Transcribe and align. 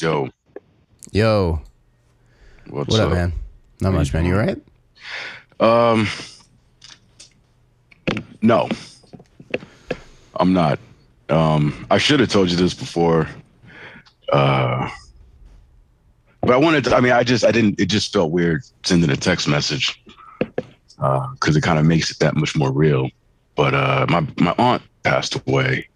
Yo, 0.00 0.28
Yo, 1.12 1.62
what's 2.68 2.90
what 2.90 3.00
up, 3.00 3.12
man? 3.12 3.32
Not 3.80 3.94
much, 3.94 4.12
man. 4.12 4.26
You 4.26 4.36
all 4.36 4.44
right? 4.44 4.58
Um, 5.58 6.06
no, 8.42 8.68
I'm 10.34 10.52
not. 10.52 10.78
Um, 11.30 11.86
I 11.90 11.96
should 11.96 12.20
have 12.20 12.28
told 12.28 12.50
you 12.50 12.56
this 12.56 12.74
before. 12.74 13.26
Uh, 14.30 14.90
but 16.42 16.50
I 16.50 16.56
wanted 16.58 16.84
to, 16.84 16.94
I 16.94 17.00
mean, 17.00 17.12
I 17.12 17.24
just, 17.24 17.44
I 17.44 17.50
didn't, 17.50 17.80
it 17.80 17.86
just 17.86 18.12
felt 18.12 18.30
weird 18.30 18.62
sending 18.84 19.08
a 19.10 19.16
text 19.16 19.48
message. 19.48 20.02
Uh, 20.98 21.26
cause 21.40 21.56
it 21.56 21.62
kind 21.62 21.78
of 21.78 21.86
makes 21.86 22.10
it 22.10 22.18
that 22.18 22.36
much 22.36 22.54
more 22.54 22.70
real. 22.70 23.08
But, 23.54 23.74
uh, 23.74 24.06
my, 24.10 24.26
my 24.38 24.54
aunt 24.58 24.82
passed 25.04 25.40
away. 25.46 25.88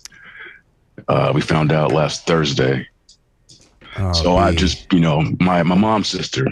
Uh, 1.07 1.33
we 1.35 1.43
found 1.43 1.71
out 1.71 1.93
last 1.93 2.27
Thursday. 2.27 2.87
Oh, 3.99 4.13
so 4.13 4.37
I 4.37 4.55
just, 4.55 4.93
you 4.93 5.01
know, 5.01 5.23
my, 5.41 5.63
my 5.63 5.75
mom's 5.75 6.09
sister. 6.09 6.47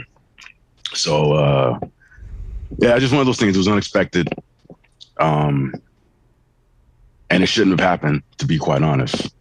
So, 0.94 1.32
uh, 1.32 1.78
yeah, 2.78 2.98
just 2.98 3.12
one 3.12 3.20
of 3.20 3.26
those 3.26 3.38
things. 3.38 3.54
It 3.54 3.58
was 3.58 3.68
unexpected. 3.68 4.28
Um, 5.18 5.74
and 7.30 7.42
it 7.42 7.46
shouldn't 7.46 7.78
have 7.78 7.86
happened, 7.86 8.22
to 8.38 8.46
be 8.46 8.58
quite 8.58 8.82
honest. 8.82 9.32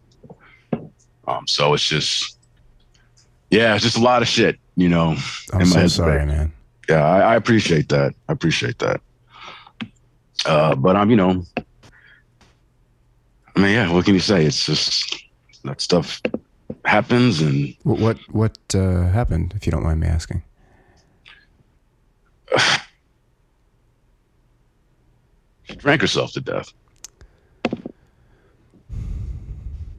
Um, 1.26 1.46
so 1.46 1.74
it's 1.74 1.86
just, 1.86 2.38
yeah, 3.50 3.74
it's 3.74 3.84
just 3.84 3.96
a 3.96 4.02
lot 4.02 4.22
of 4.22 4.28
shit, 4.28 4.58
you 4.76 4.88
know. 4.88 5.16
I'm 5.52 5.66
so 5.66 5.86
sorry, 5.88 6.24
man. 6.24 6.52
Yeah, 6.88 7.04
I, 7.04 7.32
I 7.32 7.36
appreciate 7.36 7.88
that. 7.90 8.14
I 8.28 8.32
appreciate 8.32 8.78
that. 8.78 9.00
Uh, 10.46 10.74
but 10.74 10.96
I'm, 10.96 11.10
you 11.10 11.16
know, 11.16 11.44
I 13.56 13.60
mean, 13.60 13.72
yeah, 13.72 13.92
what 13.92 14.04
can 14.04 14.14
you 14.14 14.20
say? 14.20 14.44
It's 14.44 14.64
just 14.64 15.24
that 15.64 15.80
stuff 15.80 16.22
happens, 16.84 17.40
and 17.40 17.74
What 17.82 17.98
what, 17.98 18.18
what 18.30 18.58
uh, 18.74 19.08
happened? 19.08 19.54
If 19.56 19.66
you 19.66 19.72
don't 19.72 19.82
mind 19.82 20.00
me 20.00 20.06
asking. 20.06 20.42
she 25.64 25.74
drank 25.76 26.00
herself 26.00 26.32
to 26.32 26.40
death. 26.40 26.72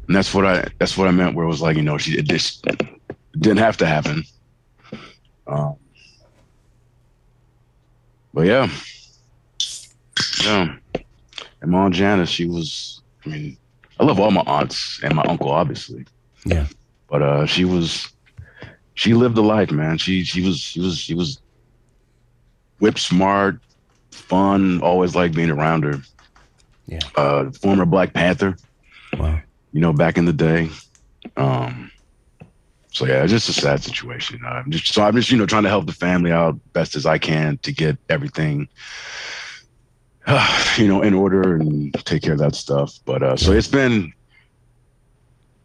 And 0.09 0.15
that's 0.15 0.33
what 0.33 0.45
I 0.45 0.65
that's 0.79 0.97
what 0.97 1.07
I 1.07 1.11
meant 1.11 1.35
where 1.35 1.45
it 1.45 1.49
was 1.49 1.61
like, 1.61 1.77
you 1.77 1.83
know, 1.83 1.99
she 1.99 2.17
it 2.17 2.25
just 2.27 2.65
didn't 3.33 3.59
have 3.59 3.77
to 3.77 3.85
happen. 3.85 4.23
Um, 5.45 5.75
but 8.33 8.47
yeah. 8.47 8.67
Yeah. 10.43 10.75
And 11.61 11.71
my 11.71 11.79
aunt 11.79 11.93
Janice, 11.93 12.29
she 12.29 12.47
was 12.47 13.01
I 13.23 13.29
mean, 13.29 13.57
I 13.99 14.03
love 14.03 14.19
all 14.19 14.31
my 14.31 14.43
aunts 14.47 14.99
and 15.03 15.13
my 15.13 15.23
uncle, 15.23 15.51
obviously. 15.51 16.05
Yeah. 16.45 16.67
But 17.09 17.21
uh 17.21 17.45
she 17.45 17.65
was 17.65 18.07
she 18.93 19.13
lived 19.13 19.37
a 19.37 19.41
life, 19.41 19.71
man. 19.71 19.97
She 19.97 20.23
she 20.23 20.41
was 20.41 20.59
she 20.59 20.79
was 20.79 20.97
she 20.97 21.13
was 21.15 21.41
whip 22.79 22.97
smart, 22.99 23.59
fun, 24.11 24.81
always 24.81 25.15
liked 25.15 25.35
being 25.35 25.49
around 25.49 25.83
her. 25.83 26.01
Yeah. 26.87 26.99
Uh 27.15 27.51
former 27.51 27.85
Black 27.85 28.13
Panther, 28.13 28.57
Wow. 29.17 29.41
you 29.73 29.81
know, 29.81 29.93
back 29.93 30.17
in 30.17 30.25
the 30.25 30.33
day. 30.33 30.69
Um 31.37 31.91
so 32.91 33.05
yeah, 33.05 33.21
it's 33.23 33.31
just 33.31 33.49
a 33.49 33.53
sad 33.53 33.83
situation. 33.83 34.41
I'm 34.45 34.71
just 34.71 34.93
so 34.93 35.03
I'm 35.03 35.15
just, 35.15 35.29
you 35.31 35.37
know, 35.37 35.45
trying 35.45 35.63
to 35.63 35.69
help 35.69 35.85
the 35.85 35.93
family 35.93 36.31
out 36.31 36.59
best 36.73 36.95
as 36.95 37.05
I 37.05 37.17
can 37.19 37.57
to 37.59 37.71
get 37.71 37.97
everything 38.09 38.67
you 40.77 40.87
know, 40.87 41.01
in 41.01 41.13
order 41.13 41.55
and 41.55 41.93
take 42.05 42.21
care 42.23 42.33
of 42.33 42.39
that 42.39 42.55
stuff. 42.55 42.93
But 43.05 43.23
uh 43.23 43.37
so 43.37 43.51
it's 43.51 43.67
been 43.67 44.13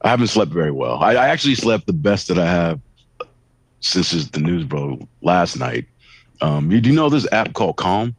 I 0.04 0.08
haven't 0.10 0.26
slept 0.28 0.52
very 0.52 0.70
well. 0.70 0.98
I, 1.02 1.12
I 1.14 1.28
actually 1.28 1.54
slept 1.54 1.86
the 1.86 1.92
best 1.94 2.28
that 2.28 2.38
I 2.38 2.44
have 2.46 2.78
since 3.80 4.12
the 4.28 4.40
news 4.40 4.64
broke 4.64 5.00
last 5.22 5.58
night. 5.58 5.86
Um, 6.40 6.70
you 6.70 6.80
do 6.80 6.90
you 6.90 6.94
know 6.94 7.08
this 7.08 7.26
app 7.32 7.54
called 7.54 7.76
Calm? 7.76 8.14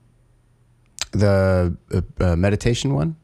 The 1.12 1.76
uh, 1.94 2.02
uh, 2.24 2.36
meditation 2.36 2.94
one 2.96 3.16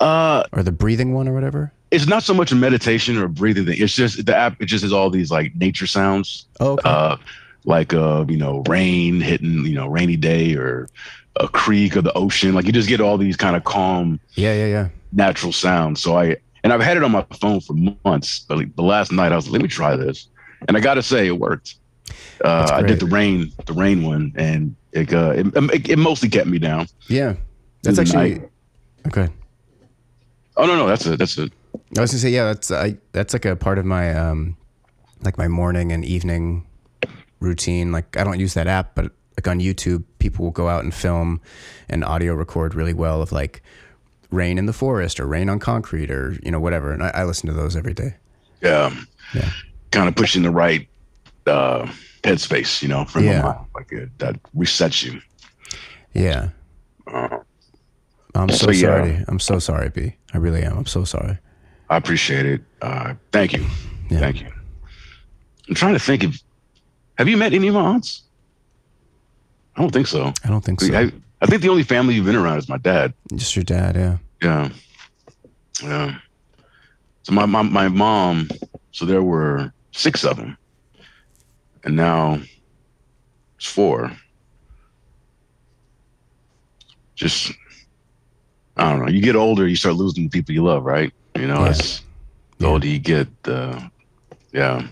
Uh, 0.00 0.44
or 0.52 0.62
the 0.62 0.70
breathing 0.72 1.14
one 1.14 1.26
or 1.28 1.32
whatever. 1.34 1.72
it's 1.90 2.06
not 2.06 2.22
so 2.22 2.34
much 2.34 2.52
a 2.52 2.54
meditation 2.54 3.16
or 3.16 3.24
a 3.24 3.28
breathing 3.28 3.64
thing. 3.66 3.76
It's 3.78 3.94
just 3.94 4.24
the 4.26 4.36
app. 4.36 4.60
It 4.60 4.66
just 4.66 4.82
has 4.82 4.92
all 4.92 5.08
these 5.10 5.30
like 5.30 5.54
nature 5.56 5.86
sounds, 5.86 6.46
Oh, 6.60 6.72
okay. 6.72 6.88
uh, 6.88 7.16
like 7.64 7.94
uh, 7.94 8.24
you 8.28 8.36
know, 8.36 8.62
rain 8.68 9.20
hitting, 9.20 9.64
you 9.64 9.74
know, 9.74 9.86
rainy 9.86 10.16
day 10.16 10.54
or 10.54 10.88
a 11.40 11.48
creek 11.48 11.96
or 11.96 12.02
the 12.02 12.12
ocean. 12.12 12.54
Like 12.54 12.66
you 12.66 12.72
just 12.72 12.88
get 12.88 13.00
all 13.00 13.16
these 13.16 13.36
kind 13.36 13.56
of 13.56 13.64
calm, 13.64 14.20
yeah, 14.34 14.52
yeah, 14.54 14.66
yeah. 14.66 14.88
natural 15.12 15.52
sounds. 15.52 16.02
So 16.02 16.18
I 16.18 16.36
and 16.64 16.72
I've 16.72 16.80
had 16.80 16.96
it 16.96 17.04
on 17.04 17.12
my 17.12 17.24
phone 17.38 17.60
for 17.60 17.74
months. 18.04 18.40
But 18.40 18.58
like, 18.58 18.74
the 18.74 18.82
last 18.82 19.12
night 19.12 19.30
I 19.30 19.36
was 19.36 19.46
like, 19.46 19.52
let 19.52 19.62
me 19.62 19.68
try 19.68 19.94
this, 19.94 20.28
and 20.66 20.76
I 20.76 20.80
got 20.80 20.94
to 20.94 21.02
say 21.02 21.28
it 21.28 21.38
worked. 21.38 21.76
Uh, 22.44 22.68
I 22.72 22.82
did 22.82 22.98
the 22.98 23.06
rain, 23.06 23.52
the 23.66 23.72
rain 23.72 24.02
one, 24.02 24.32
and 24.34 24.74
it, 24.92 25.14
uh, 25.14 25.32
it, 25.36 25.46
it 25.54 25.90
it 25.90 25.98
mostly 25.98 26.28
kept 26.28 26.48
me 26.48 26.58
down. 26.58 26.88
Yeah. 27.08 27.34
That's 27.82 27.98
actually 27.98 28.38
night. 28.38 28.50
okay. 29.06 29.28
Oh 30.56 30.66
no, 30.66 30.76
no, 30.76 30.86
that's 30.86 31.06
it. 31.06 31.18
That's 31.18 31.36
it. 31.38 31.52
I 31.96 32.00
was 32.00 32.10
gonna 32.10 32.20
say, 32.20 32.30
yeah, 32.30 32.44
that's 32.44 32.70
I 32.70 32.96
that's 33.12 33.32
like 33.32 33.44
a 33.44 33.56
part 33.56 33.78
of 33.78 33.84
my 33.84 34.14
um 34.14 34.56
like 35.22 35.36
my 35.36 35.48
morning 35.48 35.92
and 35.92 36.04
evening 36.04 36.66
routine. 37.40 37.92
Like 37.92 38.16
I 38.16 38.24
don't 38.24 38.40
use 38.40 38.54
that 38.54 38.66
app, 38.66 38.94
but 38.94 39.12
like 39.36 39.48
on 39.48 39.60
YouTube, 39.60 40.04
people 40.18 40.44
will 40.44 40.52
go 40.52 40.68
out 40.68 40.84
and 40.84 40.94
film 40.94 41.40
and 41.88 42.04
audio 42.04 42.34
record 42.34 42.74
really 42.74 42.94
well 42.94 43.20
of 43.20 43.32
like 43.32 43.62
rain 44.34 44.58
in 44.58 44.66
the 44.66 44.72
forest 44.72 45.20
or 45.20 45.26
rain 45.26 45.48
on 45.48 45.58
concrete 45.58 46.10
or 46.10 46.36
you 46.42 46.50
know 46.50 46.60
whatever. 46.60 46.92
And 46.92 47.02
I, 47.02 47.08
I 47.14 47.24
listen 47.24 47.46
to 47.48 47.54
those 47.54 47.76
every 47.76 47.94
day. 47.94 48.16
Yeah. 48.62 48.94
Yeah. 49.34 49.50
Kind 49.90 50.08
of 50.08 50.16
pushing 50.16 50.42
the 50.42 50.50
right 50.50 50.88
uh, 51.46 51.86
headspace, 52.22 52.82
you 52.82 52.88
know, 52.88 53.04
from 53.04 53.24
Yeah. 53.24 53.38
the 53.38 53.42
mind. 53.44 53.66
Like 53.74 53.92
it, 53.92 54.18
that 54.18 54.36
resets 54.54 55.02
you. 55.04 55.20
Yeah. 56.14 56.48
Uh, 57.06 57.38
I'm 58.34 58.48
so, 58.48 58.66
So, 58.66 58.70
yeah. 58.72 58.80
sorry. 58.80 59.24
I'm 59.28 59.38
so 59.38 59.58
sorry, 59.58 59.90
B. 59.90 60.16
I 60.32 60.38
really 60.38 60.62
am. 60.62 60.76
I'm 60.78 60.86
so 60.86 61.04
sorry. 61.04 61.38
I 61.90 61.96
appreciate 61.96 62.46
it. 62.46 62.62
Uh, 62.82 63.14
thank 63.30 63.52
you. 63.52 63.64
Yeah. 64.10 64.18
Thank 64.18 64.40
you. 64.40 64.48
I'm 65.68 65.74
trying 65.74 65.94
to 65.94 65.98
think 66.00 66.24
if 66.24 66.42
have 67.18 67.28
you 67.28 67.36
met 67.36 67.52
any 67.52 67.68
of 67.68 67.74
my 67.74 67.80
aunts? 67.80 68.22
I 69.76 69.80
don't 69.82 69.92
think 69.92 70.06
so. 70.06 70.32
I 70.44 70.48
don't 70.48 70.64
think 70.64 70.80
so. 70.80 70.92
I, 70.94 71.12
I 71.44 71.46
think 71.46 71.60
the 71.60 71.68
only 71.68 71.82
family 71.82 72.14
you've 72.14 72.24
been 72.24 72.36
around 72.36 72.56
is 72.56 72.70
my 72.70 72.78
dad. 72.78 73.12
Just 73.34 73.54
your 73.54 73.64
dad, 73.66 73.96
yeah. 73.96 74.16
Yeah. 74.42 74.68
Yeah. 75.82 76.14
So 77.24 77.32
my, 77.32 77.44
my 77.44 77.60
my 77.60 77.88
mom, 77.88 78.48
so 78.92 79.04
there 79.04 79.22
were 79.22 79.70
six 79.92 80.24
of 80.24 80.38
them. 80.38 80.56
And 81.84 81.96
now 81.96 82.40
it's 83.58 83.66
four. 83.66 84.10
Just 87.14 87.52
I 88.78 88.90
don't 88.90 89.04
know. 89.04 89.10
You 89.10 89.20
get 89.20 89.36
older, 89.36 89.68
you 89.68 89.76
start 89.76 89.96
losing 89.96 90.24
the 90.24 90.30
people 90.30 90.54
you 90.54 90.64
love, 90.64 90.82
right? 90.86 91.12
You 91.36 91.46
know, 91.46 91.64
Yeah. 91.64 91.70
it's 91.72 92.00
the 92.56 92.66
older 92.68 92.86
you 92.86 92.98
get, 93.00 93.28
uh, 93.44 93.80
yeah. 94.52 94.86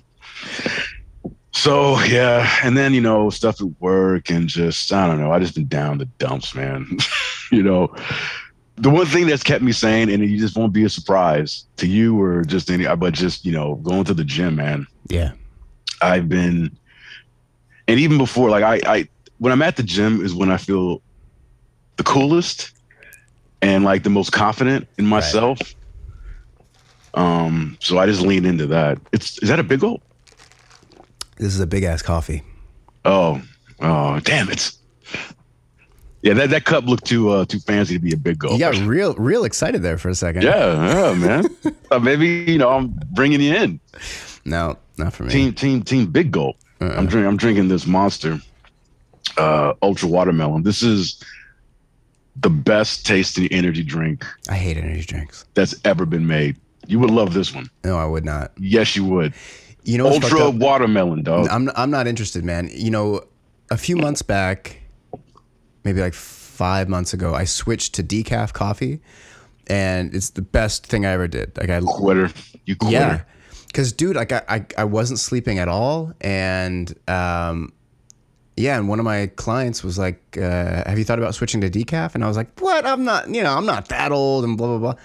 So 1.53 2.01
yeah, 2.05 2.51
and 2.63 2.77
then 2.77 2.95
you 2.95 3.01
know 3.01 3.31
stuff 3.31 3.61
at 3.61 3.69
work 3.81 4.31
and 4.31 4.49
just 4.49 4.93
I 4.93 5.07
don't 5.07 5.21
know. 5.21 5.33
I 5.33 5.39
just 5.39 5.55
been 5.55 5.69
down 5.69 5.99
the 5.99 6.07
dumps, 6.19 6.55
man. 6.55 6.99
you 7.53 7.63
know, 7.63 7.95
the 8.77 8.91
one 8.91 9.07
thing 9.07 9.27
that's 9.27 9.43
kept 9.43 9.63
me 9.63 9.73
sane, 9.73 10.09
and 10.09 10.25
you 10.25 10.39
just 10.39 10.57
won't 10.57 10.73
be 10.73 10.85
a 10.85 10.89
surprise 10.89 11.67
to 11.77 11.87
you 11.87 12.21
or 12.21 12.43
just 12.43 12.71
any, 12.71 12.85
but 12.97 13.13
just 13.13 13.45
you 13.45 13.53
know, 13.53 13.77
going 13.77 14.05
to 14.05 14.15
the 14.15 14.25
gym, 14.25 14.57
man. 14.57 14.87
Yeah. 15.09 15.33
I've 16.01 16.29
been, 16.29 16.77
and 17.87 18.01
even 18.01 18.19
before, 18.19 18.51
like 18.51 18.65
I, 18.65 18.81
I 18.93 19.09
when 19.39 19.53
I'm 19.53 19.63
at 19.63 19.77
the 19.77 19.83
gym 19.83 20.25
is 20.25 20.35
when 20.35 20.51
I 20.51 20.57
feel 20.57 21.03
the 21.97 22.03
coolest 22.03 22.73
and 23.61 23.85
like 23.85 24.03
the 24.03 24.11
most 24.11 24.33
confident 24.33 24.89
in 24.99 25.07
myself. 25.07 25.59
Um, 27.15 27.77
so 27.81 27.99
I 27.99 28.07
just 28.07 28.23
lean 28.23 28.47
into 28.47 28.67
that. 28.69 28.99
It's 29.13 29.39
is 29.39 29.49
that 29.49 29.61
a 29.61 29.63
big 29.63 29.81
gulp? 29.81 30.03
This 31.43 31.55
is 31.55 31.61
a 31.61 31.67
big 31.67 31.83
ass 31.83 32.03
coffee. 32.03 32.45
Oh, 33.05 33.43
oh, 33.81 34.21
damn 34.21 34.49
it! 34.49 34.71
Yeah, 36.23 36.35
that, 36.35 36.51
that 36.51 36.65
cup 36.65 36.85
looked 36.85 37.05
too 37.05 37.31
uh, 37.31 37.45
too 37.47 37.59
fancy 37.59 37.95
to 37.95 37.99
be 37.99 38.13
a 38.13 38.17
big 38.17 38.39
gulp. 38.39 38.53
You 38.53 38.61
got 38.61 38.77
real 38.77 39.15
real 39.15 39.43
excited 39.43 39.83
there 39.83 39.99
for 39.99 40.09
a 40.09 40.15
second. 40.15 40.43
yeah, 40.43 41.11
yeah, 41.11 41.15
man. 41.15 41.45
uh, 41.91 41.99
maybe 41.99 42.29
you 42.29 42.59
know 42.59 42.69
I'm 42.69 42.97
bringing 43.11 43.41
you 43.41 43.57
in. 43.57 43.81
No, 44.45 44.79
not 44.99 45.15
for 45.15 45.25
me. 45.25 45.33
Team, 45.33 45.53
team, 45.53 45.83
team. 45.83 46.07
Big 46.07 46.31
gulp. 46.31 46.59
Uh-uh. 46.81 46.95
I'm 46.97 47.07
drinking. 47.07 47.27
I'm 47.27 47.37
drinking 47.37 47.67
this 47.67 47.89
monster, 47.89 48.39
uh, 49.37 49.75
ultra 49.83 50.09
watermelon. 50.09 50.63
This 50.63 50.81
is 50.81 51.25
the 52.37 52.51
best 52.51 53.05
tasting 53.05 53.49
energy 53.49 53.83
drink 53.83 54.25
I 54.49 54.55
hate 54.55 54.77
energy 54.77 55.03
drinks. 55.03 55.45
that's 55.55 55.75
ever 55.85 56.07
been 56.07 56.29
made. 56.29 56.55
You 56.87 57.01
would 57.01 57.11
love 57.11 57.35
this 57.35 57.53
one. 57.53 57.69
No, 57.83 57.97
I 57.97 58.05
would 58.05 58.25
not. 58.25 58.53
Yes, 58.59 58.95
you 58.95 59.05
would. 59.07 59.35
You 59.85 59.99
know, 59.99 60.07
Ultra 60.09 60.51
watermelon, 60.51 61.23
dog. 61.23 61.49
I'm 61.51 61.71
I'm 61.77 61.91
not 61.91 62.07
interested, 62.07 62.45
man. 62.45 62.71
You 62.73 62.91
know, 62.91 63.23
a 63.71 63.77
few 63.77 63.97
months 63.97 64.23
back, 64.23 64.81
maybe 65.85 66.01
like 66.01 66.15
five 66.15 66.89
months 66.89 67.13
ago, 67.13 67.35
I 67.35 67.45
switched 67.45 67.95
to 67.95 68.03
decaf 68.05 68.53
coffee, 68.53 69.01
and 69.67 70.15
it's 70.15 70.31
the 70.31 70.43
best 70.43 70.87
thing 70.87 71.05
I 71.05 71.11
ever 71.11 71.27
did. 71.27 71.57
Like 71.57 71.71
I, 71.71 71.81
Quitter. 71.81 72.31
You 72.67 72.77
quitter. 72.77 72.93
yeah, 72.93 73.23
Cause 73.73 73.93
dude, 73.93 74.17
like 74.17 74.33
I, 74.33 74.43
I, 74.49 74.67
I 74.79 74.85
wasn't 74.85 75.19
sleeping 75.19 75.59
at 75.59 75.67
all. 75.69 76.13
And, 76.21 76.95
um, 77.09 77.73
yeah. 78.57 78.77
And 78.77 78.89
one 78.89 78.99
of 78.99 79.05
my 79.05 79.29
clients 79.29 79.83
was 79.83 79.99
like, 79.99 80.37
uh, 80.37 80.85
have 80.87 80.99
you 80.99 81.05
thought 81.05 81.19
about 81.19 81.35
switching 81.35 81.61
to 81.63 81.71
decaf? 81.71 82.15
And 82.15 82.23
I 82.23 82.29
was 82.29 82.37
like, 82.37 82.61
what? 82.61 82.85
I'm 82.85 83.05
not, 83.05 83.35
you 83.35 83.43
know, 83.43 83.57
I'm 83.57 83.67
not 83.67 83.89
that 83.89 84.13
old 84.13 84.45
and 84.45 84.59
blah, 84.59 84.67
blah, 84.69 84.79
blah. 84.79 85.03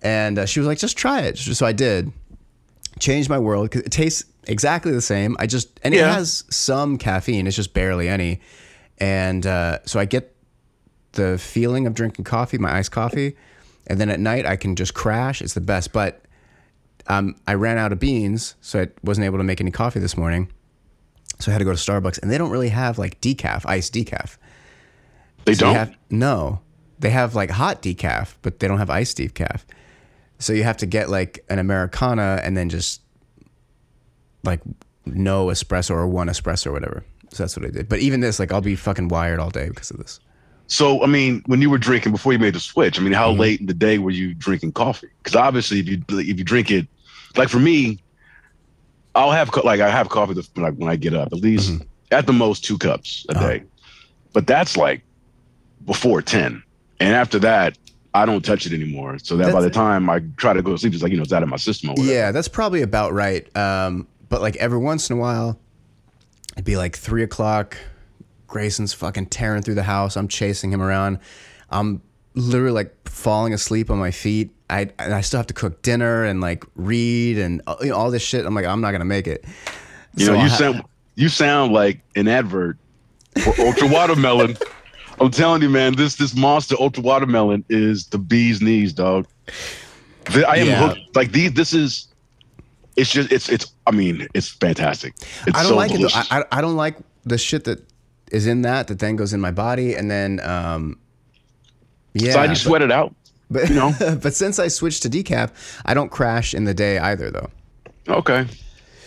And 0.00 0.38
uh, 0.38 0.46
she 0.46 0.60
was 0.60 0.66
like, 0.68 0.78
just 0.78 0.96
try 0.96 1.22
it. 1.22 1.38
So 1.38 1.66
I 1.66 1.72
did 1.72 2.12
changed 2.98 3.28
my 3.30 3.38
world 3.38 3.70
because 3.70 3.82
it 3.82 3.90
tastes 3.92 4.24
exactly 4.46 4.92
the 4.92 5.00
same. 5.02 5.36
I 5.38 5.46
just, 5.46 5.78
and 5.82 5.94
Yeah. 5.94 6.10
it 6.10 6.14
has 6.14 6.44
some 6.50 6.98
caffeine. 6.98 7.46
It's 7.46 7.56
just 7.56 7.74
barely 7.74 8.08
any. 8.08 8.40
And, 8.98 9.46
uh, 9.46 9.78
so 9.84 9.98
I 10.00 10.04
get 10.04 10.34
the 11.12 11.38
feeling 11.38 11.86
of 11.86 11.94
drinking 11.94 12.24
coffee, 12.24 12.58
my 12.58 12.76
iced 12.76 12.90
coffee, 12.92 13.36
and 13.86 14.00
then 14.00 14.08
at 14.10 14.20
night 14.20 14.44
I 14.46 14.56
can 14.56 14.76
just 14.76 14.94
crash. 14.94 15.40
It's 15.42 15.54
the 15.54 15.60
best. 15.60 15.92
But 15.92 16.22
um, 17.06 17.36
I 17.46 17.54
ran 17.54 17.78
out 17.78 17.92
of 17.92 17.98
beans, 17.98 18.54
so 18.60 18.82
I 18.82 18.88
wasn't 19.02 19.24
able 19.24 19.38
to 19.38 19.44
make 19.44 19.60
any 19.60 19.70
coffee 19.70 20.00
this 20.00 20.16
morning. 20.16 20.48
So 21.38 21.50
I 21.50 21.52
had 21.52 21.58
to 21.60 21.64
go 21.64 21.72
to 21.72 21.78
Starbucks, 21.78 22.20
and 22.20 22.30
they 22.30 22.36
don't 22.38 22.50
really 22.50 22.68
have 22.70 22.98
like 22.98 23.20
decaf, 23.20 23.64
iced 23.64 23.94
decaf. 23.94 24.36
They 25.44 25.54
So 25.54 25.66
don't. 25.66 25.74
have- 25.76 25.94
no, 26.10 26.60
they 26.98 27.10
have 27.10 27.34
like 27.34 27.50
hot 27.50 27.80
decaf, 27.82 28.34
but 28.42 28.58
they 28.58 28.68
don't 28.68 28.78
have 28.78 28.90
iced 28.90 29.16
decaf. 29.18 29.62
So 30.38 30.52
you 30.52 30.62
have 30.64 30.76
to 30.78 30.86
get 30.86 31.08
like 31.10 31.44
an 31.48 31.58
Americano 31.58 32.36
and 32.36 32.56
then 32.56 32.68
just 32.68 33.00
like 34.44 34.60
no 35.04 35.46
espresso 35.46 35.90
or 35.90 36.06
one 36.06 36.28
espresso 36.28 36.66
or 36.66 36.72
whatever. 36.72 37.04
So 37.30 37.42
that's 37.42 37.56
what 37.56 37.66
I 37.66 37.70
did. 37.70 37.88
But 37.88 37.98
even 38.00 38.20
this, 38.20 38.38
like, 38.38 38.52
I'll 38.52 38.60
be 38.60 38.76
fucking 38.76 39.08
wired 39.08 39.38
all 39.40 39.50
day 39.50 39.68
because 39.68 39.90
of 39.90 39.98
this. 39.98 40.20
So, 40.68 41.02
I 41.02 41.06
mean, 41.06 41.42
when 41.46 41.60
you 41.62 41.70
were 41.70 41.78
drinking 41.78 42.12
before 42.12 42.32
you 42.32 42.38
made 42.38 42.54
the 42.54 42.60
switch, 42.60 42.98
I 42.98 43.02
mean, 43.02 43.12
how 43.12 43.30
Mm-hmm. 43.30 43.40
late 43.40 43.60
in 43.60 43.66
the 43.66 43.74
day 43.74 43.98
were 43.98 44.10
you 44.10 44.34
drinking 44.34 44.72
coffee? 44.72 45.08
Because 45.22 45.34
obviously, 45.36 45.80
if 45.80 45.88
you 45.88 46.02
if 46.10 46.38
you 46.38 46.44
drink 46.44 46.70
it, 46.70 46.86
like 47.36 47.48
for 47.48 47.58
me, 47.58 47.98
I'll 49.14 49.30
have 49.32 49.50
co- 49.50 49.62
like 49.62 49.80
I 49.80 49.90
have 49.90 50.08
coffee 50.08 50.34
the, 50.34 50.46
like 50.56 50.74
when 50.74 50.88
I 50.88 50.96
get 50.96 51.14
up, 51.14 51.28
at 51.32 51.38
least 51.38 51.70
Mm-hmm. 51.70 51.84
at 52.10 52.26
the 52.26 52.32
most 52.32 52.64
two 52.64 52.78
cups 52.78 53.26
a 53.28 53.34
Uh-huh. 53.34 53.48
day, 53.48 53.64
but 54.32 54.46
that's 54.46 54.76
like 54.76 55.04
before 55.84 56.22
ten, 56.22 56.62
and 57.00 57.14
after 57.14 57.38
that, 57.40 57.76
I 58.14 58.24
don't 58.26 58.44
touch 58.44 58.66
it 58.66 58.72
anymore. 58.72 59.18
So 59.18 59.36
that 59.36 59.52
by 59.52 59.60
the 59.60 59.70
time 59.70 60.08
I 60.10 60.20
try 60.36 60.52
to 60.52 60.62
go 60.62 60.72
to 60.72 60.78
sleep, 60.78 60.94
it's 60.94 61.02
like 61.02 61.10
you 61.12 61.16
know 61.18 61.22
it's 61.22 61.32
out 61.32 61.42
of 61.42 61.48
my 61.48 61.56
system 61.56 61.90
or. 61.90 61.94
Yeah, 61.98 62.32
that's 62.32 62.48
probably 62.48 62.82
about 62.82 63.12
right. 63.12 63.54
Um, 63.56 64.06
but 64.28 64.40
like 64.40 64.56
every 64.56 64.78
once 64.78 65.10
in 65.10 65.16
a 65.16 65.20
while, 65.20 65.58
it'd 66.54 66.64
be 66.64 66.76
like 66.76 66.96
three 66.96 67.22
o'clock. 67.22 67.76
Grayson's 68.46 68.94
fucking 68.94 69.26
tearing 69.26 69.62
through 69.62 69.74
the 69.74 69.82
house. 69.82 70.16
I'm 70.16 70.26
chasing 70.28 70.72
him 70.72 70.80
around. 70.80 71.18
I'm 71.70 72.00
literally 72.34 72.72
like 72.72 73.08
falling 73.08 73.52
asleep 73.52 73.90
on 73.90 73.98
my 73.98 74.10
feet. 74.10 74.50
I 74.70 74.90
and 74.98 75.14
I 75.14 75.20
still 75.20 75.38
have 75.38 75.46
to 75.48 75.54
cook 75.54 75.82
dinner 75.82 76.24
and 76.24 76.40
like 76.40 76.64
read 76.74 77.38
and 77.38 77.60
uh, 77.66 77.76
you 77.82 77.88
know, 77.90 77.96
all 77.96 78.10
this 78.10 78.22
shit. 78.22 78.44
I'm 78.46 78.54
like, 78.54 78.64
I'm 78.66 78.80
not 78.80 78.92
gonna 78.92 79.04
make 79.04 79.26
it. 79.26 79.44
You 80.16 80.26
So 80.26 80.32
know, 80.34 80.42
you 80.42 80.48
ha- 80.48 80.56
sound 80.56 80.82
you 81.14 81.28
sound 81.28 81.72
like 81.72 82.00
an 82.16 82.26
advert 82.28 82.78
for 83.42 83.54
ultra 83.60 83.88
watermelon. 83.88 84.56
I'm 85.20 85.30
telling 85.30 85.62
you, 85.62 85.68
man, 85.68 85.94
this 85.96 86.16
this 86.16 86.34
monster 86.34 86.76
ultra 86.78 87.02
watermelon 87.02 87.64
is 87.68 88.06
the 88.06 88.18
bee's 88.18 88.60
knees, 88.62 88.92
dog. 88.92 89.26
The- 90.32 90.46
I 90.48 90.56
am 90.56 90.66
Yeah. 90.66 90.88
hooked. 90.88 91.16
Like 91.16 91.32
these, 91.32 91.52
this 91.54 91.72
is. 91.72 92.06
It's 92.96 93.10
just 93.10 93.30
it's 93.32 93.48
it's. 93.48 93.72
I 93.86 93.90
mean, 93.92 94.26
it's 94.34 94.48
fantastic. 94.48 95.14
It's 95.46 95.56
I 95.56 95.62
don't 95.62 95.70
so 95.70 95.76
like 95.76 95.90
delicious. 95.92 96.26
it. 96.26 96.30
Though. 96.30 96.36
I, 96.52 96.58
I 96.58 96.60
don't 96.60 96.76
like 96.76 96.96
the 97.24 97.38
shit 97.38 97.64
that 97.64 97.82
is 98.32 98.46
in 98.46 98.62
that 98.62 98.88
that 98.88 98.98
then 98.98 99.16
goes 99.16 99.32
in 99.32 99.40
my 99.40 99.50
body 99.50 99.94
and 99.94 100.10
then 100.10 100.40
um, 100.40 100.98
yeah. 102.14 102.32
so 102.32 102.40
I 102.40 102.46
but- 102.46 102.52
just 102.54 102.64
sweat 102.64 102.82
it 102.82 102.90
out. 102.92 103.14
But 103.50 103.68
you 103.70 103.74
know. 103.76 103.92
but 104.22 104.34
since 104.34 104.58
I 104.58 104.68
switched 104.68 105.02
to 105.04 105.08
decaf, 105.10 105.50
I 105.86 105.94
don't 105.94 106.10
crash 106.10 106.52
in 106.54 106.64
the 106.64 106.74
day 106.74 106.98
either 106.98 107.30
though. 107.30 107.50
Okay. 108.08 108.46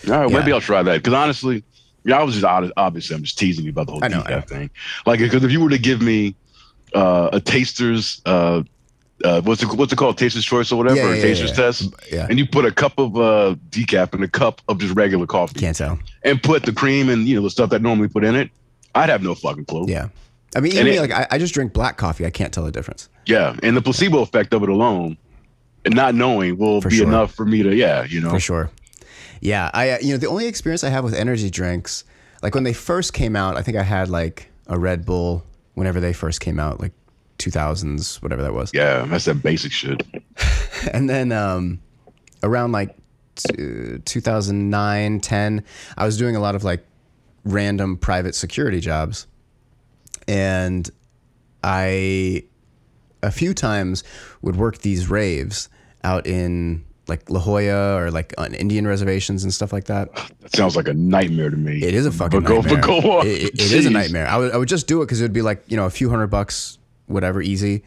All 0.08 0.12
right. 0.22 0.31
Maybe 0.31 0.52
I'll 0.52 0.62
try 0.62 0.81
that 0.81 0.98
because 0.98 1.13
honestly, 1.13 1.63
yeah, 2.03 2.19
I 2.19 2.24
was 2.24 2.36
just 2.36 2.45
obviously 2.77 3.15
I'm 3.15 3.24
just 3.24 3.38
teasing 3.38 3.65
you 3.65 3.71
about 3.71 3.88
the 3.88 3.94
whole 3.94 4.03
I 4.03 4.07
know, 4.07 4.21
decaf 4.21 4.48
thing. 4.48 4.69
Like, 5.06 5.19
because 5.19 5.44
if 5.44 5.51
you 5.51 5.62
were 5.62 5.69
to 5.69 5.77
give 5.77 6.01
me 6.01 6.36
uh, 6.94 7.30
a 7.33 7.39
taster's, 7.39 8.21
uh, 8.25 8.63
uh, 9.24 9.42
what's 9.42 9.62
it 9.63 9.69
what's 9.75 9.94
it 9.94 9.95
called, 9.98 10.18
taster's 10.18 10.44
choice 10.45 10.71
or 10.71 10.77
whatever, 10.77 10.98
Yeah, 10.98 11.03
yeah, 11.09 11.13
a 11.13 11.15
yeah, 11.18 11.21
taster's 11.24 11.51
test, 11.51 11.94
Yeah. 12.12 12.27
and 12.30 12.39
you 12.39 12.45
put 12.48 12.65
a 12.65 12.71
cup 12.71 12.98
of 12.98 13.15
uh, 13.15 13.56
decaf 13.69 14.13
in 14.15 14.24
a 14.24 14.27
cup 14.27 14.62
of 14.68 14.80
just 14.80 14.95
regular 14.95 15.27
coffee, 15.27 15.59
Can't 15.59 15.75
tell. 15.77 16.00
and 16.24 16.42
put 16.42 16.63
the 16.63 16.74
cream 16.74 17.07
and 17.09 17.27
you 17.27 17.36
know 17.36 17.42
the 17.44 17.50
stuff 17.51 17.69
that 17.69 17.81
normally 17.81 18.07
put 18.07 18.24
in 18.24 18.36
it, 18.36 18.50
I'd 18.95 19.09
have 19.09 19.21
no 19.24 19.36
fucking 19.36 19.65
clue. 19.65 19.86
Yeah. 19.88 20.09
I 20.56 20.59
mean, 20.59 20.74
even 20.74 20.86
me, 20.86 20.98
it- 20.98 21.01
like 21.01 21.12
I, 21.12 21.27
I 21.31 21.38
just 21.38 21.53
drink 21.53 21.71
black 21.71 21.98
coffee. 21.98 22.25
I 22.25 22.30
can't 22.30 22.51
tell 22.53 22.65
the 22.65 22.71
difference. 22.71 23.07
Yeah, 23.25 23.56
and 23.63 23.77
the 23.77 23.81
placebo 23.81 24.21
effect 24.21 24.53
of 24.53 24.63
it 24.63 24.69
alone, 24.69 25.15
and 25.86 25.95
not 25.95 26.13
knowing 26.15 26.57
will 26.57 26.81
For 26.81 26.89
be 26.89 26.98
sure. 26.98 27.07
enough 27.07 27.33
for 27.33 27.45
me 27.45 27.62
to 27.63 27.74
yeah, 27.75 28.03
you 28.03 28.19
know. 28.19 28.31
For 28.31 28.39
sure. 28.39 28.69
Yeah, 29.41 29.69
I 29.73 29.89
uh, 29.91 29.97
you 30.01 30.13
know 30.13 30.17
the 30.17 30.27
only 30.27 30.47
experience 30.47 30.83
I 30.83 30.89
have 30.89 31.03
with 31.03 31.13
energy 31.13 31.49
drinks, 31.49 32.05
like 32.41 32.55
when 32.55 32.63
they 32.63 32.73
first 32.73 33.13
came 33.13 33.35
out, 33.35 33.57
I 33.57 33.61
think 33.61 33.75
I 33.75 33.83
had 33.83 34.09
like 34.09 34.49
a 34.67 34.79
Red 34.79 35.05
Bull 35.05 35.43
whenever 35.73 35.99
they 35.99 36.13
first 36.13 36.39
came 36.39 36.59
out, 36.59 36.79
like 36.79 36.93
2000s, 37.39 38.21
whatever 38.21 38.41
that 38.43 38.53
was. 38.53 38.71
Yeah, 38.73 39.05
that's 39.05 39.25
that 39.25 39.41
basic 39.43 39.71
shit. 39.71 40.03
And 40.93 41.07
then 41.07 41.31
um, 41.31 41.79
around 42.41 42.71
like 42.71 42.95
t- 43.35 43.99
2009, 44.03 45.19
10, 45.19 45.63
I 45.95 46.05
was 46.05 46.17
doing 46.17 46.35
a 46.35 46.39
lot 46.39 46.55
of 46.55 46.63
like 46.63 46.83
random 47.43 47.97
private 47.97 48.33
security 48.33 48.79
jobs. 48.79 49.27
And 50.27 50.89
I, 51.63 52.45
a 53.21 53.29
few 53.29 53.53
times, 53.53 54.03
would 54.41 54.55
work 54.55 54.79
these 54.79 55.07
raves 55.07 55.69
out 56.03 56.25
in 56.25 56.83
like 57.07 57.30
La 57.30 57.39
Jolla 57.39 57.95
or 57.95 58.12
like 58.12 58.33
on 58.38 58.53
Indian 58.53 58.88
reservations 58.88 59.44
and 59.44 59.53
stuff 59.53 59.74
like 59.74 59.86
that. 59.86 60.09
That 60.42 60.56
sounds 60.56 60.75
like 60.75 60.88
a 60.88 60.94
nightmare 60.94 61.50
to 61.50 61.56
me. 61.57 61.81
It 61.83 61.94
is 61.94 62.06
a 62.06 62.12
fucking 62.12 62.42
go, 62.42 62.62
nightmare. 62.62 62.81
but 62.81 62.86
go. 62.88 63.21
It, 63.21 63.27
it- 63.27 63.53
it 63.56 63.71
is 63.71 63.86
a 63.86 63.89
nightmare. 63.89 64.27
I 64.27 64.38
would, 64.38 64.51
I 64.53 64.57
would 64.57 64.68
just 64.69 64.88
do 64.88 65.01
it 65.01 65.06
because 65.06 65.21
it 65.21 65.24
would 65.25 65.33
be 65.33 65.42
like, 65.42 65.63
you 65.68 65.77
know, 65.77 65.86
a 65.86 65.89
few 65.89 66.09
hundred 66.09 66.27
bucks, 66.27 66.77
whatever, 67.07 67.42
easy. 67.42 67.83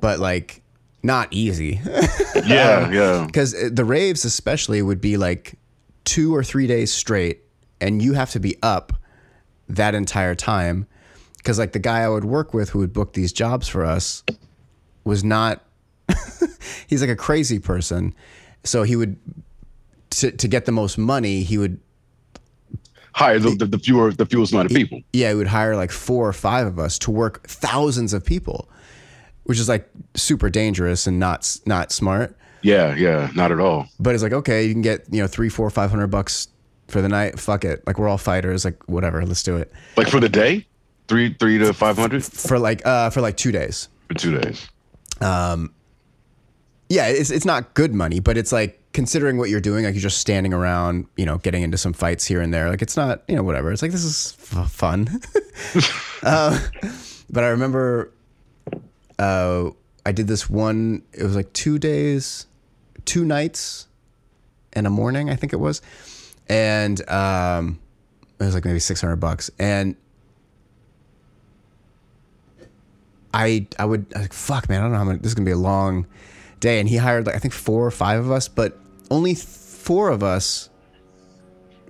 But 0.00 0.18
like, 0.20 0.62
not 1.02 1.28
easy. 1.32 1.80
Yeah, 2.46 2.90
yeah. 2.90 3.26
because 3.26 3.54
uh, 3.54 3.68
the 3.72 3.84
raves 3.84 4.24
especially 4.24 4.80
would 4.82 5.00
be 5.00 5.16
like 5.16 5.54
two 6.04 6.34
or 6.34 6.42
three 6.42 6.66
days 6.66 6.92
straight 6.92 7.42
and 7.80 8.00
you 8.00 8.14
have 8.14 8.30
to 8.30 8.40
be 8.40 8.56
up 8.62 8.92
that 9.68 9.94
entire 9.94 10.34
time 10.34 10.86
because 11.36 11.58
like 11.58 11.72
the 11.72 11.78
guy 11.78 12.00
i 12.00 12.08
would 12.08 12.24
work 12.24 12.54
with 12.54 12.70
who 12.70 12.78
would 12.78 12.92
book 12.92 13.12
these 13.12 13.32
jobs 13.32 13.68
for 13.68 13.84
us 13.84 14.22
was 15.04 15.22
not 15.22 15.62
he's 16.86 17.00
like 17.02 17.10
a 17.10 17.16
crazy 17.16 17.58
person 17.58 18.14
so 18.64 18.82
he 18.82 18.96
would 18.96 19.16
to, 20.10 20.30
to 20.32 20.48
get 20.48 20.64
the 20.66 20.72
most 20.72 20.98
money 20.98 21.42
he 21.42 21.56
would 21.58 21.78
Hire 23.12 23.38
the, 23.40 23.50
the, 23.50 23.66
the 23.66 23.78
fewer 23.78 24.12
the 24.12 24.24
fewest 24.24 24.52
amount 24.52 24.70
of 24.70 24.76
people. 24.76 25.00
yeah 25.12 25.30
he 25.30 25.34
would 25.34 25.48
hire 25.48 25.74
like 25.76 25.90
four 25.90 26.28
or 26.28 26.32
five 26.32 26.66
of 26.66 26.78
us 26.78 26.98
to 27.00 27.10
work 27.10 27.46
thousands 27.48 28.12
of 28.12 28.24
people 28.24 28.68
which 29.44 29.58
is 29.58 29.68
like 29.68 29.88
super 30.14 30.48
dangerous 30.48 31.06
and 31.08 31.18
not 31.18 31.56
not 31.66 31.90
smart 31.92 32.36
Yeah, 32.62 32.94
yeah, 32.94 33.30
not 33.34 33.50
at 33.50 33.58
all. 33.58 33.86
But 33.98 34.14
it's 34.14 34.22
like, 34.22 34.34
okay, 34.34 34.66
you 34.66 34.72
can 34.74 34.82
get, 34.82 35.06
you 35.10 35.22
know, 35.22 35.26
three, 35.26 35.48
four, 35.48 35.70
five 35.70 35.88
hundred 35.90 36.08
bucks 36.08 36.46
for 36.88 37.00
the 37.00 37.08
night. 37.08 37.40
Fuck 37.40 37.64
it. 37.64 37.82
Like 37.86 37.98
we're 37.98 38.06
all 38.06 38.18
fighters. 38.18 38.66
Like 38.66 38.86
whatever, 38.86 39.24
let's 39.24 39.42
do 39.42 39.56
it. 39.56 39.72
Like 39.96 40.08
for 40.08 40.20
the 40.20 40.28
day, 40.28 40.66
three 41.08 41.32
three 41.34 41.56
to 41.58 41.72
five 41.72 41.96
hundred 41.96 42.22
For 42.22 42.58
like 42.58 42.86
uh 42.86 43.08
for 43.10 43.22
like 43.22 43.36
two 43.38 43.50
days. 43.50 43.88
for 44.08 44.14
two 44.14 44.38
days. 44.38 44.68
Yeah, 46.90 47.06
it's 47.06 47.30
it's 47.30 47.44
not 47.44 47.72
good 47.74 47.94
money, 47.94 48.18
but 48.18 48.36
it's 48.36 48.50
like 48.50 48.76
considering 48.92 49.38
what 49.38 49.48
you're 49.48 49.60
doing, 49.60 49.84
like 49.84 49.94
you're 49.94 50.02
just 50.02 50.18
standing 50.18 50.52
around, 50.52 51.06
you 51.16 51.24
know, 51.24 51.38
getting 51.38 51.62
into 51.62 51.78
some 51.78 51.92
fights 51.92 52.26
here 52.26 52.40
and 52.40 52.52
there. 52.52 52.68
Like 52.68 52.82
it's 52.82 52.96
not, 52.96 53.22
you 53.28 53.36
know, 53.36 53.44
whatever. 53.44 53.70
It's 53.70 53.80
like 53.80 53.92
this 53.92 54.02
is 54.02 54.36
f- 54.40 54.68
fun. 54.72 55.20
uh, 56.24 56.58
but 57.30 57.44
I 57.44 57.48
remember 57.50 58.10
uh 59.20 59.70
I 60.04 60.10
did 60.10 60.26
this 60.26 60.50
one 60.50 61.02
it 61.12 61.22
was 61.22 61.36
like 61.36 61.52
2 61.52 61.78
days, 61.78 62.46
2 63.04 63.24
nights 63.24 63.86
and 64.72 64.84
a 64.84 64.90
morning, 64.90 65.30
I 65.30 65.36
think 65.36 65.52
it 65.52 65.60
was. 65.60 65.82
And 66.48 67.08
um 67.08 67.78
it 68.40 68.44
was 68.44 68.54
like 68.54 68.64
maybe 68.64 68.80
600 68.80 69.14
bucks 69.16 69.48
and 69.60 69.94
I 73.32 73.68
I 73.78 73.84
would 73.84 74.06
I 74.16 74.22
like 74.22 74.32
fuck 74.32 74.68
man 74.68 74.80
I 74.80 74.82
don't 74.82 74.92
know 74.92 74.98
how 74.98 75.04
many, 75.04 75.18
this 75.20 75.28
is 75.28 75.34
gonna 75.34 75.46
be 75.46 75.52
a 75.52 75.56
long 75.56 76.06
day 76.60 76.78
and 76.78 76.88
he 76.88 76.96
hired 76.96 77.26
like 77.26 77.34
I 77.34 77.38
think 77.38 77.54
four 77.54 77.84
or 77.86 77.90
five 77.90 78.20
of 78.20 78.30
us 78.30 78.48
but 78.48 78.78
only 79.10 79.34
four 79.34 80.10
of 80.10 80.22
us 80.22 80.68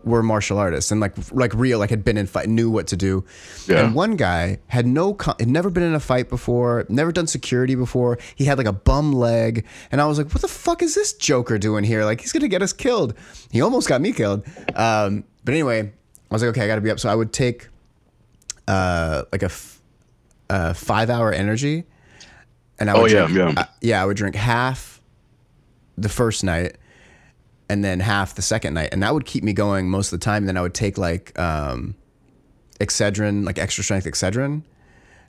were 0.02 0.22
martial 0.22 0.56
artists 0.58 0.90
and 0.90 0.98
like 1.00 1.12
like 1.32 1.52
real 1.54 1.78
like 1.78 1.90
had 1.90 2.02
been 2.02 2.16
in 2.16 2.26
fight 2.26 2.48
knew 2.48 2.70
what 2.70 2.86
to 2.86 2.96
do. 2.96 3.22
Yeah. 3.66 3.84
and 3.84 3.94
one 3.94 4.16
guy 4.16 4.58
had 4.68 4.86
no 4.86 5.14
had 5.38 5.48
never 5.48 5.68
been 5.68 5.82
in 5.82 5.94
a 5.94 6.00
fight 6.00 6.30
before 6.30 6.86
never 6.88 7.12
done 7.12 7.26
security 7.26 7.74
before. 7.74 8.18
He 8.34 8.46
had 8.46 8.56
like 8.56 8.66
a 8.66 8.72
bum 8.72 9.12
leg 9.12 9.66
and 9.92 10.00
I 10.00 10.06
was 10.06 10.16
like 10.16 10.32
what 10.32 10.40
the 10.40 10.48
fuck 10.48 10.82
is 10.82 10.94
this 10.94 11.12
joker 11.12 11.58
doing 11.58 11.84
here? 11.84 12.04
Like 12.04 12.20
he's 12.22 12.32
gonna 12.32 12.48
get 12.48 12.62
us 12.62 12.72
killed. 12.72 13.14
He 13.50 13.60
almost 13.60 13.88
got 13.88 14.00
me 14.00 14.12
killed. 14.12 14.46
Um, 14.74 15.24
but 15.44 15.52
anyway 15.52 15.80
I 15.80 16.34
was 16.34 16.42
like 16.42 16.50
okay 16.50 16.62
I 16.62 16.66
gotta 16.66 16.80
be 16.80 16.90
up. 16.90 16.98
So 16.98 17.10
I 17.10 17.14
would 17.14 17.32
take 17.32 17.68
uh, 18.68 19.24
like 19.32 19.42
a, 19.42 19.46
f- 19.46 19.80
a 20.48 20.74
five 20.74 21.10
hour 21.10 21.32
energy 21.32 21.84
and 22.80 22.90
I 22.90 22.94
would 22.98 23.12
Oh, 23.12 23.14
yeah, 23.14 23.26
drink, 23.28 23.56
yeah. 23.56 23.62
I- 23.62 23.68
yeah 23.80 24.02
I 24.02 24.06
would 24.06 24.16
drink 24.16 24.34
half 24.34 25.00
the 25.96 26.08
first 26.08 26.42
night 26.42 26.76
and 27.68 27.84
then 27.84 28.00
half 28.00 28.34
the 28.34 28.42
second 28.42 28.74
night, 28.74 28.88
and 28.92 29.02
that 29.02 29.14
would 29.14 29.26
keep 29.26 29.44
me 29.44 29.52
going 29.52 29.88
most 29.88 30.12
of 30.12 30.18
the 30.18 30.24
time. 30.24 30.38
And 30.42 30.48
then 30.48 30.56
I 30.56 30.62
would 30.62 30.74
take 30.74 30.98
like 30.98 31.38
um, 31.38 31.94
Excedrin, 32.80 33.44
like 33.46 33.58
extra 33.58 33.84
strength 33.84 34.06
Excedrin. 34.06 34.62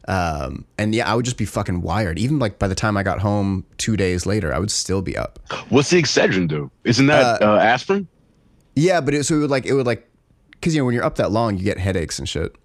Um, 0.08 0.66
and 0.80 0.96
yeah, 0.96 1.12
I 1.12 1.14
would 1.14 1.26
just 1.26 1.38
be 1.38 1.46
fucking 1.46 1.82
wired. 1.82 2.18
Even 2.18 2.40
like 2.40 2.58
by 2.58 2.68
the 2.68 2.74
time 2.74 2.98
I 2.98 3.04
got 3.04 3.20
home 3.20 3.66
two 3.78 3.96
days 3.96 4.26
later, 4.26 4.52
I 4.54 4.58
would 4.58 4.72
still 4.72 5.02
be 5.04 5.16
up. 5.16 5.38
What's 5.70 5.92
the 5.92 6.02
Excedrin 6.02 6.48
do? 6.48 6.72
Isn't 6.84 7.06
that 7.08 7.44
uh, 7.44 7.58
aspirin? 7.58 8.08
Yeah, 8.76 9.02
but 9.02 9.14
it, 9.14 9.26
so 9.26 9.36
it 9.36 9.40
would 9.42 9.52
like 9.52 9.66
it 9.68 9.74
would 9.74 9.86
like 9.86 10.10
because 10.52 10.74
you 10.74 10.82
know 10.82 10.86
when 10.86 10.96
you're 10.96 11.04
up 11.04 11.18
that 11.18 11.32
long, 11.32 11.58
you 11.58 11.64
get 11.64 11.78
headaches 11.78 12.18
and 12.18 12.28
shit. 12.28 12.56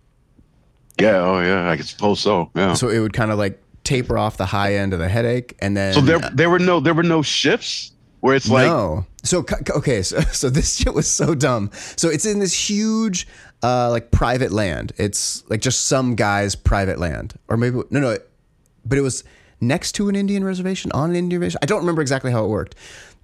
Yeah. 0.98 1.18
Oh 1.18 1.40
yeah. 1.40 1.68
I 1.68 1.76
suppose 1.78 2.20
so. 2.20 2.50
Yeah. 2.54 2.72
So 2.72 2.88
it 2.88 3.00
would 3.00 3.12
kind 3.12 3.30
of 3.30 3.36
like 3.38 3.60
taper 3.86 4.18
off 4.18 4.36
the 4.36 4.46
high 4.46 4.74
end 4.74 4.92
of 4.92 4.98
the 4.98 5.08
headache, 5.08 5.56
and 5.60 5.76
then 5.76 5.94
So 5.94 6.00
there, 6.00 6.18
there 6.18 6.50
were 6.50 6.58
no, 6.58 6.80
there 6.80 6.94
were 6.94 7.02
no 7.02 7.22
shifts 7.22 7.92
where 8.20 8.34
it's 8.34 8.48
like, 8.48 8.66
no. 8.66 9.06
So 9.22 9.44
okay, 9.70 10.02
so, 10.02 10.20
so 10.32 10.50
this 10.50 10.76
shit 10.76 10.92
was 10.92 11.10
so 11.10 11.34
dumb. 11.34 11.70
So 11.96 12.08
it's 12.08 12.26
in 12.26 12.40
this 12.40 12.52
huge, 12.52 13.26
uh, 13.62 13.90
like 13.90 14.10
private 14.10 14.52
land. 14.52 14.92
It's 14.98 15.48
like 15.48 15.60
just 15.60 15.86
some 15.86 16.14
guy's 16.16 16.54
private 16.54 16.98
land, 16.98 17.38
or 17.48 17.56
maybe 17.56 17.76
no, 17.90 18.00
no, 18.00 18.18
but 18.84 18.98
it 18.98 19.02
was 19.02 19.24
next 19.60 19.92
to 19.92 20.08
an 20.08 20.16
Indian 20.16 20.44
reservation 20.44 20.92
on 20.92 21.10
an 21.10 21.16
Indian 21.16 21.40
reservation. 21.40 21.60
I 21.62 21.66
don't 21.66 21.80
remember 21.80 22.02
exactly 22.02 22.32
how 22.32 22.44
it 22.44 22.48
worked, 22.48 22.74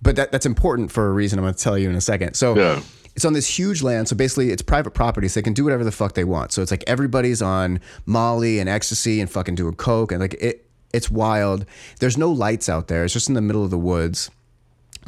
but 0.01 0.17
that 0.17 0.33
that's 0.33 0.47
important 0.47 0.91
for 0.93 1.09
a 1.09 1.13
reason. 1.13 1.39
I'm 1.39 1.45
going 1.45 1.55
to 1.55 1.61
tell 1.61 1.77
you 1.77 1.91
in 1.91 1.97
a 1.97 2.01
second. 2.01 2.35
So. 2.35 2.57
Yeah. 2.57 2.81
It's 3.15 3.25
on 3.25 3.35
this 3.35 3.59
huge 3.59 3.83
land, 3.83 4.09
so 4.09 4.17
basically 4.17 4.51
it's 4.51 4.63
private 4.63 4.93
property, 4.93 5.29
so 5.29 5.39
they 5.41 5.45
can 5.45 5.53
do 5.53 5.65
whatever 5.65 5.85
the 5.85 5.93
fuck 5.93 6.15
they 6.15 6.25
want. 6.25 6.53
So 6.53 6.63
it's 6.63 6.71
like 6.71 6.85
everybody's 6.87 7.43
on 7.43 7.81
Molly 8.07 8.59
and 8.59 8.69
ecstasy 8.69 9.21
and 9.21 9.31
fucking 9.31 9.55
doing 9.55 9.75
coke 9.75 10.13
and 10.13 10.21
like 10.21 10.35
it. 10.35 10.67
It's 10.93 11.11
wild. 11.11 11.65
There's 12.01 12.19
no 12.19 12.31
lights 12.31 12.69
out 12.69 12.89
there. 12.89 13.05
It's 13.05 13.15
just 13.15 13.29
in 13.29 13.35
the 13.35 13.41
middle 13.41 13.65
of 13.65 13.71
the 13.71 13.79
woods 13.79 14.31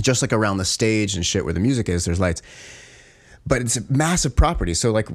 just 0.01 0.23
like 0.23 0.33
around 0.33 0.59
the 0.59 0.65
stage 0.65 1.15
and 1.15 1.25
shit 1.25 1.45
where 1.45 1.55
the 1.55 1.61
music 1.61 1.89
is, 1.89 2.05
there's 2.05 2.21
lights. 2.21 2.43
But 3.47 3.63
it's 3.63 3.77
a 3.77 3.93
massive 3.93 4.35
property. 4.35 4.75
So 4.75 4.91
like 4.91 5.09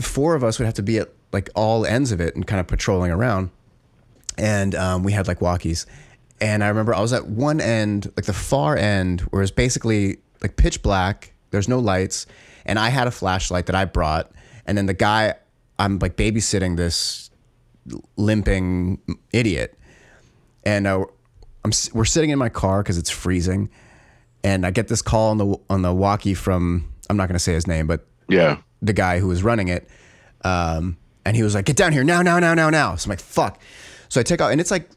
four 0.00 0.34
of 0.34 0.44
us 0.44 0.58
would 0.58 0.66
have 0.66 0.74
to 0.74 0.82
be 0.82 0.98
at 0.98 1.10
like 1.32 1.50
all 1.54 1.86
ends 1.86 2.12
of 2.12 2.20
it 2.20 2.34
and 2.34 2.46
kind 2.46 2.60
of 2.60 2.66
patrolling 2.66 3.10
around. 3.10 3.50
And 4.38 4.74
um, 4.74 5.02
we 5.02 5.12
had 5.12 5.28
like 5.28 5.40
walkies. 5.40 5.86
And 6.40 6.62
I 6.64 6.68
remember 6.68 6.94
I 6.94 7.00
was 7.00 7.12
at 7.12 7.26
one 7.26 7.60
end, 7.60 8.12
like 8.16 8.26
the 8.26 8.32
far 8.32 8.76
end, 8.76 9.22
where 9.22 9.42
it's 9.42 9.50
basically 9.50 10.18
like 10.42 10.56
pitch 10.56 10.82
black. 10.82 11.31
There's 11.52 11.68
no 11.68 11.78
lights. 11.78 12.26
And 12.66 12.78
I 12.78 12.88
had 12.88 13.06
a 13.06 13.12
flashlight 13.12 13.66
that 13.66 13.76
I 13.76 13.84
brought. 13.84 14.32
And 14.66 14.76
then 14.76 14.86
the 14.86 14.94
guy, 14.94 15.34
I'm 15.78 15.98
like 16.00 16.16
babysitting 16.16 16.76
this 16.76 17.30
limping 18.16 19.00
idiot. 19.32 19.78
And 20.64 20.86
uh, 20.86 21.04
I'm, 21.64 21.70
we're 21.92 22.04
sitting 22.04 22.30
in 22.30 22.38
my 22.38 22.48
car 22.48 22.82
because 22.82 22.98
it's 22.98 23.10
freezing 23.10 23.70
and 24.44 24.66
I 24.66 24.70
get 24.70 24.88
this 24.88 25.02
call 25.02 25.30
on 25.30 25.38
the 25.38 25.56
on 25.70 25.82
the 25.82 25.94
walkie 25.94 26.34
from 26.34 26.92
I'm 27.08 27.16
not 27.16 27.28
going 27.28 27.34
to 27.34 27.40
say 27.40 27.52
his 27.52 27.66
name, 27.66 27.86
but 27.86 28.06
yeah, 28.28 28.58
the 28.80 28.92
guy 28.92 29.18
who 29.18 29.28
was 29.28 29.42
running 29.42 29.68
it, 29.68 29.88
um, 30.44 30.96
and 31.24 31.36
he 31.36 31.42
was 31.42 31.54
like, 31.54 31.64
"Get 31.64 31.76
down 31.76 31.92
here 31.92 32.04
now, 32.04 32.22
now, 32.22 32.38
now, 32.38 32.54
now, 32.54 32.70
now." 32.70 32.96
So 32.96 33.06
I'm 33.06 33.10
like, 33.10 33.20
"Fuck!" 33.20 33.60
So 34.08 34.20
I 34.20 34.24
take 34.24 34.40
out, 34.40 34.52
and 34.52 34.60
it's 34.60 34.70
like 34.70 34.88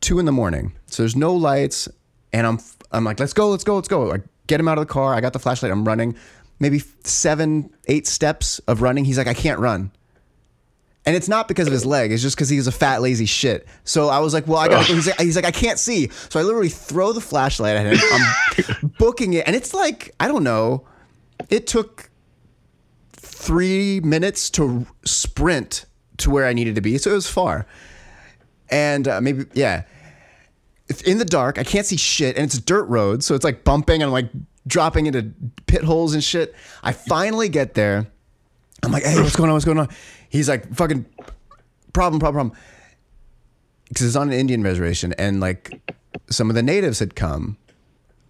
two 0.00 0.18
in 0.18 0.24
the 0.24 0.32
morning, 0.32 0.74
so 0.86 1.02
there's 1.02 1.16
no 1.16 1.34
lights, 1.34 1.88
and 2.32 2.46
I'm 2.46 2.58
I'm 2.92 3.04
like, 3.04 3.20
"Let's 3.20 3.32
go, 3.32 3.50
let's 3.50 3.64
go, 3.64 3.76
let's 3.76 3.88
go!" 3.88 4.12
I 4.12 4.18
get 4.46 4.60
him 4.60 4.68
out 4.68 4.78
of 4.78 4.86
the 4.86 4.92
car. 4.92 5.14
I 5.14 5.20
got 5.20 5.32
the 5.32 5.38
flashlight. 5.38 5.72
I'm 5.72 5.84
running, 5.84 6.16
maybe 6.58 6.82
seven, 7.04 7.70
eight 7.86 8.06
steps 8.06 8.58
of 8.60 8.82
running. 8.82 9.04
He's 9.04 9.18
like, 9.18 9.26
"I 9.26 9.34
can't 9.34 9.58
run." 9.60 9.90
And 11.06 11.14
it's 11.14 11.28
not 11.28 11.48
because 11.48 11.66
of 11.66 11.72
his 11.72 11.84
leg. 11.84 12.12
It's 12.12 12.22
just 12.22 12.34
because 12.34 12.48
he's 12.48 12.66
a 12.66 12.72
fat, 12.72 13.02
lazy 13.02 13.26
shit. 13.26 13.66
So 13.84 14.08
I 14.08 14.20
was 14.20 14.32
like, 14.32 14.46
well, 14.46 14.58
I 14.58 14.68
got 14.68 14.86
to 14.86 14.94
He's 14.94 15.06
like, 15.06 15.20
he's 15.20 15.36
like, 15.36 15.44
I 15.44 15.50
can't 15.50 15.78
see. 15.78 16.08
So 16.30 16.40
I 16.40 16.42
literally 16.42 16.70
throw 16.70 17.12
the 17.12 17.20
flashlight 17.20 17.76
at 17.76 17.84
him. 17.84 17.98
I'm 18.82 18.94
booking 18.98 19.34
it. 19.34 19.46
And 19.46 19.54
it's 19.54 19.74
like, 19.74 20.14
I 20.18 20.28
don't 20.28 20.44
know. 20.44 20.86
It 21.50 21.66
took 21.66 22.08
three 23.12 24.00
minutes 24.00 24.48
to 24.50 24.86
sprint 25.04 25.84
to 26.18 26.30
where 26.30 26.46
I 26.46 26.54
needed 26.54 26.74
to 26.76 26.80
be. 26.80 26.96
So 26.96 27.10
it 27.10 27.14
was 27.14 27.28
far. 27.28 27.66
And 28.70 29.06
uh, 29.06 29.20
maybe, 29.20 29.44
yeah. 29.52 29.84
It's 30.88 31.02
in 31.02 31.18
the 31.18 31.24
dark. 31.24 31.58
I 31.58 31.64
can't 31.64 31.86
see 31.86 31.96
shit. 31.96 32.36
And 32.36 32.44
it's 32.44 32.56
a 32.56 32.60
dirt 32.60 32.84
road. 32.84 33.24
So 33.24 33.34
it's 33.34 33.44
like 33.44 33.64
bumping 33.64 34.02
and 34.02 34.04
I'm 34.04 34.12
like 34.12 34.30
dropping 34.66 35.06
into 35.06 35.32
pit 35.66 35.82
holes 35.82 36.14
and 36.14 36.22
shit. 36.22 36.54
I 36.82 36.92
finally 36.92 37.48
get 37.48 37.74
there. 37.74 38.06
I'm 38.82 38.92
like, 38.92 39.04
hey, 39.04 39.20
what's 39.20 39.36
going 39.36 39.48
on? 39.48 39.54
What's 39.54 39.64
going 39.64 39.78
on? 39.78 39.88
He's 40.28 40.48
like, 40.48 40.74
fucking 40.74 41.06
problem, 41.92 42.20
problem, 42.20 42.34
problem. 42.34 42.52
Because 43.88 44.06
it's 44.06 44.16
on 44.16 44.28
an 44.28 44.38
Indian 44.38 44.62
reservation, 44.62 45.12
and 45.18 45.40
like 45.40 45.80
some 46.28 46.48
of 46.50 46.56
the 46.56 46.62
natives 46.62 46.98
had 46.98 47.14
come. 47.14 47.56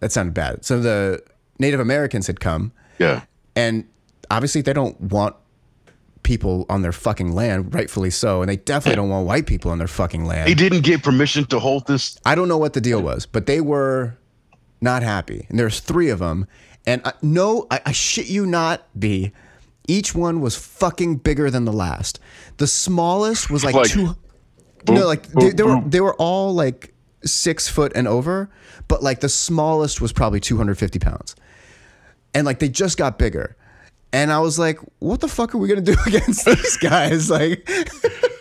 That 0.01 0.13
sounded 0.13 0.35
bad. 0.35 0.65
Some 0.65 0.79
of 0.79 0.83
the 0.83 1.23
Native 1.59 1.81
Americans 1.81 2.27
had 2.27 2.41
come. 2.41 2.73
Yeah. 2.99 3.23
And 3.57 3.89
obviously, 4.31 4.61
they 4.61 4.73
don't 4.73 5.01
want 5.01 5.37
people 6.25 6.67
on 6.69 6.83
their 6.83 6.93
fucking 6.93 7.33
land, 7.33 7.73
rightfully 7.73 8.11
so. 8.11 8.43
And 8.43 8.49
they 8.49 8.57
definitely 8.57 8.97
don't 8.97 9.11
want 9.11 9.27
white 9.27 9.47
people 9.47 9.71
on 9.71 9.79
their 9.79 9.87
fucking 9.87 10.25
land. 10.25 10.49
They 10.49 10.55
didn't 10.55 10.81
get 10.81 11.03
permission 11.05 11.45
to 11.47 11.61
hold 11.61 11.87
this. 11.87 12.19
I 12.25 12.35
don't 12.35 12.49
know 12.49 12.59
what 12.59 12.73
the 12.73 12.81
deal 12.81 13.01
was, 13.01 13.27
but 13.27 13.47
they 13.47 13.61
were 13.61 14.19
not 14.81 15.03
happy. 15.03 15.47
And 15.49 15.59
there's 15.59 15.79
three 15.81 16.09
of 16.11 16.19
them. 16.19 16.47
And 16.87 17.01
I, 17.05 17.13
no, 17.23 17.67
I, 17.71 17.81
I 17.87 17.93
shit 17.93 18.27
you 18.29 18.45
not, 18.47 18.87
B. 18.99 19.33
Each 19.87 20.15
one 20.15 20.41
was 20.41 20.57
fucking 20.57 21.17
bigger 21.19 21.51
than 21.51 21.65
the 21.67 21.73
last. 21.73 22.19
The 22.57 22.67
smallest 22.67 23.51
was 23.51 23.65
like, 23.65 23.75
Like, 23.75 23.91
two. 23.91 24.17
boom, 24.85 24.97
no, 24.97 25.07
like 25.07 25.27
they, 25.29 25.53
boom, 25.53 25.57
they 25.57 25.63
were 25.63 25.81
they 25.87 26.01
were 26.01 26.15
all 26.15 26.55
like 26.55 26.95
six 27.25 27.69
foot 27.69 27.93
and 27.95 28.09
over, 28.09 28.51
but 28.89 29.03
like 29.03 29.21
the 29.21 29.29
smallest 29.29 30.01
was 30.01 30.13
probably 30.13 30.41
250 30.41 30.99
pounds, 30.99 31.37
and 32.35 32.47
like 32.47 32.59
they 32.61 32.69
just 32.69 32.97
got 32.97 33.19
bigger. 33.19 33.57
And 34.13 34.33
I 34.33 34.39
was 34.41 34.59
like, 34.59 34.79
"What 35.01 35.21
the 35.21 35.29
fuck 35.29 35.55
are 35.55 35.59
we 35.59 35.69
gonna 35.69 35.81
do 35.81 35.97
against 36.07 36.45
these 36.45 36.77
guys?" 36.77 37.31
Like, 37.31 37.69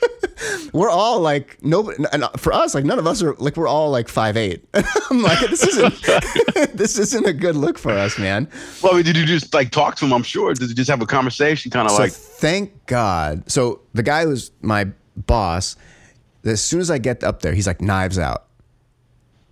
we're 0.74 0.90
all 0.90 1.20
like 1.20 1.58
nobody, 1.64 2.04
and 2.12 2.26
for 2.38 2.54
us, 2.54 2.76
like 2.76 2.86
none 2.86 3.00
of 3.00 3.08
us 3.08 3.22
are 3.24 3.36
like 3.36 3.58
we're 3.58 3.68
all 3.68 3.90
like 3.92 4.08
five 4.08 4.38
eight. 4.38 4.66
I'm 5.10 5.22
like, 5.22 5.40
this 5.40 5.64
isn't 5.64 6.76
this 6.78 6.98
isn't 6.98 7.26
a 7.26 7.34
good 7.34 7.56
look 7.56 7.78
for 7.78 7.92
us, 7.92 8.18
man. 8.20 8.48
Well, 8.82 8.94
I 8.94 8.96
mean, 8.98 9.06
did 9.06 9.18
you 9.18 9.26
just 9.26 9.54
like 9.54 9.72
talk 9.72 9.96
to 9.98 10.06
him? 10.06 10.14
I'm 10.14 10.24
sure. 10.24 10.54
Did 10.54 10.70
you 10.70 10.76
just 10.76 10.90
have 10.90 11.02
a 11.02 11.06
conversation, 11.06 11.72
kind 11.72 11.88
of 11.88 11.94
So 11.94 12.02
like, 12.04 12.12
thank 12.12 12.86
God. 12.86 13.50
So 13.50 13.82
the 13.94 14.04
guy 14.04 14.26
who's 14.26 14.52
my 14.62 14.88
boss, 15.16 15.76
as 16.44 16.62
soon 16.62 16.80
as 16.80 16.92
I 16.92 16.98
get 16.98 17.24
up 17.24 17.42
there, 17.42 17.54
he's 17.54 17.68
like 17.68 17.82
knives 17.82 18.20
out. 18.20 18.46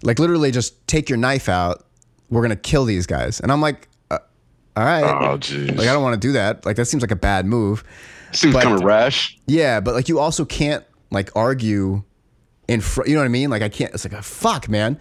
Like 0.03 0.20
literally, 0.20 0.51
just 0.51 0.86
take 0.88 1.10
your 1.10 1.18
knife 1.18 1.50
out. 1.50 1.86
We're 2.30 2.41
gonna 2.41 2.56
kill 2.56 2.86
these 2.86 3.06
guys. 3.06 3.39
And 3.39 3.51
I'm 3.51 3.62
like, 3.62 3.88
uh, 3.88 3.90
all 4.75 4.84
right. 4.84 5.04
oh, 5.04 5.38
jeez, 5.38 5.78
Like 5.78 5.88
I 5.88 5.94
don't 5.94 6.04
want 6.04 6.20
to 6.22 6.28
do 6.28 6.34
that. 6.34 6.66
Like 6.66 6.75
that 6.78 6.86
seems 6.86 7.04
like 7.04 7.12
a 7.12 7.16
bad 7.16 7.46
move. 7.46 7.84
seems 8.32 8.56
kind 8.56 8.74
of 8.74 8.84
rash. 8.84 9.38
Yeah, 9.48 9.80
but 9.80 9.94
like 9.94 10.08
you 10.10 10.20
also 10.20 10.46
can't 10.46 10.86
like 11.10 11.30
argue 11.36 12.04
in 12.68 12.82
front. 12.82 13.10
You 13.10 13.16
know 13.16 13.22
what 13.22 13.25
I 13.25 13.30
mean? 13.30 13.50
Like 13.50 13.62
I 13.62 13.70
can't. 13.70 13.94
It's 13.94 14.06
like 14.06 14.13
a 14.13 14.22
fuck, 14.22 14.70
man. 14.70 15.00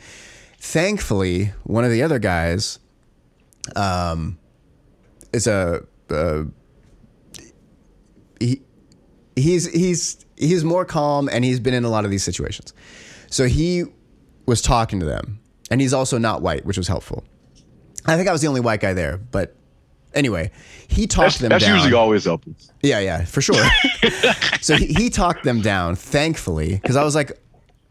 Thankfully, 0.59 1.53
one 1.65 1.85
of 1.85 1.91
the 1.91 2.03
other 2.03 2.19
guys, 2.19 2.79
um, 3.77 4.39
is 5.33 5.47
a 5.47 5.85
uh, 6.11 6.45
he 8.41 8.63
he's 9.37 9.71
he's 9.73 10.25
he's 10.37 10.65
more 10.65 10.85
calm 10.85 11.29
and 11.31 11.45
he's 11.45 11.61
been 11.61 11.75
in 11.75 11.85
a 11.85 11.89
lot 11.91 12.05
of 12.05 12.11
these 12.11 12.25
situations. 12.25 12.75
So 13.29 13.47
he 13.47 13.85
was 14.47 14.61
talking 14.61 14.99
to 15.01 15.07
them, 15.07 15.41
and 15.71 15.81
he's 15.81 15.93
also 15.95 16.19
not 16.19 16.43
white, 16.43 16.65
which 16.67 16.77
was 16.77 16.89
helpful. 16.89 17.23
I 18.07 18.17
think 18.17 18.29
I 18.29 18.33
was 18.33 18.41
the 18.41 18.49
only 18.49 18.61
white 18.61 18.81
guy 18.81 18.95
there, 18.95 19.19
but 19.19 19.55
anyway, 20.15 20.51
he 20.89 21.07
talked 21.07 21.27
That's, 21.33 21.39
them 21.39 21.49
that's 21.51 21.65
down. 21.65 21.77
usually 21.77 21.95
always 21.95 22.25
helpful. 22.25 22.55
Yeah, 22.83 22.99
yeah, 23.01 23.25
for 23.25 23.41
sure. 23.41 23.63
so 24.61 24.77
he, 24.77 24.87
he 24.87 25.11
talked 25.11 25.45
them 25.45 25.61
down, 25.61 25.97
thankfully, 25.97 26.75
because 26.77 26.97
I 26.97 27.05
was 27.05 27.15
like, 27.15 27.39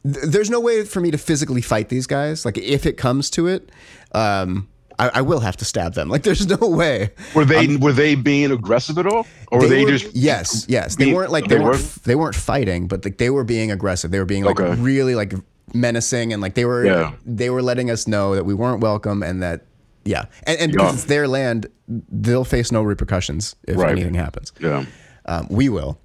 "There's 0.04 0.50
no 0.50 0.60
way 0.60 0.84
for 0.86 1.00
me 1.00 1.12
to 1.12 1.18
physically 1.18 1.62
fight 1.62 1.90
these 1.90 2.08
guys. 2.08 2.46
Like, 2.46 2.58
if 2.58 2.86
it 2.86 2.94
comes 2.98 3.30
to 3.32 3.48
it, 3.48 3.72
um, 4.14 4.68
I, 4.98 5.10
I 5.16 5.22
will 5.22 5.40
have 5.40 5.56
to 5.58 5.66
stab 5.66 5.94
them. 5.94 6.10
Like, 6.10 6.24
there's 6.24 6.46
no 6.62 6.68
way." 6.68 7.12
Were 7.36 7.46
they 7.46 7.78
were 7.78 7.94
they 7.94 8.16
being 8.16 8.52
aggressive 8.52 8.98
at 8.98 9.06
all, 9.08 9.26
or 9.52 9.60
were 9.60 9.68
they, 9.68 9.86
were- 9.86 9.92
just 9.92 10.16
yes, 10.16 10.66
yes. 10.68 10.96
They 10.96 11.06
being- 11.06 11.16
weren't 11.16 11.32
like 11.32 11.46
they, 11.48 11.56
they 11.56 11.62
weren't 11.64 11.78
were? 11.78 11.82
f- 11.84 11.96
they 12.04 12.16
weren't 12.16 12.36
fighting, 12.36 12.88
but 12.88 13.06
like 13.06 13.18
they 13.18 13.30
were 13.30 13.44
being 13.44 13.72
aggressive. 13.72 14.12
They 14.12 14.20
were 14.20 14.26
being 14.26 14.44
like 14.44 14.60
Okay. 14.60 14.80
really 14.82 15.16
like 15.16 15.34
menacing, 15.74 16.34
and 16.34 16.42
like 16.42 16.56
they 16.56 16.66
were 16.66 16.86
Yeah. 16.86 17.14
they 17.26 17.50
were 17.50 17.62
letting 17.62 17.92
us 17.92 18.08
know 18.08 18.36
that 18.36 18.46
we 18.46 18.54
weren't 18.54 18.82
welcome 18.82 19.22
and 19.24 19.42
that 19.44 19.66
yeah, 20.10 20.26
and, 20.48 20.60
and 20.60 20.72
because 20.72 20.88
Yeah. 20.92 20.96
it's 20.96 21.04
their 21.06 21.28
land, 21.28 21.68
they'll 21.88 22.44
face 22.46 22.72
no 22.72 22.82
repercussions 22.84 23.56
if 23.68 23.78
Right. 23.78 23.92
anything 23.92 24.16
happens. 24.16 24.52
yeah? 24.60 24.86
Um, 25.26 25.48
we 25.50 25.70
will. 25.70 26.00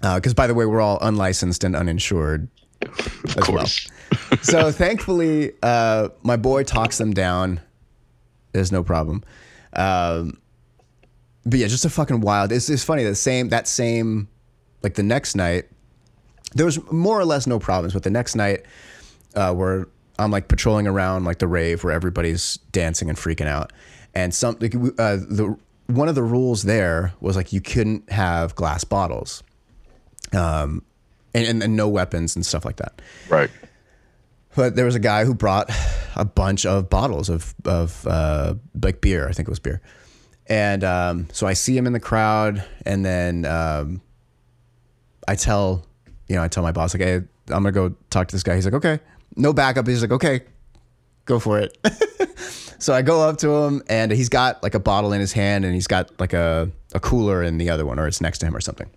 Because, 0.00 0.34
by 0.34 0.46
the 0.46 0.54
way, 0.54 0.66
we're 0.66 0.80
all 0.80 0.98
unlicensed 1.00 1.62
and 1.64 1.76
uninsured 1.76 2.48
Of 2.80 2.98
as 3.26 3.48
well. 3.48 3.58
course. 3.58 3.88
So, 4.42 4.72
thankfully, 4.72 5.52
uh, 5.62 6.08
my 6.22 6.36
boy 6.36 6.64
talks 6.64 6.98
them 6.98 7.12
down. 7.12 7.60
There's 8.52 8.72
no 8.72 8.82
problem. 8.82 9.22
Um, 9.74 10.38
but 11.44 11.58
yeah, 11.60 11.66
just 11.68 11.84
a 11.84 11.90
fucking 11.90 12.20
wild. 12.20 12.50
It's, 12.52 12.68
it's 12.70 12.84
funny. 12.84 13.04
The 13.04 13.14
same, 13.14 13.48
that 13.50 13.66
same, 13.68 14.28
like 14.82 14.94
the 14.94 15.02
next 15.02 15.34
night, 15.36 15.64
there 16.54 16.66
was 16.66 16.78
more 16.90 17.18
or 17.18 17.24
less 17.24 17.46
no 17.46 17.58
problems. 17.58 17.92
But 17.94 18.02
the 18.02 18.10
next 18.10 18.34
night, 18.36 18.64
uh, 19.34 19.52
where 19.54 19.86
I'm 20.18 20.30
like 20.30 20.48
patrolling 20.48 20.86
around 20.86 21.24
like 21.24 21.38
the 21.38 21.48
rave 21.48 21.84
where 21.84 21.92
everybody's 21.92 22.58
dancing 22.70 23.08
and 23.08 23.18
freaking 23.18 23.46
out. 23.46 23.72
and 24.14 24.34
some 24.34 24.56
like, 24.60 24.74
uh, 24.74 25.16
the 25.16 25.56
one 25.86 26.08
of 26.08 26.14
the 26.14 26.22
rules 26.22 26.62
there 26.62 27.12
was 27.20 27.36
like 27.36 27.52
you 27.52 27.60
couldn't 27.60 28.10
have 28.10 28.54
glass 28.54 28.84
bottles, 28.84 29.42
um, 30.32 30.82
and, 31.34 31.46
and, 31.46 31.62
and 31.62 31.76
no 31.76 31.88
weapons 31.88 32.36
and 32.36 32.44
stuff 32.46 32.64
like 32.64 32.76
that. 32.76 33.00
Right. 33.28 33.50
But 34.54 34.76
there 34.76 34.84
was 34.84 34.94
a 34.94 35.00
guy 35.00 35.24
who 35.24 35.34
brought 35.34 35.70
a 36.16 36.24
bunch 36.24 36.66
of 36.66 36.90
bottles 36.90 37.28
of 37.28 37.54
of 37.64 38.06
uh, 38.06 38.54
like 38.82 39.00
beer. 39.00 39.28
I 39.28 39.32
think 39.32 39.48
it 39.48 39.50
was 39.50 39.58
beer. 39.60 39.80
And 40.46 40.84
um, 40.84 41.28
so 41.32 41.46
I 41.46 41.54
see 41.54 41.76
him 41.76 41.86
in 41.86 41.92
the 41.92 42.00
crowd, 42.00 42.62
and 42.84 43.04
then 43.04 43.46
um, 43.46 44.02
I 45.26 45.36
tell, 45.36 45.86
you 46.28 46.36
know, 46.36 46.42
I 46.42 46.48
tell 46.48 46.62
my 46.62 46.72
boss 46.72 46.94
like, 46.94 47.02
"Hey, 47.02 47.14
I'm 47.14 47.62
gonna 47.62 47.72
go 47.72 47.94
talk 48.10 48.28
to 48.28 48.34
this 48.34 48.42
guy." 48.42 48.56
He's 48.56 48.64
like, 48.64 48.74
"Okay." 48.74 48.98
No 49.36 49.52
backup. 49.52 49.86
He's 49.86 50.02
like, 50.02 50.12
"Okay, 50.12 50.42
go 51.24 51.38
for 51.38 51.58
it." 51.58 51.76
so 52.78 52.92
I 52.92 53.02
go 53.02 53.28
up 53.28 53.38
to 53.38 53.50
him, 53.50 53.82
and 53.88 54.12
he's 54.12 54.28
got 54.28 54.62
like 54.62 54.74
a 54.74 54.80
bottle 54.80 55.12
in 55.12 55.20
his 55.20 55.32
hand, 55.32 55.64
and 55.64 55.74
he's 55.74 55.86
got 55.86 56.18
like 56.20 56.32
a 56.32 56.70
a 56.94 57.00
cooler 57.00 57.42
in 57.42 57.58
the 57.58 57.70
other 57.70 57.86
one, 57.86 57.98
or 57.98 58.06
it's 58.06 58.20
next 58.20 58.38
to 58.38 58.46
him 58.46 58.56
or 58.56 58.60
something. 58.60 58.90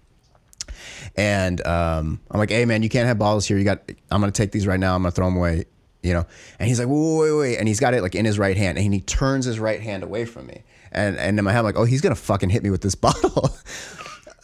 And 1.15 1.65
um, 1.65 2.19
I'm 2.29 2.39
like, 2.39 2.49
hey 2.49 2.65
man, 2.65 2.83
you 2.83 2.89
can't 2.89 3.07
have 3.07 3.17
bottles 3.17 3.45
here. 3.45 3.57
You 3.57 3.63
got. 3.63 3.89
I'm 4.11 4.19
gonna 4.19 4.31
take 4.31 4.51
these 4.51 4.67
right 4.67 4.79
now. 4.79 4.95
I'm 4.95 5.01
gonna 5.01 5.11
throw 5.11 5.25
them 5.25 5.37
away. 5.37 5.65
You 6.03 6.13
know. 6.13 6.25
And 6.59 6.67
he's 6.67 6.79
like, 6.79 6.87
wait, 6.87 7.31
wait, 7.31 7.31
wait. 7.39 7.57
And 7.57 7.67
he's 7.67 7.79
got 7.79 7.93
it 7.93 8.01
like 8.01 8.15
in 8.15 8.25
his 8.25 8.37
right 8.37 8.57
hand, 8.57 8.77
and 8.77 8.93
he 8.93 9.01
turns 9.01 9.45
his 9.45 9.59
right 9.59 9.81
hand 9.81 10.03
away 10.03 10.25
from 10.25 10.47
me. 10.47 10.63
And 10.91 11.17
and 11.17 11.39
in 11.39 11.45
my 11.45 11.51
head, 11.51 11.59
I'm 11.59 11.65
like, 11.65 11.77
oh, 11.77 11.85
he's 11.85 12.01
gonna 12.01 12.15
fucking 12.15 12.49
hit 12.49 12.63
me 12.63 12.69
with 12.69 12.81
this 12.81 12.95
bottle. 13.05 13.49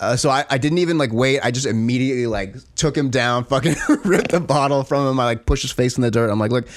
Uh, 0.01 0.15
so 0.17 0.29
I, 0.29 0.43
I 0.49 0.57
didn't 0.57 0.79
even 0.79 0.97
like 0.97 1.13
wait. 1.13 1.39
I 1.41 1.51
just 1.51 1.65
immediately 1.67 2.25
like 2.27 2.55
took 2.75 2.97
him 2.97 3.09
down, 3.09 3.43
fucking 3.53 3.75
ripped 4.03 4.31
the 4.31 4.39
bottle 4.41 4.83
from 4.83 5.07
him. 5.07 5.19
I 5.19 5.25
like 5.25 5.45
pushed 5.45 5.61
his 5.61 5.71
face 5.71 5.95
in 5.95 6.01
the 6.01 6.11
dirt. 6.11 6.29
I'm 6.31 6.39
like, 6.39 6.51
look, 6.51 6.67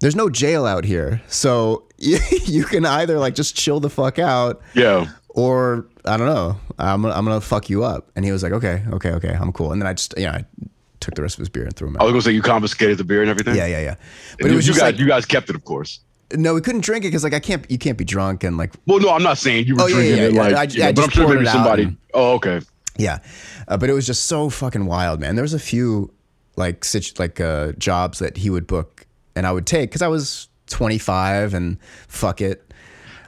there's 0.00 0.14
no 0.16 0.28
jail 0.28 0.66
out 0.66 0.84
here, 0.84 1.22
so 1.28 1.84
you, 1.98 2.18
you 2.44 2.64
can 2.64 2.84
either 2.84 3.18
like 3.18 3.34
just 3.34 3.56
chill 3.56 3.80
the 3.80 3.88
fuck 3.90 4.18
out, 4.18 4.60
Yeah. 4.74 5.06
or 5.30 5.86
I 6.04 6.16
don't 6.16 6.26
know, 6.26 6.58
I'm 6.78 7.02
gonna, 7.02 7.14
I'm 7.14 7.24
gonna 7.24 7.40
fuck 7.40 7.70
you 7.70 7.84
up. 7.84 8.10
And 8.16 8.24
he 8.24 8.32
was 8.32 8.42
like, 8.42 8.52
okay, 8.52 8.82
okay, 8.92 9.10
okay, 9.12 9.32
I'm 9.32 9.52
cool. 9.52 9.72
And 9.72 9.80
then 9.80 9.86
I 9.86 9.94
just, 9.94 10.12
yeah, 10.18 10.32
I 10.32 10.44
took 11.00 11.14
the 11.14 11.22
rest 11.22 11.36
of 11.36 11.38
his 11.40 11.48
beer 11.48 11.64
and 11.64 11.74
threw 11.74 11.88
him 11.88 11.96
I 11.96 12.00
out. 12.00 12.04
was 12.06 12.12
gonna 12.12 12.22
say 12.22 12.32
you 12.32 12.42
confiscated 12.42 12.98
the 12.98 13.04
beer 13.04 13.22
and 13.22 13.30
everything. 13.30 13.54
Yeah, 13.56 13.66
yeah, 13.66 13.80
yeah. 13.80 13.94
But 14.38 14.42
But 14.42 14.50
it 14.50 14.54
was 14.56 14.66
you 14.66 14.72
just 14.72 14.80
guys, 14.80 14.92
like, 14.92 15.00
you 15.00 15.06
guys 15.06 15.24
kept 15.24 15.48
it, 15.50 15.56
of 15.56 15.64
course. 15.64 16.00
No, 16.34 16.54
we 16.54 16.60
couldn't 16.60 16.82
drink 16.82 17.04
it 17.04 17.08
because 17.08 17.24
like 17.24 17.34
I 17.34 17.40
can't, 17.40 17.68
you 17.70 17.78
can't 17.78 17.98
be 17.98 18.04
drunk 18.04 18.44
and 18.44 18.56
like, 18.56 18.72
Well, 18.86 19.00
no, 19.00 19.10
I'm 19.10 19.22
not 19.22 19.38
saying 19.38 19.66
you 19.66 19.76
were 19.76 19.82
Oh, 19.82 19.86
yeah, 19.86 19.94
drinking 19.94 20.16
yeah, 20.18 20.24
it 20.24 20.32
yeah. 20.34 20.42
like, 20.42 20.54
I- 20.54 20.78
yeah, 20.78 20.86
I 20.88 20.92
but 20.92 21.04
I'm 21.04 21.10
sure 21.10 21.28
maybe 21.34 21.46
somebody. 21.46 21.82
and- 21.84 21.96
Oh, 22.14 22.32
okay. 22.34 22.60
yeah. 22.98 23.18
Uh, 23.68 23.76
but 23.76 23.88
it 23.90 23.92
was 23.92 24.06
just 24.06 24.24
so 24.26 24.50
fucking 24.50 24.86
wild, 24.86 25.20
man. 25.20 25.34
There 25.36 25.42
was 25.42 25.54
a 25.54 25.58
few 25.58 26.12
like 26.56 26.84
situ- 26.84 27.14
like 27.18 27.40
uh, 27.40 27.72
jobs 27.78 28.18
that 28.18 28.36
he 28.36 28.50
would 28.50 28.66
book 28.66 29.06
and 29.34 29.46
I 29.46 29.52
would 29.52 29.66
take 29.66 29.90
because 29.90 30.02
I 30.02 30.08
was 30.08 30.48
25 30.68 31.54
and 31.54 31.78
fuck 32.08 32.40
it. 32.40 32.72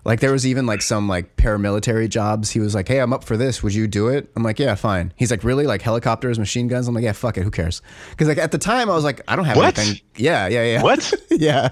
Like 0.04 0.20
there 0.20 0.32
was 0.32 0.46
even 0.46 0.66
like 0.66 0.82
some 0.82 1.08
like 1.08 1.37
paramilitary 1.37 2.11
jobs. 2.11 2.50
He 2.50 2.61
was 2.61 2.75
like, 2.75 2.87
"Hey, 2.88 2.99
I'm 3.00 3.14
up 3.14 3.25
for 3.25 3.38
this. 3.38 3.62
Would 3.62 3.73
you 3.75 3.87
do 3.87 4.08
it?" 4.08 4.30
I'm 4.37 4.42
like, 4.42 4.58
"Yeah, 4.58 4.75
fine." 4.75 5.14
He's 5.16 5.30
like, 5.30 5.42
"Really? 5.44 5.66
Like 5.66 5.80
helicopters, 5.80 6.38
machine 6.38 6.68
guns?" 6.68 6.87
I'm 6.87 6.94
like, 6.94 7.04
"Yeah, 7.04 7.12
fuck 7.12 7.38
it. 7.38 7.42
Who 7.42 7.50
cares?" 7.50 7.80
Because 8.11 8.28
like 8.28 8.37
at 8.37 8.52
the 8.52 8.58
time, 8.58 8.90
I 8.90 8.94
was 8.94 9.02
like, 9.02 9.23
"I 9.28 9.34
don't 9.34 9.46
have 9.46 9.56
What? 9.56 9.78
anything." 9.78 10.02
Yeah, 10.16 10.46
yeah, 10.49 10.62
yeah. 10.62 10.82
What? 10.82 11.11
yeah. 11.30 11.70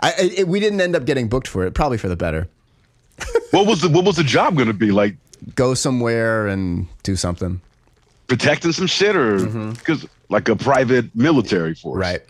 I, 0.00 0.10
I 0.10 0.12
it, 0.38 0.48
we 0.48 0.60
didn't 0.60 0.80
end 0.80 0.94
up 0.96 1.04
getting 1.04 1.28
booked 1.28 1.48
for 1.48 1.64
it. 1.66 1.74
Probably 1.74 1.98
for 1.98 2.08
the 2.08 2.16
better. 2.16 2.48
what 3.50 3.66
was 3.66 3.80
the 3.80 3.88
what 3.88 4.04
was 4.04 4.16
the 4.16 4.24
job 4.24 4.56
gonna 4.56 4.72
be 4.72 4.90
like? 4.90 5.16
Go 5.54 5.74
somewhere 5.74 6.46
and 6.46 6.86
do 7.02 7.16
something. 7.16 7.60
Protecting 8.26 8.72
some 8.72 8.86
shit 8.86 9.14
or 9.14 9.38
because 9.70 10.06
like 10.28 10.48
a 10.48 10.56
private 10.56 11.14
military 11.14 11.74
force? 11.74 11.94
Mm-hmm. 11.94 12.00
Right. 12.00 12.22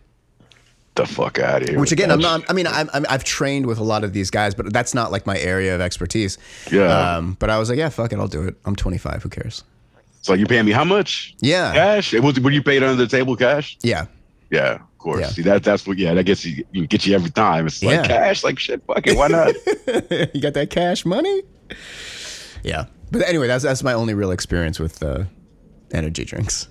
The 0.97 1.07
fuck 1.07 1.41
out 1.41 1.63
of 1.63 1.69
here. 1.69 1.81
Which 1.81 1.91
again, 1.91 2.13
I'm 2.13 2.21
not. 2.21 2.49
I 2.49 2.53
mean, 2.53 2.69
I'm, 2.69 2.89
I'm, 2.95 3.05
I've 3.09 3.25
trained 3.25 3.67
with 3.67 3.79
a 3.79 3.83
lot 3.83 4.05
of 4.05 4.13
these 4.13 4.31
guys, 4.31 4.55
but 4.55 4.73
that's 4.73 4.95
not 4.95 5.11
like 5.11 5.27
my 5.27 5.37
area 5.39 5.75
of 5.75 5.81
expertise. 5.81 6.39
Yeah. 6.71 7.17
Um, 7.17 7.37
but 7.41 7.51
I 7.51 7.59
was 7.59 7.69
like, 7.69 7.79
yeah, 7.79 7.89
fuck 7.89 8.13
it, 8.13 8.19
I'll 8.21 8.29
do 8.29 8.45
it. 8.45 8.55
I'm 8.65 8.77
25. 8.77 9.25
Who 9.25 9.29
cares? 9.29 9.65
So 10.23 10.35
you 10.35 10.47
paying 10.47 10.65
me 10.65 10.73
how 10.73 10.85
much? 10.85 11.35
Yeah. 11.41 11.73
Cash? 11.73 12.15
It 12.15 12.23
was 12.23 12.39
were 12.39 12.53
you 12.53 12.63
paid 12.63 12.85
under 12.85 12.95
the 12.95 13.09
table 13.09 13.35
cash? 13.35 13.77
Yeah. 13.83 14.07
Yeah, 14.51 14.79
course. 15.05 15.21
Yeah. 15.21 15.29
See 15.29 15.43
that 15.43 15.63
that's 15.63 15.87
what 15.87 15.99
yeah, 15.99 16.15
that 16.15 16.25
gets 16.25 16.45
you 16.45 16.65
you 16.73 16.87
get 16.89 17.07
you 17.07 17.15
every 17.15 17.31
time. 17.31 17.67
It's 17.67 17.83
like 17.83 17.95
Yeah. 17.97 18.07
cash, 18.07 18.43
like 18.43 18.59
shit, 18.59 18.83
fuck 18.87 19.07
it, 19.07 19.17
why 19.17 19.29
not? 19.29 19.55
you 20.35 20.41
got 20.41 20.55
that 20.55 20.69
cash 20.71 21.05
money? 21.07 21.43
Yeah. 22.65 22.87
But 23.13 23.23
anyway, 23.29 23.47
that's 23.47 23.63
that's 23.63 23.83
my 23.85 23.93
only 23.93 24.15
real 24.15 24.33
experience 24.33 24.81
with 24.81 25.03
uh, 25.03 25.25
energy 25.93 26.25
drinks. 26.25 26.69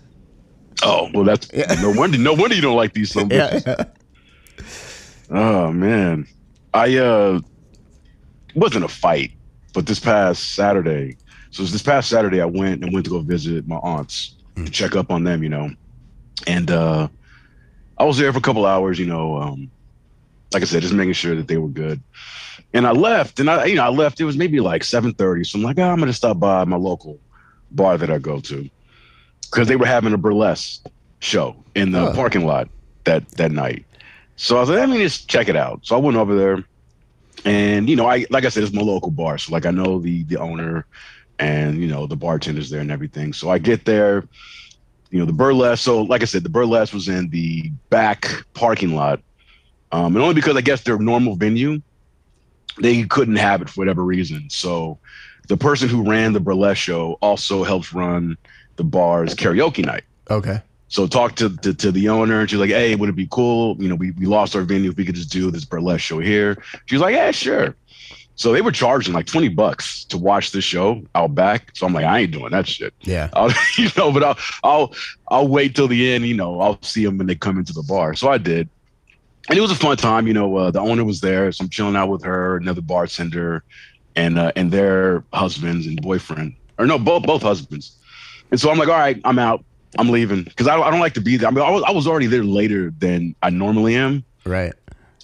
oh, 0.83 1.09
well 1.13 1.23
that's 1.23 1.47
no 1.81 1.91
wonder 1.95 2.17
no 2.17 2.33
wonder 2.33 2.55
you 2.55 2.61
don't 2.61 2.75
like 2.75 2.93
these 2.93 3.11
some 3.13 3.29
Yeah. 3.31 3.59
Oh 5.29 5.71
man. 5.71 6.27
I 6.73 6.97
uh 6.97 7.39
it 8.49 8.55
wasn't 8.59 8.85
a 8.85 8.87
fight, 8.89 9.31
but 9.73 9.85
this 9.85 9.99
past 9.99 10.53
Saturday. 10.55 11.17
So 11.51 11.63
this 11.63 11.81
past 11.81 12.09
Saturday 12.09 12.41
I 12.41 12.45
went 12.45 12.83
and 12.83 12.91
went 12.93 13.05
to 13.05 13.11
go 13.11 13.19
visit 13.21 13.67
my 13.67 13.77
aunts 13.77 14.35
to 14.57 14.69
check 14.69 14.95
up 14.95 15.11
on 15.11 15.23
them, 15.23 15.43
you 15.43 15.49
know. 15.49 15.69
And 16.47 16.69
uh 16.71 17.07
I 17.97 18.05
was 18.05 18.17
there 18.17 18.31
for 18.31 18.39
a 18.39 18.41
couple 18.41 18.65
hours, 18.65 18.99
you 18.99 19.05
know, 19.05 19.37
um 19.37 19.71
like 20.53 20.61
I 20.61 20.65
said, 20.65 20.83
just 20.83 20.93
making 20.93 21.13
sure 21.13 21.35
that 21.35 21.47
they 21.47 21.57
were 21.57 21.69
good. 21.69 22.03
And 22.73 22.85
I 22.87 22.91
left 22.91 23.39
and 23.39 23.49
I 23.49 23.65
you 23.65 23.75
know, 23.75 23.83
I 23.85 23.89
left 23.89 24.19
it 24.19 24.25
was 24.25 24.37
maybe 24.37 24.59
like 24.59 24.83
7:30. 24.83 25.43
So 25.43 25.57
I'm 25.59 25.63
like, 25.63 25.79
oh, 25.79 25.83
I'm 25.89 25.99
gonna 25.99 26.13
stop 26.13 26.39
by 26.39 26.65
my 26.65 26.77
local 26.77 27.21
bar 27.71 27.97
that 27.97 28.11
I 28.11 28.19
go 28.19 28.39
to. 28.41 28.69
Because 29.51 29.67
they 29.67 29.75
were 29.75 29.85
having 29.85 30.13
a 30.13 30.17
burlesque 30.17 30.81
show 31.21 31.65
in 31.75 31.91
the 31.91 32.07
Oh. 32.07 32.13
parking 32.13 32.45
lot 32.45 32.69
that 33.05 33.23
that 33.37 33.51
night. 33.51 33.85
So 34.37 34.57
I 34.57 34.61
was 34.61 34.69
like, 34.69 34.79
I 34.79 34.85
mean, 34.85 34.99
just 35.01 35.29
check 35.29 35.47
it 35.49 35.55
out. 35.55 35.81
So 35.85 35.95
I 35.95 35.99
went 35.99 36.17
over 36.17 36.35
there, 36.35 36.63
and 37.45 37.89
you 37.89 37.95
know, 37.95 38.07
I 38.07 38.25
like 38.29 38.45
I 38.45 38.49
said, 38.49 38.63
it's 38.63 38.73
my 38.73 38.81
local 38.81 39.11
bar, 39.11 39.37
so 39.37 39.53
like 39.53 39.65
I 39.65 39.71
know 39.71 39.99
the 39.99 40.23
the 40.25 40.37
owner, 40.37 40.85
and 41.39 41.77
you 41.79 41.87
know 41.87 42.07
the 42.07 42.15
bartenders 42.17 42.69
there 42.69 42.81
and 42.81 42.91
everything. 42.91 43.33
So 43.33 43.49
I 43.49 43.59
get 43.59 43.85
there, 43.85 44.23
you 45.13 45.19
know, 45.19 45.25
the 45.25 45.31
burlesque. 45.31 45.83
So 45.83 46.01
like 46.01 46.23
I 46.23 46.25
said, 46.25 46.41
the 46.41 46.49
burlesque 46.49 46.91
was 46.91 47.07
in 47.07 47.29
the 47.29 47.69
back 47.91 48.31
parking 48.55 48.95
lot, 48.95 49.21
um, 49.91 50.15
and 50.15 50.23
only 50.23 50.33
because 50.33 50.57
I 50.57 50.61
guess 50.61 50.81
their 50.81 50.97
normal 50.97 51.35
venue, 51.35 51.83
they 52.81 53.03
couldn't 53.03 53.35
have 53.35 53.61
it 53.61 53.69
for 53.69 53.81
whatever 53.81 54.03
reason. 54.03 54.49
So 54.49 54.97
the 55.49 55.55
person 55.55 55.87
who 55.87 56.09
ran 56.09 56.33
the 56.33 56.39
burlesque 56.39 56.81
show 56.81 57.19
also 57.21 57.63
helps 57.63 57.93
run 57.93 58.35
the 58.77 58.83
bar's 58.83 59.35
karaoke 59.35 59.85
night. 59.85 60.03
Okay. 60.31 60.59
So 60.87 61.05
talk 61.05 61.35
to, 61.35 61.55
to 61.57 61.75
to 61.75 61.91
the 61.91 62.09
owner, 62.09 62.39
and 62.39 62.49
she's 62.49 62.59
like, 62.59 62.71
"Hey, 62.71 62.95
would 62.95 63.09
it 63.09 63.15
be 63.15 63.27
cool? 63.29 63.77
You 63.79 63.89
know, 63.89 63.95
we, 63.95 64.11
we 64.11 64.25
lost 64.25 64.55
our 64.55 64.63
venue. 64.63 64.89
If 64.89 64.97
we 64.97 65.05
could 65.05 65.15
just 65.15 65.31
do 65.31 65.51
this 65.51 65.63
burlesque 65.63 66.01
show 66.01 66.19
here." 66.19 66.63
She's 66.87 67.01
like, 67.01 67.13
"Yeah, 67.13 67.29
sure." 67.29 67.75
So 68.35 68.51
they 68.51 68.61
were 68.61 68.71
charging 68.71 69.13
like 69.13 69.25
twenty 69.25 69.49
bucks 69.49 70.05
to 70.05 70.17
watch 70.17 70.51
this 70.51 70.63
show 70.63 71.03
out 71.13 71.35
back. 71.35 71.71
So 71.75 71.85
I'm 71.85 71.93
like, 71.93 72.05
I 72.05 72.19
ain't 72.19 72.31
doing 72.31 72.51
that 72.51 72.67
shit. 72.67 72.93
Yeah. 73.01 73.29
I'll, 73.33 73.51
you 73.77 73.89
know, 73.95 74.11
but 74.11 74.23
I'll 74.23 74.37
I'll 74.63 74.95
I'll 75.27 75.47
wait 75.47 75.75
till 75.75 75.87
the 75.87 76.13
end. 76.13 76.25
You 76.25 76.35
know, 76.35 76.59
I'll 76.59 76.81
see 76.81 77.05
them 77.05 77.17
when 77.17 77.27
they 77.27 77.35
come 77.35 77.57
into 77.57 77.73
the 77.73 77.83
bar. 77.83 78.15
So 78.15 78.29
I 78.29 78.37
did, 78.37 78.69
and 79.49 79.57
it 79.57 79.61
was 79.61 79.71
a 79.71 79.75
fun 79.75 79.97
time. 79.97 80.27
You 80.27 80.33
know, 80.33 80.55
uh, 80.55 80.71
the 80.71 80.79
owner 80.79 81.03
was 81.03 81.21
there, 81.21 81.51
so 81.51 81.63
I'm 81.63 81.69
chilling 81.69 81.95
out 81.95 82.09
with 82.09 82.23
her, 82.23 82.57
another 82.57 82.81
bartender, 82.81 83.63
and 84.15 84.39
uh, 84.39 84.51
and 84.55 84.71
their 84.71 85.23
husbands 85.33 85.85
and 85.85 86.01
boyfriend, 86.01 86.55
or 86.79 86.87
no, 86.87 86.97
both 86.97 87.23
both 87.23 87.43
husbands. 87.43 87.97
And 88.51 88.59
so 88.59 88.69
I'm 88.69 88.77
like, 88.77 88.89
all 88.89 88.97
right, 88.97 89.19
I'm 89.25 89.39
out. 89.39 89.63
I'm 89.97 90.09
leaving 90.09 90.43
because 90.43 90.67
I, 90.67 90.79
I 90.79 90.89
don't 90.89 90.99
like 90.99 91.13
to 91.15 91.21
be 91.21 91.37
there. 91.37 91.47
I 91.47 91.51
mean, 91.51 91.63
I 91.63 91.69
was, 91.69 91.83
I 91.83 91.91
was 91.91 92.07
already 92.07 92.27
there 92.27 92.43
later 92.43 92.91
than 92.97 93.35
I 93.43 93.49
normally 93.51 93.95
am. 93.95 94.23
Right. 94.43 94.73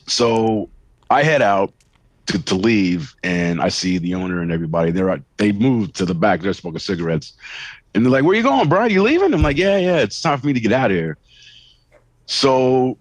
So 0.06 0.70
I 1.10 1.24
head 1.24 1.42
out 1.42 1.74
to, 2.30 2.44
to 2.44 2.56
leave, 2.56 3.16
and 3.24 3.60
I 3.60 3.70
see 3.70 3.98
the 3.98 4.16
owner 4.16 4.42
and 4.42 4.52
everybody. 4.52 4.92
They're 4.92 5.22
they 5.38 5.52
moved 5.52 5.96
to 5.96 6.06
the 6.06 6.14
back. 6.14 6.42
They're 6.42 6.54
smoking 6.54 6.80
cigarettes, 6.80 7.34
and 7.94 8.06
they're 8.06 8.12
like, 8.12 8.24
"Where 8.24 8.36
you 8.36 8.44
going, 8.44 8.70
bro? 8.70 8.86
You 8.86 9.02
leaving?" 9.02 9.34
I'm 9.34 9.42
like, 9.42 9.58
"Yeah, 9.58 9.78
yeah. 9.78 9.98
It's 9.98 10.22
time 10.22 10.40
for 10.40 10.48
me 10.48 10.54
to 10.54 10.60
get 10.60 10.72
out 10.72 10.92
of 10.92 10.98
here." 10.98 11.18
So 12.28 12.98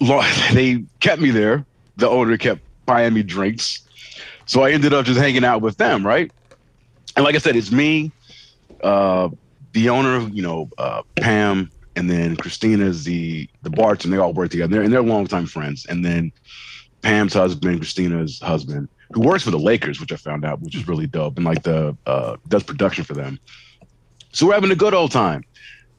they 0.52 0.84
kept 1.00 1.22
me 1.22 1.30
there. 1.30 1.64
The 1.96 2.08
owner 2.08 2.36
kept 2.36 2.60
buying 2.86 3.14
me 3.14 3.22
drinks, 3.22 3.82
so 4.46 4.62
I 4.62 4.72
ended 4.72 4.92
up 4.92 5.06
just 5.06 5.20
hanging 5.20 5.44
out 5.44 5.62
with 5.62 5.76
them, 5.76 6.04
right? 6.04 6.30
And 7.16 7.24
like 7.24 7.36
I 7.36 7.38
said, 7.38 7.54
it's 7.54 7.70
me, 7.70 8.10
uh, 8.82 9.28
the 9.72 9.88
owner, 9.90 10.28
you 10.28 10.42
know, 10.42 10.68
uh, 10.78 11.02
Pam, 11.16 11.70
and 11.94 12.10
then 12.10 12.34
Christina 12.36 12.86
is 12.86 13.04
the 13.04 13.48
the 13.62 13.70
bartender. 13.70 14.16
They 14.16 14.22
all 14.22 14.32
work 14.32 14.50
together, 14.50 14.64
and 14.64 14.74
they're, 14.74 14.82
and 14.82 14.92
they're 14.92 15.02
longtime 15.02 15.46
friends. 15.46 15.86
And 15.86 16.04
then 16.04 16.32
Pam's 17.04 17.34
husband, 17.34 17.80
Christina's 17.80 18.40
husband, 18.40 18.88
who 19.12 19.20
works 19.20 19.44
for 19.44 19.50
the 19.50 19.58
Lakers, 19.58 20.00
which 20.00 20.10
I 20.10 20.16
found 20.16 20.44
out, 20.44 20.62
which 20.62 20.74
is 20.74 20.88
really 20.88 21.06
dope, 21.06 21.36
and 21.36 21.44
like 21.44 21.62
the 21.62 21.94
uh, 22.06 22.36
does 22.48 22.62
production 22.62 23.04
for 23.04 23.12
them. 23.12 23.38
So 24.32 24.46
we're 24.46 24.54
having 24.54 24.70
a 24.70 24.76
good 24.76 24.94
old 24.94 25.12
time, 25.12 25.44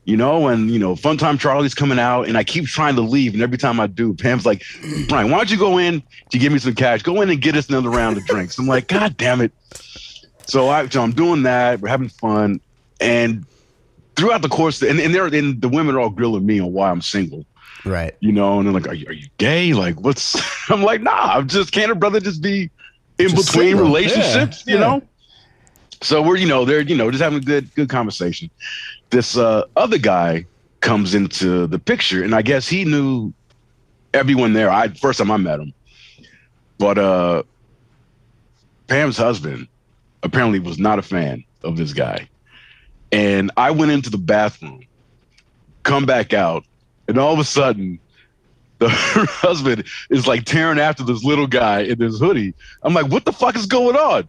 you 0.06 0.18
know, 0.18 0.48
and 0.48 0.72
you 0.72 0.80
know, 0.80 0.96
Fun 0.96 1.18
Time 1.18 1.38
Charlie's 1.38 1.76
coming 1.76 2.00
out, 2.00 2.24
and 2.28 2.38
I 2.38 2.44
keep 2.44 2.66
trying 2.66 2.96
to 2.96 3.02
leave, 3.02 3.36
and 3.36 3.44
every 3.44 3.60
time 3.60 3.80
I 3.80 3.86
do, 3.86 4.16
Pam's 4.16 4.48
like, 4.48 4.64
"Bryan, 5.08 5.30
why 5.30 5.38
don't 5.38 5.52
you 5.52 5.58
go 5.58 5.78
in 5.78 6.02
to 6.32 6.40
give 6.40 6.52
me 6.52 6.58
some 6.58 6.74
cash? 6.74 7.04
Go 7.04 7.22
in 7.22 7.30
and 7.30 7.40
get 7.40 7.56
us 7.56 7.70
another 7.70 7.92
round 7.92 8.18
of 8.18 8.26
drinks." 8.26 8.58
I'm 8.58 8.68
like, 8.68 8.88
"God 8.88 9.16
damn 9.16 9.42
it!" 9.42 9.52
So 10.48 10.70
I, 10.70 10.90
so 10.90 11.04
I'm 11.04 11.12
doing 11.12 11.44
that. 11.44 11.82
We're 11.82 11.90
having 11.90 12.10
fun, 12.10 12.60
and 13.00 13.46
throughout 14.16 14.42
the 14.42 14.50
course, 14.50 14.82
and, 14.82 15.00
and 15.00 15.14
they're 15.14 15.28
and 15.28 15.62
the 15.62 15.70
women 15.70 15.94
are 15.96 16.00
all 16.00 16.10
grilling 16.10 16.48
me 16.48 16.60
on 16.60 16.74
why 16.74 16.90
I'm 16.90 17.02
single. 17.02 17.46
Right. 17.86 18.16
You 18.20 18.32
know, 18.32 18.58
and 18.60 18.68
they're 18.68 18.74
like, 18.74 18.88
"Are 18.88 18.94
you, 18.94 19.06
are 19.08 19.14
you 19.14 19.28
gay? 19.38 19.74
Like, 19.74 20.00
what's?" 20.02 20.36
I'm 20.72 20.84
like, 20.84 21.02
"Nah, 21.02 21.36
I'm 21.36 21.48
just 21.48 21.72
can't 21.72 21.92
a 21.92 21.96
brother 21.96 22.20
just 22.20 22.42
be 22.42 22.70
in 23.20 23.30
Just 23.30 23.48
between 23.54 23.78
relationships? 23.78 24.64
Yeah, 24.66 24.74
You 24.74 24.80
yeah. 24.80 24.80
know." 24.80 25.02
So 26.02 26.22
we're 26.22 26.38
you 26.38 26.48
know 26.48 26.66
they're 26.66 26.82
you 26.82 26.96
know 26.96 27.10
just 27.12 27.24
having 27.24 27.40
a 27.40 27.42
good 27.44 27.74
good 27.76 27.90
conversation. 27.90 28.50
This 29.12 29.38
uh, 29.38 29.64
other 29.76 29.98
guy 29.98 30.46
comes 30.82 31.14
into 31.16 31.68
the 31.68 31.80
picture, 31.80 32.24
and 32.24 32.36
I 32.36 32.42
guess 32.42 32.68
he 32.68 32.86
knew 32.86 33.34
everyone 34.14 34.54
there. 34.54 34.70
I 34.72 34.90
first 34.90 35.20
time 35.20 35.32
I 35.32 35.38
met 35.38 35.60
him, 35.60 35.74
but 36.78 36.98
uh, 36.98 37.44
Pam's 38.88 39.18
husband 39.18 39.68
apparently 40.24 40.60
was 40.60 40.80
not 40.80 41.00
a 41.00 41.04
fan 41.04 41.44
of 41.64 41.78
this 41.78 41.94
guy, 41.94 42.30
and 43.12 43.52
I 43.58 43.72
went 43.72 43.92
into 43.92 44.10
the 44.10 44.18
bathroom, 44.18 44.82
come 45.84 46.06
back 46.06 46.34
out, 46.34 46.66
and 47.16 47.24
all 47.24 47.34
of 47.34 47.40
a 47.40 47.46
sudden. 47.46 48.00
The 48.80 48.90
her 48.90 49.26
husband 49.30 49.86
is 50.10 50.28
like 50.28 50.44
tearing 50.44 50.80
after 50.80 51.02
this 51.02 51.24
little 51.24 51.48
guy 51.48 51.80
in 51.80 51.98
this 51.98 52.20
hoodie. 52.20 52.54
I'm 52.84 52.94
like, 52.94 53.08
what 53.08 53.24
the 53.24 53.32
fuck 53.32 53.56
is 53.56 53.66
going 53.66 53.96
on? 53.96 54.28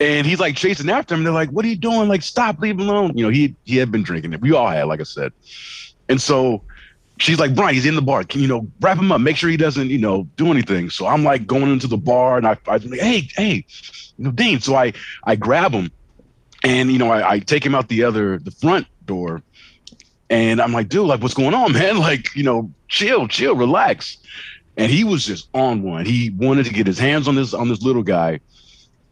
And 0.00 0.26
he's 0.26 0.40
like 0.40 0.56
chasing 0.56 0.88
after 0.88 1.14
him. 1.14 1.22
They're 1.22 1.34
like, 1.34 1.50
"What 1.50 1.66
are 1.66 1.68
you 1.68 1.76
doing? 1.76 2.08
Like, 2.08 2.22
stop, 2.22 2.58
leave 2.60 2.80
him 2.80 2.88
alone." 2.88 3.12
You 3.14 3.24
know, 3.24 3.30
he 3.30 3.54
he 3.64 3.76
had 3.76 3.92
been 3.92 4.02
drinking 4.02 4.32
it. 4.32 4.40
We 4.40 4.52
all 4.52 4.68
had, 4.68 4.84
like 4.84 5.00
I 5.00 5.04
said. 5.04 5.32
And 6.08 6.20
so 6.20 6.62
she's 7.18 7.38
like, 7.38 7.54
"Bryan, 7.54 7.74
he's 7.74 7.86
in 7.86 7.94
the 7.94 8.02
bar. 8.02 8.24
Can 8.24 8.40
you 8.40 8.48
know 8.48 8.66
wrap 8.80 8.98
him 8.98 9.12
up? 9.12 9.20
Make 9.20 9.36
sure 9.36 9.50
he 9.50 9.56
doesn't, 9.58 9.90
you 9.90 9.98
know, 9.98 10.26
do 10.36 10.50
anything." 10.50 10.88
So 10.88 11.06
I'm 11.06 11.22
like 11.22 11.46
going 11.46 11.70
into 11.70 11.86
the 11.86 11.98
bar, 11.98 12.38
and 12.38 12.46
I 12.46 12.56
I 12.66 12.78
like, 12.78 13.00
"Hey, 13.00 13.28
hey, 13.36 13.64
you 14.16 14.24
know, 14.24 14.30
Dean." 14.32 14.60
So 14.60 14.74
I 14.74 14.94
I 15.24 15.36
grab 15.36 15.72
him, 15.72 15.92
and 16.64 16.90
you 16.90 16.98
know, 16.98 17.10
I, 17.10 17.32
I 17.34 17.38
take 17.38 17.64
him 17.64 17.74
out 17.74 17.88
the 17.88 18.02
other 18.02 18.38
the 18.38 18.50
front 18.50 18.86
door, 19.06 19.42
and 20.34 20.60
I'm 20.60 20.72
like, 20.72 20.88
"Dude, 20.88 21.06
like, 21.06 21.20
what's 21.22 21.34
going 21.34 21.54
on, 21.54 21.72
man? 21.80 21.98
Like, 21.98 22.34
you 22.34 22.42
know, 22.42 22.70
chill, 22.88 23.28
chill, 23.28 23.54
relax." 23.56 24.18
And 24.76 24.90
he 24.90 25.04
was 25.04 25.24
just 25.24 25.48
on 25.54 25.82
one. 25.82 26.04
He 26.04 26.30
wanted 26.36 26.66
to 26.66 26.72
get 26.72 26.86
his 26.86 26.98
hands 26.98 27.28
on 27.28 27.36
this 27.36 27.54
on 27.54 27.68
this 27.68 27.82
little 27.82 28.02
guy 28.02 28.40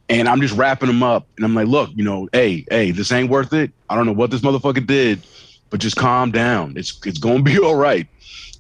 and 0.08 0.28
I'm 0.28 0.40
just 0.40 0.54
wrapping 0.56 0.88
him 0.90 1.02
up. 1.02 1.26
And 1.36 1.44
I'm 1.44 1.54
like, 1.54 1.68
look, 1.68 1.90
you 1.94 2.04
know, 2.04 2.28
hey, 2.32 2.66
hey, 2.70 2.90
this 2.90 3.12
ain't 3.12 3.30
worth 3.30 3.52
it. 3.52 3.70
I 3.88 3.94
don't 3.96 4.06
know 4.06 4.12
what 4.12 4.30
this 4.30 4.40
motherfucker 4.40 4.86
did, 4.86 5.22
but 5.70 5.80
just 5.80 5.96
calm 5.96 6.30
down. 6.30 6.74
It's 6.76 6.98
it's 7.06 7.18
gonna 7.18 7.42
be 7.42 7.58
all 7.66 7.76
right. 7.76 8.06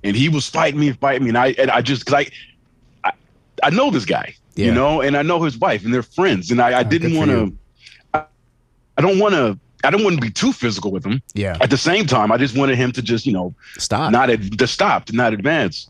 And 0.04 0.16
he 0.16 0.28
was 0.28 0.48
fighting 0.48 0.80
me, 0.80 0.92
fighting 0.92 1.24
me, 1.24 1.30
and 1.30 1.38
I 1.38 1.48
and 1.58 1.70
I 1.70 1.82
just 1.82 2.06
cause 2.06 2.14
I 2.14 2.26
I, 3.08 3.12
I 3.62 3.70
know 3.70 3.90
this 3.90 4.04
guy, 4.04 4.34
Yeah. 4.54 4.66
you 4.66 4.72
know, 4.72 5.00
and 5.00 5.16
I 5.16 5.22
know 5.22 5.42
his 5.42 5.58
wife, 5.58 5.84
and 5.84 5.92
they're 5.92 6.02
friends, 6.02 6.50
and 6.50 6.60
I, 6.60 6.78
I 6.78 6.80
Oh, 6.80 6.84
didn't 6.84 7.12
to. 7.14 7.52
I, 8.14 8.24
I 8.96 9.02
don't 9.02 9.18
want 9.18 9.34
to. 9.34 9.58
I 9.84 9.90
didn't 9.90 10.04
want 10.04 10.16
to 10.16 10.22
be 10.22 10.30
too 10.30 10.52
physical 10.52 10.90
with 10.92 11.04
him. 11.04 11.22
Yeah. 11.34 11.56
At 11.60 11.70
the 11.70 11.76
same 11.76 12.06
time, 12.06 12.30
I 12.32 12.36
just 12.38 12.56
wanted 12.56 12.76
him 12.76 12.92
to 12.92 13.02
just, 13.02 13.26
you 13.26 13.32
know, 13.32 13.54
Stop. 13.78 14.12
not 14.12 14.30
ad- 14.30 14.58
to 14.58 14.66
stop, 14.66 15.06
to 15.06 15.12
not 15.14 15.32
advance. 15.32 15.88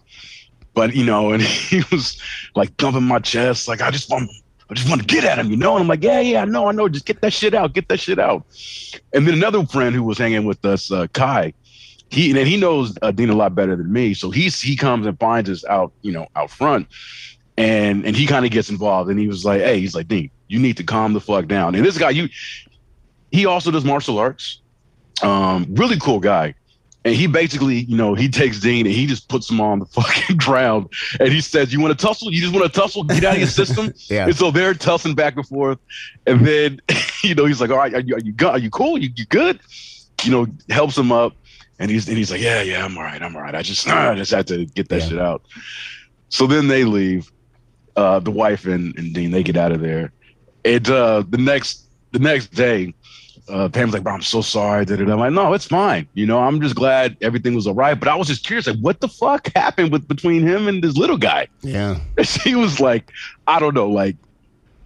But 0.75 0.95
you 0.95 1.05
know, 1.05 1.33
and 1.33 1.43
he 1.71 1.83
was 1.91 2.21
like 2.55 2.75
thumping 2.77 3.05
my 3.05 3.19
chest, 3.19 3.69
like 3.69 3.83
I 3.83 3.91
just 3.91 4.11
want, 4.11 4.31
I 4.71 4.75
just 4.75 4.89
want 4.89 5.03
to 5.03 5.07
get 5.07 5.25
at 5.25 5.39
him, 5.39 5.51
you 5.51 5.57
know. 5.57 5.75
And 5.75 5.83
I'm 5.83 5.89
like, 5.89 6.03
yeah, 6.03 6.21
yeah, 6.21 6.43
I 6.43 6.45
know, 6.47 6.67
I 6.69 6.73
know, 6.73 6.89
just 6.89 7.05
get 7.05 7.21
that 7.21 7.33
shit 7.33 7.53
out, 7.55 7.75
get 7.75 7.89
that 7.89 8.01
shit 8.01 8.19
out. 8.19 8.47
And 9.13 9.27
then 9.27 9.35
another 9.35 9.65
friend 9.67 9.95
who 9.95 10.03
was 10.03 10.17
hanging 10.17 10.45
with 10.47 10.65
us, 10.65 10.91
uh, 10.91 11.07
Kai, 11.13 11.53
he 12.09 12.31
and 12.31 12.49
he 12.49 12.57
knows 12.57 12.97
uh, 13.03 13.11
Dean 13.11 13.29
a 13.31 13.35
lot 13.35 13.55
better 13.55 13.77
than 13.77 13.93
me, 13.93 14.15
so 14.15 14.31
he's 14.31 14.61
he 14.61 14.77
comes 14.77 15.07
and 15.07 15.19
finds 15.19 15.51
us 15.51 15.65
out, 15.67 15.93
you 16.03 16.13
know, 16.13 16.27
out 16.37 16.51
front, 16.51 16.87
and 17.59 18.07
and 18.07 18.17
he 18.17 18.27
kind 18.27 18.45
of 18.47 18.51
gets 18.51 18.71
involved, 18.71 19.11
and 19.11 19.19
he 19.19 19.29
was 19.29 19.45
like, 19.45 19.61
hey, 19.61 19.79
he's 19.81 19.95
like, 19.95 20.09
Dean, 20.09 20.31
you 20.49 20.59
need 20.59 20.77
to 20.79 20.85
calm 20.85 21.13
the 21.13 21.21
fuck 21.21 21.47
down. 21.49 21.75
And 21.75 21.85
this 21.85 21.99
guy, 21.99 22.11
you, 22.11 22.29
he 23.33 23.47
also 23.47 23.71
does 23.73 23.85
martial 23.85 24.18
arts, 24.18 24.62
um, 25.23 25.66
really 25.71 25.99
cool 25.99 26.21
guy. 26.21 26.55
And 27.05 27.16
he 27.16 27.27
basically, 27.27 27.79
you 27.79 27.97
know, 27.97 28.14
he 28.14 28.29
takes 28.29 28.61
Dean 28.61 28.87
and 28.87 28.95
he 28.95 29.07
just 29.09 29.29
puts 29.29 29.51
him 29.51 29.61
on 29.61 29.81
the 29.81 29.87
fucking 29.97 30.37
ground. 30.37 30.87
And 31.18 31.31
he 31.31 31.40
says, 31.40 31.73
You 31.73 31.81
want 31.81 31.99
to 31.99 32.07
tussle? 32.07 32.33
You 32.33 32.40
just 32.40 32.55
want 32.55 32.73
to 32.73 32.81
tussle? 32.81 33.03
Get 33.03 33.25
out 33.25 33.33
of 33.35 33.38
your 33.40 33.49
system? 33.62 33.92
Yeah. 34.09 34.27
And 34.27 34.37
so 34.37 34.53
they're 34.53 34.73
tussling 34.73 35.16
back 35.16 35.35
and 35.37 35.45
forth. 35.49 35.79
And 36.29 36.47
then, 36.47 36.79
you 37.25 37.35
know, 37.35 37.45
he's 37.47 37.61
like, 37.61 37.71
All 37.71 37.77
right, 37.79 37.92
are 37.92 38.01
you, 38.01 38.14
are 38.14 38.21
you, 38.21 38.33
are 38.47 38.59
you 38.59 38.71
cool? 38.71 38.99
You, 38.99 39.11
you 39.16 39.27
good? 39.27 39.59
You 40.23 40.31
know, 40.31 40.47
helps 40.71 40.97
him 40.97 41.11
up. 41.11 41.33
And 41.81 41.90
he's, 41.90 42.07
and 42.07 42.16
he's 42.16 42.31
like, 42.31 42.40
Yeah, 42.40 42.62
yeah, 42.62 42.85
I'm 42.85 42.97
all 42.97 43.03
right. 43.03 43.21
I'm 43.21 43.35
all 43.35 43.42
right. 43.42 43.55
I 43.57 43.62
just, 43.62 43.88
I 43.88 44.14
just 44.14 44.31
had 44.31 44.47
to 44.49 44.66
get 44.66 44.88
that 44.90 45.01
Yeah. 45.03 45.09
shit 45.09 45.18
out. 45.18 45.42
So 46.29 46.47
then 46.47 46.68
they 46.68 46.85
leave. 46.85 47.29
Uh, 47.95 48.21
the 48.21 48.31
wife 48.31 48.64
and, 48.64 48.97
and 48.97 49.12
Dean, 49.12 49.33
they 49.33 49.42
get 49.42 49.57
out 49.57 49.71
of 49.73 49.81
there. 49.83 50.12
And 50.64 50.88
uh, 50.88 51.25
the 51.29 51.37
next, 51.37 51.87
the 52.12 52.21
next 52.21 52.53
day, 52.55 52.95
uh, 53.49 53.69
Pam's 53.69 53.93
like, 53.93 54.03
bro, 54.05 54.13
I'm 54.15 54.23
so 54.23 54.41
sorry. 54.41 54.85
Da, 54.85 54.97
da, 54.97 55.05
da. 55.05 55.13
I'm 55.15 55.19
like, 55.19 55.33
no, 55.33 55.53
it's 55.53 55.67
fine. 55.67 56.07
You 56.15 56.27
know, 56.27 56.39
I'm 56.39 56.61
just 56.61 56.75
glad 56.75 57.17
everything 57.21 57.55
was 57.55 57.67
all 57.67 57.75
right. 57.75 57.95
But 57.99 58.09
I 58.09 58.15
was 58.15 58.29
just 58.29 58.47
curious, 58.47 58.67
like, 58.67 58.79
what 58.79 59.01
the 59.01 59.09
fuck 59.09 59.51
happened 59.55 59.91
with 59.93 60.07
between 60.09 60.43
him 60.47 60.69
and 60.69 60.83
this 60.83 60.97
little 60.97 61.19
guy? 61.19 61.49
Yeah. 61.63 61.99
She 62.23 62.55
was 62.55 62.79
like, 62.81 63.11
I 63.47 63.59
don't 63.59 63.75
know, 63.75 63.91
like 63.91 64.17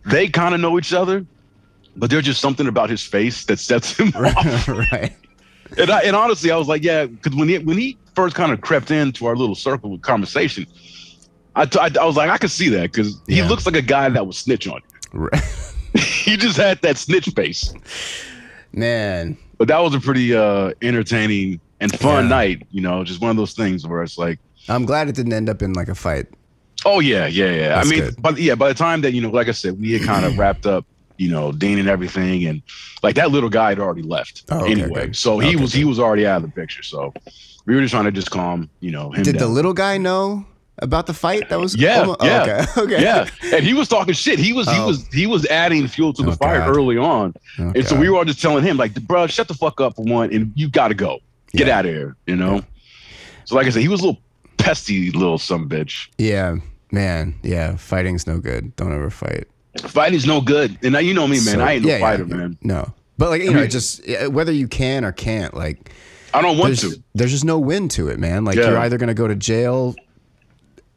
they 0.07 0.29
kind 0.29 0.55
of 0.55 0.61
know 0.61 0.79
each 0.79 0.93
other, 0.93 1.27
but 1.97 2.11
there's 2.11 2.25
just 2.25 2.41
something 2.41 2.67
about 2.67 2.89
his 2.91 3.03
face 3.03 3.45
that 3.47 3.59
sets 3.59 3.97
him 3.99 4.09
off. 4.17 4.69
right. 4.69 5.13
And, 5.79 5.91
I, 5.91 6.01
and 6.03 6.15
honestly, 6.17 6.51
I 6.51 6.57
was 6.57 6.69
like, 6.69 6.83
yeah, 6.85 7.07
because 7.07 7.35
when 7.37 7.49
he 7.49 7.59
when 7.59 7.77
he 7.77 7.99
first 8.15 8.35
kind 8.37 8.53
of 8.53 8.61
crept 8.61 8.91
into 8.91 9.27
our 9.27 9.37
little 9.37 9.55
circle 9.57 9.93
of 9.95 10.01
conversation, 10.03 10.65
I, 11.57 11.67
t- 11.67 11.79
I, 11.79 11.91
I 12.01 12.05
was 12.05 12.17
like, 12.17 12.31
I 12.31 12.39
could 12.39 12.51
see 12.53 12.69
that 12.71 12.93
because 12.93 13.21
he 13.27 13.39
Yeah. 13.39 13.49
looks 13.49 13.67
like 13.67 13.77
a 13.77 13.83
guy 13.83 14.09
that 14.09 14.25
would 14.27 14.35
snitch 14.37 14.67
on 14.69 14.81
Right. 15.13 15.33
you. 15.95 16.01
he 16.01 16.37
just 16.37 16.57
had 16.57 16.81
that 16.83 16.97
snitch 16.99 17.29
face. 17.35 17.73
Man. 18.77 19.37
but 19.59 19.69
that 19.69 19.79
was 19.81 19.95
a 19.95 20.01
pretty 20.01 20.35
uh 20.35 20.73
entertaining 20.83 21.61
and 21.81 21.91
fun 21.99 22.25
Yeah. 22.25 22.29
night 22.31 22.63
you 22.71 22.81
know 22.83 23.03
just 23.05 23.21
one 23.21 23.31
of 23.31 23.37
those 23.37 23.55
things 23.55 23.87
where 23.87 24.03
it's 24.03 24.19
like 24.19 24.39
I'm 24.69 24.85
glad 24.85 25.09
it 25.09 25.15
didn't 25.15 25.33
end 25.33 25.49
up 25.49 25.63
in 25.63 25.73
like 25.73 25.89
a 25.89 25.95
fight. 25.95 26.27
oh 26.85 27.01
yeah 27.01 27.27
yeah 27.27 27.51
yeah 27.51 27.69
That's 27.77 27.87
i 27.87 27.91
mean 27.91 28.01
good. 28.01 28.15
but 28.23 28.39
yeah 28.39 28.55
by 28.55 28.69
the 28.69 28.75
time 28.75 29.01
that 29.01 29.13
you 29.13 29.21
know 29.23 29.31
like 29.31 29.49
i 29.49 29.53
said 29.53 29.79
we 29.81 29.93
had 29.93 30.03
kind 30.03 30.25
of 30.27 30.37
wrapped 30.39 30.67
up 30.67 30.85
you 31.17 31.31
know 31.31 31.53
dean 31.53 31.79
and 31.79 31.89
everything 31.89 32.45
and 32.47 32.63
like 33.03 33.15
that 33.15 33.31
little 33.31 33.49
guy 33.49 33.71
had 33.71 33.79
already 33.79 34.03
left 34.03 34.45
Oh, 34.51 34.59
okay, 34.61 34.73
anyway 34.73 35.07
good. 35.07 35.17
so 35.17 35.39
he 35.39 35.49
Okay, 35.49 35.57
was 35.57 35.73
he 35.73 35.85
was 35.85 35.99
already 35.99 36.27
out 36.27 36.37
of 36.37 36.43
the 36.43 36.53
picture 36.61 36.83
so 36.83 37.13
we 37.67 37.75
were 37.75 37.81
just 37.81 37.93
trying 37.93 38.05
to 38.05 38.13
just 38.13 38.31
calm 38.31 38.69
you 38.81 38.91
know 38.91 39.11
him 39.13 39.23
Did 39.25 39.39
the 39.39 39.49
little 39.49 39.73
guy 39.73 39.97
know 39.97 40.45
about 40.79 41.07
the 41.07 41.15
fight? 41.15 41.49
That 41.49 41.59
was 41.59 41.75
Yeah, 41.77 42.01
almo- 42.01 42.17
oh, 42.21 42.27
yeah, 42.27 42.43
okay. 42.43 42.81
Okay. 42.97 43.03
yeah 43.03 43.29
and 43.55 43.65
he 43.65 43.73
was 43.75 43.89
talking 43.89 44.13
shit 44.15 44.39
he 44.39 44.53
was 44.53 44.69
he 44.71 44.77
Oh. 44.79 44.87
was 44.89 45.07
he 45.13 45.27
was 45.27 45.47
adding 45.47 45.87
fuel 45.89 46.13
to 46.15 46.23
the 46.23 46.33
Oh, 46.33 46.35
fire 46.37 46.59
God. 46.61 46.77
early 46.77 46.99
on 46.99 47.35
Oh, 47.59 47.73
and 47.75 47.87
so 47.87 47.97
we 47.99 48.09
were 48.11 48.17
all 48.19 48.25
just 48.25 48.41
telling 48.43 48.63
him 48.65 48.77
like 48.77 48.95
bro 49.07 49.27
shut 49.27 49.49
the 49.49 49.55
fuck 49.55 49.81
up 49.81 49.97
for 49.97 50.05
one 50.05 50.33
and 50.33 50.53
you 50.55 50.69
gotta 50.69 50.95
go 50.95 51.19
get 51.53 51.67
Yeah. 51.69 51.79
out 51.79 51.87
of 51.87 51.93
here 51.95 52.17
you 52.27 52.37
know 52.37 52.61
so 53.45 53.55
like 53.57 53.67
i 53.67 53.71
said 53.71 53.81
he 53.83 53.89
was 53.89 54.01
a 54.01 54.07
little 54.07 54.21
pesty 54.59 55.11
little 55.13 55.39
some 55.39 55.69
bitch 55.69 56.09
Yeah. 56.19 56.57
Man. 56.93 57.35
Yeah. 57.43 57.77
Fighting's 57.77 58.27
no 58.29 58.39
good. 58.39 58.75
Don't 58.77 58.93
ever 58.93 59.11
fight. 59.11 59.47
fighting's 59.79 60.25
no 60.27 60.41
good 60.41 60.79
and 60.83 60.93
now 60.93 60.99
you 61.01 61.15
know 61.15 61.27
me 61.27 61.37
man 61.37 61.57
So- 61.57 61.61
i 61.61 61.73
ain't 61.73 61.85
no 61.85 61.89
yeah, 61.91 61.97
yeah, 61.97 62.01
fighter 62.01 62.25
yeah. 62.29 62.35
man 62.37 62.59
No. 62.63 62.93
But 63.19 63.31
like 63.31 63.43
you 63.43 63.51
I 63.51 63.55
know, 63.55 63.61
mean- 63.63 63.71
just 63.71 64.07
whether 64.31 64.53
you 64.53 64.69
can 64.69 65.05
or 65.05 65.13
can't, 65.13 65.55
like 65.55 65.91
i 66.35 66.43
don't 66.43 66.59
want 66.59 66.79
there's 66.79 66.95
to 66.97 67.03
there's 67.15 67.31
just 67.31 67.45
no 67.47 67.59
win 67.59 67.89
to 67.91 68.09
it, 68.09 68.19
man. 68.19 68.45
Like 68.45 68.57
Yeah. 68.57 68.69
you're 68.71 68.79
either 68.79 68.99
gonna 68.99 69.15
go 69.15 69.27
to 69.27 69.35
jail 69.35 69.95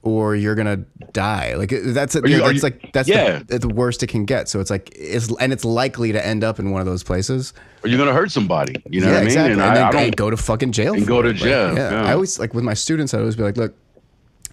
or 0.01 0.35
you're 0.35 0.55
gonna 0.55 0.77
die. 1.11 1.55
Like 1.55 1.73
uh, 1.73 1.77
that's 1.85 2.15
it. 2.15 2.25
you- 2.27 2.37
yeah, 2.37 2.43
that's 2.43 2.53
you- 2.55 2.61
like 2.61 2.91
that's 2.93 3.09
yeah. 3.09 3.41
the, 3.45 3.59
the 3.59 3.67
worst 3.67 4.01
it 4.03 4.07
can 4.07 4.25
get. 4.25 4.47
So 4.49 4.59
it's 4.59 4.69
like 4.69 4.89
it's 4.95 5.29
and 5.39 5.51
it's 5.51 5.65
likely 5.65 6.11
to 6.13 6.25
end 6.25 6.43
up 6.43 6.57
in 6.59 6.71
one 6.71 6.79
of 6.81 6.87
those 6.87 7.03
places. 7.03 7.53
or 7.83 7.89
you're 7.89 7.97
gonna 7.99 8.13
hurt 8.13 8.31
somebody 8.31 8.75
you 8.89 9.01
know 9.01 9.07
yeah, 9.07 9.13
what 9.13 9.17
i 9.17 9.19
mean 9.21 9.27
exactly. 9.27 9.51
and, 9.53 9.61
And, 9.61 9.71
I, 9.79 9.91
then 9.91 10.03
I 10.03 10.09
go 10.11 10.29
to 10.29 10.37
fucking 10.37 10.71
jail. 10.71 10.93
and 10.93 11.05
go 11.05 11.21
to 11.21 11.29
it. 11.29 11.33
Like, 11.33 11.41
jail, 11.41 11.75
yeah. 11.75 12.03
I 12.05 12.13
always 12.13 12.39
like 12.39 12.53
with 12.53 12.63
my 12.63 12.73
students. 12.73 13.13
I 13.13 13.19
always 13.19 13.35
be 13.35 13.43
like, 13.43 13.57
look, 13.57 13.75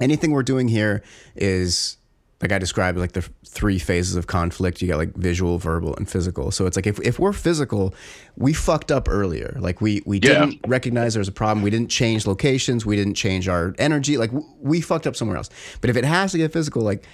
anything 0.00 0.30
we're 0.32 0.42
doing 0.42 0.68
here 0.68 1.02
is 1.36 1.96
like 2.42 2.52
I 2.52 2.58
described 2.58 2.98
like 2.98 3.12
the 3.12 3.26
three 3.46 3.78
phases 3.78 4.14
of 4.16 4.26
conflict. 4.26 4.82
You 4.82 4.88
got 4.88 4.98
like 4.98 5.14
visual, 5.14 5.58
verbal, 5.58 5.94
and 5.96 6.08
physical. 6.08 6.50
So 6.50 6.66
it's 6.66 6.76
like 6.76 6.86
if, 6.86 7.00
if 7.00 7.18
we're 7.18 7.32
physical, 7.32 7.94
we 8.36 8.52
fucked 8.52 8.92
up 8.92 9.08
earlier. 9.08 9.56
Like 9.58 9.80
we 9.80 10.02
we 10.04 10.18
Yeah. 10.22 10.40
didn't 10.44 10.60
recognize 10.66 11.14
there 11.14 11.20
was 11.20 11.28
a 11.28 11.32
problem. 11.32 11.62
We 11.62 11.70
didn't 11.70 11.90
change 11.90 12.26
locations. 12.26 12.84
We 12.84 12.94
didn't 12.96 13.14
change 13.14 13.48
our 13.48 13.74
energy. 13.78 14.18
Like 14.18 14.32
w- 14.32 14.46
we 14.60 14.80
fucked 14.82 15.06
up 15.06 15.16
somewhere 15.16 15.38
else. 15.38 15.48
But 15.80 15.88
if 15.90 15.96
it 15.96 16.04
has 16.04 16.32
to 16.32 16.38
get 16.38 16.52
physical, 16.52 16.82
like 16.82 17.04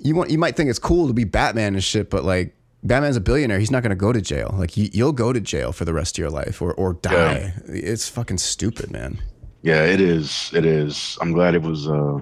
you 0.00 0.14
want 0.14 0.30
you 0.30 0.38
might 0.38 0.56
think 0.56 0.70
it's 0.70 0.78
cool 0.78 1.06
to 1.08 1.12
be 1.12 1.24
Batman 1.24 1.74
and 1.74 1.84
shit, 1.84 2.10
but 2.10 2.24
like 2.24 2.54
Batman's 2.82 3.16
a 3.16 3.20
billionaire. 3.20 3.58
He's 3.58 3.70
not 3.70 3.82
going 3.82 3.90
to 3.90 3.96
go 3.96 4.12
to 4.12 4.20
jail. 4.20 4.54
Like 4.58 4.76
you, 4.76 4.88
you'll 4.92 5.12
go 5.12 5.32
to 5.32 5.40
jail 5.40 5.72
for 5.72 5.84
the 5.84 5.92
rest 5.92 6.16
of 6.16 6.22
your 6.22 6.30
life 6.30 6.60
or 6.62 6.72
or 6.74 6.94
die. 6.94 7.52
It's 7.66 8.08
fucking 8.08 8.38
stupid, 8.38 8.90
man. 8.90 9.20
yeah 9.62 9.82
it 9.84 10.00
is 10.00 10.52
it 10.54 10.64
is 10.64 11.18
i'm 11.20 11.32
glad 11.32 11.52
it 11.56 11.62
was 11.62 11.88
uh 11.88 12.18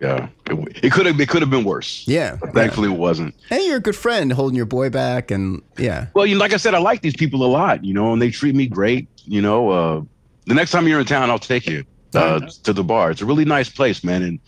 yeah 0.00 0.28
it, 0.50 0.84
it 0.84 0.92
could 0.92 1.06
have 1.06 1.20
it 1.20 1.28
could 1.28 1.40
have 1.40 1.50
been 1.50 1.64
worse 1.64 2.04
Yeah. 2.06 2.36
Thankfully 2.36 2.90
it 2.90 2.98
wasn't 2.98 3.34
Hey, 3.48 3.66
you're 3.66 3.76
a 3.76 3.80
good 3.80 3.96
friend 3.96 4.32
holding 4.32 4.56
your 4.56 4.66
boy 4.66 4.90
back 4.90 5.30
and 5.30 5.62
yeah. 5.78 6.06
Well, 6.14 6.26
you 6.26 6.34
know, 6.34 6.40
like 6.40 6.52
I 6.52 6.56
said, 6.56 6.74
I 6.74 6.78
like 6.78 7.00
these 7.02 7.16
people 7.16 7.44
a 7.44 7.48
lot, 7.48 7.84
you 7.84 7.94
know, 7.94 8.12
and 8.12 8.20
they 8.20 8.30
treat 8.30 8.54
me 8.54 8.66
great. 8.66 9.08
You 9.24 9.40
know, 9.40 9.70
uh, 9.70 10.02
the 10.46 10.54
next 10.54 10.70
time 10.70 10.86
you're 10.88 11.00
in 11.00 11.06
town, 11.06 11.30
I'll 11.30 11.38
take 11.38 11.66
you 11.66 11.84
uh, 12.14 12.40
to 12.64 12.72
the 12.72 12.84
bar. 12.84 13.10
It's 13.10 13.20
a 13.20 13.26
really 13.26 13.44
nice 13.44 13.68
place, 13.68 14.04
man. 14.04 14.22
And 14.22 14.38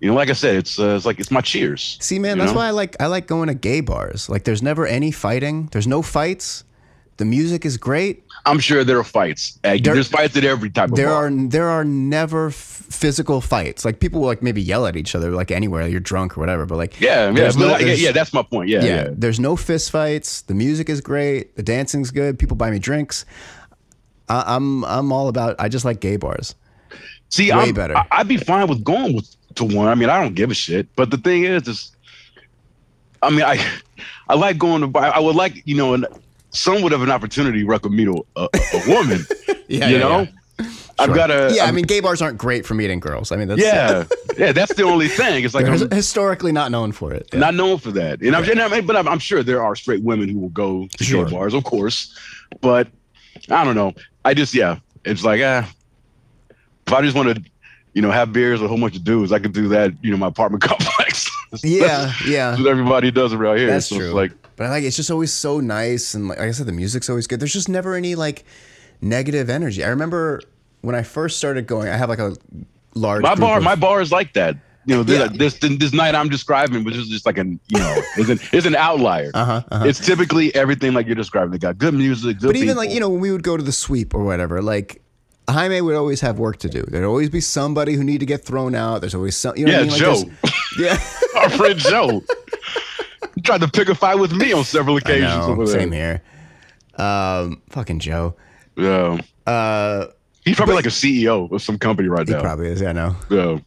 you 0.00 0.08
know, 0.08 0.14
like 0.14 0.30
I 0.30 0.34
said, 0.34 0.56
it's 0.56 0.78
uh, 0.78 0.94
it's 0.96 1.04
like 1.06 1.18
it's 1.20 1.30
my 1.30 1.40
cheers. 1.40 1.98
See, 2.00 2.18
man, 2.18 2.38
that's 2.38 2.52
know? 2.52 2.58
why 2.58 2.66
I 2.68 2.70
like 2.70 2.96
I 3.00 3.06
like 3.06 3.26
going 3.26 3.48
to 3.48 3.54
gay 3.54 3.80
bars. 3.80 4.28
Like 4.28 4.44
there's 4.44 4.62
never 4.62 4.86
any 4.86 5.10
fighting. 5.10 5.68
There's 5.72 5.86
no 5.86 6.02
fights. 6.02 6.64
The 7.18 7.24
music 7.24 7.64
is 7.66 7.76
great. 7.76 8.24
I'm 8.46 8.58
sure 8.60 8.84
there 8.84 8.98
are 8.98 9.04
fights. 9.04 9.58
Uh, 9.64 9.70
There- 9.82 9.94
There's 9.94 10.08
fights 10.08 10.36
at 10.36 10.44
every 10.44 10.70
type 10.70 10.90
of 10.90 10.96
There 10.96 11.08
bar. 11.08 11.26
are 11.26 11.30
there 11.30 11.68
are 11.68 11.84
never 11.84 12.46
f- 12.48 12.54
physical 12.54 13.40
fights. 13.40 13.84
Like 13.84 14.00
people 14.00 14.20
will 14.20 14.28
like 14.28 14.42
maybe 14.42 14.62
yell 14.62 14.86
at 14.86 14.96
each 14.96 15.14
other 15.14 15.32
like 15.32 15.50
anywhere. 15.50 15.86
You're 15.88 16.00
drunk 16.00 16.36
or 16.38 16.40
whatever. 16.40 16.64
But 16.64 16.76
like 16.78 17.00
yeah, 17.00 17.30
yeah, 17.30 17.50
no- 17.56 17.76
yeah, 17.78 17.92
yeah. 17.94 18.12
That's 18.12 18.32
my 18.32 18.42
point. 18.42 18.68
Yeah, 18.70 18.82
yeah, 18.84 18.94
yeah. 18.94 19.08
There's 19.12 19.38
no 19.40 19.56
fist 19.56 19.90
fights. 19.90 20.42
The 20.42 20.54
music 20.54 20.88
is 20.88 21.00
great. 21.00 21.56
The 21.56 21.62
dancing's 21.62 22.10
good. 22.10 22.38
People 22.38 22.56
buy 22.56 22.70
me 22.70 22.78
drinks. 22.78 23.24
I, 24.28 24.44
I'm 24.54 24.84
I'm 24.84 25.12
all 25.12 25.28
about. 25.28 25.56
I 25.58 25.68
just 25.68 25.84
like 25.84 26.00
gay 26.00 26.16
bars. 26.16 26.54
See, 27.30 27.50
Way 27.52 27.58
I'm, 27.68 27.74
better. 27.74 27.96
I, 27.96 28.06
I'd 28.12 28.28
be 28.28 28.36
fine 28.38 28.68
with 28.68 28.82
going 28.84 29.14
with 29.14 29.28
to 29.56 29.64
one. 29.64 29.88
I 29.88 29.94
mean, 29.96 30.08
I 30.08 30.20
don't 30.22 30.34
give 30.34 30.50
a 30.50 30.54
shit. 30.54 30.86
But 30.96 31.10
the 31.10 31.18
thing 31.18 31.42
is, 31.44 31.66
is 31.66 31.92
I 33.22 33.30
mean, 33.30 33.42
I 33.42 33.58
I 34.28 34.34
like 34.34 34.56
going 34.58 34.82
to 34.82 34.86
bar. 34.86 35.12
I 35.14 35.18
would 35.18 35.34
like 35.34 35.62
you 35.66 35.76
know, 35.76 35.94
an, 35.94 36.06
somewhat 36.58 36.92
of 36.92 37.02
an 37.02 37.10
opportunity 37.10 37.60
to 37.60 37.66
recommend 37.66 38.08
me 38.10 38.22
a, 38.36 38.40
a, 38.42 38.48
a 38.74 38.88
woman. 38.88 39.20
Yeah, 39.70 39.88
you 39.88 39.96
yeah, 39.96 40.00
know, 40.02 40.20
yeah. 40.22 40.64
I've 40.98 41.06
Sure. 41.08 41.14
got 41.14 41.30
a 41.30 41.52
Yeah, 41.54 41.64
I 41.64 41.66
I'm- 41.66 41.74
mean, 41.74 41.84
gay 41.84 42.00
bars 42.00 42.22
aren't 42.22 42.38
great 42.38 42.64
for 42.64 42.72
meeting 42.72 43.00
girls. 43.00 43.30
I 43.30 43.36
mean, 43.36 43.48
that's 43.48 43.60
yeah, 43.60 44.04
yeah. 44.38 44.50
That's 44.58 44.72
the 44.72 44.82
only 44.84 45.08
thing. 45.08 45.44
It's 45.44 45.52
like 45.54 45.66
I'm 45.66 45.90
historically 45.90 46.52
not 46.52 46.70
known 46.70 46.92
for 46.92 47.12
it. 47.12 47.28
Yeah. 47.34 47.40
not 47.40 47.54
known 47.54 47.76
for 47.76 47.90
that, 47.92 48.22
and 48.22 48.34
I'm, 48.34 48.48
and 48.48 48.58
I'm 48.60 48.86
but 48.86 48.96
I'm, 48.96 49.06
I'm 49.06 49.18
sure 49.18 49.42
there 49.42 49.62
are 49.62 49.76
straight 49.76 50.02
women 50.02 50.30
who 50.30 50.38
will 50.38 50.48
go 50.48 50.88
to 50.96 51.04
Sure. 51.04 51.26
gay 51.26 51.32
bars, 51.32 51.52
of 51.52 51.64
course. 51.64 52.16
But 52.62 52.88
I 53.50 53.62
don't 53.62 53.74
know. 53.74 53.92
I 54.24 54.32
just 54.32 54.54
yeah, 54.54 54.78
it's 55.04 55.22
like 55.22 55.42
ah, 55.44 55.70
if 56.86 56.92
I 56.94 57.02
just 57.02 57.14
want 57.14 57.36
to, 57.36 57.42
you 57.92 58.00
know, 58.00 58.10
have 58.10 58.32
beers 58.32 58.58
with 58.60 58.66
a 58.66 58.68
whole 58.68 58.80
bunch 58.80 58.96
of 58.96 59.04
dudes, 59.04 59.32
I 59.32 59.38
could 59.38 59.52
do 59.52 59.68
that. 59.68 59.92
You 60.02 60.10
know, 60.12 60.16
my 60.16 60.28
apartment 60.28 60.62
complex. 60.70 61.30
yeah, 61.62 62.10
yeah. 62.26 62.50
That's 62.52 62.62
what 62.62 62.70
everybody 62.70 63.10
does 63.10 63.34
around 63.34 63.58
here. 63.58 63.66
That's 63.66 63.86
so 63.86 63.96
true. 63.96 64.06
It's 64.06 64.14
like 64.14 64.32
But 64.58 64.66
I 64.66 64.70
like 64.70 64.84
it's 64.84 64.96
just 64.96 65.10
always 65.10 65.32
so 65.32 65.60
nice 65.60 66.12
and 66.14 66.28
like, 66.28 66.38
like 66.38 66.48
I 66.48 66.50
said, 66.52 66.66
the 66.66 66.72
music's 66.72 67.08
always 67.08 67.26
good. 67.26 67.40
There's 67.40 67.52
just 67.54 67.68
never 67.70 67.94
any 67.94 68.14
like 68.16 68.44
negative 69.00 69.48
energy. 69.48 69.84
I 69.84 69.88
remember 69.88 70.40
when 70.82 70.94
I 70.94 71.02
first 71.04 71.38
started 71.38 71.66
going, 71.66 71.88
I 71.88 71.96
have 71.96 72.08
like 72.10 72.18
a 72.18 72.36
large 72.94 73.22
my 73.22 73.34
bar. 73.34 73.58
of- 73.58 73.64
My 73.64 73.74
bar 73.76 74.00
is 74.02 74.12
like 74.12 74.34
that. 74.34 74.56
You 74.84 74.96
know, 74.96 75.02
this, 75.02 75.18
Yeah. 75.20 75.28
this 75.36 75.58
this 75.78 75.92
night 75.92 76.14
I'm 76.14 76.28
describing, 76.30 76.82
which 76.82 76.96
is 76.96 77.08
just 77.08 77.24
like 77.26 77.36
an 77.38 77.60
you 77.68 77.78
know, 77.78 78.02
is 78.18 78.30
an 78.30 78.40
is 78.52 78.64
an 78.66 78.74
outlier. 78.74 79.30
Uh-huh, 79.34 79.62
uh-huh. 79.70 79.84
It's 79.86 80.04
typically 80.04 80.54
everything 80.54 80.92
like 80.94 81.06
you're 81.06 81.14
describing. 81.14 81.50
They 81.52 81.58
got 81.58 81.76
good 81.78 81.94
music, 81.94 82.38
good. 82.40 82.46
But 82.48 82.56
even 82.56 82.76
like 82.76 82.90
you 82.90 82.98
know 83.00 83.10
when 83.10 83.20
we 83.20 83.30
would 83.30 83.42
go 83.42 83.56
to 83.56 83.62
the 83.62 83.72
sweep 83.72 84.14
or 84.14 84.24
whatever, 84.24 84.62
like 84.62 85.02
Jaime 85.48 85.80
would 85.82 85.94
always 85.94 86.20
have 86.22 86.38
work 86.38 86.56
to 86.60 86.68
do. 86.70 86.82
There'd 86.82 87.04
always 87.04 87.28
be 87.30 87.40
somebody 87.42 87.94
who 87.94 88.02
need 88.02 88.18
to 88.20 88.26
get 88.26 88.44
thrown 88.44 88.74
out. 88.74 89.02
There's 89.02 89.14
always 89.14 89.36
some. 89.36 89.56
You 89.58 89.66
know 89.66 89.72
yeah, 89.72 89.78
I 89.80 89.82
mean? 89.82 89.90
Joe, 89.90 90.12
Like 90.12 90.28
there's- 90.78 91.04
yeah. 91.34 91.40
our 91.42 91.50
friend 91.50 91.78
Joe, 91.78 92.24
tried 93.48 93.60
to 93.62 93.68
pick 93.68 93.88
a 93.88 93.94
fight 93.94 94.16
with 94.16 94.32
me 94.32 94.52
on 94.52 94.62
several 94.64 94.96
occasions. 94.96 95.24
know, 95.34 95.42
over 95.52 95.64
there. 95.66 95.80
same 95.80 95.90
here. 95.92 96.22
Um, 96.96 97.62
fucking 97.70 97.98
Joe. 98.00 98.34
Yeah, 98.76 99.18
Uh, 99.46 100.06
he's 100.44 100.56
probably 100.56 100.74
like 100.76 100.86
a 100.86 100.90
CEO 100.90 101.50
of 101.50 101.62
some 101.62 101.78
company 101.78 102.08
right 102.08 102.26
he 102.28 102.34
now. 102.34 102.40
probably 102.40 102.68
is. 102.68 102.80
Yeah, 102.80 102.90
I 102.90 102.92
know. 102.92 103.16
Yeah. 103.30 103.58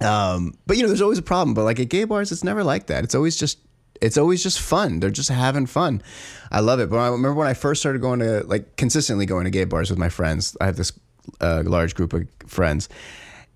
Um, 0.00 0.54
but 0.66 0.76
you 0.76 0.82
know, 0.82 0.88
there's 0.88 1.02
always 1.02 1.18
a 1.18 1.22
problem. 1.22 1.54
But 1.54 1.64
like 1.64 1.78
at 1.78 1.88
gay 1.90 2.04
bars, 2.04 2.32
it's 2.32 2.42
never 2.44 2.64
like 2.64 2.86
that. 2.86 3.04
It's 3.04 3.14
always 3.14 3.36
just 3.36 3.58
it's 4.00 4.16
always 4.16 4.42
just 4.42 4.60
fun. 4.60 5.00
They're 5.00 5.10
just 5.10 5.28
having 5.28 5.66
fun. 5.66 6.02
I 6.50 6.60
love 6.60 6.80
it. 6.80 6.88
But 6.88 6.96
I 6.98 7.08
remember 7.08 7.34
when 7.34 7.48
I 7.48 7.54
first 7.54 7.80
started 7.82 8.00
going 8.00 8.20
to 8.20 8.42
like 8.46 8.76
consistently 8.76 9.26
going 9.26 9.44
to 9.44 9.50
gay 9.50 9.64
bars 9.64 9.90
with 9.90 9.98
my 9.98 10.08
friends. 10.08 10.56
I 10.60 10.66
have 10.66 10.76
this 10.76 10.92
uh, 11.40 11.62
large 11.66 11.94
group 11.94 12.12
of 12.14 12.26
friends, 12.46 12.88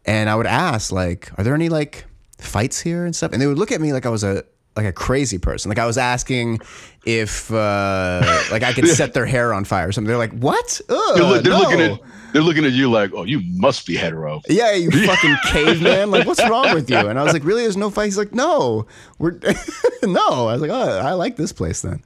and 0.04 0.28
I 0.28 0.34
would 0.36 0.46
ask 0.46 0.92
like, 0.92 1.30
"Are 1.38 1.44
there 1.44 1.54
any 1.54 1.68
like 1.70 2.04
fights 2.38 2.80
here 2.80 3.06
and 3.06 3.16
stuff?" 3.16 3.32
And 3.32 3.40
they 3.40 3.46
would 3.46 3.58
look 3.58 3.72
at 3.72 3.80
me 3.80 3.92
like 3.94 4.04
I 4.06 4.10
was 4.10 4.22
a 4.22 4.44
like 4.76 4.86
a 4.86 4.92
crazy 4.92 5.38
person. 5.38 5.68
Like 5.68 5.78
I 5.78 5.86
was 5.86 5.98
asking 5.98 6.60
if 7.04 7.50
uh, 7.52 8.20
like 8.50 8.62
I 8.62 8.72
could 8.72 8.88
set 9.00 9.14
their 9.14 9.26
hair 9.26 9.52
on 9.52 9.64
fire 9.64 9.88
or 9.88 9.92
something. 9.92 10.08
They're 10.08 10.18
like, 10.18 10.32
"What? 10.32 10.80
Ugh, 10.88 11.16
They're, 11.16 11.24
look- 11.24 11.42
they're 11.44 11.52
no." 11.52 11.58
looking 11.60 11.80
at 11.80 12.00
they're 12.34 12.42
looking 12.42 12.64
at 12.64 12.72
you 12.72 12.90
like, 12.90 13.12
oh, 13.14 13.22
you 13.22 13.40
must 13.44 13.86
be 13.86 13.94
hetero. 13.94 14.42
Yeah, 14.48 14.72
you 14.72 14.90
fucking 15.06 15.36
caveman. 15.46 16.10
Like, 16.10 16.26
what's 16.26 16.42
wrong 16.48 16.74
with 16.74 16.90
you? 16.90 16.96
And 16.96 17.16
I 17.16 17.22
was 17.22 17.32
like, 17.32 17.44
really? 17.44 17.62
There's 17.62 17.76
no 17.76 17.90
fight. 17.90 18.06
He's 18.06 18.18
like, 18.18 18.34
no, 18.34 18.88
we're 19.20 19.38
no. 20.02 20.48
I 20.48 20.52
was 20.54 20.60
like, 20.60 20.72
oh, 20.72 20.98
I 20.98 21.12
like 21.12 21.36
this 21.36 21.52
place 21.52 21.82
then. 21.82 22.02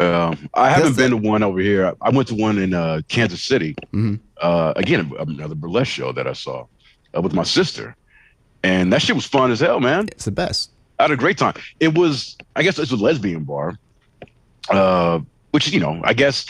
Um, 0.00 0.50
I 0.52 0.70
haven't 0.70 0.84
That's 0.86 0.96
been 0.96 1.10
to 1.12 1.16
one 1.16 1.44
over 1.44 1.60
here. 1.60 1.94
I 2.02 2.10
went 2.10 2.26
to 2.28 2.34
one 2.34 2.58
in 2.58 2.74
uh, 2.74 3.02
Kansas 3.06 3.40
City. 3.40 3.76
Mm-hmm. 3.92 4.16
Uh, 4.42 4.72
again, 4.74 5.12
another 5.16 5.54
burlesque 5.54 5.92
show 5.92 6.10
that 6.10 6.26
I 6.26 6.32
saw 6.32 6.66
uh, 7.16 7.22
with 7.22 7.32
my 7.32 7.44
sister, 7.44 7.94
and 8.64 8.92
that 8.92 9.00
shit 9.00 9.14
was 9.14 9.26
fun 9.26 9.52
as 9.52 9.60
hell, 9.60 9.78
man. 9.78 10.08
It's 10.08 10.24
the 10.24 10.32
best. 10.32 10.72
I 10.98 11.02
had 11.04 11.10
a 11.10 11.16
great 11.16 11.38
time. 11.38 11.54
It 11.80 11.96
was, 11.96 12.36
I 12.56 12.62
guess, 12.62 12.78
it's 12.78 12.92
a 12.92 12.96
lesbian 12.96 13.44
bar, 13.44 13.78
uh, 14.70 15.20
which 15.50 15.68
you 15.72 15.80
know, 15.80 16.00
I 16.04 16.12
guess. 16.14 16.46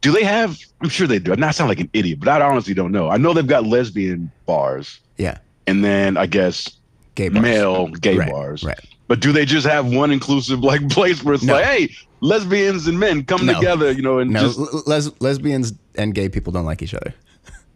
Do 0.00 0.10
they 0.10 0.24
have? 0.24 0.58
I'm 0.80 0.88
sure 0.88 1.06
they 1.06 1.20
do. 1.20 1.32
I 1.32 1.36
not 1.36 1.54
sound 1.54 1.68
like 1.68 1.78
an 1.78 1.88
idiot, 1.92 2.18
but 2.18 2.28
I 2.28 2.40
honestly 2.40 2.74
don't 2.74 2.90
know. 2.90 3.08
I 3.08 3.16
know 3.18 3.32
they've 3.32 3.46
got 3.46 3.64
lesbian 3.64 4.32
bars, 4.46 4.98
Yeah, 5.16 5.38
and 5.68 5.84
then 5.84 6.16
I 6.16 6.26
guess 6.26 6.68
gay 7.14 7.28
bars. 7.28 7.42
male 7.42 7.86
gay 7.88 8.16
Right, 8.16 8.30
bars. 8.30 8.64
right. 8.64 8.78
But 9.06 9.20
do 9.20 9.30
they 9.30 9.44
just 9.44 9.66
have 9.66 9.86
one 9.92 10.10
inclusive 10.10 10.60
like 10.60 10.88
place 10.88 11.22
where 11.22 11.34
it's 11.34 11.44
No. 11.44 11.52
like, 11.54 11.64
hey, 11.66 11.94
lesbians 12.20 12.86
and 12.88 12.98
men 12.98 13.24
come 13.24 13.46
No. 13.46 13.54
together, 13.54 13.92
you 13.92 14.02
know, 14.02 14.18
and 14.18 14.30
No, 14.32 14.40
just 14.40 14.58
les- 14.88 15.10
lesbians 15.20 15.72
and 15.96 16.14
gay 16.14 16.28
people 16.28 16.52
don't 16.52 16.64
like 16.64 16.82
each 16.82 16.94
other. 16.94 17.14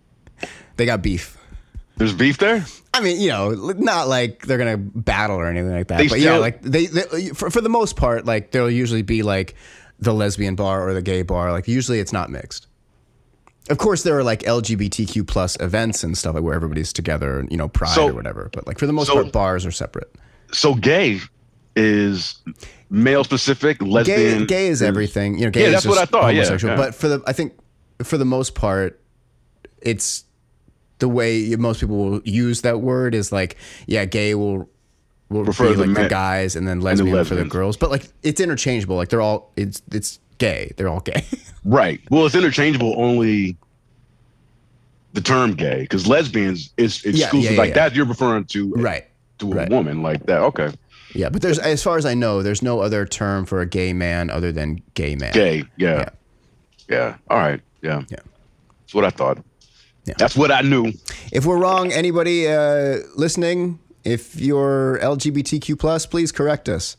they 0.76 0.87
got 0.87 1.02
beef. 1.02 1.36
There's 1.96 2.12
beef 2.12 2.38
there? 2.38 2.64
I 2.94 3.00
mean, 3.00 3.20
you 3.20 3.28
know, 3.28 3.50
not 3.50 4.09
like 4.09 4.42
they're 4.46 4.59
gonna 4.59 4.76
battle 4.78 5.37
or 5.37 5.46
anything 5.46 5.72
like 5.72 5.88
that. 5.88 5.98
They 5.98 6.09
but 6.09 6.20
yeah, 6.20 6.37
like 6.38 6.62
they, 6.62 6.87
they 6.87 7.28
for, 7.30 7.50
for 7.50 7.61
the 7.61 7.68
most 7.68 7.96
part, 7.96 8.24
like 8.24 8.50
there'll 8.52 8.70
usually 8.70 9.02
be 9.02 9.22
like 9.22 9.54
the 9.98 10.12
lesbian 10.14 10.54
bar 10.56 10.87
or 10.87 10.94
the 10.94 11.02
gay 11.02 11.22
bar. 11.22 11.52
Like 11.52 11.68
usually 11.68 11.98
it's 12.00 12.12
not 12.12 12.30
mixed. 12.30 12.66
Of 13.68 13.78
course, 13.78 14.02
there 14.04 14.16
are 14.16 14.22
like 14.24 14.42
LGBTQ 14.42 15.26
plus 15.26 15.56
events 15.61 16.04
and 16.04 16.16
stuff 16.16 16.35
like 16.35 16.44
where 16.44 16.54
everybody's 16.54 16.92
together, 16.92 17.40
and 17.40 17.50
you 17.50 17.56
know, 17.56 17.68
pride 17.68 17.94
So- 17.94 18.09
or 18.09 18.14
whatever. 18.14 18.48
But 18.52 18.66
like 18.66 18.78
for 18.78 18.87
the 18.87 18.92
most 18.92 19.09
so- 19.09 19.14
part, 19.14 19.32
bars 19.32 19.66
are 19.66 19.72
separate. 19.72 20.14
So 20.52 20.74
gay 20.74 21.18
is 21.74 22.37
male 22.88 23.24
specific, 23.24 23.80
Gay, 23.80 23.87
lesbian. 23.87 24.46
gay 24.46 24.68
is 24.68 24.80
everything. 24.82 25.38
You 25.38 25.46
know, 25.46 25.50
gay 25.50 25.62
Yeah, 25.62 25.66
is 25.68 25.72
that's 25.72 25.87
what 25.87 25.98
I 25.98 26.04
thought, 26.04 26.35
yeah, 26.35 26.56
yeah. 26.62 26.76
But 26.76 26.94
for 26.94 27.09
the, 27.09 27.22
I 27.26 27.32
think 27.32 27.54
for 28.04 28.16
the 28.16 28.24
most 28.24 28.54
part, 28.54 29.00
it's 29.82 30.24
the 30.98 31.09
way 31.09 31.54
most 31.56 31.80
people 31.80 31.96
will 31.96 32.22
use 32.24 32.62
that 32.62 32.80
word 32.80 33.14
is 33.14 33.32
like, 33.32 33.56
yeah, 33.87 34.04
gay 34.04 34.35
will 34.35 34.68
will 35.28 35.44
Refer 35.44 35.68
be 35.68 35.70
to 35.70 35.76
the 35.78 35.87
like 35.87 35.96
the 35.96 36.09
guys 36.09 36.54
and 36.56 36.68
then 36.68 36.80
lesbian 36.80 37.24
for 37.24 37.35
the 37.35 37.44
girls. 37.44 37.76
But 37.76 37.90
like 37.90 38.09
it's 38.22 38.40
interchangeable. 38.40 38.96
Like 38.96 39.09
they're 39.09 39.20
all 39.20 39.52
it's 39.56 39.82
it's 39.92 40.20
gay. 40.38 40.72
They're 40.76 40.88
all 40.88 41.00
gay. 41.00 41.24
Right. 41.68 42.00
Well, 42.12 42.24
it's 42.26 42.37
interchangeable 42.37 42.94
only 42.96 43.56
the 45.14 45.20
term 45.20 45.54
gay 45.54 45.80
because 45.80 46.06
lesbians 46.06 46.70
is 46.76 47.04
yeah, 47.04 47.24
exclusive. 47.24 47.52
yeah, 47.52 47.59
like 47.59 47.70
yeah. 47.70 47.74
that, 47.74 47.94
you're 47.96 48.06
referring 48.06 48.44
to 48.44 48.72
uh, 48.76 48.82
right. 48.82 49.04
to 49.38 49.50
a 49.50 49.54
right. 49.56 49.68
woman 49.68 50.00
like 50.00 50.24
that. 50.26 50.42
Okay. 50.42 50.70
Yeah, 51.12 51.28
but 51.28 51.42
there's 51.42 51.59
as 51.59 51.82
far 51.82 51.96
as 51.96 52.06
I 52.06 52.14
know, 52.14 52.40
there's 52.40 52.62
no 52.62 52.78
other 52.78 53.04
term 53.04 53.46
for 53.46 53.61
a 53.61 53.66
gay 53.66 53.92
man 53.92 54.30
other 54.30 54.52
than 54.52 54.80
gay 54.94 55.16
man. 55.16 55.32
Gay. 55.32 55.64
Yeah. 55.76 55.96
Yeah. 55.96 56.09
Yeah. 56.88 57.16
All 57.28 57.38
right. 57.38 57.61
Yeah. 57.82 58.04
Yeah. 58.11 58.18
That's 58.82 58.94
what 58.94 59.04
I 59.04 59.11
thought. 59.11 59.38
Yeah. 60.06 60.14
That's 60.18 60.36
what 60.36 60.50
I 60.52 60.60
knew. 60.62 60.92
If 61.32 61.44
we're 61.46 61.58
wrong, 61.58 61.92
anybody 61.92 62.46
uh, 62.48 62.98
listening, 63.16 63.80
if 64.04 64.36
you're 64.40 64.98
LGBTQ 65.02 65.78
plus, 65.78 66.06
please 66.06 66.30
correct 66.32 66.68
us. 66.68 66.96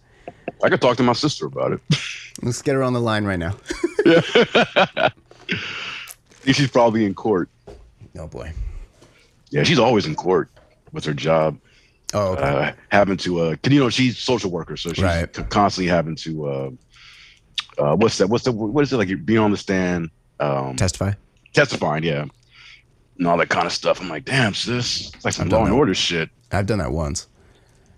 I 0.63 0.69
could 0.69 0.81
talk 0.81 0.97
to 0.97 1.03
my 1.03 1.13
sister 1.13 1.45
about 1.45 1.71
it. 1.73 1.79
Let's 2.41 2.61
get 2.61 2.75
her 2.75 2.83
on 2.83 2.93
the 2.93 2.99
line 3.01 3.23
right 3.25 3.39
now. 3.39 3.55
She's 6.45 6.69
probably 6.69 7.05
in 7.05 7.13
court. 7.13 7.49
oh 8.17 8.27
boy. 8.27 8.51
Yeah, 9.49 9.63
she's 9.63 9.79
always 9.79 10.05
in 10.05 10.15
court 10.15 10.49
with 10.91 11.05
her 11.05 11.13
job. 11.13 11.57
Oh, 12.13 12.33
okay. 12.33 12.41
Uh, 12.43 12.71
having 12.89 13.17
to, 13.17 13.39
uh, 13.41 13.55
you 13.69 13.79
know, 13.79 13.89
she's 13.89 14.17
social 14.17 14.49
worker, 14.51 14.75
so 14.77 14.91
she's 14.93 15.03
Right. 15.03 15.31
constantly 15.49 15.89
having 15.89 16.15
to, 16.17 16.47
uh, 16.47 16.69
uh, 17.77 17.95
what's 17.95 18.17
that? 18.17 18.27
What's 18.27 18.43
the, 18.45 18.51
what 18.51 18.81
is 18.83 18.91
it 18.93 18.97
like? 18.97 19.25
Being 19.25 19.39
on 19.39 19.51
the 19.51 19.57
stand, 19.57 20.09
um, 20.39 20.75
testify. 20.75 21.13
testifying, 21.53 22.03
yeah, 22.03 22.25
and 23.17 23.27
all 23.27 23.37
that 23.37 23.49
kind 23.49 23.65
of 23.65 23.71
stuff. 23.73 23.99
I'm 24.01 24.09
like, 24.09 24.25
damn, 24.25 24.53
sis, 24.53 25.11
it's 25.13 25.25
like 25.25 25.33
some 25.33 25.49
law 25.49 25.63
and 25.65 25.73
order 25.73 25.93
shit. 25.95 26.29
I've 26.51 26.65
done 26.65 26.79
that 26.79 26.91
once. 26.91 27.27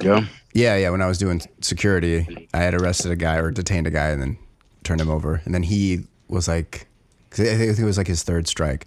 Yeah, 0.01 0.25
Yeah, 0.53 0.75
yeah. 0.77 0.89
When 0.91 1.01
I 1.01 1.07
was 1.07 1.17
doing 1.17 1.41
security, 1.61 2.47
I 2.53 2.59
had 2.59 2.73
arrested 2.73 3.11
a 3.11 3.15
guy 3.15 3.35
or 3.35 3.51
detained 3.51 3.85
a 3.87 3.91
guy 3.91 4.07
and 4.09 4.21
then 4.21 4.37
turned 4.83 5.01
him 5.01 5.09
over. 5.09 5.41
And 5.45 5.53
then 5.53 5.63
he 5.63 6.05
was 6.29 6.47
like, 6.47 6.87
I 7.33 7.35
think 7.35 7.77
it 7.77 7.83
was 7.83 7.97
like 7.97 8.07
his 8.07 8.23
third 8.23 8.47
strike, 8.47 8.85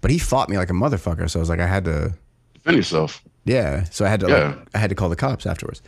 but 0.00 0.10
he 0.10 0.18
fought 0.18 0.48
me 0.48 0.56
like 0.56 0.70
a 0.70 0.74
motherfucker. 0.74 1.28
So 1.30 1.38
I 1.38 1.40
was 1.40 1.48
like, 1.50 1.60
I 1.60 1.66
had 1.66 1.84
to, 1.84 2.14
defend 2.54 2.76
yourself. 2.78 3.22
yeah. 3.44 3.84
So 3.84 4.04
I 4.04 4.08
had 4.08 4.20
to, 4.20 4.28
Yeah. 4.28 4.48
like, 4.48 4.68
I 4.74 4.78
had 4.78 4.88
to 4.90 4.96
call 4.96 5.08
the 5.10 5.16
cops 5.16 5.44
afterwards. 5.46 5.82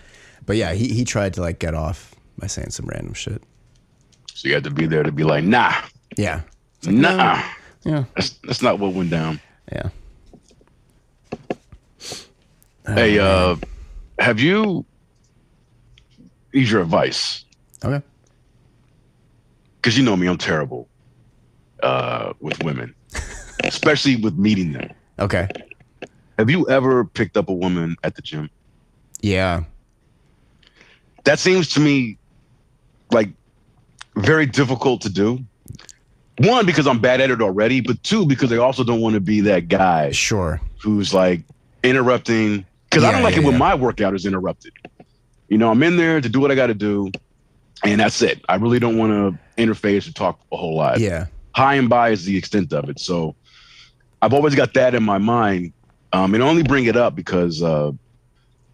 But 0.47 0.57
yeah, 0.57 0.73
he 0.75 0.89
he 0.95 1.05
tried 1.05 1.35
to 1.35 1.41
like 1.43 1.59
get 1.59 1.75
off 1.75 2.15
by 2.39 2.47
saying 2.47 2.71
some 2.71 2.87
random 2.87 3.13
shit. 3.15 3.43
So 4.35 4.49
you 4.49 4.55
had 4.55 4.65
to 4.65 4.71
be 4.71 4.87
there 4.87 5.03
to 5.03 5.13
be 5.13 5.25
like, 5.25 5.45
nah, 5.45 5.75
Yeah, 6.17 6.43
nah, 6.87 7.43
yeah, 7.85 8.05
that's 8.15 8.31
that's 8.45 8.63
not 8.63 8.79
what 8.79 8.93
went 8.95 9.11
down. 9.11 9.41
Yeah. 9.73 9.89
hey, 12.87 13.19
uh, 13.19 13.57
have 14.19 14.41
you? 14.41 14.85
Here's 16.53 16.71
your 16.71 16.83
advice. 16.83 17.45
Okay. 17.85 18.05
because 19.77 19.97
you 19.97 20.05
know 20.05 20.17
me, 20.17 20.27
I'm 20.27 20.39
terrible 20.39 20.89
uh, 21.83 22.33
with 22.41 22.63
women, 22.65 22.95
especially 23.65 24.17
with 24.17 24.37
meeting 24.37 24.73
them. 24.73 24.91
Okay. 25.19 25.49
Have 26.39 26.51
you 26.51 26.69
ever 26.69 27.05
picked 27.05 27.37
up 27.37 27.49
a 27.49 27.53
woman 27.53 27.97
at 28.03 28.15
the 28.17 28.23
gym? 28.23 28.51
Yeah. 29.21 29.65
That 31.25 31.39
seems 31.39 31.69
to 31.75 31.81
me 31.81 32.19
like 33.11 33.31
very 34.17 34.47
difficult 34.47 35.03
to 35.03 35.09
do. 35.11 35.45
One, 36.39 36.67
because 36.67 36.87
I'm 36.87 37.01
bad 37.01 37.21
at 37.21 37.31
it 37.31 37.43
already, 37.43 37.81
but 37.81 38.03
two, 38.03 38.25
because 38.25 38.51
they 38.51 38.59
also 38.59 38.85
don't 38.85 39.01
want 39.01 39.15
to 39.15 39.21
be 39.21 39.41
that 39.43 39.69
guy 39.69 40.13
Sure. 40.13 40.61
who's 40.81 41.13
like 41.13 41.43
interrupting. 41.83 42.65
Because 42.89 43.05
I 43.05 43.13
don't 43.13 43.23
like 43.23 43.35
yeah, 43.35 43.43
it 43.43 43.45
when 43.45 43.55
yeah. 43.55 43.59
my 43.59 43.75
workout 43.75 44.15
is 44.15 44.25
interrupted. 44.25 44.73
You 45.49 45.59
know, 45.59 45.71
I'm 45.71 45.83
in 45.83 45.97
there 45.97 46.21
to 46.21 46.29
do 46.29 46.41
what 46.41 46.51
I 46.51 46.55
got 46.55 46.69
to 46.69 46.75
do, 46.75 47.11
and 47.85 48.01
that's 48.01 48.23
it. 48.23 48.41
I 48.49 48.57
really 48.57 48.79
don't 48.79 48.97
want 48.97 49.13
to 49.13 49.63
interface 49.63 50.09
or 50.09 50.13
talk 50.13 50.41
a 50.53 50.57
whole 50.57 50.77
lot. 50.77 51.01
Yeah. 51.01 51.27
Hi 51.55 51.75
and 51.75 51.89
bye 51.89 52.11
is 52.11 52.25
the 52.25 52.37
extent 52.37 52.73
of 52.73 52.89
it. 52.89 53.01
So 53.01 53.35
I've 54.23 54.33
always 54.33 54.55
got 54.55 54.75
that 54.75 54.95
in 54.95 55.03
my 55.03 55.19
mind. 55.19 55.73
Um, 56.13 56.35
and 56.35 56.43
I 56.43 56.49
only 56.49 56.63
bring 56.63 56.87
it 56.87 56.97
up 56.97 57.15
because 57.15 57.63
uh, 57.63 57.93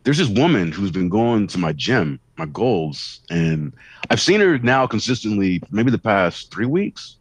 there's 0.05 0.19
this 0.19 0.29
woman 0.29 0.71
who's 0.71 0.91
been 0.91 1.09
going 1.09 1.47
to 1.49 1.59
my 1.59 1.73
gym, 1.73 2.21
my 2.37 2.47
goals, 2.47 3.21
and 3.31 3.73
I've 4.11 4.21
seen 4.21 4.41
her 4.41 4.59
now 4.59 4.87
consistently, 4.87 5.61
maybe 5.71 5.91
the 5.91 5.99
past 5.99 6.53
three 6.53 6.67
weeks, 6.67 7.17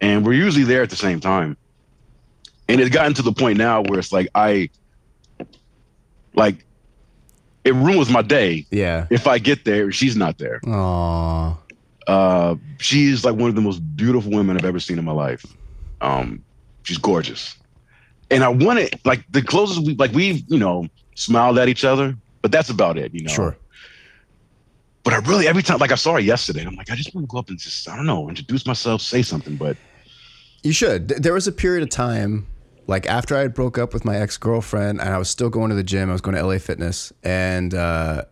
and 0.00 0.24
we're 0.24 0.32
usually 0.34 0.64
there 0.64 0.82
at 0.82 0.90
the 0.90 0.96
same 0.96 1.20
time. 1.20 1.56
And 2.68 2.80
it's 2.80 2.90
gotten 2.90 3.14
to 3.14 3.22
the 3.22 3.32
point 3.32 3.58
now 3.58 3.82
where 3.82 3.98
it's 3.98 4.12
like 4.12 4.28
I, 4.34 4.70
like, 6.34 6.64
it 7.64 7.74
ruins 7.74 8.10
my 8.10 8.22
day 8.22 8.66
Yeah. 8.70 9.06
if 9.10 9.26
I 9.26 9.38
get 9.38 9.64
there 9.64 9.90
she's 9.92 10.16
not 10.16 10.38
there. 10.38 10.60
Aw. 10.66 11.56
Uh, 12.06 12.56
she's 12.78 13.24
like 13.24 13.34
one 13.36 13.48
of 13.48 13.54
the 13.54 13.62
most 13.62 13.78
beautiful 13.96 14.30
women 14.30 14.56
I've 14.58 14.64
ever 14.66 14.80
seen 14.80 14.98
in 14.98 15.04
my 15.04 15.12
life. 15.12 15.44
Um, 16.02 16.44
she's 16.82 16.98
gorgeous, 16.98 17.56
and 18.30 18.44
I 18.44 18.48
want 18.48 18.78
it 18.78 19.00
like 19.06 19.24
the 19.30 19.40
closest 19.40 19.86
we 19.86 19.94
like 19.94 20.12
we 20.12 20.44
you 20.48 20.58
know 20.58 20.86
smiled 21.14 21.58
at 21.58 21.68
each 21.70 21.82
other, 21.82 22.14
but 22.42 22.52
that's 22.52 22.68
about 22.68 22.98
it, 22.98 23.14
you 23.14 23.22
know. 23.24 23.32
Sure. 23.32 23.56
But 25.04 25.12
I 25.12 25.18
really 25.18 25.46
every 25.46 25.62
time 25.62 25.78
like 25.78 25.92
I 25.92 25.96
saw 25.96 26.14
her 26.14 26.18
yesterday, 26.20 26.64
I'm 26.64 26.74
like 26.76 26.90
I 26.90 26.94
just 26.96 27.14
want 27.14 27.28
to 27.28 27.32
go 27.32 27.38
up 27.38 27.48
and 27.50 27.58
just 27.58 27.88
I 27.88 27.94
don't 27.96 28.06
know 28.06 28.28
introduce 28.28 28.66
myself, 28.66 29.02
say 29.02 29.22
something, 29.22 29.56
but 29.56 29.76
You 30.62 30.72
should. 30.72 31.08
There 31.08 31.34
was 31.34 31.46
a 31.46 31.52
period 31.52 31.82
of 31.82 31.90
time, 31.90 32.46
like 32.86 33.06
after 33.06 33.36
I 33.36 33.40
had 33.40 33.52
broke 33.54 33.76
up 33.76 33.92
with 33.92 34.04
my 34.06 34.16
ex 34.16 34.36
girlfriend, 34.38 35.00
and 35.00 35.10
I 35.10 35.18
was 35.18 35.28
still 35.28 35.50
going 35.50 35.68
to 35.70 35.76
the 35.76 35.84
gym. 35.84 36.08
I 36.08 36.12
was 36.12 36.22
going 36.22 36.34
to 36.36 36.42
LA 36.46 36.56
Fitness, 36.58 37.12
and 37.22 37.74
uh, 37.74 38.24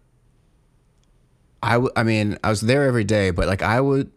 I, 1.62 1.72
w- 1.74 1.92
I 1.94 2.02
mean, 2.02 2.38
I 2.42 2.48
was 2.50 2.62
there 2.62 2.84
every 2.84 3.04
day, 3.04 3.30
but 3.32 3.46
like 3.46 3.62
I 3.62 3.80
would, 3.80 4.10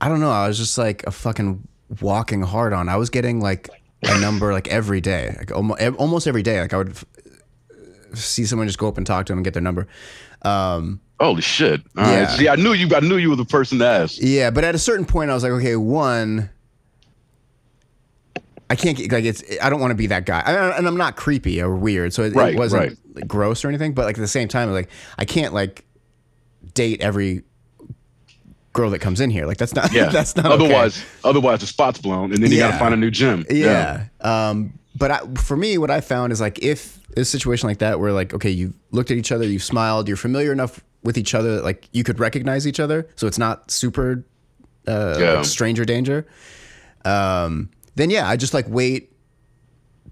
I 0.00 0.08
don't 0.08 0.20
know. 0.20 0.30
I 0.30 0.48
was 0.48 0.58
just 0.58 0.76
like 0.76 1.04
a 1.06 1.10
fucking 1.12 1.66
walking 2.00 2.42
hard 2.42 2.72
on. 2.72 2.88
I 2.88 2.96
was 2.96 3.10
getting 3.10 3.40
like 3.40 3.70
a 4.02 4.18
number 4.20 4.52
like 4.52 4.66
every 4.68 5.00
day, 5.00 5.34
like 5.38 5.52
almost, 5.52 5.80
almost 5.98 6.26
every 6.26 6.42
day. 6.42 6.60
Like 6.60 6.74
I 6.74 6.78
would 6.78 6.90
f- 6.90 7.04
see 8.14 8.44
someone 8.44 8.66
just 8.66 8.78
go 8.78 8.88
up 8.88 8.98
and 8.98 9.06
talk 9.06 9.26
to 9.26 9.32
them 9.32 9.38
and 9.38 9.44
get 9.44 9.54
their 9.54 9.62
number. 9.62 9.86
Um, 10.42 11.00
holy 11.20 11.42
shit! 11.42 11.80
All 11.96 12.04
right, 12.04 12.12
Yeah. 12.12 12.26
see, 12.28 12.48
I 12.48 12.56
knew 12.56 12.72
you. 12.72 12.88
I 12.94 13.00
knew 13.00 13.16
you 13.16 13.30
were 13.30 13.36
the 13.36 13.44
person 13.44 13.78
to 13.80 13.86
ask. 13.86 14.18
Yeah, 14.20 14.50
but 14.50 14.64
at 14.64 14.74
a 14.74 14.78
certain 14.78 15.04
point, 15.06 15.30
I 15.30 15.34
was 15.34 15.42
like, 15.42 15.52
okay, 15.52 15.76
one, 15.76 16.50
I 18.68 18.74
can't 18.76 18.96
get 18.96 19.12
like 19.12 19.24
it's. 19.24 19.42
I 19.62 19.70
don't 19.70 19.80
want 19.80 19.92
to 19.92 19.96
be 19.96 20.08
that 20.08 20.26
guy, 20.26 20.40
I, 20.44 20.76
and 20.76 20.86
I'm 20.88 20.96
not 20.96 21.16
creepy 21.16 21.60
or 21.62 21.74
weird, 21.74 22.12
so 22.12 22.22
it, 22.24 22.34
Right, 22.34 22.54
it 22.54 22.58
wasn't 22.58 22.80
right. 22.82 22.96
like, 23.14 23.28
gross 23.28 23.64
or 23.64 23.68
anything. 23.68 23.92
But 23.94 24.06
like 24.06 24.18
at 24.18 24.20
the 24.20 24.26
same 24.28 24.48
time, 24.48 24.72
like 24.72 24.88
I 25.18 25.24
can't 25.24 25.54
like 25.54 25.84
date 26.74 27.00
every 27.00 27.42
girl 28.72 28.90
that 28.90 28.98
comes 28.98 29.20
in 29.20 29.30
here. 29.30 29.46
Like 29.46 29.56
that's 29.58 29.74
not. 29.74 29.92
Yeah, 29.92 30.06
that's 30.10 30.34
not. 30.36 30.46
okay. 30.46 30.64
Otherwise, 30.64 31.04
otherwise 31.24 31.60
the 31.60 31.66
spot's 31.66 31.98
blown, 32.00 32.32
and 32.32 32.42
then 32.42 32.50
you 32.50 32.58
got 32.58 32.72
to 32.72 32.78
find 32.78 32.92
a 32.92 32.96
new 32.96 33.10
gym. 33.10 33.46
Yeah. 33.48 34.06
Um, 34.20 34.78
but 34.96 35.10
I, 35.10 35.20
for 35.36 35.56
me, 35.56 35.78
what 35.78 35.90
I 35.90 36.00
found 36.00 36.32
is 36.32 36.40
like 36.40 36.58
if 36.62 36.98
a 37.16 37.24
situation 37.24 37.68
like 37.68 37.78
that 37.78 37.98
where 38.00 38.12
like 38.12 38.32
okay, 38.34 38.50
you 38.50 38.74
looked 38.90 39.10
at 39.10 39.16
each 39.16 39.32
other, 39.32 39.44
you 39.46 39.58
smiled, 39.58 40.08
you're 40.08 40.16
familiar 40.16 40.52
enough 40.52 40.82
with 41.02 41.16
each 41.18 41.34
other 41.34 41.56
that 41.56 41.64
like 41.64 41.88
you 41.92 42.02
could 42.04 42.18
recognize 42.18 42.66
each 42.66 42.80
other, 42.80 43.08
so 43.16 43.26
it's 43.26 43.38
not 43.38 43.70
super 43.70 44.24
uh, 44.88 45.16
Yeah. 45.18 45.32
like 45.34 45.44
stranger 45.44 45.84
danger. 45.84 46.26
Um, 47.04 47.70
then 47.94 48.10
yeah, 48.10 48.28
I 48.28 48.36
just 48.36 48.54
like 48.54 48.66
wait 48.68 49.12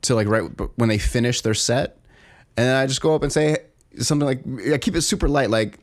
till 0.02 0.16
like 0.16 0.28
right 0.28 0.42
when 0.76 0.88
they 0.88 0.98
finish 0.98 1.40
their 1.40 1.54
set, 1.54 1.98
and 2.56 2.66
then 2.66 2.76
I 2.76 2.86
just 2.86 3.00
go 3.00 3.14
up 3.14 3.22
and 3.22 3.32
say 3.32 3.56
something 3.98 4.26
like 4.26 4.42
I 4.72 4.78
keep 4.78 4.96
it 4.96 5.02
super 5.02 5.28
light, 5.28 5.50
like. 5.50 5.78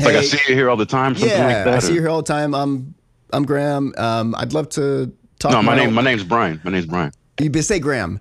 Like 0.00 0.16
I 0.16 0.22
see 0.22 0.38
you 0.48 0.54
here 0.56 0.70
all 0.70 0.76
the 0.76 0.86
time, 0.86 1.14
something 1.14 1.28
yeah, 1.38 1.44
like 1.46 1.64
that. 1.64 1.68
I 1.68 1.78
see 1.78 1.92
or- 1.92 1.94
you 1.96 2.00
here 2.00 2.08
all 2.08 2.22
the 2.22 2.26
time. 2.26 2.54
I'm 2.54 2.94
I'm 3.32 3.44
Grahm. 3.44 3.92
Um, 3.98 4.34
I'd 4.36 4.52
love 4.52 4.68
to 4.70 5.12
talk. 5.38 5.52
No, 5.52 5.62
my 5.62 5.76
name. 5.76 5.92
My 5.92 6.02
name's 6.02 6.24
Bryan. 6.24 6.60
My 6.64 6.70
name's 6.72 6.86
Bryan. 6.86 7.12
You 7.40 7.50
be- 7.50 7.62
say 7.62 7.78
Grahm. 7.78 8.20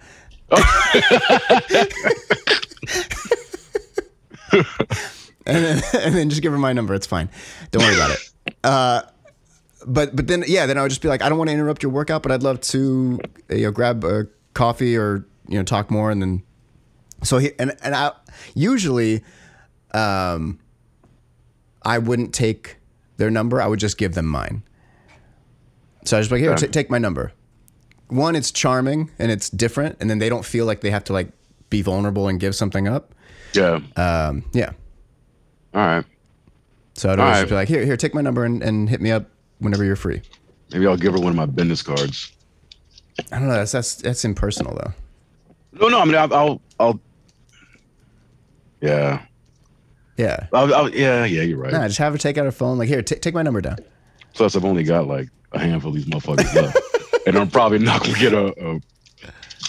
and 4.52 4.66
then 5.46 5.82
and 5.94 6.16
then 6.16 6.30
just 6.30 6.42
give 6.42 6.52
her 6.52 6.58
my 6.58 6.74
number. 6.74 6.94
It's 6.94 7.08
fine. 7.08 7.30
Don't 7.72 7.84
worry 7.84 7.96
about 7.96 8.12
it. 8.12 8.30
Uh, 8.64 9.02
but 9.86 10.16
but 10.16 10.28
then 10.28 10.44
yeah, 10.48 10.66
then 10.66 10.78
I 10.78 10.82
would 10.82 10.90
just 10.90 11.02
be 11.02 11.08
like, 11.08 11.22
I 11.22 11.30
don't 11.30 11.38
want 11.38 11.50
to 11.50 11.54
interrupt 11.54 11.84
your 11.84 11.92
workout, 11.92 12.24
but 12.24 12.32
I'd 12.32 12.44
love 12.44 12.62
to 12.62 13.20
you 13.50 13.62
know 13.64 13.72
grab 13.72 14.04
a 14.04 14.28
coffee 14.54 14.98
or 14.98 15.26
you 15.48 15.58
know 15.58 15.64
talk 15.64 15.90
more, 15.90 16.12
and 16.12 16.22
then 16.22 16.44
so 17.24 17.38
he 17.38 17.52
and 17.60 17.76
and 17.84 17.96
I 17.96 18.12
usually, 18.56 19.24
um, 19.94 20.60
I 21.84 21.98
wouldn't 21.98 22.34
take 22.34 22.78
their 23.18 23.30
number. 23.32 23.62
I 23.62 23.68
would 23.68 23.80
just 23.80 23.98
give 23.98 24.14
them 24.16 24.26
mine. 24.26 24.64
So 26.04 26.18
I 26.18 26.20
was 26.20 26.26
just 26.28 26.32
like, 26.32 26.42
here, 26.42 26.56
t- 26.56 26.68
take 26.68 26.90
my 26.90 26.98
number. 26.98 27.32
One, 28.12 28.36
it's 28.36 28.52
charming 28.52 29.10
and 29.20 29.32
it's 29.32 29.50
different, 29.50 29.96
and 30.02 30.10
then 30.10 30.20
they 30.20 30.28
don't 30.28 30.44
feel 30.46 30.66
like 30.66 30.82
they 30.82 30.92
have 30.92 31.06
to 31.06 31.14
like 31.14 31.32
be 31.70 31.82
vulnerable 31.82 32.28
and 32.28 32.40
give 32.40 32.54
something 32.56 32.88
up. 32.88 33.16
Yeah. 33.54 33.80
Um, 33.96 34.44
yeah. 34.54 34.72
all 35.74 35.82
right. 35.82 36.06
So 36.96 37.10
I'd 37.10 37.20
always 37.20 37.36
Alright. 37.36 37.50
be 37.50 37.56
like, 37.56 37.68
here, 37.70 37.86
here, 37.86 37.96
take 37.96 38.14
my 38.14 38.20
number 38.22 38.44
and, 38.44 38.62
and 38.62 38.90
hit 38.90 39.00
me 39.00 39.12
up 39.12 39.30
whenever 39.60 39.86
you're 39.86 39.96
free. 39.96 40.22
Maybe 40.74 40.86
I'll 40.86 40.98
give 40.98 41.14
her 41.14 41.20
one 41.20 41.30
of 41.30 41.36
my 41.38 41.46
business 41.46 41.82
cards. 41.82 42.34
I 43.32 43.40
don't 43.40 43.48
know. 43.48 43.54
That's 43.56 43.72
that's 43.72 43.96
that's 43.96 44.26
impersonal 44.26 44.76
though. 44.76 44.94
No, 45.80 45.88
no. 45.88 46.02
I 46.02 46.06
mean, 46.06 46.16
I'll, 46.16 46.34
I'll, 46.34 46.62
I'll 46.80 47.00
yeah, 48.82 49.22
Yeah. 50.18 50.48
I'll, 50.54 50.74
I'll, 50.74 50.90
yeah, 50.90 51.24
yeah. 51.26 51.44
You're 51.44 51.60
right. 51.60 51.72
Nah, 51.72 51.88
just 51.88 52.00
have 52.00 52.12
her 52.14 52.18
take 52.20 52.38
out 52.38 52.46
her 52.46 52.52
phone. 52.52 52.78
Like, 52.78 52.90
here, 52.90 53.02
t- 53.02 53.16
take 53.16 53.34
my 53.34 53.42
number 53.44 53.62
down. 53.62 53.78
Plus, 54.34 54.56
I've 54.56 54.66
only 54.66 54.84
got 54.84 55.08
like 55.08 55.30
a 55.54 55.60
handful 55.60 55.90
of 55.90 55.96
these 55.96 56.06
motherfuckers 56.06 56.54
left, 56.56 56.78
and 57.26 57.38
I'm 57.38 57.50
probably 57.50 57.80
not 57.80 58.04
gonna 58.04 58.18
get 58.20 58.34
a, 58.34 58.48
a 58.76 58.80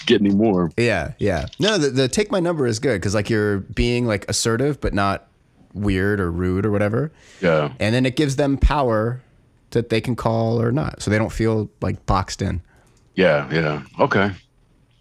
get 0.07 0.21
any 0.21 0.31
more. 0.35 0.71
Yeah, 0.77 1.12
yeah. 1.19 1.47
No, 1.59 1.79
the, 1.79 1.91
the 1.91 2.09
take 2.09 2.31
my 2.31 2.41
number 2.41 2.67
is 2.67 2.79
good 2.79 2.95
because 3.01 3.15
like 3.15 3.31
you're 3.31 3.59
being 3.59 4.07
like 4.07 4.25
assertive 4.29 4.81
but 4.81 4.95
not 4.95 5.29
weird 5.75 6.21
or 6.21 6.31
rude 6.31 6.67
or 6.67 6.71
whatever, 6.71 7.11
Yeah, 7.41 7.73
and 7.81 7.95
then 7.95 8.05
it 8.05 8.17
gives 8.17 8.37
them 8.37 8.59
power 8.59 9.23
that 9.71 9.88
they 9.88 10.01
can 10.03 10.15
call 10.17 10.61
or 10.61 10.71
not, 10.71 11.01
so 11.03 11.11
they 11.11 11.17
don't 11.19 11.33
feel 11.33 11.71
like 11.81 12.05
boxed 12.07 12.43
in. 12.43 12.61
yeah, 13.15 13.49
yeah. 13.51 13.83
Okay, 13.99 14.31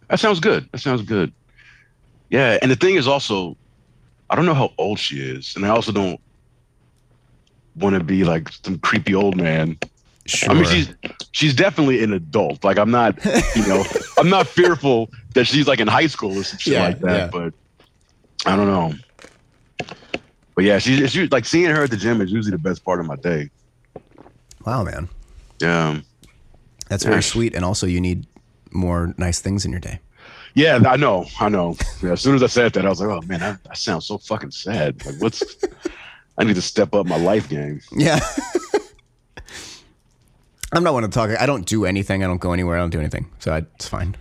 that 0.08 0.20
sounds 0.20 0.40
good. 0.40 0.70
That 0.72 0.80
sounds 0.80 1.02
good. 1.02 1.34
Yeah, 2.30 2.58
and 2.62 2.72
the 2.72 2.78
thing 2.78 2.96
is 2.96 3.06
also, 3.08 3.58
I 4.30 4.36
don't 4.38 4.46
know 4.46 4.54
how 4.54 4.72
old 4.78 4.98
she 5.00 5.20
is, 5.20 5.56
and 5.58 5.66
I 5.66 5.70
also 5.70 5.92
don't 5.92 6.22
want 7.76 7.96
to 7.98 8.04
be 8.04 8.24
like 8.24 8.50
some 8.64 8.80
creepy 8.80 9.14
old 9.14 9.36
man. 9.36 9.78
Sure. 10.28 10.52
I 10.52 10.54
mean, 10.54 10.66
she's 10.66 10.94
she's 11.32 11.54
definitely 11.56 12.04
an 12.04 12.14
adult. 12.14 12.64
Like 12.64 12.78
I'm 12.78 12.92
not, 12.92 13.18
you 13.56 13.68
know, 13.68 13.84
I'm 14.18 14.30
not 14.30 14.48
fearful 14.48 15.10
that 15.34 15.46
she's 15.46 15.68
like 15.68 15.80
in 15.80 15.88
high 15.88 16.08
school 16.08 16.38
or 16.38 16.44
some 16.44 16.60
shit 16.60 16.74
Yeah, 16.74 16.84
like 16.88 17.00
that. 17.00 17.18
yeah. 17.18 17.28
But 17.32 17.54
I 18.46 18.56
don't 18.56 18.68
know. 18.68 18.94
But 20.56 20.64
yeah, 20.66 20.78
she's 20.80 21.00
usually- 21.00 21.28
like 21.28 21.46
seeing 21.46 21.70
her 21.72 21.84
at 21.84 21.90
the 21.90 21.98
gym 21.98 22.22
is 22.22 22.32
usually 22.32 22.52
the 22.52 22.62
best 22.62 22.84
part 22.86 23.00
of 23.00 23.06
my 23.06 23.16
day. 23.16 23.50
wow, 24.66 24.84
man, 24.84 25.10
Yeah, 25.60 26.02
that's 26.88 27.04
very 27.04 27.16
Yeah. 27.18 27.22
sweet. 27.22 27.56
And 27.56 27.66
also, 27.66 27.88
you 27.88 28.00
need 28.02 28.28
more 28.72 29.14
nice 29.18 29.40
things 29.40 29.66
in 29.66 29.72
your 29.72 29.80
day. 29.80 30.00
yeah, 30.54 30.80
I 30.86 30.98
know, 30.98 31.26
I 31.40 31.50
know. 31.50 31.78
Yeah, 32.04 32.12
as 32.12 32.22
soon 32.22 32.36
as 32.36 32.44
I 32.44 32.48
said 32.48 32.74
that, 32.74 32.86
I 32.86 32.90
was 32.90 33.02
like, 33.02 33.10
oh 33.10 33.22
man, 33.26 33.40
that, 33.40 33.64
that 33.64 33.78
sounds 33.78 34.06
so 34.06 34.18
fucking 34.20 34.52
sad. 34.52 35.04
Like, 35.06 35.16
what's? 35.20 35.42
I 36.38 36.44
need 36.44 36.56
to 36.56 36.62
step 36.62 36.94
up 36.94 37.06
my 37.08 37.18
life 37.18 37.50
game. 37.50 37.82
Yeah. 37.96 38.20
I'm 40.74 40.84
not 40.84 40.94
one 40.94 41.04
to 41.04 41.10
talk. 41.10 41.30
I 41.40 41.46
don't 41.46 41.66
do 41.66 41.86
anything. 41.86 42.24
I 42.24 42.28
don't 42.28 42.40
go 42.40 42.54
anywhere. 42.54 42.78
I 42.78 42.80
don't 42.80 42.90
do 42.92 43.00
anything. 43.00 43.30
So 43.40 43.54
I, 43.54 43.58
it's 43.76 43.88
fine. 43.88 44.16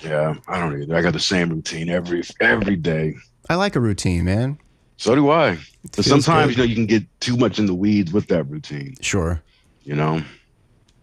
Yeah, 0.00 0.34
I 0.48 0.58
don't 0.60 0.80
either. 0.80 0.96
I 0.96 1.02
got 1.02 1.12
the 1.12 1.20
same 1.20 1.50
routine 1.50 1.88
every 1.88 2.22
every 2.40 2.76
day. 2.76 3.16
I 3.48 3.56
like 3.56 3.76
a 3.76 3.80
routine, 3.80 4.24
man. 4.24 4.58
So 4.96 5.14
do 5.14 5.30
I. 5.30 5.58
But 5.96 6.04
sometimes 6.04 6.54
good. 6.54 6.56
you 6.56 6.62
know 6.62 6.68
you 6.68 6.74
can 6.74 6.86
get 6.86 7.20
too 7.20 7.36
much 7.36 7.58
in 7.58 7.66
the 7.66 7.74
weeds 7.74 8.12
with 8.12 8.28
that 8.28 8.44
routine. 8.44 8.94
Sure. 9.00 9.42
You 9.82 9.96
know, 9.96 10.22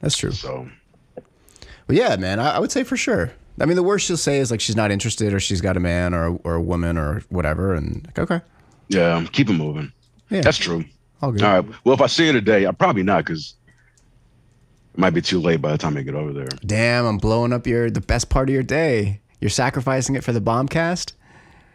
That's 0.02 0.16
true. 0.16 0.32
so 0.32 0.70
But 1.88 1.96
yeah, 1.96 2.16
man, 2.16 2.40
I, 2.40 2.56
I 2.56 2.60
would 2.60 2.72
say 2.72 2.84
for 2.84 2.96
sure. 2.96 3.32
I 3.60 3.66
mean, 3.66 3.76
the 3.76 3.84
worst 3.84 4.06
she'll 4.06 4.18
say 4.18 4.38
is 4.38 4.52
like 4.52 4.62
she's 4.62 4.76
not 4.76 4.92
interested 4.92 5.34
or 5.34 5.40
she's 5.40 5.62
got 5.62 5.76
a 5.76 5.80
man 5.80 6.14
or, 6.14 6.40
or 6.44 6.56
a 6.56 6.62
woman 6.62 6.96
or 6.98 7.22
whatever. 7.30 7.74
And 7.74 8.06
like, 8.06 8.20
okay, 8.20 8.42
yeah, 8.88 9.26
keep 9.32 9.50
it 9.50 9.54
moving. 9.54 9.92
Yeah. 10.30 10.42
That's 10.42 10.58
true. 10.58 10.86
all 11.22 11.32
good. 11.32 11.42
All 11.42 11.62
right. 11.62 11.66
Well, 11.84 11.96
if 11.96 12.02
I 12.02 12.08
see 12.08 12.28
her 12.28 12.34
today, 12.34 12.68
I 12.68 12.72
probably 12.72 13.04
not 13.04 13.26
because 13.26 13.56
It 14.98 15.02
might 15.02 15.12
be 15.14 15.22
too 15.22 15.40
late 15.40 15.62
by 15.62 15.72
the 15.72 15.78
time 15.78 15.96
I 15.96 16.02
get 16.02 16.16
over 16.16 16.34
there. 16.34 16.48
Damn, 16.66 17.06
I'm 17.06 17.20
blowing 17.20 17.54
up 17.54 17.68
your 17.68 17.92
the 17.92 18.02
best 18.02 18.30
part 18.30 18.50
of 18.50 18.54
your 18.54 18.64
day. 18.64 19.22
You're 19.40 19.52
sacrificing 19.52 20.16
it 20.16 20.24
for 20.24 20.32
the 20.32 20.42
bombcast. 20.42 21.14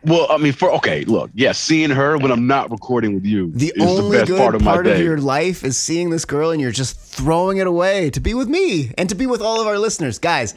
Well, 0.02 0.26
I 0.28 0.38
mean, 0.38 0.52
for 0.52 0.72
okay, 0.72 1.04
look, 1.04 1.30
yeah, 1.32 1.52
seeing 1.52 1.90
her 1.90 2.18
when 2.18 2.32
I'm 2.32 2.48
not 2.48 2.72
recording 2.72 3.14
with 3.14 3.24
you 3.24 3.52
The 3.52 3.72
is 3.76 3.82
only 3.84 4.10
the 4.10 4.18
best 4.18 4.26
good 4.28 4.38
part 4.38 4.56
of 4.56 4.62
my 4.62 4.82
day. 4.82 5.00
your 5.04 5.18
life 5.18 5.62
is 5.62 5.76
seeing 5.76 6.10
this 6.10 6.24
girl 6.24 6.50
and 6.50 6.60
you're 6.60 6.72
just 6.72 6.98
throwing 6.98 7.58
it 7.58 7.68
away 7.68 8.10
to 8.10 8.18
be 8.18 8.34
with 8.34 8.48
me 8.48 8.92
and 8.98 9.08
to 9.08 9.14
be 9.14 9.26
with 9.26 9.40
all 9.40 9.60
of 9.60 9.68
our 9.68 9.78
listeners. 9.78 10.18
Guys, 10.18 10.56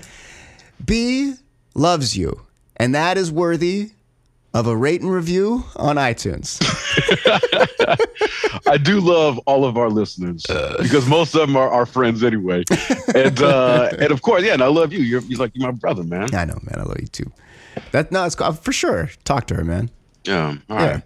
B 0.84 1.36
loves 1.76 2.18
you, 2.18 2.42
and 2.78 2.96
that 2.96 3.16
is 3.16 3.32
worthy 3.32 3.92
of 4.56 4.68
a 4.68 4.76
rate 4.76 5.02
and 5.02 5.12
review 5.12 5.66
on 5.76 5.98
iTunes. 5.98 6.60
I 8.68 8.78
do 8.78 9.00
love 9.00 9.38
all 9.46 9.66
of 9.66 9.78
our 9.78 9.90
listeners 9.90 10.44
because 10.80 11.08
most 11.08 11.36
of 11.36 11.42
them 11.42 11.56
are 11.56 11.70
our 11.70 11.86
friends 11.86 12.24
anyway, 12.24 12.64
and 13.14 13.42
uh, 13.42 13.90
and 14.00 14.12
of 14.12 14.22
course, 14.22 14.44
yeah, 14.44 14.54
and 14.54 14.64
I 14.64 14.68
love 14.68 14.92
you. 14.92 15.00
You're, 15.00 15.22
you're 15.22 15.40
like 15.40 15.52
you're 15.54 15.68
my 15.68 15.72
brother, 15.78 16.04
man. 16.04 16.34
I 16.34 16.46
know, 16.46 16.58
man. 16.64 16.80
I 16.80 16.84
love 16.84 16.98
you 17.00 17.08
too. 17.08 17.32
That 17.92 18.12
no, 18.12 18.26
it's 18.26 18.36
for 18.36 18.72
sure. 18.72 19.10
Talk 19.24 19.48
to 19.48 19.56
her, 19.56 19.64
man. 19.64 19.90
Yeah, 20.24 20.56
all 20.70 20.80
Yeah. 20.80 20.92
right. 20.92 21.04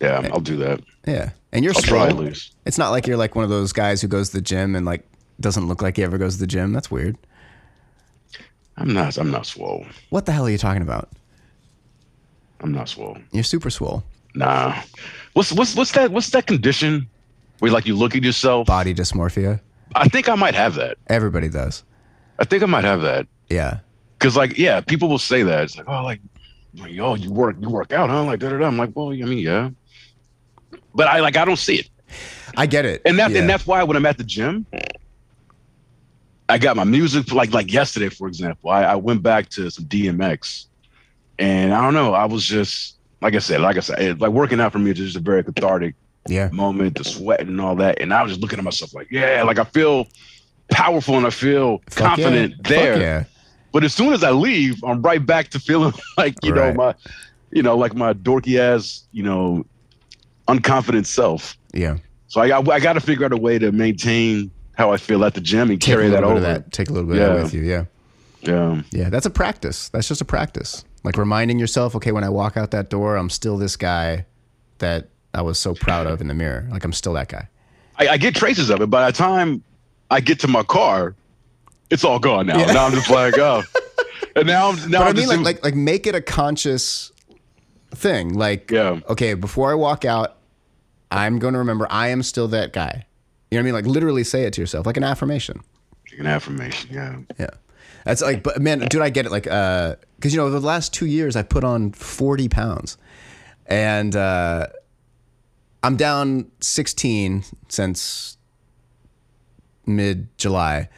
Yeah, 0.00 0.30
I'll 0.32 0.40
do 0.40 0.56
that. 0.58 0.80
Yeah, 1.06 1.30
and 1.52 1.64
you're 1.64 1.74
I'll 1.76 1.82
try 1.82 2.08
at 2.08 2.16
least. 2.16 2.54
It's 2.64 2.78
not 2.78 2.90
like 2.90 3.06
you're 3.06 3.16
like 3.16 3.34
one 3.34 3.44
of 3.44 3.50
those 3.50 3.72
guys 3.72 4.00
who 4.00 4.08
goes 4.08 4.30
to 4.30 4.36
the 4.36 4.42
gym 4.42 4.74
and 4.74 4.86
like 4.86 5.06
doesn't 5.40 5.66
look 5.68 5.82
like 5.82 5.96
he 5.96 6.02
ever 6.04 6.18
goes 6.18 6.34
to 6.34 6.40
the 6.40 6.46
gym. 6.46 6.72
That's 6.72 6.90
weird. 6.90 7.16
I'm 8.76 8.92
not. 8.92 9.18
I'm 9.18 9.30
not 9.30 9.46
swole. 9.46 9.84
What 10.10 10.26
the 10.26 10.32
hell 10.32 10.46
are 10.46 10.50
you 10.50 10.58
talking 10.58 10.82
about? 10.82 11.10
I'm 12.62 12.72
not 12.72 12.88
swole. 12.88 13.18
You're 13.32 13.42
super 13.42 13.70
swole. 13.70 14.04
Nah. 14.34 14.80
What's 15.34 15.52
what's 15.52 15.74
what's 15.74 15.92
that? 15.92 16.10
What's 16.10 16.30
that 16.30 16.46
condition 16.46 17.08
where 17.58 17.70
like 17.70 17.86
you 17.86 17.96
look 17.96 18.14
at 18.16 18.22
yourself? 18.22 18.66
Body 18.66 18.94
dysmorphia. 18.94 19.60
I 19.94 20.08
think 20.08 20.28
I 20.28 20.34
might 20.34 20.54
have 20.54 20.74
that. 20.76 20.98
Everybody 21.08 21.48
does. 21.48 21.84
I 22.38 22.44
think 22.44 22.62
I 22.62 22.66
might 22.66 22.84
have 22.84 23.02
that. 23.02 23.26
Yeah. 23.48 23.80
Cause 24.18 24.36
like, 24.36 24.56
yeah, 24.56 24.80
people 24.80 25.08
will 25.08 25.18
say 25.18 25.42
that. 25.42 25.64
It's 25.64 25.76
like, 25.76 25.88
oh, 25.88 26.02
like, 26.02 26.20
like, 26.76 26.98
oh, 26.98 27.14
you 27.14 27.30
work, 27.32 27.56
you 27.60 27.68
work 27.68 27.92
out, 27.92 28.08
huh? 28.08 28.24
Like, 28.24 28.40
da 28.40 28.50
da 28.50 28.58
da. 28.58 28.66
I'm 28.66 28.78
like, 28.78 28.90
well, 28.94 29.10
I 29.10 29.16
mean, 29.16 29.38
yeah. 29.38 29.70
But 30.94 31.08
I 31.08 31.20
like, 31.20 31.36
I 31.36 31.44
don't 31.44 31.58
see 31.58 31.76
it, 31.76 31.90
I 32.56 32.66
get 32.66 32.84
it. 32.84 33.02
and 33.04 33.18
that, 33.18 33.30
yeah. 33.30 33.40
and 33.40 33.48
that's 33.48 33.66
why 33.66 33.82
when 33.82 33.96
I'm 33.96 34.06
at 34.06 34.18
the 34.18 34.24
gym, 34.24 34.66
I 36.48 36.58
got 36.58 36.76
my 36.76 36.84
music. 36.84 37.32
Like, 37.32 37.52
like 37.52 37.72
yesterday, 37.72 38.08
for 38.08 38.28
example, 38.28 38.70
I, 38.70 38.82
I 38.84 38.96
went 38.96 39.22
back 39.22 39.48
to 39.50 39.70
some 39.70 39.84
DMX, 39.86 40.66
and 41.38 41.72
I 41.74 41.80
don't 41.82 41.94
know, 41.94 42.14
I 42.14 42.24
was 42.26 42.44
just 42.44 42.96
like 43.20 43.34
I 43.34 43.38
said, 43.38 43.60
like 43.60 43.76
I 43.76 43.80
said, 43.80 44.00
it, 44.00 44.18
like 44.20 44.30
working 44.32 44.60
out 44.60 44.72
for 44.72 44.78
me 44.80 44.90
is 44.90 44.98
just 44.98 45.16
a 45.16 45.20
very 45.20 45.44
cathartic 45.44 45.94
yeah. 46.26 46.48
moment, 46.52 46.98
the 46.98 47.04
sweat 47.04 47.40
and 47.40 47.60
all 47.60 47.76
that. 47.76 48.00
And 48.00 48.12
I 48.12 48.22
was 48.22 48.32
just 48.32 48.40
looking 48.40 48.58
at 48.58 48.64
myself 48.64 48.94
like, 48.94 49.08
yeah, 49.12 49.42
like 49.44 49.58
I 49.60 49.64
feel 49.64 50.08
powerful 50.70 51.16
and 51.16 51.26
I 51.26 51.30
feel 51.30 51.78
Fuck 51.88 52.00
yeah. 52.00 52.06
confident 52.08 52.54
Fuck 52.56 52.66
there. 52.66 53.00
yeah. 53.00 53.24
But 53.72 53.84
as 53.84 53.94
soon 53.94 54.12
as 54.12 54.24
I 54.24 54.32
leave, 54.32 54.82
I'm 54.84 55.00
right 55.02 55.24
back 55.24 55.48
to 55.50 55.60
feeling 55.60 55.92
like, 56.16 56.34
you 56.42 56.52
Right. 56.52 56.74
know, 56.74 56.84
my, 56.86 56.94
you 57.52 57.62
know, 57.62 57.76
like 57.76 57.94
my 57.94 58.12
dorky 58.12 58.58
ass, 58.58 59.04
you 59.12 59.22
know, 59.22 59.64
unconfident 60.48 61.06
self. 61.06 61.56
Yeah. 61.72 61.98
So 62.28 62.40
I, 62.40 62.48
I, 62.48 62.58
I 62.58 62.80
got 62.80 62.94
to 62.94 63.00
figure 63.00 63.24
out 63.24 63.32
a 63.32 63.36
way 63.36 63.58
to 63.58 63.70
maintain 63.72 64.50
how 64.76 64.90
I 64.90 64.96
feel 64.96 65.24
at 65.24 65.34
the 65.34 65.40
gym 65.40 65.70
and 65.70 65.80
Take 65.80 65.94
carry 65.94 66.06
a 66.06 66.10
that 66.10 66.16
little 66.22 66.30
over. 66.32 66.40
bit 66.40 66.48
of 66.56 66.64
that. 66.64 66.72
Take 66.72 66.88
a 66.90 66.92
little 66.92 67.08
bit 67.08 67.20
of 67.22 67.28
that 67.28 67.36
Yeah. 67.36 67.42
with 67.44 67.54
you. 67.54 67.62
Yeah. 67.62 67.84
Yeah. 68.40 68.82
Yeah. 68.90 69.10
That's 69.10 69.26
a 69.26 69.30
practice. 69.30 69.88
That's 69.90 70.08
just 70.08 70.20
a 70.20 70.24
practice. 70.24 70.84
Like 71.04 71.16
reminding 71.16 71.58
yourself, 71.58 71.96
okay, 71.96 72.12
when 72.12 72.24
I 72.24 72.28
walk 72.28 72.56
out 72.56 72.70
that 72.70 72.90
door, 72.90 73.16
I'm 73.16 73.30
still 73.30 73.56
this 73.58 73.76
guy 73.76 74.24
that 74.78 75.08
I 75.34 75.42
was 75.42 75.58
so 75.58 75.74
proud 75.74 76.06
of 76.06 76.20
in 76.20 76.28
the 76.28 76.34
mirror. 76.34 76.66
Like 76.70 76.84
I'm 76.84 76.92
still 76.92 77.12
that 77.14 77.28
guy. 77.28 77.48
I, 77.98 78.08
I 78.10 78.16
get 78.16 78.34
traces 78.34 78.70
of 78.70 78.76
it. 78.76 78.88
But 78.88 78.90
by 78.90 79.10
the 79.10 79.16
time 79.16 79.62
I 80.10 80.20
get 80.20 80.40
to 80.40 80.48
my 80.48 80.62
car, 80.62 81.14
it's 81.90 82.04
all 82.04 82.18
gone 82.18 82.46
now. 82.46 82.58
Yeah. 82.58 82.72
Now 82.72 82.86
I'm 82.86 82.92
just 82.92 83.10
like, 83.10 83.36
oh. 83.38 83.62
And 84.34 84.46
now, 84.46 84.70
I'm 84.70 84.90
now 84.90 85.00
but 85.00 85.08
I 85.08 85.12
mean, 85.12 85.16
just 85.16 85.28
like, 85.28 85.36
in- 85.38 85.44
like, 85.44 85.64
like, 85.64 85.74
make 85.74 86.06
it 86.06 86.14
a 86.14 86.22
conscious 86.22 87.12
thing. 87.90 88.32
Like, 88.34 88.70
Yeah. 88.70 89.00
okay, 89.10 89.34
before 89.34 89.70
I 89.70 89.74
walk 89.74 90.04
out, 90.06 90.38
I'm 91.10 91.38
going 91.38 91.52
to 91.52 91.58
remember 91.58 91.86
I 91.90 92.08
am 92.08 92.22
still 92.22 92.48
that 92.48 92.72
guy. 92.72 93.04
You 93.50 93.58
know 93.58 93.60
what 93.60 93.62
I 93.62 93.64
mean? 93.64 93.74
Like, 93.74 93.86
literally 93.86 94.24
say 94.24 94.44
it 94.44 94.54
to 94.54 94.60
yourself, 94.62 94.86
like 94.86 94.96
an 94.96 95.04
affirmation. 95.04 95.60
Like 96.10 96.20
an 96.20 96.26
affirmation. 96.26 96.88
Yeah. 96.90 97.18
Yeah, 97.38 97.50
that's 98.04 98.22
like, 98.22 98.42
but 98.42 98.60
man, 98.60 98.80
dude, 98.80 99.02
I 99.02 99.10
get 99.10 99.26
it. 99.26 99.32
Like, 99.32 99.46
uh, 99.46 99.96
because 100.16 100.32
you 100.32 100.38
know, 100.40 100.50
the 100.50 100.60
last 100.60 100.92
two 100.94 101.06
years, 101.06 101.36
I 101.36 101.42
put 101.42 101.64
on 101.64 101.92
forty 101.92 102.48
pounds, 102.48 102.96
and 103.66 104.14
uh, 104.16 104.66
I'm 105.82 105.96
down 105.96 106.50
sixteen 106.60 107.44
since 107.68 108.36
mid 109.86 110.28
July. 110.38 110.88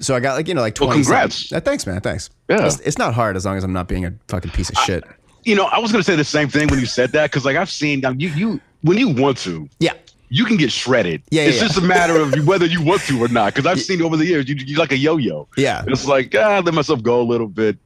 So 0.00 0.14
I 0.14 0.20
got 0.20 0.34
like 0.34 0.48
you 0.48 0.54
know 0.54 0.60
like 0.62 0.76
Well, 0.80 0.88
twenty. 0.88 1.02
congrats. 1.04 1.52
Uh, 1.52 1.60
thanks, 1.60 1.86
man. 1.86 2.00
Thanks. 2.00 2.30
Yeah. 2.48 2.66
It's, 2.66 2.80
it's 2.80 2.98
not 2.98 3.14
hard 3.14 3.36
as 3.36 3.44
long 3.44 3.56
as 3.56 3.64
I'm 3.64 3.72
not 3.72 3.88
being 3.88 4.04
a 4.04 4.12
fucking 4.28 4.50
piece 4.52 4.70
of 4.70 4.76
shit. 4.78 5.04
You 5.44 5.54
know, 5.56 5.64
I 5.66 5.78
was 5.78 5.92
gonna 5.92 6.04
say 6.04 6.16
the 6.16 6.24
same 6.24 6.48
thing 6.48 6.68
when 6.68 6.78
you 6.80 6.86
said 6.86 7.12
that 7.12 7.30
because, 7.30 7.44
like, 7.44 7.56
I've 7.56 7.70
seen 7.70 8.04
um, 8.04 8.18
you. 8.18 8.28
You 8.30 8.60
when 8.82 8.98
you 8.98 9.10
want 9.10 9.38
to, 9.38 9.68
Yeah. 9.78 9.92
You 10.34 10.46
can 10.46 10.56
get 10.56 10.72
shredded. 10.72 11.22
Yeah, 11.30 11.42
it's 11.42 11.60
yeah, 11.60 11.66
just 11.66 11.76
a 11.78 11.82
matter 11.82 12.16
of 12.16 12.32
whether 12.46 12.64
you 12.64 12.82
want 12.82 13.02
to 13.02 13.22
or 13.22 13.28
not. 13.28 13.52
Because 13.54 13.66
I've 13.66 13.80
seen 13.80 14.00
over 14.00 14.16
the 14.16 14.24
years, 14.24 14.48
you 14.48 14.54
you 14.56 14.78
like 14.78 14.90
a 14.90 14.96
yo-yo. 14.96 15.46
Yeah. 15.58 15.84
It's 15.86 16.06
like 16.06 16.34
ah, 16.34 16.62
let 16.64 16.72
myself 16.72 17.02
go 17.02 17.20
a 17.20 17.22
little 17.22 17.48
bit, 17.48 17.76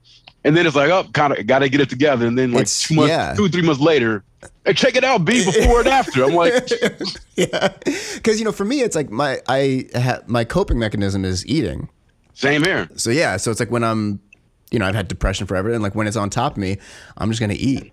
and 0.45 0.57
then 0.57 0.65
it's 0.65 0.77
like, 0.77 0.89
oh, 0.91 1.05
kind 1.13 1.37
of 1.37 1.45
got 1.49 1.59
to 1.59 1.69
get 1.69 1.81
it 1.81 1.91
together. 1.91 2.25
And 2.25 2.39
then 2.39 2.53
like 2.53 2.63
It's- 2.63 2.83
two 2.87 2.95
months, 2.95 3.37
two 3.37 3.49
three 3.49 3.63
months 3.63 3.81
later, 3.81 4.23
hey, 4.65 4.75
check 4.75 4.95
it 4.95 5.03
out, 5.03 5.25
B, 5.25 5.45
before 5.53 5.81
and 5.81 5.89
after. 5.89 6.23
I'm 6.23 6.35
like, 6.35 6.53
yeah. 7.37 7.69
Because 8.15 8.39
you 8.39 8.45
know, 8.45 8.53
for 8.53 8.65
me, 8.65 8.83
it's 8.83 8.95
like 8.95 9.11
my 9.11 9.41
I 9.49 9.87
ha- 9.97 10.21
my 10.29 10.45
coping 10.45 10.79
mechanism 10.79 11.25
is 11.25 11.45
eating. 11.47 11.89
same 12.35 12.63
here. 12.63 12.89
So 12.95 13.11
yeah, 13.11 13.39
so 13.39 13.51
it's 13.51 13.59
like 13.59 13.73
when 13.73 13.83
I'm, 13.83 14.21
you 14.71 14.79
know, 14.79 14.87
I've 14.87 14.95
had 14.95 15.09
depression 15.09 15.49
forever, 15.49 15.73
and 15.73 15.83
like 15.83 15.97
when 15.97 16.07
it's 16.07 16.17
on 16.17 16.31
top 16.31 16.53
of 16.53 16.59
me, 16.59 16.79
I'm 17.19 17.29
just 17.29 17.41
gonna 17.41 17.55
eat. 17.59 17.93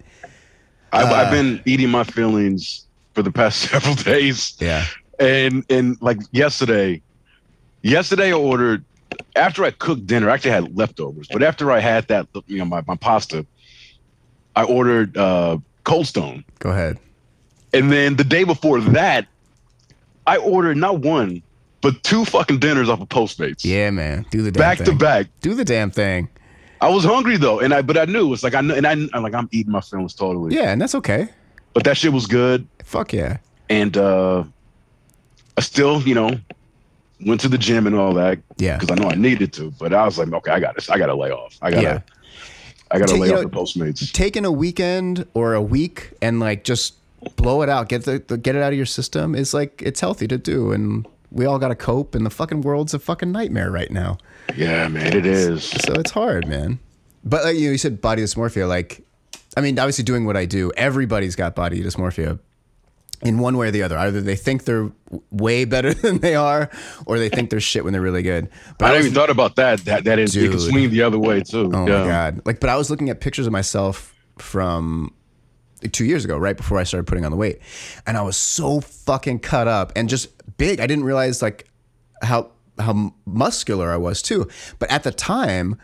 I've, 0.91 1.07
Uh, 1.07 1.15
I've 1.15 1.31
been 1.31 1.59
eating 1.65 1.89
my 1.89 2.03
feelings 2.03 2.85
for 3.13 3.21
the 3.21 3.31
past 3.31 3.61
several 3.69 3.95
days. 3.95 4.55
Yeah. 4.59 4.85
and 5.19 5.63
and 5.69 5.97
like 6.01 6.19
yesterday 6.31 7.01
yesterday 7.81 8.29
i 8.29 8.33
ordered 8.33 8.83
after 9.35 9.63
i 9.63 9.71
cooked 9.71 10.07
dinner 10.07 10.29
i 10.29 10.33
actually 10.33 10.51
had 10.51 10.75
leftovers 10.75 11.27
but 11.31 11.43
after 11.43 11.71
i 11.71 11.79
had 11.79 12.07
that 12.07 12.27
you 12.47 12.57
know 12.57 12.65
my, 12.65 12.81
my 12.87 12.95
pasta 12.95 13.45
i 14.55 14.63
ordered 14.63 15.15
uh 15.17 15.57
cold 15.83 16.07
stone 16.07 16.43
Go 16.59 16.69
ahead. 16.71 16.97
and 17.73 17.91
then 17.91 18.15
the 18.15 18.23
day 18.23 18.43
before 18.43 18.79
that 18.81 19.27
i 20.25 20.37
ordered 20.37 20.77
not 20.77 20.99
one 21.01 21.43
but 21.81 22.01
two 22.03 22.23
fucking 22.25 22.57
dinners 22.59 22.87
off 22.89 23.01
of 23.01 23.09
postmates 23.09 23.65
Yeah, 23.65 23.89
man. 23.91 24.25
Do 24.31 24.41
the 24.41 24.51
damn 24.51 24.59
back 24.61 24.77
thing. 24.77 24.85
to 24.87 24.95
back 24.95 25.27
Do 25.41 25.53
the 25.53 25.65
damn 25.65 25.91
thing. 25.91 26.29
i 26.81 26.89
was 26.89 27.03
hungry 27.03 27.37
though 27.37 27.59
and 27.59 27.73
i 27.73 27.81
but 27.83 27.97
i 27.97 28.05
knew 28.05 28.33
it's 28.33 28.43
like 28.43 28.55
i 28.55 28.61
know 28.61 28.73
and 28.73 28.87
i 28.87 28.93
I'm 28.93 29.21
like 29.21 29.35
i'm 29.35 29.49
eating 29.51 29.71
my 29.73 29.81
feelings 29.81 30.15
totally 30.15 30.55
Yeah, 30.55 30.71
and 30.71 30.81
that's 30.81 30.95
okay. 30.95 31.27
but 31.73 31.83
that 31.83 31.97
shit 31.97 32.13
was 32.13 32.25
good 32.25 32.67
Fuck 32.93 33.11
yeah. 33.13 33.37
and 33.69 33.97
uh 33.97 34.43
i 35.57 35.61
still 35.61 36.01
you 36.03 36.13
know 36.15 36.31
went 37.25 37.41
to 37.41 37.47
the 37.49 37.57
gym 37.57 37.87
and 37.87 37.95
all 37.95 38.13
that 38.13 38.37
Yeah. 38.57 38.77
because 38.77 38.91
I 38.91 39.01
know 39.01 39.09
I 39.09 39.15
needed 39.15 39.51
to, 39.53 39.71
but 39.79 39.93
I 39.93 40.03
was 40.05 40.17
like, 40.17 40.31
okay, 40.31 40.51
I 40.51 40.59
got 40.59 40.75
this. 40.75 40.89
I 40.89 40.97
got 40.97 41.05
to 41.07 41.15
lay 41.15 41.31
off. 41.31 41.57
I 41.61 41.71
got 41.71 41.77
to, 41.77 41.81
Yeah. 41.83 41.99
I 42.91 42.99
got 42.99 43.07
to 43.07 43.15
lay 43.15 43.27
you 43.29 43.33
off 43.35 43.43
know- 43.43 43.49
the 43.49 43.55
Postmates. 43.55 44.11
Taking 44.11 44.43
a 44.45 44.51
weekend 44.51 45.25
or 45.33 45.53
a 45.53 45.61
week 45.61 46.11
and 46.21 46.39
like 46.41 46.63
just 46.65 46.95
blow 47.37 47.61
it 47.61 47.69
out, 47.69 47.87
get 47.89 48.03
the, 48.03 48.21
the 48.27 48.37
get 48.37 48.55
it 48.55 48.61
out 48.61 48.73
of 48.73 48.77
your 48.77 48.85
system 48.85 49.35
is 49.35 49.53
like 49.53 49.81
it's 49.85 50.01
healthy 50.01 50.27
to 50.27 50.37
do, 50.37 50.71
and 50.73 51.07
we 51.31 51.45
all 51.45 51.57
got 51.59 51.69
to 51.69 51.75
cope. 51.75 52.13
And 52.13 52.25
the 52.25 52.29
fucking 52.29 52.61
world's 52.61 52.93
a 52.93 52.99
fucking 52.99 53.31
nightmare 53.31 53.71
right 53.71 53.89
now. 53.89 54.17
Yeah, 54.55 54.87
man, 54.89 55.15
it 55.15 55.25
is. 55.25 55.63
So 55.63 55.93
it's 55.93 56.11
hard, 56.11 56.45
man. 56.47 56.77
But 57.23 57.45
like 57.45 57.55
you, 57.55 57.67
know, 57.67 57.71
you 57.71 57.77
said 57.77 58.01
body 58.01 58.21
dysmorphia. 58.21 58.67
Like, 58.67 59.01
I 59.55 59.61
mean, 59.61 59.79
obviously 59.79 60.03
doing 60.03 60.25
what 60.25 60.35
I 60.35 60.43
do, 60.45 60.71
everybody's 60.75 61.37
got 61.37 61.55
body 61.55 61.81
dysmorphia 61.81 62.37
in 63.23 63.39
one 63.39 63.57
way 63.57 63.67
or 63.67 63.71
the 63.71 63.83
other. 63.83 63.97
Either 63.97 64.21
they 64.21 64.35
think 64.35 64.65
they're 64.65 64.91
way 65.31 65.65
better 65.65 65.93
than 66.03 66.19
they 66.19 66.35
are, 66.35 66.69
or 67.05 67.17
they 67.19 67.29
think 67.29 67.49
they're 67.49 67.59
shit 67.59 67.83
when 67.83 67.93
they're 67.93 68.01
really 68.01 68.23
good. 68.23 68.49
But 68.77 68.85
I 68.85 68.89
was- 68.89 68.97
never 68.97 69.05
even 69.07 69.15
thought 69.15 69.29
about 69.29 69.55
that. 69.57 69.79
That 69.85 70.03
that 70.05 70.19
is, 70.19 70.35
it 70.35 70.41
can 70.49 70.51
Dude. 70.51 70.61
swing 70.69 70.89
the 70.89 71.01
other 71.03 71.19
way 71.19 71.41
too. 71.41 71.71
Oh 71.73 71.87
yeah. 71.87 71.99
my 72.01 72.07
god! 72.07 72.41
Like, 72.45 72.59
but 72.59 72.69
I 72.69 72.75
was 72.75 72.89
looking 72.89 73.09
at 73.09 73.21
pictures 73.21 73.45
of 73.47 73.51
myself 73.53 74.13
from 74.37 75.13
two 75.91 76.05
years 76.05 76.23
ago, 76.23 76.37
right 76.37 76.55
before 76.55 76.79
I 76.79 76.83
started 76.83 77.05
putting 77.07 77.25
on 77.25 77.31
the 77.31 77.37
weight, 77.37 77.59
and 78.07 78.17
I 78.17 78.21
was 78.21 78.37
so 78.37 78.79
fucking 78.81 79.39
cut 79.39 79.67
up 79.67 79.91
and 79.95 80.07
just 80.09 80.29
big. 80.57 80.79
I 80.79 80.87
didn't 80.87 81.03
realize 81.05 81.41
like 81.41 81.67
how 82.21 82.51
how 82.79 83.13
muscular 83.25 83.91
I 83.91 83.97
was 83.97 84.21
too. 84.21 84.47
But 84.79 84.89
at 84.91 85.03
the 85.03 85.11
time, 85.11 85.77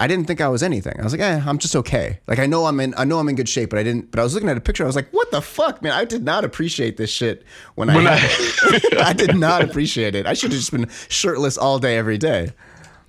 I 0.00 0.06
didn't 0.06 0.26
think 0.26 0.40
I 0.40 0.48
was 0.48 0.62
anything. 0.62 0.94
I 0.98 1.02
was 1.04 1.12
like, 1.12 1.20
eh, 1.20 1.40
I'm 1.44 1.58
just 1.58 1.74
okay. 1.76 2.20
Like 2.26 2.38
I 2.38 2.46
know 2.46 2.66
I'm 2.66 2.78
in 2.80 2.94
I 2.96 3.04
know 3.04 3.18
I'm 3.18 3.28
in 3.28 3.34
good 3.34 3.48
shape, 3.48 3.70
but 3.70 3.78
I 3.78 3.82
didn't. 3.82 4.10
But 4.10 4.20
I 4.20 4.22
was 4.22 4.34
looking 4.34 4.48
at 4.48 4.56
a 4.56 4.60
picture. 4.60 4.84
I 4.84 4.86
was 4.86 4.96
like, 4.96 5.10
what 5.12 5.30
the 5.30 5.40
fuck, 5.42 5.82
man? 5.82 5.92
I 5.92 6.04
did 6.04 6.22
not 6.24 6.44
appreciate 6.44 6.96
this 6.96 7.10
shit 7.10 7.44
when, 7.74 7.88
When 7.92 8.06
I. 8.06 8.14
I- 8.16 8.92
I 9.08 9.12
did 9.12 9.36
not 9.36 9.62
appreciate 9.62 10.14
it. 10.14 10.26
I 10.26 10.34
should 10.34 10.50
have 10.52 10.58
just 10.60 10.72
been 10.72 10.88
shirtless 11.08 11.56
all 11.58 11.78
day, 11.78 11.96
every 11.98 12.18
day. 12.18 12.52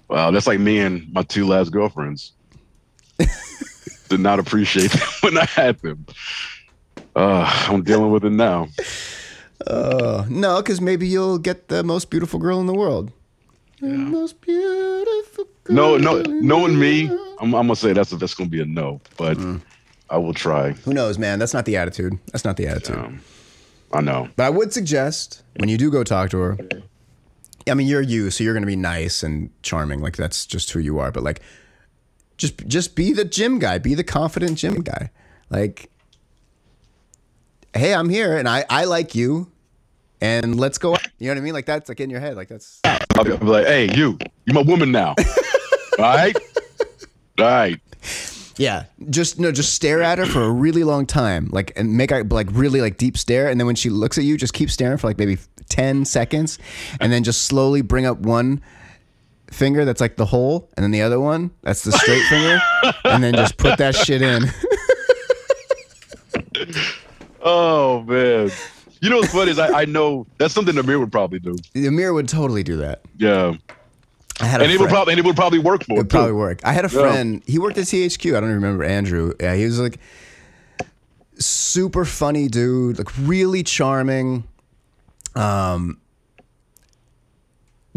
Wow, 0.10 0.32
that's 0.32 0.48
like 0.48 0.60
me 0.60 0.80
and 0.80 1.12
my 1.14 1.22
two 1.24 1.46
last 1.46 1.72
girlfriends. 1.72 2.32
Did 4.10 4.22
not 4.22 4.40
appreciate 4.40 4.90
them 4.92 5.08
when 5.22 5.38
I 5.38 5.46
had 5.46 5.78
them. 5.80 6.04
Uh, 7.16 7.46
I'm 7.68 7.84
dealing 7.84 8.10
with 8.12 8.26
it 8.26 8.32
now. 8.32 8.70
Uh, 9.68 10.26
no, 10.30 10.64
because 10.64 10.82
maybe 10.82 11.08
you'll 11.08 11.38
get 11.38 11.68
the 11.68 11.84
most 11.84 12.10
beautiful 12.10 12.40
girl 12.40 12.60
in 12.60 12.66
the 12.66 12.74
world. 12.74 13.12
The 13.82 13.88
most 13.90 14.42
beautiful. 14.42 15.46
No, 15.70 15.98
no, 15.98 16.22
knowing 16.24 16.78
me. 16.80 17.08
I'm, 17.40 17.54
I'm 17.56 17.68
gonna 17.68 17.76
say 17.76 17.94
that's 17.94 18.10
that's 18.12 18.34
gonna 18.34 18.50
be 18.50 18.62
a 18.62 18.66
no, 18.66 19.00
but 19.18 19.38
Mm. 19.38 19.62
I 20.10 20.18
will 20.18 20.34
try. 20.34 20.72
Who 20.72 20.94
knows, 20.94 21.18
man? 21.20 21.38
That's 21.40 21.54
not 21.54 21.66
the 21.66 21.78
attitude. 21.78 22.18
That's 22.32 22.44
not 22.44 22.58
the 22.58 22.68
attitude. 22.68 22.98
Um, 22.98 23.22
I 23.94 24.02
know. 24.02 24.28
But 24.36 24.44
I 24.46 24.50
would 24.50 24.74
suggest 24.74 25.44
when 25.58 25.70
you 25.70 25.78
do 25.78 25.92
go 25.92 26.04
talk 26.04 26.32
to 26.32 26.38
her, 26.40 26.58
I 27.68 27.76
mean, 27.76 27.86
you're 27.88 28.02
you, 28.02 28.32
so 28.32 28.44
you're 28.44 28.54
going 28.54 28.64
to 28.64 28.68
be 28.68 28.76
nice 28.76 29.22
and 29.22 29.52
charming. 29.62 30.00
Like 30.02 30.16
that's 30.18 30.46
just 30.48 30.72
who 30.72 30.80
you 30.80 30.98
are. 30.98 31.12
But 31.12 31.22
like, 31.24 31.42
just 32.38 32.66
just 32.68 32.96
be 32.96 33.14
the 33.14 33.24
gym 33.26 33.60
guy. 33.60 33.78
Be 33.78 33.94
the 33.94 34.04
confident 34.04 34.58
gym 34.58 34.82
guy. 34.82 35.12
Like, 35.52 35.90
hey, 37.76 37.94
I'm 37.94 38.10
here, 38.10 38.36
and 38.38 38.50
I 38.50 38.66
I 38.70 38.86
like 38.86 39.14
you, 39.16 39.52
and 40.22 40.60
let's 40.60 40.78
go. 40.80 40.94
out. 40.94 41.06
You 41.20 41.28
know 41.28 41.34
what 41.34 41.38
I 41.38 41.44
mean? 41.44 41.54
Like 41.54 41.66
that's 41.68 41.88
like 41.90 42.00
in 42.00 42.10
your 42.10 42.20
head. 42.20 42.36
Like 42.36 42.48
that's 42.48 42.80
I'll 42.84 43.24
be, 43.24 43.32
I'll 43.32 43.38
be 43.38 43.46
like, 43.46 43.68
hey, 43.68 43.94
you, 43.96 44.18
you're 44.46 44.56
my 44.56 44.62
woman 44.62 44.92
now. 44.92 45.14
Right, 46.00 46.36
right. 47.38 47.80
yeah. 48.58 48.86
Just 49.10 49.40
no, 49.40 49.52
just 49.52 49.74
stare 49.74 50.02
at 50.02 50.18
her 50.18 50.26
for 50.26 50.42
a 50.44 50.50
really 50.52 50.84
long 50.84 51.06
time. 51.06 51.50
Like 51.52 51.74
and 51.76 51.98
make 51.98 52.12
a 52.12 52.26
like 52.30 52.48
really 52.52 52.82
like 52.82 52.98
deep 52.98 53.18
stare, 53.18 53.50
and 53.50 53.60
then 53.60 53.68
when 53.68 53.76
she 53.76 53.90
looks 53.90 54.18
at 54.18 54.24
you, 54.24 54.38
just 54.38 54.54
keep 54.54 54.72
staring 54.72 54.98
for 54.98 55.08
like 55.08 55.18
maybe 55.18 55.38
ten 55.68 56.06
seconds, 56.06 56.58
and 57.00 57.12
then 57.12 57.24
just 57.24 57.44
slowly 57.44 57.82
bring 57.82 58.06
up 58.06 58.20
one 58.20 58.62
finger 59.52 59.84
that's 59.84 60.00
like 60.02 60.16
the 60.16 60.26
hole, 60.26 60.70
and 60.78 60.84
then 60.84 60.92
the 60.92 61.02
other 61.02 61.20
one 61.20 61.52
that's 61.64 61.84
the 61.84 61.92
straight 61.92 62.24
finger, 62.30 62.60
and 63.06 63.24
then 63.24 63.34
just 63.34 63.58
put 63.58 63.78
that 63.78 63.96
shit 63.96 64.22
in. 64.22 64.46
Oh 67.42 68.04
man. 68.04 68.52
You 69.02 69.10
know 69.10 69.18
what's 69.18 69.32
funny 69.32 69.52
is 69.52 69.60
I, 69.60 69.82
I 69.82 69.86
know 69.86 70.28
that's 70.38 70.54
something 70.54 70.78
Amir 70.78 71.00
would 71.00 71.12
probably 71.12 71.40
do. 71.40 71.56
Amir 71.76 72.14
would 72.14 72.28
totally 72.28 72.64
do 72.64 72.78
that. 72.78 73.02
Yeah, 73.18 73.54
I 74.42 74.46
had 74.46 74.62
a 74.62 74.64
and 74.64 74.72
it 74.74 74.80
would 74.80 74.90
probably 74.90 75.14
and 75.14 75.20
it 75.20 75.26
would 75.26 75.36
probably 75.36 75.60
work 75.60 75.84
for 75.84 75.94
It 75.94 75.98
would 75.98 76.10
probably 76.10 76.32
work. 76.34 76.62
I 76.64 76.72
had 76.74 76.86
a 76.86 76.90
Yeah. 76.94 77.02
friend. 77.02 77.44
He 77.46 77.60
worked 77.60 77.78
at 77.78 77.86
THQ. 77.86 78.30
I 78.36 78.40
don't 78.40 78.50
even 78.50 78.62
remember 78.62 78.84
Andrew. 78.84 79.34
Yeah, 79.40 79.56
he 79.56 79.66
was 79.66 79.80
like 79.80 80.00
super 81.38 82.06
funny 82.06 82.48
dude, 82.48 82.98
like 82.98 83.10
really 83.20 83.64
charming, 83.64 84.44
um, 85.36 86.00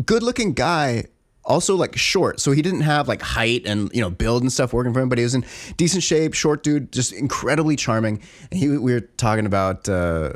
good 0.04 0.22
looking 0.22 0.52
guy. 0.52 1.04
Also 1.44 1.74
like 1.74 1.96
short, 1.96 2.38
so 2.38 2.52
he 2.52 2.62
didn't 2.62 2.82
have 2.82 3.08
like 3.08 3.20
height 3.20 3.66
and 3.66 3.90
you 3.92 4.00
know 4.00 4.10
build 4.10 4.42
and 4.42 4.52
stuff 4.52 4.72
working 4.72 4.92
for 4.94 5.00
him, 5.00 5.08
but 5.08 5.18
he 5.18 5.24
was 5.24 5.34
in 5.34 5.44
decent 5.76 6.04
shape, 6.04 6.34
short 6.34 6.62
dude, 6.62 6.92
just 6.92 7.12
incredibly 7.12 7.74
charming. 7.74 8.20
And 8.52 8.60
he, 8.60 8.68
we 8.68 8.92
were 8.92 9.00
talking 9.00 9.44
about 9.44 9.88
uh, 9.88 10.34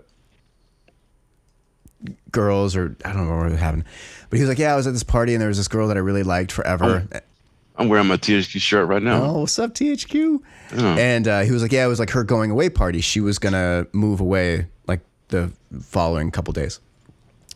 girls, 2.30 2.76
or 2.76 2.96
I 3.04 3.12
don't 3.12 3.28
know 3.28 3.36
what 3.36 3.52
happened. 3.59 3.84
but 4.30 4.36
he 4.36 4.42
was 4.42 4.48
like, 4.48 4.59
"Yeah, 4.59 4.72
I 4.72 4.76
was 4.76 4.86
at 4.86 4.92
this 4.92 5.02
party 5.02 5.34
and 5.34 5.40
there 5.40 5.48
was 5.48 5.57
this 5.59 5.68
girl 5.68 5.88
that 5.88 5.96
I 5.96 6.00
really 6.00 6.22
liked 6.22 6.52
forever." 6.52 7.07
I'm 7.78 7.90
wearing 7.90 8.07
my 8.07 8.16
THQ 8.16 8.59
shirt 8.59 8.88
right 8.88 9.02
now. 9.02 9.22
oh, 9.22 9.40
what's 9.40 9.59
up, 9.59 9.74
THQ? 9.74 10.40
And 10.72 11.28
uh, 11.28 11.40
he 11.40 11.50
was 11.52 11.61
like, 11.61 11.72
yeah, 11.72 11.84
it 11.84 11.88
was 11.88 11.98
like 12.00 12.09
her 12.11 12.24
going 12.24 12.50
away 12.50 12.70
party. 12.70 13.02
She 13.02 13.20
was 13.20 13.38
gonna 13.38 13.86
move 13.92 14.20
away 14.20 14.66
like 14.86 15.00
the 15.28 15.52
following 15.82 16.30
couple 16.30 16.52
days. 16.54 16.80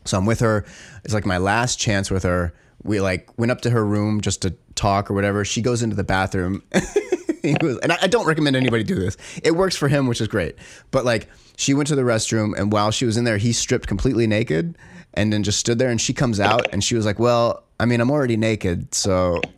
So 0.05 0.18
I'm 0.18 0.26
with 0.26 0.40
her. 0.40 0.66
It's 1.05 1.14
like 1.14 1.24
my 1.24 1.38
last 1.38 1.78
chance 1.78 2.11
with 2.11 2.24
her. 2.24 2.53
We 2.82 3.01
like 3.01 3.30
went 3.38 3.51
up 3.51 3.62
to 3.62 3.70
her 3.70 3.84
room 3.84 4.20
just 4.20 4.42
to 4.42 4.55
talk 4.74 5.11
or 5.11 5.14
whatever. 5.14 5.44
She 5.44 5.62
goes 5.62 5.82
into 5.82 5.96
the 5.96 6.05
bathroom. 6.05 6.62
he 7.49 7.57
was, 7.61 7.78
and 7.78 7.93
I, 7.93 7.99
I 8.03 8.07
don't 8.07 8.26
recommend 8.26 8.57
anybody 8.57 8.84
do 8.84 8.95
this. 8.95 9.16
It 9.43 9.53
works 9.53 9.76
for 9.76 9.88
him, 9.88 10.07
which 10.07 10.20
is 10.20 10.28
great. 10.28 10.57
But 10.91 11.05
like, 11.05 11.28
she 11.57 11.74
went 11.74 11.88
to 11.88 11.97
the 11.97 12.03
restroom, 12.03 12.59
and 12.59 12.72
while 12.72 12.91
she 12.91 13.05
was 13.05 13.16
in 13.16 13.24
there, 13.24 13.38
he 13.38 13.53
stripped 13.53 13.86
completely 13.86 14.26
naked, 14.26 14.76
and 15.14 15.32
then 15.32 15.43
just 15.43 15.59
stood 15.59 15.78
there. 15.78 15.91
And 15.91 16.01
she 16.01 16.12
comes 16.12 16.41
out, 16.41 16.66
and 16.72 16.82
she 16.82 16.95
was 16.95 17.05
like, 17.07 17.18
"Well, 17.18 17.62
I 17.78 17.86
mean, 17.86 18.01
I'm 18.01 18.11
already 18.11 18.36
naked, 18.36 18.95
so." 18.95 19.41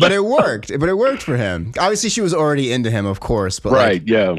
but 0.00 0.12
it 0.12 0.24
worked. 0.24 0.68
But 0.78 0.88
it 0.88 0.96
worked 0.96 1.22
for 1.22 1.36
him. 1.36 1.72
Obviously, 1.78 2.10
she 2.10 2.20
was 2.20 2.34
already 2.34 2.72
into 2.72 2.90
him, 2.90 3.06
of 3.06 3.20
course. 3.20 3.60
But 3.60 3.72
like, 3.72 3.86
Right? 3.86 4.02
Yeah. 4.06 4.36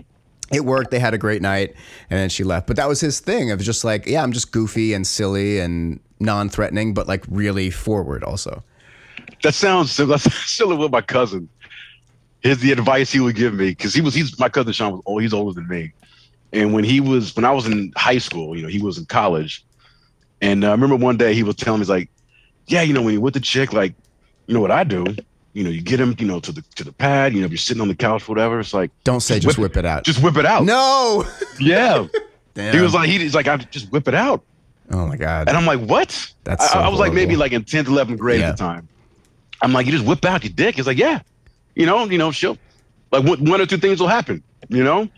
it 0.52 0.66
worked. 0.66 0.92
They 0.92 1.00
had 1.00 1.14
a 1.14 1.18
great 1.18 1.42
night, 1.42 1.76
and 2.10 2.20
then 2.20 2.30
she 2.30 2.44
left. 2.44 2.68
But 2.68 2.76
that 2.78 2.88
was 2.88 3.00
his 3.02 3.20
thing 3.20 3.52
of 3.52 3.60
just 3.62 3.84
like, 3.84 4.06
yeah, 4.06 4.24
I'm 4.24 4.32
just 4.32 4.52
goofy 4.52 4.94
and 4.94 5.06
silly 5.06 5.60
and 5.60 6.00
non-threatening, 6.20 6.94
but 6.94 7.08
like 7.08 7.24
really 7.30 7.70
forward 7.70 8.24
also. 8.24 8.64
That 9.44 9.54
sounds 9.54 9.92
similar. 9.96 10.18
That's 10.18 10.50
similar 10.52 10.76
with 10.78 10.92
my 10.92 11.02
cousin. 11.02 11.50
Here's 12.42 12.60
the 12.60 12.72
advice 12.72 13.12
he 13.12 13.20
would 13.20 13.36
give 13.36 13.54
me 13.54 13.70
because 13.70 13.94
he 13.94 14.02
was 14.02 14.14
he's 14.14 14.38
my 14.40 14.50
cousin 14.50 14.72
Sean 14.74 14.92
was 14.94 15.02
old. 15.06 15.22
He's 15.22 15.34
older 15.34 15.54
than 15.60 15.68
me, 15.68 15.92
and 16.54 16.74
when 16.74 16.84
he 16.84 17.00
was 17.00 17.36
when 17.36 17.46
I 17.46 17.52
was 17.52 17.66
in 17.66 17.92
high 17.98 18.20
school, 18.20 18.56
you 18.56 18.62
know, 18.62 18.68
he 18.68 18.80
was 18.82 18.98
in 18.98 19.06
college, 19.06 19.66
and 20.42 20.64
uh, 20.64 20.68
I 20.70 20.72
remember 20.72 20.96
one 20.96 21.18
day 21.18 21.34
he 21.34 21.44
was 21.44 21.56
telling 21.56 21.80
me 21.80 21.84
he's 21.84 21.90
like, 21.90 22.10
yeah, 22.68 22.84
you 22.84 22.94
know, 22.94 23.02
when 23.02 23.14
you're 23.14 23.22
with 23.22 23.34
the 23.34 23.40
chick, 23.40 23.74
like, 23.74 23.96
you 24.46 24.54
know 24.54 24.62
what 24.62 24.72
I 24.72 24.84
do, 24.84 25.04
you 25.54 25.64
know, 25.64 25.72
you 25.72 25.82
get 25.82 26.00
him, 26.00 26.16
you 26.20 26.28
know, 26.28 26.40
to 26.40 26.52
the 26.52 26.62
to 26.76 26.84
the 26.84 26.94
pad, 26.94 27.34
you 27.34 27.40
know, 27.40 27.46
if 27.46 27.52
you're 27.52 27.58
sitting 27.58 27.82
on 27.82 27.88
the 27.88 27.96
couch, 27.96 28.24
or 28.30 28.32
whatever, 28.34 28.60
it's 28.60 28.74
like 28.74 28.92
Don't 29.04 29.22
say 29.22 29.40
just 29.40 29.58
whip 29.58 29.76
it 29.76 29.86
out. 29.86 30.04
just 30.06 30.22
whip 30.24 30.38
it 30.38 30.46
out. 30.46 30.64
no. 30.64 31.26
Yeah, 31.60 32.06
Damn. 32.54 32.74
he 32.76 32.80
was 32.82 32.94
like 32.94 33.10
he, 33.10 33.18
he's 33.18 33.34
like 33.34 33.48
I 33.48 33.58
just 33.58 33.92
whip 33.92 34.08
it 34.08 34.14
out, 34.14 34.44
oh 34.92 35.08
my 35.08 35.18
god. 35.18 35.50
and 35.50 35.58
I'm 35.58 35.66
like 35.66 35.80
what? 35.80 36.34
That's 36.44 36.64
I, 36.70 36.74
so 36.74 36.80
I 36.80 36.88
was 36.88 37.00
like 37.00 37.14
maybe 37.14 37.36
like 37.36 37.52
in 37.52 37.64
10th, 37.64 37.86
11th 37.86 38.20
grade 38.20 38.42
Yeah. 38.42 38.50
at 38.50 38.58
the 38.58 38.64
time. 38.64 38.88
I'm 39.62 39.74
like, 39.74 39.86
you 39.86 39.92
just 39.92 40.06
whip 40.06 40.24
out 40.26 40.44
your 40.44 40.54
dick. 40.54 40.76
He's 40.76 40.88
like, 40.88 40.98
yeah, 40.98 41.22
you 41.76 41.86
know, 41.86 42.06
you 42.06 42.18
know, 42.18 42.32
she'll 42.32 42.58
like 43.12 43.24
one, 43.24 43.62
or 43.62 43.66
two 43.66 43.78
things 43.78 44.00
will 44.00 44.08
happen, 44.08 44.44
you 44.70 44.84
know. 44.84 45.10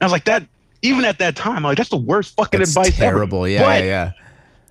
I 0.00 0.04
was 0.04 0.12
like 0.12 0.24
that. 0.24 0.46
Even 0.82 1.04
at 1.06 1.18
that 1.18 1.34
time, 1.34 1.56
I'm 1.58 1.62
like 1.62 1.78
that's 1.78 1.88
the 1.88 1.96
worst 1.96 2.34
fucking 2.36 2.60
That's 2.60 2.72
advice 2.76 2.96
terrible. 2.96 3.44
ever. 3.46 3.50
Yeah, 3.52 3.60
but, 3.62 3.82
yeah, 3.82 3.86
yeah. 3.86 4.12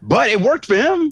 but 0.04 0.30
it 0.30 0.42
worked 0.42 0.68
for 0.68 0.76
him. 0.76 1.12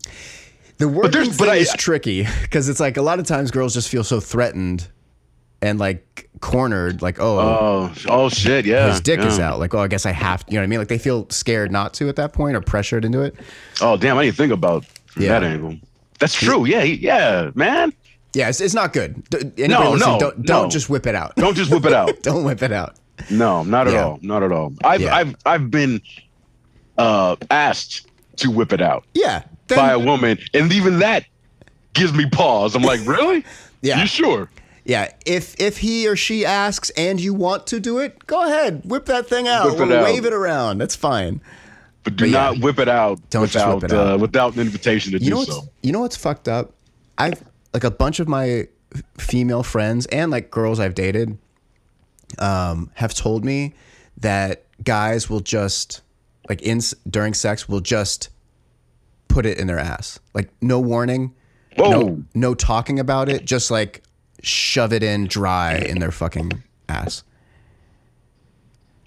The 0.77 0.88
word 0.88 1.11
but 1.38 1.49
I- 1.49 1.55
is 1.55 1.73
tricky 1.73 2.27
because 2.43 2.69
it's 2.69 2.79
like 2.79 2.97
a 2.97 3.01
lot 3.01 3.17
of 3.19 3.25
times 3.25 3.49
girls 3.51 3.73
just 3.73 3.89
feel 3.89 4.03
so 4.03 4.19
threatened 4.19 4.88
and 5.61 5.79
like 5.79 6.29
cornered, 6.39 7.01
like 7.01 7.19
oh, 7.19 7.39
Oh, 7.39 7.93
oh 8.09 8.29
shit, 8.29 8.65
yeah. 8.65 8.89
his 8.91 8.99
dick 9.01 9.19
is 9.21 9.39
out. 9.39 9.59
Like 9.59 9.73
oh, 9.73 9.79
I 9.79 9.88
guess 9.88 10.05
I 10.05 10.11
have. 10.11 10.45
to. 10.45 10.51
You 10.51 10.57
know 10.57 10.61
what 10.61 10.65
I 10.65 10.67
mean? 10.67 10.79
Like 10.79 10.88
they 10.88 10.97
feel 10.99 11.27
scared 11.29 11.71
not 11.71 11.93
to 11.95 12.07
at 12.09 12.15
that 12.17 12.34
point 12.34 12.55
or 12.55 12.61
pressured 12.61 13.03
into 13.05 13.21
it. 13.21 13.36
Oh 13.79 13.97
damn, 13.97 14.17
I 14.17 14.25
didn't 14.25 14.38
think 14.38 14.51
about 14.53 14.86
Yeah. 15.17 15.29
that 15.29 15.43
angle. 15.43 15.77
That's 16.22 16.36
true. 16.36 16.65
Yeah, 16.65 16.84
yeah, 16.84 17.51
man. 17.55 17.91
Yeah, 18.34 18.47
it's, 18.47 18.61
it's 18.61 18.74
not 18.74 18.93
good. 18.93 19.22
Anybody 19.34 19.67
No, 19.67 19.95
no, 19.95 20.17
don't, 20.19 20.45
don't 20.45 20.63
no. 20.63 20.69
just 20.69 20.89
whip 20.89 21.05
it 21.05 21.15
out. 21.15 21.36
Don't 21.36 21.55
just 21.57 21.69
whip 21.69 21.84
it 21.84 21.91
out. 21.91 22.11
don't 22.24 22.45
whip 22.45 22.61
it 22.63 22.72
out. 22.72 22.95
No, 23.30 23.63
not 23.63 23.88
at 23.88 23.93
Yeah. 23.93 24.05
all. 24.05 24.19
Not 24.22 24.41
at 24.43 24.53
all. 24.53 24.72
I've 24.86 25.01
Yeah. 25.01 25.13
I've 25.13 25.36
I've 25.45 25.69
been 25.69 26.01
uh 26.97 27.36
asked 27.49 28.07
to 28.38 28.49
whip 28.49 28.72
it 28.72 28.82
out. 28.82 29.03
Yeah. 29.13 29.43
Then, 29.67 29.78
by 29.78 29.91
a 29.91 29.99
woman, 29.99 30.38
and 30.53 30.72
even 30.72 30.99
that 30.99 31.26
gives 31.93 32.13
me 32.13 32.30
pause. 32.30 32.76
I'm 32.76 32.84
like, 32.84 33.05
really? 33.05 33.43
Yeah. 33.84 33.99
You 34.01 34.05
sure? 34.05 34.47
yeah. 34.86 35.11
If 35.26 35.59
if 35.59 35.80
he 35.80 36.07
or 36.07 36.15
she 36.15 36.45
asks 36.45 36.91
and 36.91 37.19
you 37.19 37.34
want 37.34 37.65
to 37.67 37.80
do 37.80 37.97
it, 37.97 38.28
go 38.28 38.43
ahead, 38.45 38.84
whip 38.86 39.05
that 39.07 39.28
thing 39.28 39.47
out, 39.47 39.72
Whip 39.72 39.89
it 39.89 39.91
out. 39.91 40.03
wave 40.03 40.24
it 40.26 40.34
around. 40.34 40.78
That's 40.78 40.95
fine. 40.95 41.41
But 42.03 42.15
do 42.15 42.23
But 42.25 42.29
yeah. 42.29 42.51
not 42.51 42.59
whip 42.59 42.79
it 42.79 42.87
out 42.89 43.19
Don't 43.29 43.41
without 43.43 43.81
whip 43.81 43.91
it 43.91 43.93
out. 43.93 44.13
Uh, 44.13 44.17
without 44.17 44.53
an 44.55 44.61
invitation 44.61 45.11
to 45.13 45.19
You 45.23 45.31
do 45.31 45.43
so. 45.45 45.69
you 45.83 45.91
know 45.91 45.99
what's 46.01 46.17
fucked 46.17 46.47
up? 46.47 46.73
I've 47.17 47.43
like 47.73 47.83
a 47.83 47.91
bunch 47.91 48.19
of 48.19 48.27
my 48.27 48.67
female 49.17 49.63
friends 49.63 50.05
and 50.07 50.31
like 50.31 50.51
girls 50.51 50.79
I've 50.79 50.95
dated 50.95 51.37
um, 52.39 52.89
have 52.95 53.13
told 53.13 53.45
me 53.45 53.73
that 54.17 54.65
guys 54.83 55.29
will 55.29 55.39
just 55.39 56.01
like 56.49 56.61
in 56.61 56.79
during 57.09 57.33
sex 57.33 57.69
will 57.69 57.79
just 57.81 58.29
put 59.27 59.45
it 59.45 59.57
in 59.57 59.67
their 59.67 59.79
ass, 59.79 60.19
like 60.33 60.49
no 60.61 60.79
warning, 60.79 61.33
Whoa. 61.77 61.89
no 61.91 62.23
no 62.33 62.55
talking 62.55 62.99
about 62.99 63.29
it, 63.29 63.45
just 63.45 63.71
like 63.71 64.03
shove 64.41 64.91
it 64.91 65.03
in 65.03 65.27
dry 65.27 65.75
in 65.75 65.99
their 65.99 66.11
fucking 66.11 66.63
ass. 66.89 67.23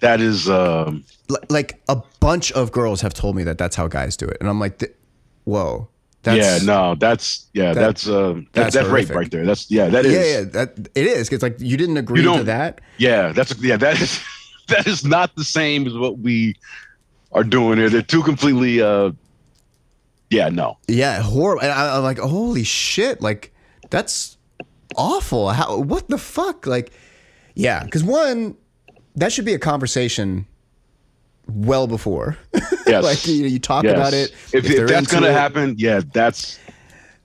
That 0.05 0.21
is 0.21 0.47
um 0.47 1.03
L- 1.31 1.37
like 1.49 1.81
a 1.89 1.97
bunch 2.19 2.51
of 2.51 2.71
girls 2.71 3.01
have 3.01 3.15
told 3.15 3.35
me 3.35 3.43
that 3.43 3.57
that's 3.57 3.75
how 3.75 3.87
guys 3.87 4.15
do 4.15 4.27
it, 4.27 4.37
and 4.39 4.47
I'm 4.47 4.59
like, 4.59 4.95
whoa, 5.45 5.87
that's, 6.21 6.37
yeah, 6.37 6.59
no, 6.63 6.93
that's 6.93 7.47
yeah, 7.53 7.73
that's 7.73 8.07
uh 8.07 8.33
that, 8.33 8.45
that's 8.53 8.75
that's, 8.75 8.87
rape 8.87 9.09
right 9.09 9.31
there. 9.31 9.45
That's 9.45 9.71
yeah, 9.71 9.87
that 9.87 10.05
is 10.05 10.13
yeah, 10.13 10.37
yeah, 10.37 10.43
that 10.43 10.89
it 10.93 11.07
is. 11.07 11.29
It's 11.29 11.41
like 11.41 11.59
you 11.59 11.75
didn't 11.75 11.97
agree 11.97 12.21
You 12.21 12.37
to 12.37 12.43
that. 12.43 12.81
yeah, 12.99 13.31
that's 13.31 13.57
yeah, 13.63 13.77
that 13.77 13.99
is 13.99 14.23
that 14.67 14.85
is 14.85 15.03
not 15.03 15.35
the 15.35 15.43
same 15.43 15.87
as 15.87 15.93
what 15.97 16.19
we 16.19 16.55
are 17.31 17.43
doing 17.43 17.79
here. 17.79 17.89
They're 17.89 18.03
two 18.03 18.21
completely 18.21 18.81
uh 18.81 19.11
yeah, 20.29 20.49
no. 20.49 20.77
Yeah, 20.87 21.21
horrible. 21.21 21.63
And 21.63 21.71
I, 21.71 21.97
I'm 21.97 22.03
like, 22.03 22.19
holy 22.19 22.63
shit! 22.63 23.21
Like, 23.21 23.53
that's 23.89 24.37
awful. 24.95 25.49
How? 25.49 25.79
What 25.79 26.09
the 26.09 26.17
fuck? 26.17 26.67
Like, 26.67 26.91
yeah, 27.53 27.83
because 27.83 28.03
one, 28.03 28.55
that 29.15 29.31
should 29.31 29.45
be 29.45 29.53
a 29.53 29.59
conversation 29.59 30.45
well 31.47 31.87
before. 31.87 32.37
Yes. 32.87 33.03
like 33.03 33.25
you, 33.25 33.45
you 33.47 33.57
talk 33.57 33.83
Yes. 33.83 33.93
about 33.95 34.13
it. 34.13 34.31
If, 34.53 34.63
they're 34.63 34.83
if 34.83 34.89
that's 34.89 35.11
gonna 35.11 35.33
happen, 35.33 35.73
yeah, 35.79 36.01
that's 36.13 36.59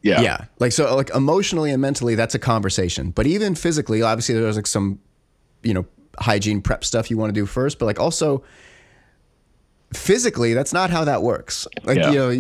yeah. 0.01 0.23
Yeah, 0.23 0.45
like 0.59 0.73
so, 0.73 0.97
like 0.97 1.11
emotionally 1.11 1.71
and 1.71 1.83
mentally, 1.83 2.15
that's 2.15 2.35
a 2.35 2.39
conversation. 2.39 3.11
But 3.11 3.27
even 3.27 3.55
physically, 3.55 4.01
obviously, 4.01 4.37
there's 4.37 4.57
like 4.57 4.67
some, 4.67 4.99
you 5.63 5.75
know, 5.75 5.85
hygiene 6.19 6.63
prep 6.63 6.83
stuff 6.83 7.11
you 7.11 7.19
want 7.19 7.29
to 7.35 7.39
do 7.39 7.45
first. 7.45 7.79
But 7.79 7.85
like 7.85 8.01
also, 8.01 8.43
physically, 9.95 10.55
that's 10.55 10.73
not 10.73 10.89
how 10.89 11.05
that 11.05 11.23
works. 11.23 11.67
Like 11.85 11.99
Yeah. 11.99 12.11
you 12.11 12.17
know, 12.19 12.31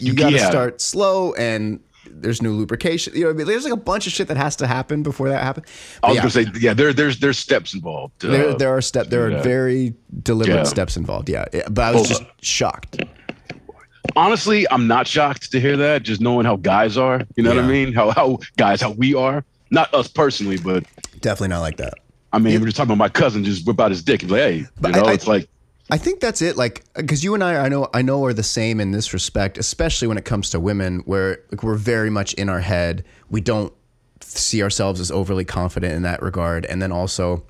you 0.00 0.14
got 0.14 0.30
to 0.30 0.36
Yeah. 0.36 0.48
start 0.48 0.80
slow 0.80 1.34
and 1.34 1.80
there's 2.12 2.42
no 2.42 2.50
lubrication. 2.50 3.14
You 3.16 3.24
know, 3.24 3.30
I 3.30 3.32
mean? 3.32 3.46
there's 3.46 3.64
like 3.64 3.72
a 3.72 3.76
bunch 3.76 4.06
of 4.06 4.12
shit 4.12 4.28
that 4.28 4.36
has 4.36 4.56
to 4.56 4.66
happen 4.66 5.02
before 5.02 5.28
that 5.30 5.42
happens. 5.42 5.66
I 6.02 6.08
was 6.08 6.16
yeah, 6.16 6.20
gonna 6.22 6.30
say, 6.30 6.46
yeah, 6.60 6.74
there, 6.74 6.92
there's 6.92 7.18
there's 7.20 7.38
steps 7.38 7.74
involved. 7.74 8.20
there, 8.20 8.50
Uh, 8.50 8.54
there 8.54 8.70
are 8.76 8.80
step, 8.82 9.08
there 9.08 9.26
are 9.26 9.30
yeah. 9.30 9.42
very 9.42 9.94
deliberate 10.22 10.54
Yeah. 10.56 10.62
steps 10.64 10.96
involved. 10.96 11.28
Yeah, 11.28 11.46
but 11.70 11.82
I 11.82 11.90
was 11.92 12.02
Well, 12.02 12.04
just 12.04 12.22
shocked. 12.40 13.02
honestly, 14.16 14.66
I'm 14.70 14.86
not 14.86 15.06
shocked 15.06 15.50
to 15.52 15.60
hear 15.60 15.76
that. 15.76 16.02
Just 16.02 16.20
knowing 16.20 16.44
how 16.46 16.56
guys 16.56 16.96
are, 16.96 17.22
you 17.36 17.42
know 17.42 17.54
what 17.54 17.64
I 17.64 17.66
mean? 17.66 17.92
How 17.92 18.10
how 18.10 18.38
guys, 18.56 18.80
how 18.80 18.90
we 18.92 19.14
are. 19.14 19.44
Not 19.70 19.92
us 19.94 20.08
personally, 20.08 20.58
but 20.58 20.84
Definitely 21.20 21.48
not 21.48 21.60
like 21.60 21.76
that. 21.78 21.94
I 22.32 22.38
mean, 22.38 22.58
we're 22.60 22.66
just 22.66 22.76
talking 22.76 22.90
about 22.90 22.98
my 22.98 23.08
cousin 23.08 23.44
just 23.44 23.66
whip 23.66 23.78
out 23.80 23.90
his 23.90 24.02
dick 24.02 24.22
and 24.22 24.28
be 24.30 24.34
like, 24.34 24.42
hey, 24.42 24.66
But 24.80 24.94
you 24.94 25.00
know, 25.00 25.06
I- 25.06 25.10
I- 25.10 25.14
it's 25.14 25.26
like, 25.26 25.48
I 25.92 25.98
think 25.98 26.20
that's 26.20 26.40
it. 26.40 26.56
Like, 26.56 26.84
because 26.94 27.22
you 27.22 27.34
and 27.34 27.44
I, 27.44 27.66
I 27.66 27.68
know, 27.68 27.88
I 27.92 28.00
know, 28.00 28.24
are 28.24 28.32
the 28.32 28.42
same 28.42 28.80
in 28.80 28.92
this 28.92 29.12
respect, 29.12 29.58
especially 29.58 30.08
when 30.08 30.16
it 30.16 30.24
comes 30.24 30.48
to 30.50 30.58
women, 30.58 31.00
where 31.00 31.40
like, 31.50 31.62
we're 31.62 31.74
very 31.74 32.08
much 32.08 32.32
in 32.34 32.48
our 32.48 32.60
head. 32.60 33.04
We 33.28 33.42
don't 33.42 33.72
see 34.20 34.62
ourselves 34.62 35.00
as 35.00 35.10
overly 35.10 35.44
confident 35.44 35.92
in 35.92 36.02
that 36.02 36.22
regard, 36.22 36.64
and 36.64 36.80
then 36.80 36.92
also, 36.92 37.44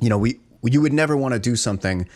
you 0.00 0.08
know, 0.08 0.18
we 0.18 0.38
you 0.62 0.80
would 0.80 0.92
never 0.92 1.16
want 1.16 1.34
to 1.34 1.40
do 1.40 1.56
something 1.56 2.08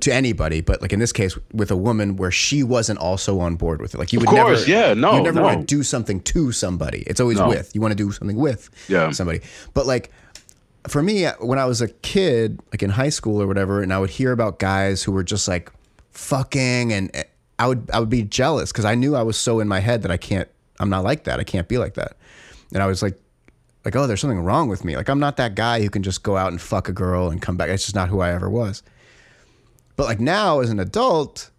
to 0.00 0.12
anybody, 0.12 0.60
but 0.60 0.82
like 0.82 0.92
in 0.92 0.98
this 0.98 1.12
case 1.12 1.38
with 1.52 1.70
a 1.70 1.76
woman 1.76 2.16
where 2.16 2.32
she 2.32 2.64
wasn't 2.64 2.98
also 2.98 3.38
on 3.38 3.54
board 3.54 3.80
with 3.80 3.94
it. 3.94 3.98
Like 3.98 4.12
you 4.12 4.18
would 4.18 4.28
course, 4.28 4.66
never, 4.66 4.88
yeah, 4.88 4.92
no, 4.94 5.16
you 5.16 5.22
never 5.22 5.38
no. 5.38 5.44
want 5.46 5.60
to 5.60 5.66
do 5.66 5.84
something 5.84 6.20
to 6.22 6.50
somebody. 6.50 7.04
It's 7.06 7.20
always 7.20 7.38
No. 7.38 7.48
with. 7.48 7.72
You 7.74 7.80
want 7.80 7.92
to 7.92 7.96
do 7.96 8.10
something 8.10 8.36
with 8.36 8.68
Yeah. 8.88 9.12
somebody. 9.12 9.40
But 9.72 9.86
like 9.86 10.10
for 10.88 11.02
me, 11.02 11.26
when 11.40 11.58
I 11.58 11.64
was 11.64 11.80
a 11.80 11.88
kid, 11.88 12.60
like 12.72 12.82
in 12.82 12.90
high 12.90 13.08
school 13.08 13.40
or 13.40 13.46
whatever, 13.46 13.82
and 13.82 13.92
I 13.92 13.98
would 13.98 14.10
hear 14.10 14.32
about 14.32 14.58
guys 14.58 15.02
who 15.02 15.12
were 15.12 15.24
just 15.24 15.48
like 15.48 15.72
fucking, 16.10 16.92
and 16.92 17.10
eh, 17.14 17.24
I 17.58 17.68
would 17.68 17.90
I 17.92 18.00
would 18.00 18.10
be 18.10 18.22
jealous 18.22 18.72
because 18.72 18.84
I 18.84 18.94
knew 18.94 19.16
I 19.16 19.22
was 19.22 19.36
so 19.36 19.60
in 19.60 19.68
my 19.68 19.80
head 19.80 20.02
that 20.02 20.10
I 20.10 20.16
can't. 20.16 20.48
I'm 20.80 20.90
not 20.90 21.04
like 21.04 21.24
that. 21.24 21.40
I 21.40 21.44
can't 21.44 21.68
be 21.68 21.78
like 21.78 21.94
that. 21.94 22.16
And 22.72 22.82
I 22.82 22.86
was 22.86 23.02
like, 23.02 23.18
like, 23.84 23.94
oh, 23.96 24.06
there's 24.06 24.20
something 24.20 24.40
wrong 24.40 24.68
with 24.68 24.84
me. 24.84 24.96
Like 24.96 25.08
I'm 25.08 25.20
not 25.20 25.36
that 25.36 25.54
guy 25.54 25.80
who 25.80 25.90
can 25.90 26.02
just 26.02 26.22
go 26.22 26.36
out 26.36 26.50
and 26.50 26.60
fuck 26.60 26.88
a 26.88 26.92
girl 26.92 27.30
and 27.30 27.40
come 27.40 27.56
back. 27.56 27.68
It's 27.68 27.84
just 27.84 27.94
not 27.94 28.08
who 28.08 28.20
I 28.20 28.32
ever 28.32 28.50
was. 28.50 28.82
But 29.96 30.04
like 30.04 30.20
now 30.20 30.60
as 30.60 30.70
an 30.70 30.80
adult, 30.80 31.50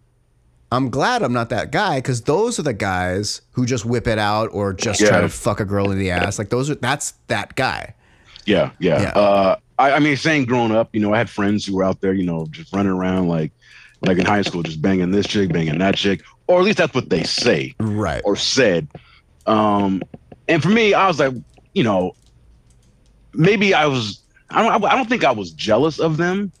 I'm 0.70 0.90
glad 0.90 1.22
I'm 1.22 1.32
not 1.32 1.48
that 1.50 1.70
guy 1.70 1.98
because 1.98 2.22
those 2.22 2.58
are 2.58 2.62
the 2.62 2.74
guys 2.74 3.40
who 3.52 3.64
just 3.64 3.84
whip 3.84 4.06
it 4.06 4.18
out 4.18 4.50
or 4.52 4.72
just 4.72 5.00
try 5.00 5.20
to 5.20 5.28
fuck 5.28 5.60
a 5.60 5.64
girl 5.64 5.90
in 5.90 5.98
the 5.98 6.10
ass. 6.10 6.38
Like 6.38 6.50
those 6.50 6.68
are 6.68 6.74
that's 6.74 7.12
that 7.28 7.54
guy. 7.56 7.94
Yeah, 8.46 8.70
yeah. 8.78 9.02
Yeah. 9.02 9.08
Uh, 9.10 9.56
I, 9.78 9.92
I 9.92 9.98
mean, 9.98 10.16
saying 10.16 10.46
growing 10.46 10.72
up, 10.74 10.88
you 10.92 11.00
know, 11.00 11.12
I 11.12 11.18
had 11.18 11.28
friends 11.28 11.66
who 11.66 11.76
were 11.76 11.84
out 11.84 12.00
there, 12.00 12.14
you 12.14 12.24
know, 12.24 12.46
just 12.50 12.72
running 12.72 12.92
around 12.92 13.28
like, 13.28 13.52
like 14.02 14.18
in 14.18 14.24
high 14.24 14.42
school, 14.42 14.62
just 14.62 14.80
banging 14.80 15.10
this 15.10 15.26
chick, 15.26 15.52
banging 15.52 15.78
that 15.78 15.96
chick, 15.96 16.22
or 16.48 16.58
at 16.60 16.64
least 16.64 16.78
that's 16.78 16.94
what 16.94 17.10
they 17.10 17.24
say 17.24 17.74
Right. 17.80 18.22
or 18.24 18.36
said. 18.36 18.88
Um, 19.46 20.02
and 20.48 20.62
for 20.62 20.68
me, 20.70 20.94
I 20.94 21.06
was 21.08 21.18
like, 21.18 21.34
you 21.74 21.82
know, 21.84 22.12
maybe 23.34 23.74
I 23.74 23.86
was. 23.86 24.22
I 24.50 24.62
don't. 24.62 24.84
I 24.84 24.94
don't 24.94 25.08
think 25.08 25.24
I 25.24 25.32
was 25.32 25.50
jealous 25.52 25.98
of 25.98 26.16
them, 26.18 26.52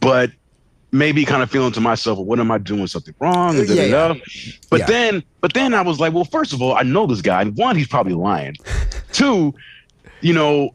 but 0.00 0.30
maybe 0.92 1.24
kind 1.24 1.42
of 1.42 1.50
feeling 1.50 1.72
to 1.72 1.80
myself, 1.80 2.16
well, 2.18 2.24
what 2.24 2.40
am 2.40 2.50
I 2.50 2.58
doing 2.58 2.86
something 2.86 3.14
wrong? 3.20 3.58
And 3.58 3.68
Yeah, 3.68 3.82
yeah. 3.84 4.14
But 4.70 4.80
Yeah. 4.80 4.86
then, 4.86 5.22
but 5.42 5.52
then 5.52 5.74
I 5.74 5.82
was 5.82 6.00
like, 6.00 6.14
well, 6.14 6.24
first 6.24 6.52
of 6.54 6.62
all, 6.62 6.74
I 6.74 6.82
know 6.82 7.06
this 7.06 7.20
guy. 7.20 7.44
One, 7.44 7.76
he's 7.76 7.88
probably 7.88 8.14
lying. 8.14 8.54
Two, 9.12 9.52
you 10.20 10.32
know, 10.34 10.74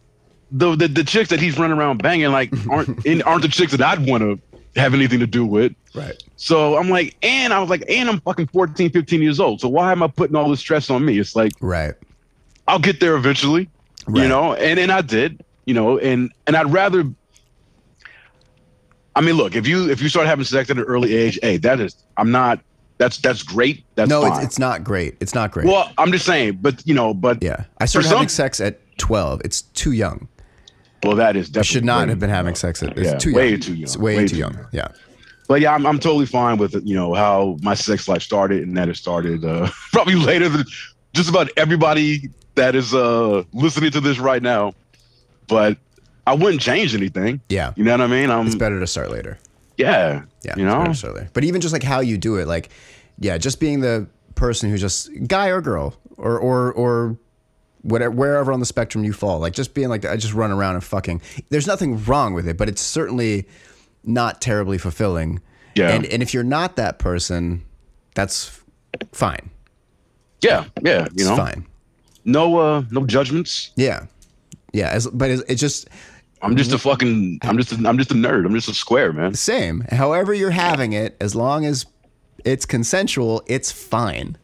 the, 0.51 0.75
the 0.75 0.87
the 0.87 1.03
chicks 1.03 1.29
that 1.29 1.39
he's 1.39 1.57
running 1.57 1.77
around 1.77 2.01
banging 2.01 2.31
like 2.31 2.51
aren't 2.69 3.05
in, 3.05 3.21
aren't 3.23 3.41
the 3.41 3.47
chicks 3.47 3.71
that 3.71 3.81
I'd 3.81 4.07
want 4.07 4.21
to 4.23 4.79
have 4.79 4.93
anything 4.93 5.19
to 5.19 5.27
do 5.27 5.45
with. 5.45 5.73
Right. 5.95 6.21
So 6.35 6.77
I'm 6.77 6.89
like, 6.89 7.15
and 7.23 7.53
I 7.53 7.59
was 7.59 7.69
like, 7.69 7.83
and 7.89 8.09
I'm 8.09 8.19
fucking 8.21 8.47
14, 8.47 8.89
15 8.91 9.21
years 9.21 9.39
old. 9.39 9.61
So 9.61 9.69
why 9.69 9.91
am 9.91 10.01
I 10.03 10.07
putting 10.07 10.35
all 10.35 10.49
this 10.49 10.59
stress 10.59 10.89
on 10.89 11.05
me? 11.05 11.19
It's 11.19 11.35
like 11.35 11.51
Right. 11.61 11.93
I'll 12.67 12.79
get 12.79 12.99
there 12.99 13.15
eventually, 13.15 13.69
you 14.07 14.27
know, 14.27 14.53
and 14.53 14.79
and 14.79 14.91
I 14.91 15.01
did, 15.01 15.43
you 15.65 15.73
know, 15.73 15.97
and 15.99 16.31
and 16.47 16.55
I'd 16.55 16.71
rather. 16.71 17.03
I 19.15 19.21
mean, 19.21 19.35
look, 19.35 19.55
if 19.55 19.67
you 19.67 19.89
if 19.89 20.01
you 20.01 20.09
start 20.09 20.25
having 20.27 20.45
sex 20.45 20.69
at 20.69 20.77
an 20.77 20.83
early 20.83 21.15
age, 21.15 21.37
hey, 21.41 21.57
that 21.57 21.79
is, 21.79 21.95
I'm 22.17 22.31
not. 22.31 22.59
That's 22.97 23.17
that's 23.17 23.43
great. 23.43 23.83
That's 23.95 24.09
No, 24.09 24.21
fine. 24.21 24.33
it's, 24.37 24.43
it's 24.45 24.59
not 24.59 24.83
great. 24.83 25.17
It's 25.19 25.33
not 25.35 25.51
great. 25.51 25.65
well, 25.67 25.91
I'm 25.97 26.11
just 26.11 26.25
saying, 26.25 26.59
but 26.61 26.85
you 26.87 26.93
know, 26.93 27.13
but 27.13 27.43
yeah. 27.43 27.65
I 27.79 27.85
started 27.85 28.07
some- 28.07 28.17
having 28.17 28.29
sex 28.29 28.59
at 28.61 28.79
12. 28.97 29.41
It's 29.45 29.61
too 29.61 29.91
young. 29.91 30.27
well, 31.03 31.15
that 31.15 31.35
is 31.35 31.47
definitely 31.49 31.63
should 31.73 31.85
not 31.85 32.07
have 32.09 32.19
been 32.19 32.29
having 32.29 32.55
sex 32.55 32.81
at 32.83 32.97
it's 32.97 33.11
Yeah, 33.11 33.17
too 33.17 33.29
young. 33.31 33.37
way 33.37 33.57
too 33.57 33.73
young. 33.73 33.83
It's 33.83 33.97
way, 33.97 34.15
Way 34.17 34.21
too 34.23 34.27
too 34.29 34.37
young. 34.37 34.53
young. 34.53 34.67
Yeah. 34.71 34.87
But 35.47 35.59
yeah, 35.61 35.73
I'm 35.73 35.85
I'm 35.85 35.99
totally 35.99 36.25
fine 36.25 36.57
with. 36.57 36.73
You 36.85 36.95
know 36.95 37.13
how 37.13 37.57
my 37.61 37.73
sex 37.73 38.07
life 38.07 38.21
started, 38.21 38.63
and 38.63 38.77
that 38.77 38.87
it 38.87 38.95
started 38.95 39.43
uh, 39.43 39.69
probably 39.91 40.15
later 40.15 40.47
than 40.47 40.63
just 41.13 41.29
about 41.29 41.49
everybody 41.57 42.29
that 42.55 42.75
is 42.75 42.93
uh 42.93 43.43
listening 43.51 43.91
to 43.91 43.99
this 43.99 44.19
right 44.19 44.41
now. 44.41 44.73
But 45.47 45.77
I 46.25 46.33
wouldn't 46.35 46.61
change 46.61 46.95
anything. 46.95 47.41
Yeah. 47.49 47.73
You 47.75 47.83
know 47.83 47.91
what 47.91 48.01
I 48.01 48.07
mean? 48.07 48.29
I'm 48.31 48.45
It's 48.47 48.55
better 48.55 48.79
to 48.79 48.87
start 48.87 49.11
later. 49.11 49.37
yeah. 49.77 50.21
Yeah. 50.43 50.55
You 50.55 50.63
know. 50.65 50.85
to 50.85 50.95
start 50.95 51.15
later. 51.15 51.29
But 51.33 51.43
even 51.43 51.59
just 51.59 51.73
like 51.73 51.83
how 51.83 51.99
you 51.99 52.17
do 52.17 52.37
it, 52.37 52.47
like, 52.47 52.69
yeah, 53.19 53.37
just 53.37 53.59
being 53.59 53.81
the 53.81 54.07
person 54.35 54.69
who 54.69 54.77
just 54.77 55.09
guy 55.27 55.47
or 55.49 55.59
girl 55.61 55.93
or 56.17 56.39
or 56.39 56.71
or 56.71 57.17
whatever 57.83 58.11
wherever 58.15 58.51
on 58.51 58.59
the 58.59 58.65
spectrum 58.65 59.03
you 59.03 59.13
fall, 59.13 59.39
like 59.39 59.53
just 59.53 59.73
being 59.73 59.89
like 59.89 60.03
I 60.05 60.17
just 60.17 60.33
run 60.33 60.51
around 60.51 60.75
and 60.75 60.83
fucking. 60.83 61.21
There's 61.49 61.67
nothing 61.67 62.03
wrong 62.05 62.33
with 62.33 62.47
it, 62.47 62.57
but 62.57 62.67
it's 62.67 62.81
certainly 62.81 63.47
not 64.03 64.41
terribly 64.41 64.77
fulfilling. 64.77 65.41
Yeah. 65.75 65.89
And 65.89 66.05
and 66.07 66.21
if 66.23 66.33
you're 66.33 66.43
not 66.43 66.75
that 66.77 66.99
person, 66.99 67.63
that's 68.15 68.59
fine. 69.11 69.49
Yeah. 70.41 70.65
Yeah. 70.81 71.03
You 71.03 71.09
It's 71.13 71.23
know. 71.25 71.35
fine. 71.37 71.65
No. 72.25 72.57
Uh. 72.57 72.83
No 72.91 73.05
judgments. 73.05 73.71
Yeah. 73.75 74.05
Yeah. 74.73 74.89
As, 74.89 75.07
but 75.07 75.31
it's, 75.31 75.43
it's 75.47 75.61
just 75.61 75.87
I'm 76.41 76.57
just 76.57 76.73
a 76.73 76.77
fucking. 76.77 77.39
I'm 77.43 77.57
just. 77.57 77.71
A, 77.71 77.87
I'm 77.87 77.97
just 77.97 78.11
a 78.11 78.15
nerd. 78.15 78.45
I'm 78.45 78.53
just 78.53 78.67
a 78.67 78.73
square 78.73 79.13
man. 79.13 79.33
same. 79.33 79.81
However 79.89 80.33
you're 80.33 80.51
having 80.51 80.91
it, 80.91 81.15
as 81.21 81.33
long 81.35 81.65
as 81.65 81.85
it's 82.43 82.65
consensual, 82.65 83.41
it's 83.47 83.71
fine. 83.71 84.37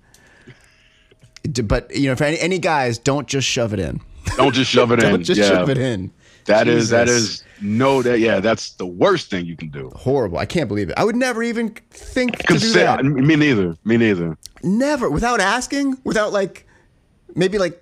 But 1.64 1.96
you 1.96 2.10
know, 2.10 2.16
for 2.16 2.26
any, 2.26 2.40
any 2.40 2.60
guys, 2.60 2.98
don't 2.98 3.28
just 3.28 3.48
shove 3.48 3.74
it 3.74 3.80
in. 3.80 4.02
Don't 4.38 4.54
just 4.54 4.70
shove 4.70 4.92
it 4.92 5.04
in. 5.04 5.10
Don't 5.12 5.24
just 5.24 5.40
yeah. 5.40 5.48
shove 5.48 5.70
it 5.70 5.78
in. 5.78 6.12
That 6.46 6.68
is. 6.68 6.90
That 6.90 7.08
Jesus. 7.08 7.24
is. 7.24 7.44
No. 7.62 8.02
That. 8.02 8.20
Yeah. 8.20 8.40
That's 8.40 8.72
the 8.74 8.86
worst 8.86 9.30
thing 9.30 9.46
you 9.46 9.56
can 9.56 9.70
do. 9.70 9.92
horrible. 9.96 10.38
I 10.38 10.46
can't 10.46 10.68
believe 10.68 10.90
it. 10.90 10.98
I 10.98 11.04
would 11.04 11.16
never 11.16 11.44
even 11.44 11.70
think 11.92 12.38
to 12.46 12.58
do 12.58 12.72
that. 12.74 13.04
Me 13.06 13.36
neither. 13.36 13.76
Me 13.84 13.98
neither. 13.98 14.38
Never, 14.64 15.10
without 15.10 15.40
asking, 15.40 15.98
without 16.04 16.34
like, 16.34 16.68
maybe 17.36 17.58
like, 17.58 17.82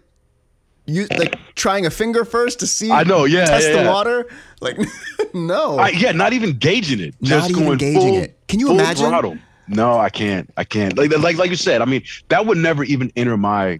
you 0.85 1.05
like 1.17 1.35
trying 1.55 1.85
a 1.85 1.89
finger 1.89 2.23
first 2.23 2.59
to 2.61 2.67
see. 2.67 2.91
I 2.91 3.03
know, 3.03 3.25
yeah, 3.25 3.45
Test 3.45 3.67
yeah, 3.67 3.75
the 3.77 3.81
yeah. 3.83 3.91
water. 3.91 4.27
Like, 4.61 4.77
no. 5.33 5.77
I, 5.77 5.89
yeah, 5.89 6.13
not 6.13 6.33
even 6.33 6.57
gauging 6.57 7.01
it. 7.01 7.15
Not 7.19 7.27
Just 7.27 7.49
even 7.49 7.65
going 7.65 7.77
gauging 7.77 8.01
full, 8.01 8.17
it. 8.23 8.39
Can 8.47 8.59
you 8.59 8.71
imagine? 8.71 9.07
Throttle. 9.07 9.37
No, 9.67 9.97
I 9.97 10.09
can't. 10.09 10.51
I 10.57 10.63
can't. 10.63 10.97
Like, 10.97 11.11
like, 11.17 11.37
like 11.37 11.49
you 11.49 11.55
said. 11.55 11.81
I 11.81 11.85
mean, 11.85 12.03
that 12.29 12.45
would 12.45 12.57
never 12.57 12.83
even 12.83 13.11
enter 13.15 13.37
my 13.37 13.79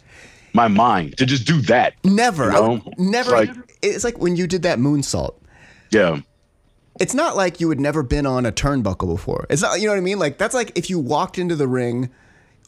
my 0.54 0.68
mind 0.68 1.18
to 1.18 1.26
just 1.26 1.46
do 1.46 1.62
that. 1.64 1.94
never. 2.04 2.46
You 2.46 2.52
know? 2.52 2.82
would 2.86 3.00
never. 3.00 3.36
It's 3.42 3.50
like- 3.58 3.64
it's 3.84 4.04
like 4.04 4.18
when 4.18 4.36
you 4.36 4.48
did 4.48 4.64
that 4.64 4.80
moonsault. 4.80 5.36
Yeah, 5.92 6.20
It's 7.00 7.14
not 7.14 7.38
like 7.38 7.62
you 7.62 7.70
had 7.70 7.80
never 7.80 8.02
been 8.04 8.26
on 8.26 8.46
a 8.46 8.52
turnbuckle 8.52 9.08
before. 9.08 9.46
It's 9.52 9.62
not, 9.62 9.80
you 9.80 9.86
know 9.86 9.92
what 9.94 10.00
I 10.00 10.02
mean? 10.02 10.18
Like 10.20 10.38
that's 10.40 10.56
like 10.56 10.72
if 10.76 10.90
you 10.90 10.98
walked 11.00 11.38
into 11.38 11.56
the 11.56 11.68
ring, 11.68 12.10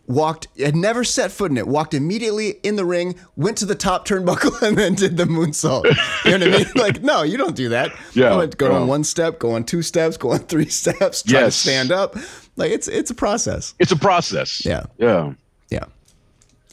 walked, 0.08 0.48
had 0.60 0.76
never 0.76 1.04
set 1.04 1.32
foot 1.32 1.50
in 1.52 1.58
it, 1.58 1.68
walked 1.68 1.94
immediately 1.96 2.52
in 2.64 2.76
the 2.76 2.86
ring, 2.86 3.16
went 3.36 3.58
to 3.58 3.66
the 3.66 3.74
top 3.76 4.08
turnbuckle, 4.08 4.62
and 4.68 4.78
then 4.78 4.94
did 4.94 5.18
the 5.18 5.26
moonsault. 5.26 5.84
You 6.26 6.38
know 6.38 6.46
what 6.46 6.56
I 6.56 6.58
mean? 6.60 6.68
Like, 6.76 7.02
no, 7.02 7.24
you 7.24 7.38
don't 7.38 7.56
do 7.56 7.70
that. 7.70 7.92
Yeah, 8.14 8.30
Go, 8.30 8.42
on- 8.42 8.50
go 8.52 8.72
on 8.76 8.88
one 8.88 9.04
step, 9.04 9.40
go 9.40 9.52
on 9.52 9.64
two 9.64 9.82
steps, 9.82 10.16
go 10.18 10.32
on 10.32 10.40
three 10.40 10.70
steps, 10.70 11.24
try 11.24 11.42
to 11.42 11.52
stand 11.52 11.92
up. 11.92 12.16
Like 12.60 12.72
it's 12.72 12.88
it's 12.88 13.10
a 13.10 13.16
process. 13.16 13.74
it's 13.80 13.92
a 13.92 13.96
process. 13.96 14.66
Yeah. 14.66 14.86
yeah. 14.98 15.34
Yeah. 15.70 15.86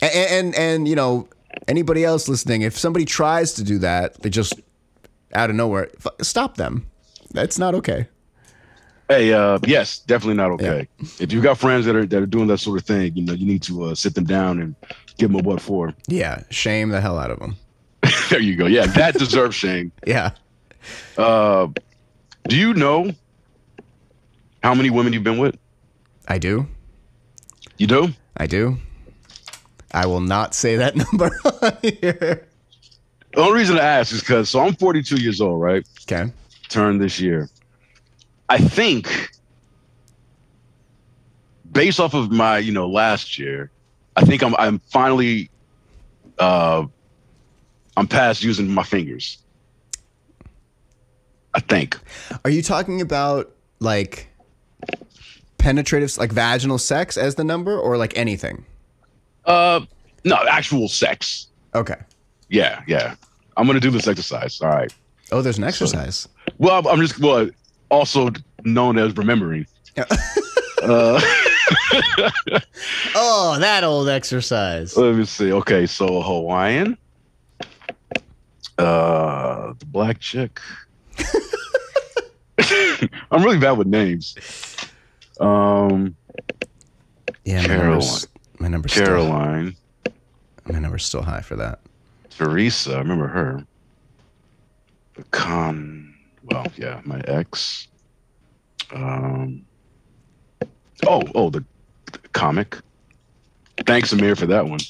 And, 0.03 0.15
and 0.31 0.55
and 0.55 0.89
you 0.89 0.97
know 0.97 1.29
anybody 1.69 2.05
else 2.05 2.29
listening, 2.29 2.63
if 2.63 2.77
somebody 2.77 3.05
tries 3.05 3.55
to 3.55 3.65
do 3.65 3.79
that, 3.79 4.21
they 4.23 4.29
just 4.29 4.55
out 5.35 5.49
of 5.51 5.57
nowhere, 5.57 5.89
f- 6.05 6.27
stop 6.27 6.57
them. 6.57 6.87
That's 7.33 7.59
not 7.59 7.75
okay. 7.77 8.09
Hey, 9.09 9.33
uh, 9.33 9.59
yes, 9.65 10.01
definitely 10.01 10.35
not 10.35 10.51
okay. 10.53 10.89
If 11.21 11.33
you've 11.33 11.43
got 11.45 11.59
friends 11.59 11.87
that 11.87 11.95
are 11.95 12.05
that 12.07 12.23
are 12.23 12.27
doing 12.27 12.49
that 12.49 12.59
sort 12.59 12.81
of 12.81 12.85
thing, 12.85 13.15
you 13.15 13.25
know, 13.25 13.35
you 13.35 13.47
need 13.47 13.63
to 13.63 13.85
uh, 13.85 13.95
sit 13.95 14.15
them 14.17 14.25
down 14.25 14.61
and 14.61 14.75
give 15.17 15.31
them 15.31 15.41
a 15.41 15.43
what 15.45 15.61
for. 15.61 15.95
Yeah, 16.09 16.43
shame 16.51 16.89
the 16.89 17.01
hell 17.01 17.17
out 17.19 17.31
of 17.31 17.39
them. 17.39 17.57
there 18.31 18.41
you 18.41 18.57
go. 18.57 18.67
Yeah, 18.67 18.87
that 18.87 19.15
deserves 19.15 19.55
shame. 19.55 19.93
Yeah. 20.07 20.31
Uh, 21.19 21.69
do 22.49 22.57
you 22.57 22.73
know 22.75 23.11
how 24.63 24.73
many 24.75 24.89
women 24.91 25.13
you've 25.13 25.25
been 25.25 25.39
with? 25.39 25.57
I 26.29 26.39
do. 26.39 26.67
You 27.79 27.87
do? 27.87 28.09
I 28.37 28.47
do. 28.47 28.79
I 29.93 30.07
will 30.07 30.21
not 30.21 30.55
say 30.55 30.77
that 30.77 30.97
number 31.13 31.31
on 31.45 31.77
here. 31.83 32.47
The 33.33 33.41
only 33.41 33.59
reason 33.59 33.79
I 33.79 33.83
ask 33.83 34.13
is 34.13 34.21
because 34.21 34.49
so 34.49 34.61
I'm 34.61 34.75
42 34.75 35.17
years 35.17 35.41
old, 35.41 35.61
right? 35.61 35.87
Okay. 36.03 36.33
Turned 36.69 37.01
this 37.01 37.21
year. 37.21 37.49
I 38.49 38.59
think 38.59 39.31
based 41.73 42.01
off 42.01 42.15
of 42.15 42.31
my, 42.31 42.59
you 42.59 42.73
know, 42.73 42.89
last 42.89 43.39
year, 43.39 43.71
I 44.17 44.25
think 44.25 44.43
I'm 44.43 44.55
I'm 44.57 44.79
finally 44.79 45.51
uh 46.39 46.87
I'm 47.97 48.07
past 48.07 48.43
using 48.43 48.69
my 48.69 48.83
fingers. 48.83 49.39
I 51.55 51.61
think. 51.61 51.99
Are 52.45 52.51
you 52.51 52.63
talking 52.63 53.01
about 53.01 53.53
like 53.81 54.29
penetrative, 55.59 56.17
like 56.19 56.33
vaginal 56.33 56.79
sex 56.79 57.17
as 57.17 57.35
the 57.35 57.45
number, 57.45 57.79
or 57.79 57.97
like 57.97 58.17
anything? 58.17 58.65
Uh 59.45 59.81
no, 60.25 60.37
actual 60.49 60.89
sex. 60.89 61.49
Okay. 61.75 61.97
Yeah, 62.49 62.83
yeah. 62.87 63.15
I'm 63.57 63.67
gonna 63.67 63.81
do 63.81 63.91
this 63.91 64.09
exercise. 64.09 64.61
All 64.61 64.69
right. 64.69 64.93
Oh, 65.33 65.43
there's 65.43 65.59
an 65.59 65.65
exercise. 65.65 66.29
Well, 66.59 66.87
I'm 66.89 67.01
just 67.01 67.19
well, 67.19 67.49
also 67.91 68.31
known 68.65 68.99
as 68.99 69.17
remembering. 69.17 69.67
uh, 69.97 70.05
oh, 73.15 73.57
that 73.59 73.83
old 73.83 74.09
exercise. 74.09 74.97
let 74.97 75.15
me 75.15 75.25
see. 75.25 75.53
Okay, 75.53 75.87
so 75.87 76.21
Hawaiian. 76.23 76.97
Uh, 78.79 79.73
the 79.79 79.87
black 79.87 80.21
chick. 80.21 80.61
I'm 83.31 83.43
really 83.43 83.59
bad 83.59 83.73
with 83.73 83.87
names. 83.87 84.37
Um, 85.41 86.17
Yeah, 87.45 87.63
my 87.63 87.67
Caroline. 87.67 87.89
number's, 87.91 88.29
my 88.59 88.69
number's 88.69 88.93
still 88.93 89.07
Caroline, 89.07 89.77
my 90.69 90.79
number's 90.79 91.05
still 91.05 91.23
high 91.23 91.41
for 91.43 91.57
that. 91.57 91.81
Teresa. 92.31 92.95
I 92.95 92.99
remember 92.99 93.29
her. 93.29 93.65
The 95.15 95.23
con. 95.25 96.15
Well, 96.45 96.67
yeah, 96.77 97.01
my 97.05 97.21
ex. 97.27 97.89
Um. 98.95 99.65
Oh, 101.07 101.23
oh, 101.35 101.51
the, 101.51 101.65
the 102.13 102.19
comic. 102.33 102.79
Thanks, 103.87 104.13
Amir, 104.13 104.37
for 104.37 104.47
that 104.47 104.67
one. 104.69 104.81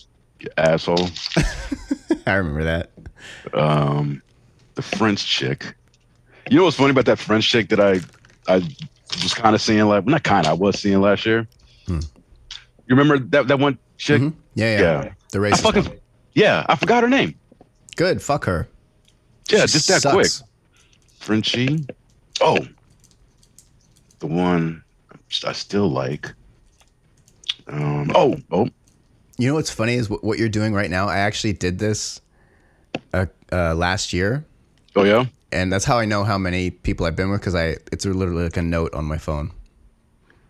You 0.41 0.49
asshole. 0.57 1.09
I 2.27 2.35
remember 2.35 2.65
that. 2.65 2.91
um, 3.55 4.23
the 4.75 4.83
French 4.83 5.25
chick. 5.27 5.75
You 6.51 6.59
know 6.59 6.65
what's 6.65 6.77
funny 6.77 6.91
about 6.91 7.07
that 7.07 7.19
French 7.19 7.49
chick 7.49 7.69
that 7.71 7.81
I 7.81 8.01
I 8.53 8.63
was 9.23 9.35
kind 9.35 9.55
of 9.55 9.61
seeing 9.61 9.85
like 9.87 10.07
not 10.07 10.23
kind 10.25 10.47
of 10.47 10.51
I 10.53 10.55
was 10.55 10.79
seeing 10.81 11.01
last 11.01 11.25
year. 11.27 11.47
Hmm. 11.87 12.01
You 12.87 12.97
remember 12.97 13.19
that 13.19 13.49
that 13.49 13.59
one 13.59 13.79
chick? 13.99 14.21
Mhm. 14.23 14.35
Yeah, 14.55 14.79
yeah, 14.79 14.81
Yeah. 15.05 15.13
The 15.33 15.45
I 15.47 15.51
fucking 15.57 15.85
one. 15.85 15.99
yeah, 16.35 16.65
I 16.69 16.77
forgot 16.77 17.03
her 17.03 17.09
name. 17.09 17.35
Good. 17.97 18.21
Fuck 18.23 18.45
her. 18.47 18.69
Yeah, 19.51 19.61
She 19.67 19.73
just 19.75 19.89
that 19.89 20.03
sucks. 20.03 20.15
quick. 20.41 20.49
Frenchie. 21.21 21.87
Oh, 22.41 22.59
the 24.19 24.27
one 24.27 24.83
I 25.45 25.53
still 25.53 25.89
like. 25.89 26.33
Um. 27.67 28.11
Oh. 28.15 28.37
Oh. 28.51 28.69
You 29.39 29.49
know 29.49 29.55
what's 29.55 29.71
funny 29.71 29.95
is 29.95 30.09
what, 30.09 30.25
what 30.25 30.39
you're 30.39 30.49
doing 30.49 30.73
right 30.73 30.91
now. 30.91 31.09
I 31.09 31.19
actually 31.19 31.53
did 31.53 31.79
this 31.79 32.21
uh, 33.13 33.27
uh, 33.53 33.75
last 33.75 34.13
year, 34.13 34.45
Oh 34.95 35.05
yeah. 35.05 35.27
And 35.57 35.73
that's 35.73 35.85
how 35.85 35.99
I 35.99 36.05
know 36.05 36.25
how 36.25 36.39
many 36.39 36.71
people 36.71 37.07
I've 37.07 37.17
been 37.17 37.31
with 37.31 37.41
because 37.41 37.55
I 37.55 37.77
it's 37.93 38.05
literally 38.05 38.45
like 38.45 38.57
a 38.57 38.63
note 38.63 38.95
on 38.95 39.05
my 39.05 39.19
phone. 39.19 39.51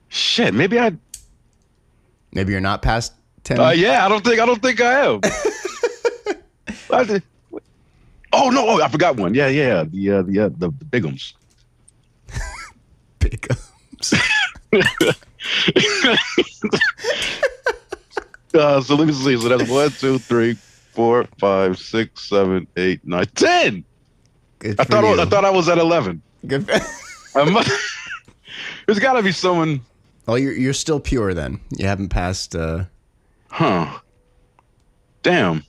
Shit. 0.08 0.54
Maybe 0.54 0.78
I. 0.78 0.92
Maybe 2.32 2.52
you're 2.52 2.60
not 2.60 2.82
past 2.82 3.12
ten. 3.44 3.60
Uh, 3.60 3.70
yeah. 3.70 4.04
I 4.04 4.08
don't 4.08 4.24
think. 4.24 4.40
I 4.40 4.46
don't 4.46 4.60
think 4.60 4.80
I 4.80 5.04
am. 5.06 5.20
I 6.92 7.04
did- 7.04 7.22
oh 8.32 8.50
no! 8.50 8.68
Oh, 8.68 8.82
I 8.82 8.88
forgot 8.88 9.16
one. 9.16 9.34
Yeah, 9.34 9.48
yeah. 9.48 9.84
The 9.84 10.10
uh, 10.10 10.22
the 10.22 10.40
uh, 10.40 10.48
the, 10.48 10.70
the 10.70 10.84
Bigums. 10.84 11.32
Bigums. 13.20 13.72
Uh, 18.54 18.80
so 18.80 18.94
let 18.94 19.06
me 19.06 19.12
see. 19.12 19.36
So 19.36 19.54
that's 19.54 19.68
one, 19.70 19.90
two, 19.90 20.18
three, 20.18 20.54
four, 20.54 21.26
five, 21.38 21.78
six, 21.78 22.26
seven, 22.26 22.66
eight, 22.78 23.06
nine, 23.06 23.26
ten. 23.34 23.84
Good 24.66 24.80
I 24.80 24.84
thought 24.84 25.04
I, 25.04 25.14
you. 25.14 25.20
I 25.20 25.24
thought 25.24 25.44
I 25.44 25.50
was 25.50 25.68
at 25.68 25.78
eleven. 25.78 26.22
Good. 26.46 26.66
There's 28.86 28.98
got 28.98 29.14
to 29.14 29.22
be 29.22 29.32
someone. 29.32 29.80
Oh, 30.28 30.34
you're 30.36 30.52
you're 30.52 30.72
still 30.72 31.00
pure 31.00 31.34
then. 31.34 31.60
You 31.70 31.86
haven't 31.86 32.08
passed. 32.08 32.54
Uh, 32.56 32.84
Huh. 33.48 34.00
Damn. 35.22 35.64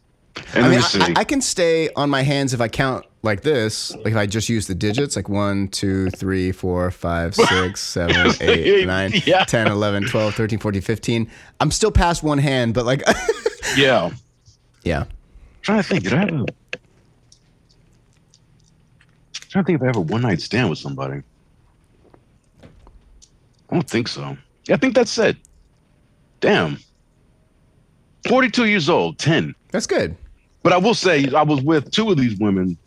And 0.54 0.66
I 0.66 0.70
mean. 0.70 0.82
I, 0.82 1.22
I 1.22 1.24
can 1.24 1.40
stay 1.40 1.90
on 1.96 2.10
my 2.10 2.22
hands 2.22 2.54
if 2.54 2.60
I 2.60 2.68
count 2.68 3.06
like 3.24 3.42
this. 3.42 3.96
Like 3.96 4.08
if 4.08 4.16
I 4.18 4.26
just 4.26 4.50
use 4.50 4.68
the 4.68 4.76
digits, 4.76 5.16
like 5.16 5.30
1, 5.30 5.70
2, 5.70 6.10
3, 6.10 6.52
4, 6.52 6.92
5, 6.92 7.36
6, 7.48 7.82
7, 7.82 8.32
8, 8.42 8.88
9, 8.88 9.12
Yeah. 9.26 9.46
10, 9.46 9.68
11, 9.68 10.08
12, 10.08 10.36
13, 10.36 10.60
14, 10.60 10.82
15. 10.82 11.32
I'm 11.62 11.72
still 11.72 11.92
past 11.92 12.24
one 12.24 12.38
hand, 12.40 12.74
but 12.74 12.86
like, 12.86 13.04
yeah. 13.78 14.08
I'm 14.08 14.18
yeah. 14.84 15.06
trying 15.62 15.82
to 15.82 15.84
think. 15.88 16.04
Did 16.04 16.14
I 16.14 16.20
have 16.20 16.34
a? 16.42 16.46
Trying 19.50 19.64
to 19.64 19.68
think 19.68 19.82
if 19.82 19.84
I 19.86 19.90
ever 19.90 20.02
one 20.02 20.22
night 20.22 20.42
stand 20.42 20.70
with 20.70 20.80
somebody. 20.80 21.22
I 22.64 23.74
don't 23.74 23.90
think 23.90 24.08
so. 24.08 24.38
Yeah, 24.68 24.76
I 24.76 24.78
think 24.78 24.96
that's 24.96 25.18
it. 25.18 25.38
Damn. 26.40 26.78
42 28.28 28.66
years 28.66 28.90
old, 28.90 29.18
10. 29.20 29.56
That's 29.72 29.88
good. 29.88 30.16
But 30.64 30.74
I 30.74 30.78
will 30.78 30.94
say, 30.94 31.30
I 31.34 31.44
was 31.44 31.62
with 31.62 31.92
two 31.92 32.12
of 32.12 32.18
these 32.18 32.38
women, 32.38 32.78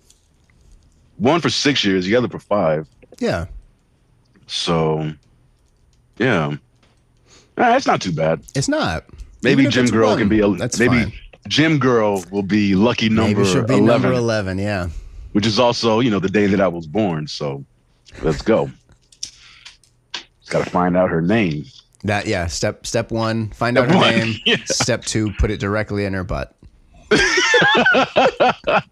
one 1.17 1.41
for 1.41 1.49
six 1.51 1.85
years, 1.85 2.05
the 2.05 2.17
other 2.17 2.29
for 2.29 2.39
five. 2.39 2.87
Yeah. 3.19 3.47
So, 4.47 5.13
yeah, 6.19 6.57
Ah, 7.61 7.69
that's 7.69 7.87
not 7.87 8.01
too 8.01 8.13
bad. 8.13 8.41
It's 8.55 8.69
not. 8.69 9.05
Maybe 9.43 9.67
Gym 9.67 9.87
Girl 9.87 10.11
one, 10.11 10.19
can 10.19 10.29
be 10.31 10.41
a 10.41 10.49
That's 10.49 10.79
maybe 10.79 11.03
fine. 11.05 11.13
Gym 11.47 11.79
Girl 11.79 12.25
will 12.31 12.43
be 12.43 12.75
lucky 12.75 13.11
number 13.11 13.41
Maybe 13.41 13.51
she'll 13.53 13.65
be 13.65 13.75
eleven, 13.75 13.87
number 14.11 14.13
11. 14.13 14.59
Yeah. 14.59 14.89
Which 15.33 15.47
is 15.47 15.59
also 15.59 16.01
you 16.01 16.11
know 16.11 16.19
the 16.19 16.29
day 16.29 16.47
that 16.47 16.61
I 16.61 16.69
was 16.69 16.87
born. 16.87 17.27
So, 17.27 17.65
let's 18.23 18.43
go. 18.43 18.71
Got 20.49 20.65
to 20.65 20.71
find 20.71 20.97
out 20.97 21.11
her 21.11 21.23
name. 21.23 21.65
That, 22.03 22.27
yeah. 22.27 22.47
Step, 22.49 22.87
step 22.87 23.13
one, 23.13 23.51
find 23.51 23.79
out 23.79 23.89
her 23.89 23.97
one, 23.97 24.11
name. 24.11 24.37
yeah. 24.47 24.57
Step 24.65 25.05
two, 25.05 25.33
put 25.39 25.51
it 25.51 25.61
directly 25.61 26.05
in 26.05 26.13
her 26.13 26.25
butt. 26.25 26.57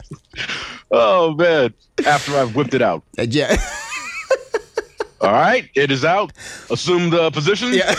Oh 0.91 1.34
man! 1.34 1.74
After 2.07 2.36
I've 2.36 2.57
whipped 2.57 2.74
it 2.74 2.82
out. 2.82 3.03
Uh, 3.18 3.26
yeah. 3.28 3.57
All 5.20 5.32
right, 5.32 5.68
it 5.74 5.91
is 5.91 6.05
out. 6.05 6.32
Assume 6.70 7.11
the 7.11 7.30
position. 7.30 7.72
Yeah. 7.72 7.95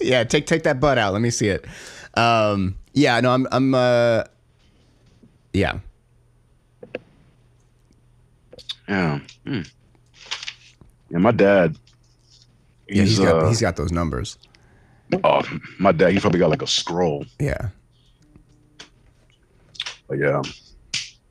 yeah, 0.00 0.24
take 0.24 0.46
take 0.46 0.64
that 0.64 0.80
butt 0.80 0.98
out. 0.98 1.12
Let 1.12 1.22
me 1.22 1.30
see 1.30 1.48
it. 1.48 1.64
Um 2.14 2.76
yeah, 2.92 3.20
no, 3.20 3.32
I'm 3.32 3.46
I'm 3.50 3.74
uh 3.74 4.24
yeah. 5.52 5.78
Yeah. 8.88 9.18
Hmm. 9.46 9.60
Yeah, 11.10 11.18
my 11.18 11.30
dad. 11.32 11.76
Yeah, 12.88 13.02
he's 13.02 13.18
got 13.18 13.42
uh, 13.42 13.48
he's 13.48 13.60
got 13.60 13.76
those 13.76 13.92
numbers. 13.92 14.38
oh, 15.24 15.42
my 15.78 15.92
dad. 15.92 16.12
He 16.12 16.20
probably 16.20 16.38
got 16.40 16.50
like 16.50 16.62
a 16.62 16.66
scroll. 16.66 17.24
Yeah. 17.38 17.68
But 20.08 20.18
yeah. 20.18 20.42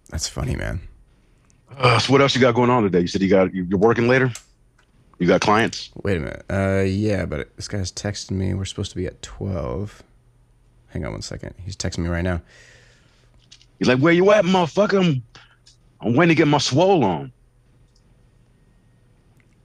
That's 0.10 0.28
funny, 0.28 0.56
man. 0.56 0.82
Uh, 1.78 1.99
so 1.99 2.12
what 2.12 2.22
else 2.22 2.36
you 2.36 2.41
got 2.41 2.56
going 2.56 2.70
on 2.70 2.84
today? 2.84 3.01
You 3.01 3.08
said 3.08 3.22
you 3.22 3.30
got 3.30 3.53
you- 3.53 3.66
you're 3.70 3.80
working 3.80 4.08
later. 4.08 4.32
You 5.20 5.28
got 5.28 5.41
clients. 5.41 5.91
Wait 6.03 6.18
a 6.18 6.20
minute. 6.20 6.45
Uh 6.49 6.84
yeah, 6.86 7.26
but 7.26 7.56
this 7.56 7.68
guy's 7.68 7.91
texting 7.91 8.32
me. 8.32 8.53
We're 8.53 8.66
supposed 8.66 8.91
to 8.91 8.97
be 8.97 9.06
at 9.08 9.22
12. 9.22 10.03
Hang 10.88 11.06
on 11.06 11.12
one 11.14 11.22
second. 11.22 11.53
He's 11.64 11.76
texting 11.76 11.99
me 11.99 12.10
right 12.10 12.24
now. 12.24 12.41
He's 13.80 13.88
like, 13.88 13.99
where 13.99 14.14
you 14.14 14.30
at, 14.32 14.45
motherfucker? 14.45 15.06
I'm, 15.06 15.24
I'm 16.01 16.16
waiting 16.16 16.36
to 16.36 16.38
get 16.38 16.47
my 16.47 16.58
swole 16.60 17.03
on. 17.03 17.32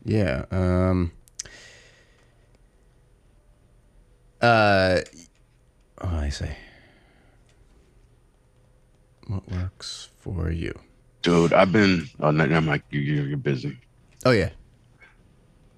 Yeah. 0.04 0.44
Um 0.50 1.12
uh 4.40 5.00
oh, 6.00 6.08
I 6.08 6.28
say. 6.30 6.56
What 9.26 9.48
works 9.50 10.08
for 10.18 10.50
you? 10.50 10.78
Dude, 11.22 11.52
I've 11.52 11.72
been. 11.72 12.08
Oh, 12.18 12.30
no, 12.30 12.44
I'm 12.44 12.66
like, 12.66 12.82
you, 12.90 13.00
you, 13.00 13.22
you're 13.22 13.36
busy. 13.36 13.78
Oh 14.24 14.30
yeah. 14.30 14.50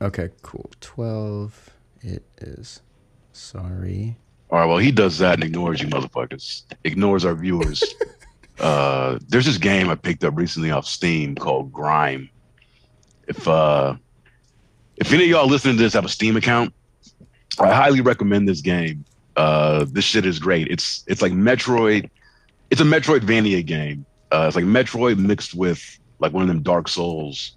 Okay, 0.00 0.30
cool. 0.42 0.70
Twelve. 0.80 1.70
It 2.00 2.24
is. 2.40 2.80
Sorry. 3.32 4.16
All 4.50 4.58
right, 4.58 4.66
well, 4.66 4.78
he 4.78 4.92
does 4.92 5.18
that 5.18 5.34
and 5.34 5.44
ignores 5.44 5.80
you, 5.80 5.88
motherfuckers. 5.88 6.64
Ignores 6.84 7.24
our 7.24 7.34
viewers. 7.34 7.82
uh, 8.60 9.18
there's 9.28 9.46
this 9.46 9.58
game 9.58 9.88
I 9.88 9.94
picked 9.94 10.24
up 10.24 10.36
recently 10.36 10.70
off 10.70 10.86
Steam 10.86 11.34
called 11.34 11.72
Grime. 11.72 12.28
If 13.28 13.48
uh, 13.48 13.94
if 15.02 15.12
any 15.12 15.24
of 15.24 15.30
y'all 15.30 15.48
listening 15.48 15.76
to 15.76 15.82
this 15.82 15.94
have 15.94 16.04
a 16.04 16.08
Steam 16.08 16.36
account, 16.36 16.72
I 17.58 17.74
highly 17.74 18.00
recommend 18.00 18.48
this 18.48 18.60
game. 18.60 19.04
Uh, 19.36 19.84
this 19.90 20.04
shit 20.04 20.24
is 20.24 20.38
great. 20.38 20.68
It's 20.68 21.02
it's 21.08 21.20
like 21.20 21.32
Metroid. 21.32 22.08
It's 22.70 22.80
a 22.80 22.84
Metroidvania 22.84 23.66
game. 23.66 24.06
Uh, 24.30 24.44
it's 24.46 24.54
like 24.54 24.64
Metroid 24.64 25.18
mixed 25.18 25.54
with 25.54 25.98
like 26.20 26.32
one 26.32 26.42
of 26.42 26.48
them 26.48 26.62
Dark 26.62 26.86
Souls 26.88 27.56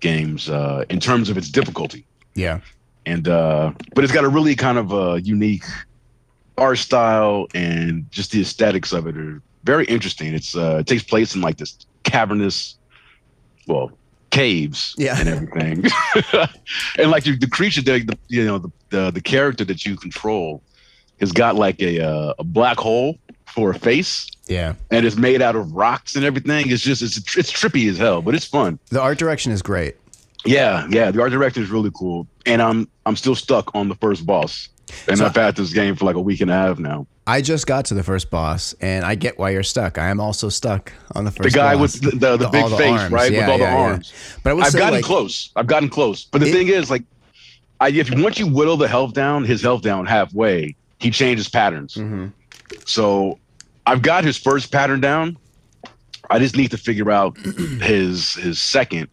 games 0.00 0.50
uh, 0.50 0.84
in 0.90 0.98
terms 0.98 1.30
of 1.30 1.38
its 1.38 1.48
difficulty. 1.48 2.04
Yeah. 2.34 2.60
and 3.06 3.28
uh, 3.28 3.72
but 3.94 4.02
it's 4.02 4.12
got 4.12 4.24
a 4.24 4.28
really 4.28 4.56
kind 4.56 4.76
of 4.76 4.92
a 4.92 5.20
unique 5.22 5.64
art 6.58 6.78
style 6.78 7.46
and 7.54 8.10
just 8.10 8.32
the 8.32 8.40
aesthetics 8.40 8.92
of 8.92 9.06
it 9.06 9.16
are 9.16 9.40
very 9.62 9.84
interesting. 9.84 10.34
It's 10.34 10.56
uh, 10.56 10.78
it 10.80 10.88
takes 10.88 11.04
place 11.04 11.36
in 11.36 11.40
like 11.40 11.56
this 11.58 11.86
cavernous, 12.02 12.78
well, 13.68 13.92
caves 14.30 14.94
Yeah. 14.98 15.18
and 15.18 15.28
everything, 15.28 15.84
and 16.98 17.10
like 17.10 17.24
the, 17.24 17.36
the 17.36 17.48
creature, 17.48 17.82
the, 17.82 18.00
the 18.04 18.18
you 18.28 18.44
know 18.44 18.58
the, 18.58 18.70
the 18.90 19.10
the 19.10 19.20
character 19.20 19.64
that 19.64 19.84
you 19.84 19.96
control 19.96 20.62
has 21.20 21.32
got 21.32 21.56
like 21.56 21.80
a 21.80 22.00
uh, 22.00 22.34
a 22.38 22.44
black 22.44 22.78
hole 22.78 23.18
for 23.46 23.70
a 23.70 23.78
face 23.78 24.28
Yeah. 24.46 24.74
and 24.92 25.04
it's 25.04 25.16
made 25.16 25.42
out 25.42 25.56
of 25.56 25.72
rocks 25.72 26.14
and 26.16 26.24
everything. 26.24 26.70
It's 26.70 26.82
just 26.82 27.02
it's 27.02 27.16
it's 27.36 27.52
trippy 27.52 27.88
as 27.90 27.98
hell, 27.98 28.22
but 28.22 28.34
it's 28.34 28.46
fun. 28.46 28.78
The 28.90 29.00
art 29.00 29.18
direction 29.18 29.52
is 29.52 29.60
great. 29.62 29.96
Yeah, 30.46 30.86
yeah. 30.88 31.10
The 31.10 31.20
art 31.20 31.32
director 31.32 31.60
is 31.60 31.68
really 31.70 31.90
cool, 31.94 32.26
and 32.46 32.62
I'm 32.62 32.88
I'm 33.06 33.16
still 33.16 33.34
stuck 33.34 33.74
on 33.74 33.88
the 33.88 33.96
first 33.96 34.24
boss, 34.24 34.68
and 35.08 35.18
So- 35.18 35.26
I've 35.26 35.36
had 35.36 35.56
this 35.56 35.72
game 35.72 35.96
for 35.96 36.04
like 36.06 36.16
a 36.16 36.20
week 36.20 36.40
and 36.40 36.50
a 36.50 36.54
half 36.54 36.78
now. 36.78 37.06
I 37.30 37.42
just 37.42 37.66
got 37.66 37.84
to 37.86 37.94
the 37.94 38.02
first 38.02 38.28
boss, 38.28 38.74
and 38.80 39.04
I 39.04 39.14
get 39.14 39.38
why 39.38 39.50
you're 39.50 39.62
stuck. 39.62 39.98
I 39.98 40.08
am 40.08 40.18
also 40.20 40.48
stuck 40.48 40.92
on 41.14 41.24
the 41.24 41.30
first. 41.30 41.44
The 41.44 41.50
guy 41.56 41.74
boss. 41.76 42.00
with 42.00 42.02
the, 42.02 42.10
the, 42.16 42.36
the 42.38 42.48
big 42.48 42.68
face, 42.70 43.00
arms. 43.00 43.12
right, 43.12 43.30
Yeah, 43.30 43.40
with 43.40 43.48
all 43.50 43.58
yeah, 43.58 43.70
the 43.70 43.76
yeah. 43.76 43.82
arms. 43.90 44.12
But 44.42 44.56
I 44.56 44.60
I've 44.60 44.72
say, 44.72 44.78
gotten 44.80 44.94
like, 44.96 45.04
close. 45.04 45.50
I've 45.54 45.66
gotten 45.68 45.88
close, 45.88 46.24
but 46.24 46.40
the 46.40 46.48
It- 46.48 46.52
thing 46.52 46.68
is, 46.68 46.90
like, 46.90 47.04
I 47.80 47.90
if 47.90 48.10
once 48.12 48.38
you 48.38 48.48
whittle 48.48 48.76
the 48.76 48.88
health 48.88 49.14
down, 49.14 49.44
his 49.44 49.62
health 49.62 49.82
down 49.82 50.06
halfway, 50.06 50.74
he 50.98 51.10
changes 51.10 51.48
patterns. 51.48 51.94
Mhm. 51.94 52.32
So 52.84 53.38
I've 53.86 54.02
got 54.02 54.24
his 54.24 54.36
first 54.36 54.72
pattern 54.72 55.00
down. 55.00 55.36
I 56.30 56.38
just 56.40 56.56
need 56.56 56.72
to 56.72 56.78
figure 56.78 57.10
out 57.12 57.38
his 57.80 58.34
his 58.34 58.58
second. 58.58 59.08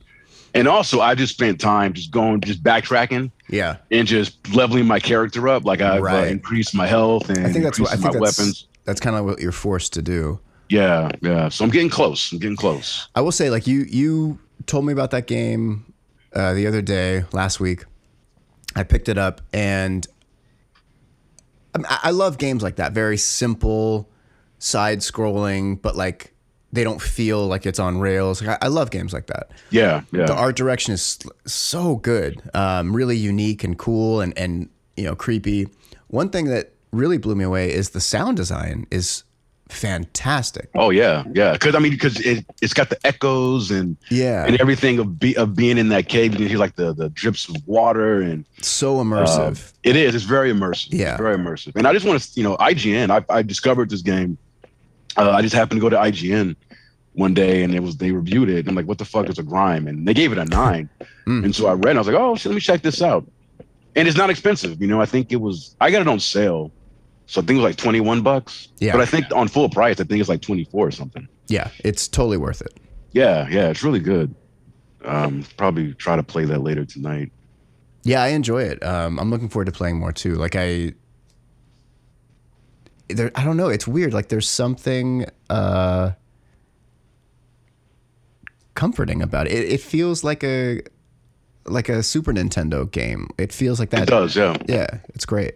And 0.57 0.67
also 0.67 1.01
I 1.01 1.15
just 1.15 1.33
spent 1.33 1.61
time 1.61 1.93
just 1.93 2.11
going 2.11 2.41
just 2.41 2.63
backtracking 2.63 3.31
Yeah, 3.49 3.77
and 3.91 4.07
just 4.07 4.53
leveling 4.53 4.85
my 4.85 4.99
character 4.99 5.47
up. 5.47 5.65
Like 5.65 5.81
I've 5.81 6.03
uh, 6.03 6.25
increased 6.25 6.73
my 6.73 6.87
health 6.87 7.29
and 7.29 7.45
I 7.45 7.51
think 7.51 7.63
that's 7.63 7.79
what 7.79 7.89
I 7.89 7.95
think 7.95 8.13
my 8.13 8.19
that's 8.19 8.39
weapons. 8.39 8.67
that's 8.83 8.99
kind 8.99 9.15
of 9.15 9.25
what 9.25 9.39
you're 9.39 9.51
forced 9.51 9.93
to 9.93 10.01
do. 10.01 10.39
Yeah, 10.69 11.11
yeah. 11.21 11.49
So 11.49 11.63
I'm 11.63 11.71
getting 11.71 11.89
close. 11.89 12.31
I'm 12.31 12.39
getting 12.39 12.57
close. 12.57 13.07
I 13.15 13.21
will 13.21 13.31
say, 13.31 13.49
like 13.49 13.67
you, 13.67 13.85
you 13.87 14.39
told 14.65 14.85
me 14.85 14.91
about 14.91 15.11
that 15.11 15.25
game 15.27 15.93
uh, 16.33 16.53
the 16.53 16.67
other 16.67 16.81
day, 16.81 17.23
last 17.31 17.59
week. 17.59 17.85
I 18.75 18.83
picked 18.83 19.07
it 19.07 19.17
up, 19.17 19.41
and 19.53 20.05
I 21.73 21.99
I 22.03 22.11
love 22.11 22.37
games 22.37 22.63
like 22.63 22.75
that. 22.77 22.91
Very 22.91 23.17
simple, 23.17 24.09
side-scrolling, 24.59 25.81
but 25.81 25.95
like 25.95 26.33
they 26.73 26.83
don't 26.83 27.01
feel 27.01 27.47
like 27.47 27.65
it's 27.65 27.79
on 27.79 27.99
rails. 27.99 28.41
Like, 28.41 28.61
I, 28.61 28.65
I 28.65 28.67
love 28.69 28.91
games 28.91 29.13
like 29.13 29.27
that. 29.27 29.51
Yeah, 29.69 30.01
yeah. 30.11 30.25
The 30.25 30.35
art 30.35 30.55
direction 30.55 30.93
is 30.93 31.17
so 31.45 31.95
good, 31.97 32.41
um, 32.53 32.95
really 32.95 33.17
unique 33.17 33.63
and 33.63 33.77
cool, 33.77 34.21
and 34.21 34.37
and 34.37 34.69
you 34.95 35.05
know 35.05 35.15
creepy. 35.15 35.67
One 36.07 36.29
thing 36.29 36.45
that 36.45 36.73
really 36.91 37.17
blew 37.17 37.35
me 37.35 37.43
away 37.43 37.71
is 37.73 37.89
the 37.91 38.01
sound 38.01 38.37
design 38.37 38.85
is 38.91 39.23
fantastic. 39.69 40.69
Oh 40.75 40.89
yeah, 40.89 41.23
yeah. 41.33 41.53
Because 41.53 41.75
I 41.75 41.79
mean, 41.79 41.91
because 41.91 42.19
it 42.21 42.45
it's 42.61 42.73
got 42.73 42.89
the 42.89 43.07
echoes 43.07 43.71
and 43.71 43.97
Yeah. 44.09 44.45
and 44.45 44.59
everything 44.59 44.99
of 44.99 45.19
be, 45.19 45.35
of 45.37 45.55
being 45.55 45.77
in 45.77 45.89
that 45.89 46.07
cave. 46.09 46.31
You 46.33 46.37
can 46.39 46.47
hear 46.47 46.57
like 46.57 46.75
the 46.75 46.93
the 46.93 47.09
drips 47.09 47.47
of 47.49 47.55
water 47.67 48.21
and 48.21 48.45
So 48.61 48.99
uh, 48.99 49.03
immersive. 49.03 49.73
it 49.83 49.95
is. 49.95 50.15
It's 50.15 50.23
very 50.25 50.51
immersive. 50.51 50.89
Yeah. 50.91 51.11
it's 51.13 51.21
very 51.21 51.37
immersive. 51.37 51.75
And 51.75 51.87
I 51.87 51.93
just 51.93 52.05
want 52.05 52.21
to, 52.21 52.29
you 52.39 52.43
know, 52.43 52.57
IGN. 52.57 53.09
I 53.11 53.23
I 53.33 53.41
discovered 53.41 53.89
this 53.89 54.01
game. 54.01 54.37
Uh, 55.17 55.31
I 55.31 55.41
just 55.41 55.55
happened 55.55 55.81
to 55.81 55.81
go 55.81 55.89
to 55.89 55.97
IGN 55.97 56.55
one 57.13 57.33
day 57.33 57.63
and 57.63 57.73
it 57.73 57.81
was 57.81 57.97
they 57.97 58.11
reviewed 58.11 58.49
it. 58.49 58.59
And 58.59 58.69
I'm 58.69 58.75
like, 58.75 58.87
what 58.87 58.99
the 58.99 59.05
fuck 59.05 59.27
is 59.29 59.39
a 59.39 59.43
grime? 59.43 59.87
And 59.87 60.07
they 60.07 60.13
gave 60.13 60.31
it 60.31 60.37
a 60.37 60.45
nine. 60.45 60.89
Mm. 61.25 61.45
And 61.45 61.55
so 61.55 61.67
I 61.67 61.73
read. 61.73 61.91
And 61.91 61.97
I 61.97 62.01
was 62.01 62.07
like, 62.07 62.15
oh, 62.15 62.35
shit, 62.35 62.51
let 62.51 62.55
me 62.55 62.61
check 62.61 62.81
this 62.83 63.01
out. 63.01 63.25
And 63.95 64.07
it's 64.07 64.17
not 64.17 64.29
expensive. 64.29 64.79
You 64.79 64.87
know, 64.87 65.01
I 65.01 65.07
think 65.07 65.31
it 65.31 65.37
was. 65.37 65.75
I 65.81 65.89
got 65.89 66.01
it 66.01 66.07
on 66.07 66.19
sale. 66.19 66.71
So 67.25 67.41
I 67.41 67.45
think 67.45 67.57
it 67.57 67.61
was 67.61 67.71
like 67.71 67.77
21 67.77 68.21
bucks. 68.21 68.69
Yeah. 68.77 68.93
But 68.93 69.01
I 69.01 69.05
think 69.05 69.25
on 69.35 69.47
full 69.47 69.69
price, 69.69 69.99
I 69.99 70.05
think 70.05 70.19
it's 70.21 70.29
like 70.29 70.41
24 70.41 70.87
or 70.87 70.91
something. 70.91 71.27
Yeah, 71.47 71.69
it's 71.83 72.07
totally 72.07 72.37
worth 72.37 72.61
it. 72.61 72.79
Yeah, 73.11 73.47
yeah, 73.49 73.69
it's 73.69 73.83
really 73.83 73.99
good. 73.99 74.33
Um, 75.03 75.45
probably 75.57 75.93
try 75.93 76.15
to 76.15 76.23
play 76.23 76.45
that 76.45 76.59
later 76.59 76.85
tonight. 76.85 77.31
Yeah, 78.03 78.21
I 78.21 78.29
enjoy 78.29 78.63
it. 78.63 78.83
Um, 78.83 79.19
I'm 79.19 79.29
looking 79.29 79.49
forward 79.49 79.65
to 79.65 79.71
playing 79.71 79.97
more 79.97 80.13
too. 80.13 80.35
Like 80.35 80.55
I, 80.55 80.93
there, 83.09 83.31
I 83.35 83.43
don't 83.43 83.57
know. 83.57 83.69
It's 83.69 83.87
weird. 83.87 84.13
Like 84.13 84.27
there's 84.29 84.49
something 84.49 85.25
uh, 85.49 86.11
comforting 88.75 89.21
about 89.21 89.47
it. 89.47 89.53
it. 89.53 89.71
It 89.73 89.81
feels 89.81 90.23
like 90.23 90.43
a 90.43 90.81
like 91.65 91.89
a 91.89 92.01
Super 92.03 92.31
Nintendo 92.33 92.89
game. 92.89 93.29
It 93.37 93.51
feels 93.51 93.79
like 93.79 93.89
that. 93.91 94.03
It 94.03 94.09
does, 94.09 94.35
yeah, 94.35 94.55
Yeah, 94.67 94.87
it's 95.09 95.25
great. 95.25 95.55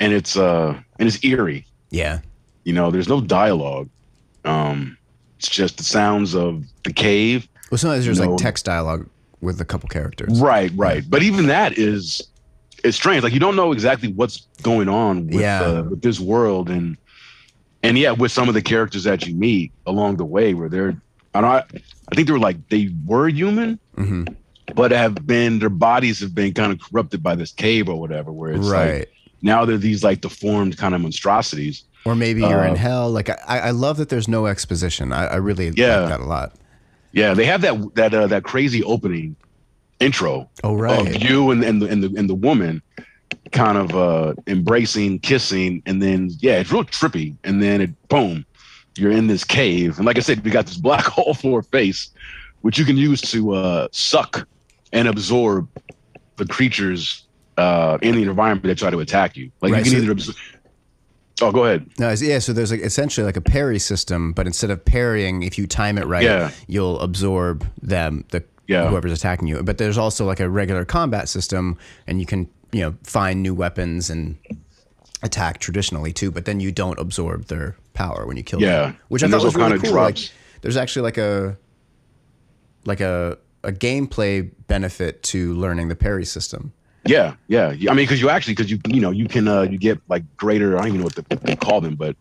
and 0.00 0.12
it's 0.12 0.36
uh, 0.36 0.78
and 0.98 1.08
it's 1.08 1.22
eerie. 1.24 1.66
Yeah, 1.90 2.18
You 2.64 2.72
know, 2.72 2.90
there's 2.90 3.08
no 3.08 3.20
dialogue. 3.20 3.88
Um, 4.44 4.98
it's 5.38 5.48
just 5.48 5.78
the 5.78 5.84
sounds 5.84 6.34
of 6.34 6.64
the 6.84 6.92
cave. 6.92 7.48
well, 7.70 7.78
sometimes 7.78 8.04
there's 8.04 8.18
No. 8.20 8.30
like 8.32 8.38
text 8.38 8.64
dialogue 8.64 9.08
with 9.40 9.60
a 9.60 9.64
couple 9.64 9.88
characters. 9.88 10.40
Right, 10.40 10.70
right. 10.74 11.04
But 11.08 11.22
even 11.22 11.46
that 11.46 11.78
is 11.78 12.20
it's 12.84 12.96
strange. 12.96 13.22
Like 13.22 13.32
you 13.32 13.40
don't 13.40 13.56
know 13.56 13.72
exactly 13.72 14.12
what's 14.12 14.46
going 14.62 14.88
on 14.88 15.26
with, 15.26 15.42
Yeah. 15.42 15.62
uh, 15.62 15.82
with 15.84 16.02
this 16.02 16.20
world, 16.20 16.70
and 16.70 16.96
and 17.82 17.98
yeah, 17.98 18.12
with 18.12 18.32
some 18.32 18.48
of 18.48 18.54
the 18.54 18.62
characters 18.62 19.04
that 19.04 19.26
you 19.26 19.34
meet 19.34 19.72
along 19.86 20.16
the 20.16 20.24
way, 20.24 20.54
where 20.54 20.68
they're 20.68 21.00
I 21.34 21.40
don't. 21.40 21.50
I 21.50 22.14
think 22.14 22.26
they 22.28 22.32
were 22.32 22.38
like 22.38 22.56
they 22.68 22.90
were 23.04 23.28
human, 23.28 23.78
hmm 23.94 24.24
but 24.74 24.90
have 24.90 25.14
been 25.26 25.60
their 25.60 25.68
bodies 25.68 26.18
have 26.20 26.34
been 26.34 26.52
kind 26.52 26.72
of 26.72 26.80
corrupted 26.80 27.22
by 27.22 27.34
this 27.36 27.52
cave 27.52 27.88
or 27.88 28.00
whatever. 28.00 28.32
Where 28.32 28.50
it's 28.52 28.66
like 28.66 28.72
Right. 28.72 29.06
now 29.42 29.64
they're 29.64 29.76
these 29.78 30.02
like 30.02 30.20
deformed 30.22 30.76
kind 30.76 30.94
of 30.94 31.00
monstrosities. 31.02 31.84
Or 32.04 32.14
maybe 32.16 32.40
you're 32.40 32.64
in 32.64 32.72
Uh, 32.72 32.76
hell. 32.76 33.10
Like 33.10 33.28
I, 33.28 33.58
I 33.58 33.70
love 33.70 33.96
that 33.98 34.08
there's 34.08 34.28
no 34.28 34.46
exposition. 34.46 35.12
I, 35.12 35.26
I 35.26 35.36
really 35.36 35.70
Yeah. 35.76 36.00
like 36.00 36.08
that 36.10 36.20
a 36.20 36.24
lot. 36.24 36.52
Yeah, 37.12 37.32
they 37.34 37.44
have 37.46 37.60
that 37.62 37.94
that 37.94 38.12
uh, 38.14 38.26
that 38.26 38.42
crazy 38.44 38.82
opening 38.82 39.36
intro 40.00 40.48
Oh 40.62 40.74
of 40.74 40.80
right. 40.80 41.22
you 41.22 41.50
and, 41.50 41.64
and 41.64 41.80
the 41.82 41.86
and 41.86 42.02
the 42.02 42.12
and 42.18 42.28
the 42.28 42.34
woman 42.34 42.82
kind 43.52 43.78
of 43.78 43.94
uh 43.96 44.34
embracing, 44.46 45.18
kissing, 45.20 45.82
and 45.86 46.02
then 46.02 46.30
yeah, 46.40 46.58
it's 46.58 46.70
real 46.72 46.84
trippy. 46.84 47.34
And 47.44 47.62
then 47.62 47.80
it 47.80 48.08
boom, 48.08 48.44
you're 48.96 49.12
in 49.12 49.26
this 49.26 49.44
cave. 49.44 49.96
And 49.98 50.06
like 50.06 50.16
I 50.16 50.20
said, 50.20 50.44
we 50.44 50.50
got 50.50 50.66
this 50.66 50.76
black 50.88 51.04
hole 51.04 51.34
for 51.34 51.60
a 51.60 51.62
face, 51.62 52.10
which 52.62 52.78
you 52.78 52.84
can 52.84 52.96
use 52.96 53.20
to 53.32 53.54
uh 53.54 53.88
suck 53.92 54.46
and 54.92 55.08
absorb 55.08 55.68
the 56.36 56.46
creatures 56.46 57.24
uh 57.56 57.96
in 58.02 58.14
the 58.14 58.22
environment 58.22 58.64
that 58.64 58.78
try 58.78 58.90
to 58.90 59.00
attack 59.00 59.36
you. 59.36 59.50
Like 59.62 59.72
Right, 59.72 59.78
you 59.78 59.84
can 59.84 59.92
so- 59.92 59.98
either 60.04 60.12
absorb 60.12 60.36
Oh, 61.42 61.52
go 61.52 61.64
ahead. 61.66 61.90
No, 61.98 62.10
yeah. 62.12 62.38
So 62.38 62.54
there's 62.54 62.70
like 62.70 62.80
essentially 62.80 63.26
like 63.26 63.36
a 63.36 63.42
parry 63.42 63.78
system, 63.78 64.32
but 64.32 64.46
instead 64.46 64.70
of 64.70 64.82
parrying, 64.82 65.42
if 65.42 65.58
you 65.58 65.66
time 65.66 65.98
it 65.98 66.06
right, 66.06 66.22
Yeah. 66.22 66.50
you'll 66.66 66.98
absorb 67.00 67.66
them, 67.82 68.24
the 68.30 68.42
Yeah. 68.66 68.88
whoever's 68.88 69.12
attacking 69.12 69.48
you. 69.48 69.62
But 69.62 69.78
there's 69.78 69.98
also 69.98 70.24
like 70.24 70.40
a 70.40 70.48
regular 70.48 70.84
combat 70.84 71.28
system, 71.28 71.78
and 72.06 72.20
you 72.20 72.26
can 72.26 72.48
you 72.72 72.80
know 72.80 72.94
find 73.02 73.42
new 73.42 73.54
weapons 73.54 74.10
and 74.10 74.36
attack 75.22 75.58
traditionally 75.58 76.12
too. 76.12 76.30
But 76.30 76.44
then 76.44 76.60
you 76.60 76.72
don't 76.72 76.98
absorb 76.98 77.46
their 77.46 77.76
power 77.94 78.26
when 78.26 78.36
you 78.36 78.42
kill 78.42 78.60
them. 78.60 78.68
Yeah. 78.68 78.82
them, 78.86 78.98
which 79.08 79.22
I 79.22 79.28
thought 79.28 79.42
was 79.42 79.54
really 79.54 79.70
kind 79.70 79.74
of 79.74 79.82
cool. 79.82 79.92
Like, 79.92 80.18
there's 80.62 80.76
actually 80.76 81.02
like 81.02 81.18
a 81.18 81.56
like 82.84 83.00
a 83.00 83.38
a 83.64 83.72
gameplay 83.72 84.50
benefit 84.68 85.22
to 85.24 85.54
learning 85.54 85.88
the 85.88 85.96
parry 85.96 86.24
system. 86.24 86.72
Yeah, 87.04 87.34
yeah. 87.48 87.68
I 87.68 87.94
mean, 87.94 87.96
because 87.96 88.20
you 88.20 88.30
actually, 88.30 88.54
because 88.54 88.70
you, 88.70 88.80
you 88.88 89.00
know, 89.00 89.10
you 89.10 89.28
can, 89.28 89.46
uh, 89.46 89.62
you 89.62 89.78
get 89.78 90.00
like 90.08 90.24
greater. 90.36 90.76
I 90.76 90.80
don't 90.80 90.88
even 90.88 91.00
know 91.00 91.04
what, 91.04 91.14
the, 91.14 91.22
what 91.28 91.42
they 91.42 91.56
call 91.56 91.80
them, 91.80 91.94
but 91.94 92.16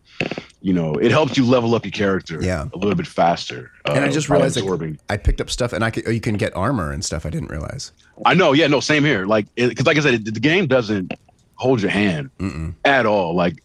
you 0.65 0.73
know, 0.73 0.93
it 0.95 1.11
helps 1.11 1.37
you 1.37 1.45
level 1.45 1.75
up 1.75 1.85
your 1.85 1.91
character, 1.91 2.39
Yeah. 2.41 2.65
a 2.73 2.77
little 2.77 2.95
bit 2.95 3.05
faster. 3.05 3.71
Uh, 3.87 3.91
And 3.93 4.03
I 4.03 4.09
just 4.09 4.29
realized 4.29 4.55
like, 4.55 4.63
absorbing. 4.63 4.97
I 5.09 5.15
picked 5.17 5.39
up 5.39 5.51
stuff, 5.51 5.73
and 5.73 5.83
I 5.83 5.91
could, 5.91 6.05
oh, 6.07 6.09
you 6.09 6.19
can 6.19 6.37
get 6.37 6.55
armor 6.55 6.91
and 6.91 7.05
stuff. 7.05 7.23
I 7.23 7.29
didn't 7.29 7.49
realize. 7.51 7.91
I 8.25 8.33
know, 8.33 8.53
yeah, 8.53 8.65
no, 8.65 8.79
same 8.79 9.03
here. 9.05 9.27
Like, 9.27 9.45
because 9.55 9.85
like 9.85 9.97
I 9.97 9.99
said, 9.99 10.15
it, 10.15 10.33
the 10.33 10.39
game 10.39 10.65
doesn't 10.65 11.13
hold 11.53 11.81
your 11.83 11.91
hand 11.91 12.31
Mm-mm. 12.39 12.73
at 12.83 13.05
all. 13.05 13.35
Like, 13.35 13.61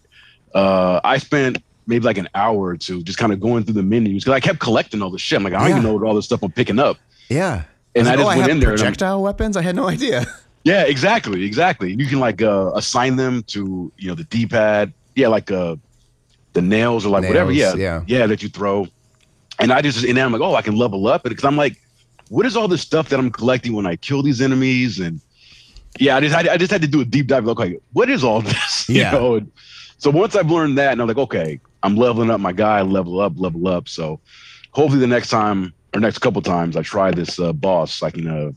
uh, 0.55 1.01
I 1.03 1.17
spent 1.17 1.63
maybe 1.87 2.05
like 2.05 2.19
an 2.19 2.29
hour 2.35 2.59
or 2.69 2.77
two 2.77 3.03
just 3.03 3.19
kind 3.19 3.33
of 3.33 3.41
going 3.41 3.65
through 3.65 3.75
the 3.75 3.83
menus 3.83 4.25
because 4.25 4.37
I 4.37 4.41
kept 4.41 4.59
collecting 4.59 5.01
all 5.01 5.11
the 5.11 5.19
shit. 5.19 5.39
I'm 5.39 5.43
like, 5.43 5.55
I 5.55 5.59
don't 5.61 5.69
Yeah. 5.71 5.77
even 5.79 5.83
know 5.85 5.95
what 5.95 6.07
all 6.07 6.15
this 6.15 6.27
stuff 6.27 6.43
I'm 6.43 6.53
picking 6.53 6.79
up. 6.79 6.99
Yeah. 7.31 7.63
And 7.95 8.07
I 8.07 8.11
like, 8.11 8.19
just 8.19 8.25
oh, 8.25 8.29
went 8.29 8.41
have 8.43 8.51
in 8.51 8.61
there 8.61 8.71
and 8.73 8.79
projectile 8.79 9.23
weapons. 9.23 9.57
I 9.57 9.63
had 9.63 9.75
no 9.75 9.89
idea. 9.89 10.27
Yeah, 10.63 10.83
exactly, 10.83 11.45
exactly. 11.47 11.95
You 11.99 12.05
can 12.07 12.21
like 12.21 12.43
uh, 12.43 12.73
assign 12.75 13.17
them 13.17 13.43
to 13.45 13.91
you 13.97 14.09
know 14.09 14.15
the 14.15 14.25
D-pad. 14.25 14.93
Yeah, 15.15 15.29
like 15.29 15.51
uh, 15.51 15.77
the 16.53 16.63
nails 16.63 17.07
or 17.07 17.11
like 17.11 17.25
whatever. 17.25 17.53
Yeah, 17.53 17.75
yeah. 17.75 18.03
yeah, 18.07 18.27
that 18.27 18.43
you 18.43 18.49
throw. 18.49 18.87
And 19.59 19.73
I 19.73 19.83
just 19.83 20.05
and 20.05 20.17
then 20.17 20.25
I'm 20.25 20.33
like, 20.33 20.41
oh, 20.41 20.55
I 20.55 20.63
can 20.63 20.77
level 20.77 21.07
up 21.07 21.23
because 21.23 21.45
I'm 21.45 21.57
like, 21.57 21.77
what 22.29 22.47
is 22.47 22.57
all 22.57 22.69
this 22.69 22.81
stuff 22.81 23.09
that 23.11 23.19
I'm 23.19 23.31
collecting 23.31 23.75
when 23.75 23.87
I 23.87 23.97
kill 23.97 24.23
these 24.23 24.41
enemies? 24.41 24.99
And 24.99 25.21
yeah, 25.99 26.17
I 26.17 26.21
just 26.21 26.35
I, 26.35 26.53
I 26.53 26.57
just 26.57 26.71
had 26.71 26.83
to 26.83 26.89
do 26.89 27.01
a 27.01 27.05
deep 27.05 27.27
dive. 27.27 27.45
Look 27.45 27.59
like, 27.59 27.81
what 27.93 28.09
is 28.09 28.25
all 28.25 28.41
this? 28.43 28.89
Yeah. 28.89 29.13
You 29.13 29.19
know. 29.19 29.35
And 29.37 29.53
so 29.99 30.11
once 30.11 30.35
I've 30.35 30.51
learned 30.51 30.79
that, 30.79 30.93
and 30.93 31.03
I'm 31.03 31.09
like, 31.09 31.19
okay, 31.19 31.61
I'm 31.83 31.97
leveling 31.97 32.31
up 32.31 32.41
my 32.41 32.53
guy, 32.53 32.83
level 32.83 33.21
up, 33.21 33.35
level 33.37 33.69
up. 33.69 33.89
So 33.89 34.21
hopefully 34.73 35.01
the 35.01 35.07
next 35.07 35.29
time 35.29 35.75
or 35.95 36.01
next 36.01 36.19
couple 36.19 36.41
times 36.43 36.77
I 36.77 36.83
try 36.83 37.11
this 37.11 37.39
uh, 37.39 37.53
boss, 37.53 38.03
I 38.03 38.11
can 38.11 38.27
uh, 38.27 38.53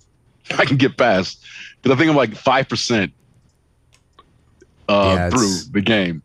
I 0.57 0.65
can 0.65 0.77
get 0.77 0.97
past 0.97 1.43
because 1.81 1.95
I 1.95 1.99
think 1.99 2.09
I'm 2.09 2.15
like 2.15 2.35
five 2.35 2.69
percent 2.69 3.11
uh, 4.87 5.13
Yeah, 5.15 5.29
through 5.29 5.71
the 5.71 5.81
game. 5.81 6.23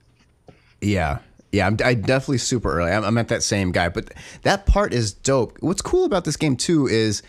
Yeah. 0.80 1.18
Yeah, 1.52 1.66
I'm 1.66 1.76
I 1.84 1.94
definitely 1.94 2.38
super 2.38 2.78
early. 2.78 2.90
I'm, 2.90 3.04
I'm 3.04 3.16
at 3.18 3.28
that 3.28 3.42
same 3.42 3.72
guy, 3.72 3.88
but 3.88 4.12
that 4.42 4.66
part 4.66 4.92
is 4.92 5.12
dope. 5.12 5.56
What's 5.60 5.80
cool 5.82 6.04
about 6.04 6.24
this 6.24 6.36
game 6.36 6.56
too 6.56 6.86
is, 6.86 7.22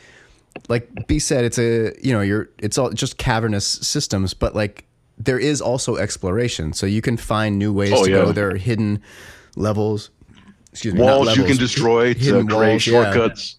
like 0.67 1.07
B 1.07 1.19
said, 1.19 1.45
it's 1.45 1.57
a 1.57 1.93
you 2.05 2.11
know 2.13 2.21
you're 2.21 2.49
it's 2.57 2.77
all 2.77 2.89
just 2.91 3.17
cavernous 3.17 3.65
systems, 3.65 4.33
but 4.33 4.53
like 4.55 4.85
there 5.17 5.39
is 5.39 5.61
also 5.61 5.95
exploration, 5.95 6.73
so 6.73 6.85
you 6.85 7.01
can 7.01 7.15
find 7.17 7.57
new 7.57 7.71
ways 7.71 7.93
Oh, 7.93 8.03
to 8.05 8.09
yeah. 8.11 8.17
go. 8.25 8.31
There 8.33 8.49
are 8.51 8.57
hidden 8.57 9.01
levels, 9.55 10.09
excuse 10.71 10.93
me, 10.93 11.01
Walls 11.01 11.29
you 11.29 11.33
can 11.35 11.41
levels, 11.43 11.57
destroy 11.59 12.13
to 12.13 12.19
hidden 12.19 12.47
create 12.47 12.69
walls, 12.71 12.87
yeah. 12.87 13.03
shortcuts. 13.03 13.55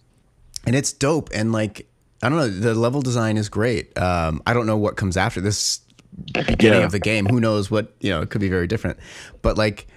and 0.65 0.75
it's 0.75 0.93
dope. 0.93 1.29
And 1.33 1.51
like 1.51 1.87
I 2.23 2.29
don't 2.29 2.37
know, 2.37 2.47
the 2.49 2.75
level 2.75 3.01
design 3.01 3.37
is 3.37 3.49
great. 3.49 3.97
Um, 3.97 4.43
I 4.45 4.53
don't 4.53 4.67
know 4.67 4.77
what 4.77 4.95
comes 4.95 5.17
after 5.17 5.41
this 5.41 5.79
beginning 6.33 6.79
Yeah. 6.81 6.85
of 6.85 6.91
the 6.91 6.99
game. 6.99 7.25
Who 7.25 7.39
knows 7.39 7.71
what 7.71 7.95
you 7.99 8.11
know? 8.11 8.21
It 8.21 8.29
could 8.29 8.41
be 8.41 8.49
very 8.49 8.67
different, 8.67 8.99
but 9.41 9.57
like, 9.57 9.87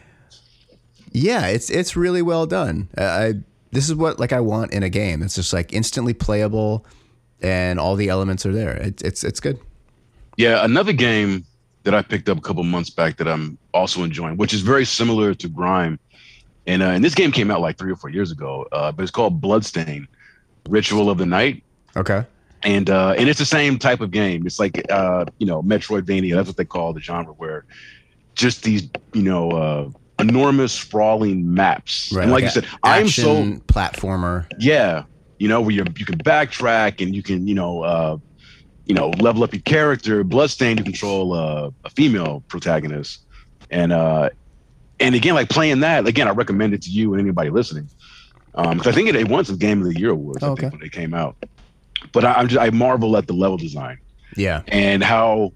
yeah, 1.14 1.46
it's 1.46 1.70
it's 1.70 1.96
really 1.96 2.20
well 2.20 2.44
done. 2.46 2.88
Uh, 2.98 3.02
I 3.04 3.34
this 3.72 3.88
is 3.88 3.94
what 3.94 4.20
like 4.20 4.32
I 4.32 4.40
want 4.40 4.72
in 4.74 4.82
a 4.82 4.90
game. 4.90 5.22
It's 5.22 5.36
just 5.36 5.52
like 5.52 5.72
instantly 5.72 6.12
playable, 6.12 6.84
and 7.40 7.80
all 7.80 7.96
the 7.96 8.08
elements 8.10 8.44
are 8.44 8.52
there. 8.52 8.76
It, 8.76 9.00
it's 9.02 9.24
it's 9.24 9.40
good. 9.40 9.58
Yeah, 10.36 10.64
another 10.64 10.92
game 10.92 11.44
that 11.84 11.94
I 11.94 12.02
picked 12.02 12.28
up 12.28 12.38
a 12.38 12.40
couple 12.40 12.62
months 12.64 12.90
back 12.90 13.16
that 13.18 13.28
I'm 13.28 13.56
also 13.72 14.02
enjoying, 14.02 14.36
which 14.36 14.52
is 14.52 14.60
very 14.62 14.84
similar 14.84 15.34
to 15.34 15.48
Grime, 15.48 15.98
and 16.66 16.82
uh, 16.82 16.86
and 16.86 17.04
this 17.04 17.14
game 17.14 17.30
came 17.32 17.50
out 17.50 17.60
like 17.60 17.78
three 17.78 17.92
or 17.92 17.96
four 17.96 18.10
years 18.10 18.30
ago, 18.32 18.66
uh, 18.72 18.90
but 18.92 19.02
it's 19.02 19.12
called 19.12 19.40
Bloodstain: 19.40 20.08
Ritual 20.68 21.10
of 21.10 21.18
the 21.18 21.26
Night, 21.26 21.62
Okay. 21.96 22.24
and 22.64 22.90
uh, 22.90 23.14
and 23.16 23.28
it's 23.28 23.38
the 23.38 23.44
same 23.46 23.78
type 23.78 24.00
of 24.00 24.10
game. 24.10 24.46
It's 24.46 24.58
like 24.58 24.84
uh, 24.90 25.26
you 25.38 25.46
know 25.46 25.62
Metroidvania. 25.62 26.34
That's 26.34 26.48
what 26.48 26.56
they 26.56 26.64
call 26.64 26.92
the 26.92 27.00
genre, 27.00 27.32
where 27.34 27.64
just 28.34 28.64
these 28.64 28.88
you 29.12 29.22
know 29.22 29.50
uh, 29.52 29.90
enormous 30.18 30.72
sprawling 30.72 31.52
maps. 31.52 32.12
and 32.14 32.30
like, 32.30 32.42
you 32.42 32.48
a- 32.48 32.52
said, 32.52 32.66
I'm 32.82 33.08
so 33.08 33.36
action 33.38 33.60
platformer. 33.62 34.46
yeah, 34.58 35.04
you 35.38 35.48
know, 35.48 35.60
where 35.60 35.70
you 35.72 35.84
you 35.96 36.06
can 36.06 36.18
backtrack 36.18 37.02
and 37.04 37.14
you 37.14 37.22
can, 37.22 37.46
you 37.48 37.54
know, 37.54 37.82
uh, 37.82 38.16
you 38.86 38.94
know, 38.94 39.08
level 39.10 39.42
up 39.42 39.52
your 39.52 39.62
character. 39.62 40.22
Bloodstain, 40.24 40.78
you 40.78 40.84
control 40.84 41.32
uh, 41.32 41.70
a 41.84 41.90
female 41.90 42.42
protagonist, 42.48 43.24
and 43.70 43.92
uh, 43.92 44.30
and 45.00 45.14
again, 45.14 45.34
like 45.34 45.48
playing 45.48 45.80
that 45.80 46.06
again, 46.06 46.28
I 46.28 46.32
recommend 46.32 46.74
it 46.74 46.82
to 46.82 46.90
you 46.90 47.12
and 47.14 47.20
anybody 47.20 47.50
listening, 47.50 47.88
um, 48.54 48.78
'cause 48.78 48.86
I 48.86 48.92
think 48.92 49.08
it, 49.08 49.16
it 49.16 49.28
won 49.28 49.44
some 49.44 49.56
Game 49.56 49.80
of 49.82 49.92
the 49.92 49.98
Year 49.98 50.10
awards. 50.10 50.42
Oh, 50.42 50.48
I 50.48 50.50
okay. 50.50 50.60
think 50.62 50.72
when 50.74 50.80
they 50.82 50.88
came 50.88 51.14
out, 51.14 51.36
but 52.12 52.24
I, 52.24 52.34
I'm 52.34 52.46
just 52.48 52.60
I 52.60 52.70
marvel 52.70 53.16
at 53.16 53.26
the 53.26 53.32
level 53.32 53.56
design 53.56 53.98
Yeah. 54.36 54.62
and 54.68 55.02
how. 55.02 55.52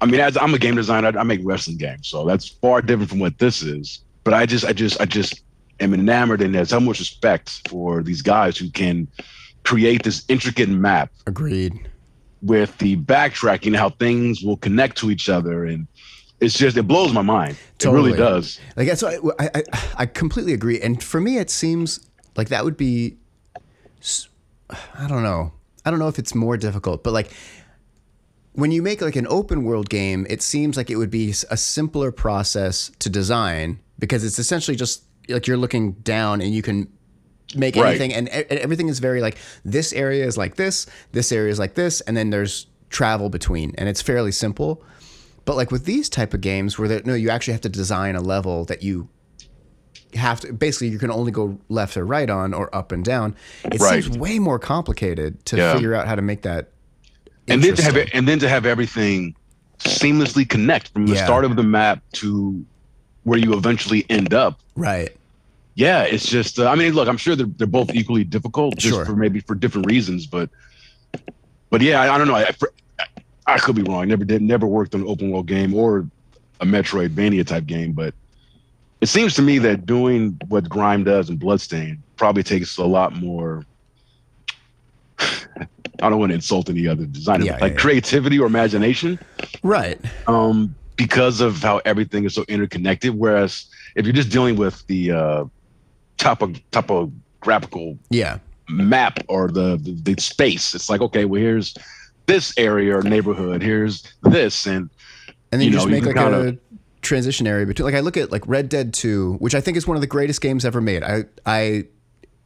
I 0.00 0.06
mean, 0.06 0.20
as 0.20 0.36
I'm 0.36 0.54
a 0.54 0.58
game 0.58 0.74
designer, 0.74 1.16
I, 1.16 1.20
I 1.20 1.22
make 1.24 1.40
wrestling 1.44 1.76
games, 1.76 2.08
so 2.08 2.24
that's 2.24 2.48
far 2.48 2.82
different 2.82 3.10
from 3.10 3.18
what 3.18 3.38
this 3.38 3.62
is. 3.62 4.00
But 4.24 4.34
I 4.34 4.46
just, 4.46 4.64
I 4.64 4.72
just, 4.72 5.00
I 5.00 5.04
just 5.04 5.42
am 5.80 5.94
enamored 5.94 6.40
and 6.40 6.54
have 6.54 6.68
so 6.68 6.80
much 6.80 6.98
respect 7.00 7.68
for 7.68 8.02
these 8.02 8.22
guys 8.22 8.56
who 8.56 8.70
can 8.70 9.08
create 9.64 10.02
this 10.02 10.24
intricate 10.28 10.68
map 10.68 11.10
Agreed. 11.26 11.88
with 12.40 12.76
the 12.78 12.96
backtracking, 12.96 13.76
how 13.76 13.90
things 13.90 14.42
will 14.42 14.56
connect 14.56 14.96
to 14.98 15.10
each 15.10 15.28
other, 15.28 15.64
and 15.64 15.86
it's 16.40 16.58
just 16.58 16.76
it 16.76 16.84
blows 16.84 17.12
my 17.12 17.22
mind. 17.22 17.56
It 17.80 17.86
really 17.88 18.16
does. 18.16 18.60
Like 18.76 18.88
that's 18.88 19.02
what 19.02 19.34
I, 19.40 19.50
I 19.54 19.62
I 19.98 20.06
completely 20.06 20.52
agree. 20.52 20.80
And 20.80 21.02
for 21.02 21.20
me, 21.20 21.38
it 21.38 21.50
seems 21.50 22.08
like 22.36 22.48
that 22.48 22.64
would 22.64 22.76
be. 22.76 23.16
s- 24.00 24.28
I 24.70 25.06
don't 25.06 25.22
know. 25.22 25.52
I 25.84 25.90
don't 25.90 25.98
know 25.98 26.08
if 26.08 26.18
it's 26.18 26.34
more 26.34 26.56
difficult, 26.56 27.02
but 27.04 27.12
like 27.12 27.30
when 28.54 28.70
you 28.70 28.82
make 28.82 29.00
like 29.00 29.16
an 29.16 29.26
open 29.28 29.64
world 29.64 29.88
game, 29.88 30.26
it 30.28 30.42
seems 30.42 30.76
like 30.76 30.90
it 30.90 30.96
would 30.96 31.10
be 31.10 31.30
a 31.50 31.56
simpler 31.56 32.12
process 32.12 32.90
to 32.98 33.08
design 33.08 33.80
because 33.98 34.24
it's 34.24 34.38
essentially 34.38 34.76
just 34.76 35.04
like 35.28 35.46
you're 35.46 35.56
looking 35.56 35.92
down 35.92 36.40
and 36.40 36.52
you 36.54 36.62
can 36.62 36.88
make 37.54 37.76
Right. 37.76 37.90
anything 37.90 38.12
and 38.12 38.28
e- 38.28 38.30
everything 38.50 38.88
is 38.88 38.98
very 38.98 39.20
like 39.20 39.36
this 39.64 39.92
area 39.92 40.26
is 40.26 40.36
like 40.36 40.56
this, 40.56 40.86
this 41.12 41.32
area 41.32 41.50
is 41.50 41.58
like 41.58 41.74
this, 41.74 42.00
and 42.02 42.16
then 42.16 42.30
there's 42.30 42.66
travel 42.90 43.30
between, 43.30 43.74
and 43.78 43.88
it's 43.88 44.02
fairly 44.02 44.32
simple. 44.32 44.82
But 45.44 45.56
like 45.56 45.70
with 45.70 45.84
these 45.86 46.08
type 46.08 46.34
of 46.34 46.40
games 46.40 46.78
where 46.78 46.88
there, 46.88 47.02
no, 47.04 47.14
you 47.14 47.30
actually 47.30 47.52
have 47.52 47.62
to 47.62 47.68
design 47.68 48.16
a 48.16 48.20
level 48.20 48.64
that 48.66 48.82
you 48.82 49.08
have 50.14 50.40
to 50.40 50.52
basically 50.52 50.88
you 50.88 50.98
can 50.98 51.10
only 51.10 51.32
go 51.32 51.58
left 51.70 51.96
or 51.96 52.04
right 52.04 52.28
on 52.28 52.52
or 52.52 52.74
up 52.76 52.92
and 52.92 53.02
down. 53.04 53.34
It 53.64 53.80
Right. 53.80 54.04
seems 54.04 54.18
way 54.18 54.38
more 54.38 54.58
complicated 54.58 55.42
to 55.46 55.56
Yeah. 55.56 55.72
figure 55.72 55.94
out 55.94 56.06
how 56.06 56.14
to 56.16 56.22
make 56.22 56.42
that. 56.42 56.68
And 57.48 57.62
then 57.62 57.74
to 57.76 57.82
have 57.82 57.96
and 58.14 58.26
then 58.28 58.38
to 58.38 58.48
have 58.48 58.66
everything 58.66 59.34
seamlessly 59.78 60.48
connect 60.48 60.88
from 60.88 61.06
the 61.06 61.14
Yeah. 61.14 61.24
start 61.24 61.44
of 61.44 61.56
the 61.56 61.62
map 61.62 62.00
to 62.14 62.64
where 63.24 63.38
you 63.38 63.52
eventually 63.54 64.04
end 64.10 64.32
up. 64.34 64.60
right. 64.76 65.10
Yeah, 65.74 66.02
it's 66.02 66.26
just. 66.28 66.58
Uh, 66.58 66.68
I 66.68 66.74
mean, 66.74 66.92
look, 66.92 67.08
I'm 67.08 67.16
sure 67.16 67.34
they're 67.34 67.46
they're 67.46 67.66
both 67.66 67.94
equally 67.94 68.24
difficult, 68.24 68.76
just 68.76 68.94
Sure. 68.94 69.06
for 69.06 69.16
maybe 69.16 69.40
for 69.40 69.54
different 69.54 69.86
reasons, 69.86 70.26
but 70.26 70.50
but 71.70 71.80
yeah, 71.80 72.02
I, 72.02 72.14
I 72.14 72.18
don't 72.18 72.28
know. 72.28 72.34
I, 72.34 72.50
I, 73.00 73.04
I 73.46 73.58
could 73.58 73.74
be 73.76 73.82
wrong. 73.82 74.06
Never 74.06 74.24
did, 74.26 74.42
never 74.42 74.66
worked 74.66 74.94
on 74.94 75.00
an 75.00 75.08
open 75.08 75.30
world 75.30 75.46
game 75.46 75.72
or 75.72 76.06
a 76.60 76.66
Metroidvania 76.66 77.46
type 77.46 77.64
game, 77.64 77.92
but 77.92 78.12
it 79.00 79.06
seems 79.06 79.32
to 79.36 79.42
me 79.42 79.58
that 79.60 79.86
doing 79.86 80.38
what 80.48 80.68
Grime 80.68 81.04
does 81.04 81.30
in 81.30 81.38
Bloodstain 81.38 82.02
probably 82.16 82.42
takes 82.42 82.76
a 82.76 82.84
lot 82.84 83.16
more. 83.16 83.64
I 86.02 86.10
don't 86.10 86.18
want 86.18 86.30
to 86.30 86.34
insult 86.34 86.68
any 86.68 86.88
other 86.88 87.04
designer, 87.06 87.44
Yeah, 87.44 87.52
but 87.52 87.60
like 87.62 87.72
yeah, 87.74 87.78
creativity 87.78 88.38
or 88.38 88.46
imagination 88.46 89.18
Right. 89.62 89.98
um, 90.26 90.74
because 90.96 91.40
of 91.40 91.62
how 91.62 91.80
everything 91.84 92.24
is 92.24 92.34
so 92.34 92.44
interconnected. 92.48 93.14
Whereas 93.16 93.66
if 93.94 94.04
you're 94.06 94.12
just 94.14 94.30
dealing 94.30 94.56
with 94.56 94.84
the 94.88 95.12
uh, 95.12 95.44
topo 96.18 96.52
topographical 96.72 97.98
Yeah. 98.10 98.38
map 98.68 99.18
or 99.28 99.48
the, 99.48 99.76
the 99.76 99.92
the 100.14 100.20
space, 100.20 100.74
it's 100.74 100.88
like 100.90 101.00
okay, 101.00 101.24
well 101.24 101.40
here's 101.40 101.74
this 102.26 102.54
area 102.56 102.96
or 102.96 103.02
neighborhood, 103.02 103.62
here's 103.62 104.02
this, 104.22 104.66
and 104.66 104.88
And 105.50 105.60
then 105.60 105.62
You 105.62 105.66
you, 105.66 105.72
just 105.72 105.86
you 105.86 105.92
make 105.92 106.04
can 106.04 106.14
like 106.14 106.24
kinda- 106.32 106.48
a 106.48 106.78
transition 107.02 107.46
area 107.46 107.66
between. 107.66 107.84
Like 107.84 107.94
I 107.94 108.00
look 108.00 108.16
at 108.16 108.30
like 108.32 108.46
Red 108.46 108.68
Dead 108.68 108.94
Two, 108.94 109.34
which 109.34 109.54
I 109.54 109.60
think 109.60 109.76
is 109.76 109.86
one 109.86 109.96
of 109.96 110.00
the 110.00 110.06
greatest 110.06 110.40
games 110.40 110.64
ever 110.64 110.80
made. 110.80 111.02
I 111.02 111.24
I 111.44 111.84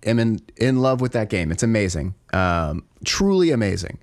am 0.07 0.19
in 0.19 0.41
in 0.57 0.79
love 0.81 1.01
with 1.03 1.13
that 1.13 1.29
game. 1.29 1.51
It's 1.53 1.63
amazing, 1.63 2.15
um, 2.33 2.85
truly 3.05 3.51
amazing. 3.51 3.99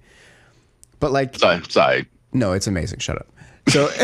But 1.00 1.12
like 1.12 1.38
sorry, 1.38 1.62
sorry. 1.70 2.06
No, 2.34 2.54
it's 2.54 2.68
amazing. 2.68 3.00
Shut 3.00 3.18
up. 3.18 3.28
So, 3.70 3.88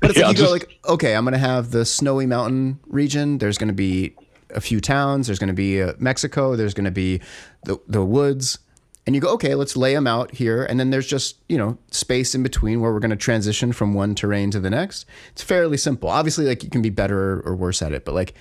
but 0.00 0.10
it's 0.10 0.18
Yeah, 0.18 0.26
like 0.28 0.36
you 0.36 0.42
just- 0.42 0.42
go 0.42 0.50
like, 0.50 0.68
okay, 0.88 1.14
I'm 1.14 1.24
gonna 1.24 1.38
have 1.38 1.70
the 1.70 1.84
snowy 1.84 2.26
mountain 2.26 2.78
region. 2.86 3.38
There's 3.38 3.58
gonna 3.58 3.72
be 3.72 4.14
a 4.50 4.60
few 4.60 4.80
towns. 4.80 5.26
There's 5.26 5.38
gonna 5.38 5.52
be 5.52 5.82
uh, 5.82 5.92
Mexico. 5.98 6.56
There's 6.56 6.74
gonna 6.74 6.90
be 6.90 7.20
the 7.64 7.78
the 7.86 8.04
woods. 8.04 8.58
And 9.06 9.14
you 9.14 9.22
go, 9.22 9.32
okay, 9.34 9.54
let's 9.54 9.74
lay 9.74 9.94
them 9.94 10.06
out 10.06 10.34
here. 10.34 10.64
And 10.64 10.78
then 10.78 10.90
there's 10.90 11.06
just 11.06 11.36
you 11.48 11.56
know 11.58 11.78
space 11.90 12.34
in 12.34 12.42
between 12.42 12.80
where 12.80 12.92
we're 12.92 13.00
gonna 13.00 13.16
transition 13.16 13.72
from 13.72 13.94
one 13.94 14.14
terrain 14.14 14.50
to 14.52 14.60
the 14.60 14.70
next. 14.70 15.06
It's 15.32 15.42
fairly 15.42 15.76
simple. 15.78 16.08
Obviously, 16.10 16.46
like 16.46 16.62
you 16.62 16.70
can 16.70 16.82
be 16.82 16.90
better 16.90 17.40
or 17.46 17.56
worse 17.56 17.80
at 17.82 17.92
it, 17.92 18.04
but 18.04 18.14
like 18.14 18.34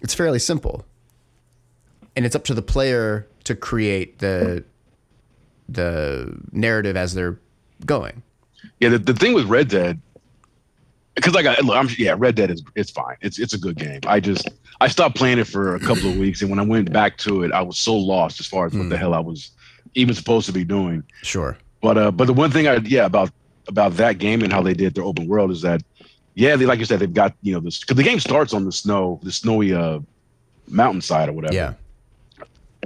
it's 0.00 0.14
fairly 0.14 0.38
simple. 0.38 0.84
And 2.16 2.24
it's 2.24 2.36
up 2.36 2.44
to 2.44 2.54
the 2.54 2.62
player 2.62 3.26
to 3.44 3.54
create 3.54 4.18
the 4.18 4.64
the 5.68 6.36
narrative 6.52 6.96
as 6.96 7.14
they're 7.14 7.38
going. 7.86 8.22
Yeah, 8.80 8.90
the, 8.90 8.98
the 8.98 9.14
thing 9.14 9.34
with 9.34 9.46
Red 9.46 9.68
Dead, 9.68 10.00
because 11.14 11.34
like 11.34 11.46
I 11.46 11.58
look, 11.60 11.76
I'm 11.76 11.88
yeah, 11.98 12.14
Red 12.16 12.34
Dead 12.34 12.50
is 12.50 12.62
it's 12.74 12.90
fine. 12.90 13.16
It's 13.20 13.38
it's 13.38 13.52
a 13.52 13.58
good 13.58 13.76
game. 13.76 14.00
I 14.06 14.20
just 14.20 14.48
I 14.80 14.88
stopped 14.88 15.16
playing 15.16 15.38
it 15.38 15.46
for 15.46 15.74
a 15.74 15.80
couple 15.80 16.10
of 16.10 16.16
weeks, 16.16 16.40
and 16.40 16.50
when 16.50 16.58
I 16.58 16.62
went 16.62 16.92
back 16.92 17.16
to 17.18 17.42
it, 17.42 17.52
I 17.52 17.62
was 17.62 17.78
so 17.78 17.96
lost 17.96 18.40
as 18.40 18.46
far 18.46 18.66
as 18.66 18.74
what 18.74 18.88
the 18.88 18.96
hell 18.96 19.14
I 19.14 19.20
was 19.20 19.50
even 19.94 20.14
supposed 20.14 20.46
to 20.46 20.52
be 20.52 20.64
doing. 20.64 21.04
Sure. 21.22 21.56
But 21.80 21.98
uh, 21.98 22.10
but 22.10 22.26
the 22.26 22.32
one 22.32 22.50
thing 22.50 22.66
I 22.66 22.76
yeah 22.76 23.06
about 23.06 23.30
about 23.68 23.94
that 23.94 24.18
game 24.18 24.42
and 24.42 24.52
how 24.52 24.62
they 24.62 24.74
did 24.74 24.94
their 24.94 25.04
open 25.04 25.26
world 25.26 25.50
is 25.50 25.62
that 25.62 25.82
yeah, 26.34 26.56
they 26.56 26.66
like 26.66 26.78
you 26.78 26.84
said 26.84 26.98
they've 26.98 27.12
got 27.12 27.34
you 27.42 27.52
know 27.52 27.60
this 27.60 27.80
because 27.80 27.96
the 27.96 28.02
game 28.02 28.20
starts 28.20 28.52
on 28.52 28.64
the 28.64 28.72
snow, 28.72 29.20
the 29.22 29.32
snowy 29.32 29.72
uh 29.72 30.00
mountainside 30.68 31.28
or 31.28 31.32
whatever. 31.32 31.54
Yeah. 31.54 31.74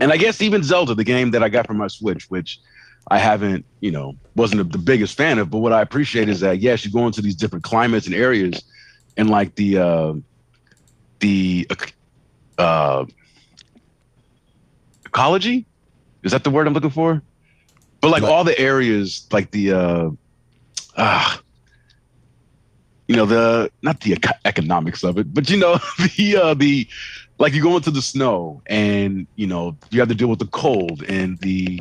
And 0.01 0.12
I 0.12 0.16
guess 0.16 0.40
even 0.40 0.62
Zelda, 0.62 0.94
the 0.94 1.05
game 1.05 1.32
that 1.32 1.42
I 1.42 1.49
got 1.49 1.66
for 1.66 1.74
my 1.74 1.88
Switch, 1.88 2.30
which 2.30 2.61
I 3.11 3.18
haven't, 3.18 3.64
you 3.80 3.90
know, 3.90 4.16
wasn't 4.36 4.70
the 4.70 4.78
biggest 4.78 5.16
fan 5.16 5.38
of, 5.38 5.51
but 5.51 5.59
what 5.59 5.72
I 5.72 5.82
appreciate 5.82 6.28
is 6.28 6.40
that 6.40 6.59
yes, 6.61 6.84
you 6.84 6.90
go 6.90 7.07
into 7.07 7.22
these 7.22 7.34
different 7.34 7.64
climates 7.64 8.07
and 8.07 8.14
areas, 8.14 8.62
and 9.16 9.30
like 9.30 9.55
the 9.57 9.78
uh, 9.78 10.14
the 11.20 11.68
uh, 12.59 13.05
ecology, 15.07 15.66
is 16.22 16.32
that 16.32 16.44
the 16.44 16.51
word 16.51 16.66
I'm 16.66 16.74
looking 16.74 16.90
for? 16.90 17.22
But 18.01 18.11
like 18.11 18.22
all 18.22 18.44
the 18.44 18.59
areas, 18.59 19.26
like 19.32 19.51
the 19.51 19.72
uh, 19.72 20.11
ah, 20.96 21.40
you 23.09 23.16
know, 23.16 23.26
the 23.26 23.70
not 23.82 24.01
the 24.03 24.16
economics 24.44 25.03
of 25.03 25.18
it, 25.18 25.32
but 25.32 25.51
you 25.51 25.57
know, 25.57 25.78
the 26.16 26.36
uh, 26.36 26.55
the 26.55 26.86
like 27.39 27.53
you 27.55 27.62
go 27.62 27.76
into 27.76 27.91
the 27.91 28.03
snow 28.03 28.62
and 28.66 29.26
you 29.36 29.47
know 29.47 29.76
you 29.91 30.01
have 30.01 30.09
to 30.09 30.14
deal 30.14 30.28
with 30.28 30.39
the 30.41 30.47
cold 30.47 31.03
and 31.09 31.39
the 31.41 31.80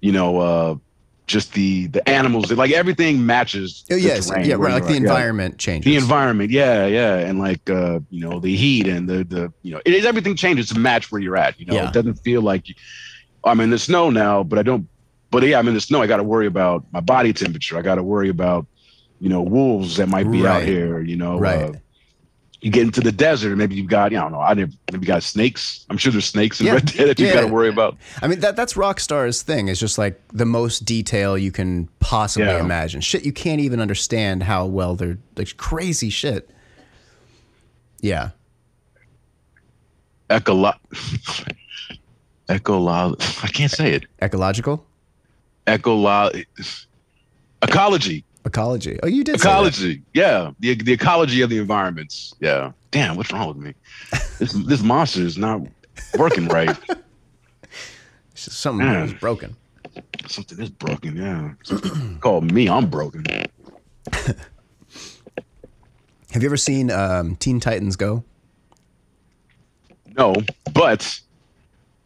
you 0.00 0.12
know 0.12 0.38
uh 0.40 0.74
just 1.26 1.52
the 1.52 1.88
the 1.88 2.08
animals, 2.08 2.50
like 2.52 2.70
everything 2.70 3.26
matches. 3.26 3.84
Oh, 3.90 3.94
the 3.96 4.00
yes, 4.00 4.30
terrain 4.30 4.46
yeah, 4.48 4.54
right. 4.54 4.72
Like 4.72 4.84
the 4.84 4.88
at. 4.88 5.02
Yeah. 5.02 5.08
environment 5.08 5.58
changes. 5.58 5.84
The 5.84 5.96
environment, 5.96 6.50
yeah, 6.50 6.86
yeah, 6.86 7.16
and 7.18 7.38
like 7.38 7.68
uh, 7.68 8.00
you 8.08 8.26
know 8.26 8.40
the 8.40 8.56
heat 8.56 8.86
and 8.88 9.06
the 9.06 9.24
the 9.24 9.52
you 9.62 9.72
know 9.72 9.80
it 9.84 9.92
is 9.92 10.06
everything 10.06 10.36
changes 10.36 10.70
to 10.70 10.78
match 10.78 11.12
where 11.12 11.20
you're 11.20 11.36
at. 11.36 11.60
You 11.60 11.66
know, 11.66 11.74
Yeah. 11.74 11.88
it 11.88 11.92
doesn't 11.92 12.14
feel 12.24 12.40
like 12.40 12.66
you, 12.68 12.74
I'm 13.44 13.60
in 13.60 13.68
the 13.68 13.78
snow 13.78 14.08
now, 14.08 14.42
but 14.42 14.58
I 14.58 14.62
don't. 14.62 14.88
But 15.30 15.42
yeah, 15.42 15.58
I'm 15.58 15.68
in 15.68 15.74
the 15.74 15.82
snow. 15.82 16.00
I 16.00 16.06
got 16.06 16.16
to 16.16 16.22
worry 16.22 16.46
about 16.46 16.86
my 16.92 17.00
body 17.00 17.34
temperature. 17.34 17.76
I 17.76 17.82
got 17.82 17.96
to 17.96 18.02
worry 18.02 18.30
about 18.30 18.66
you 19.20 19.28
know 19.28 19.42
wolves 19.42 19.96
that 19.98 20.08
might 20.08 20.30
be 20.30 20.46
out 20.46 20.62
here. 20.62 21.02
You 21.02 21.16
know, 21.16 21.38
Right. 21.38 21.62
uh, 21.64 21.72
you 22.60 22.70
get 22.72 22.82
into 22.82 23.00
the 23.00 23.12
desert, 23.12 23.54
maybe 23.56 23.76
you've 23.76 23.86
got, 23.88 24.10
you 24.10 24.18
know, 24.18 24.24
I 24.24 24.28
don't 24.28 24.32
know, 24.32 24.40
I 24.40 24.54
never, 24.54 24.72
maybe 24.90 25.04
you 25.04 25.06
got 25.06 25.22
snakes. 25.22 25.86
I'm 25.90 25.96
sure 25.96 26.10
there's 26.10 26.24
snakes 26.24 26.58
in 26.60 26.66
Yeah. 26.66 26.72
Red 26.74 26.86
Dead 26.86 27.08
that 27.08 27.18
you've 27.20 27.28
Yeah. 27.28 27.34
got 27.34 27.40
to 27.42 27.52
worry 27.52 27.68
about. 27.68 27.96
I 28.20 28.26
mean 28.26 28.40
that 28.40 28.56
that's 28.56 28.74
Rockstar's 28.74 29.42
thing. 29.42 29.68
It's 29.68 29.78
just 29.78 29.96
like 29.96 30.20
the 30.32 30.44
most 30.44 30.84
detail 30.84 31.38
you 31.38 31.52
can 31.52 31.88
possibly 32.00 32.48
Yeah. 32.48 32.58
imagine. 32.60 33.00
Shit 33.00 33.24
you 33.24 33.32
can't 33.32 33.60
even 33.60 33.80
understand 33.80 34.42
how 34.42 34.66
well 34.66 34.96
they're 34.96 35.18
like 35.36 35.56
crazy 35.56 36.10
shit. 36.10 36.50
Yeah. 38.00 38.30
Ecolo, 40.30 40.74
ecolo, 42.48 43.44
I 43.44 43.48
can't 43.48 43.70
say 43.70 43.92
it. 43.94 44.04
Ecological? 44.20 44.84
Ecolo, 45.66 46.44
ecology, 47.62 48.24
Ecology. 48.48 48.98
Oh, 49.02 49.06
you 49.06 49.22
did 49.24 49.36
ecology. 49.36 50.02
Yeah, 50.14 50.52
the 50.58 50.74
the 50.74 50.92
ecology 50.92 51.42
of 51.42 51.50
the 51.50 51.58
environments. 51.58 52.34
Yeah. 52.40 52.72
Damn, 52.90 53.16
what's 53.16 53.30
wrong 53.32 53.48
with 53.48 53.58
me? 53.58 53.74
This 54.38 54.52
this 54.52 54.82
monster 54.82 55.20
is 55.20 55.36
not 55.38 55.60
working 56.18 56.48
right. 56.48 56.76
It's 58.32 58.44
just 58.44 58.60
Something 58.60 58.86
Yeah. 58.86 59.02
was 59.02 59.12
broken. 59.14 59.56
Something 60.28 60.60
is 60.60 60.70
broken. 60.70 61.16
Yeah. 61.16 61.54
Call 62.20 62.40
me, 62.42 62.68
I'm 62.68 62.86
broken. 62.88 63.24
Have 66.30 66.42
you 66.42 66.46
ever 66.48 66.56
seen 66.56 66.90
um, 66.92 67.34
Teen 67.36 67.58
Titans 67.58 67.96
Go? 67.96 68.22
No, 70.16 70.34
but 70.72 71.20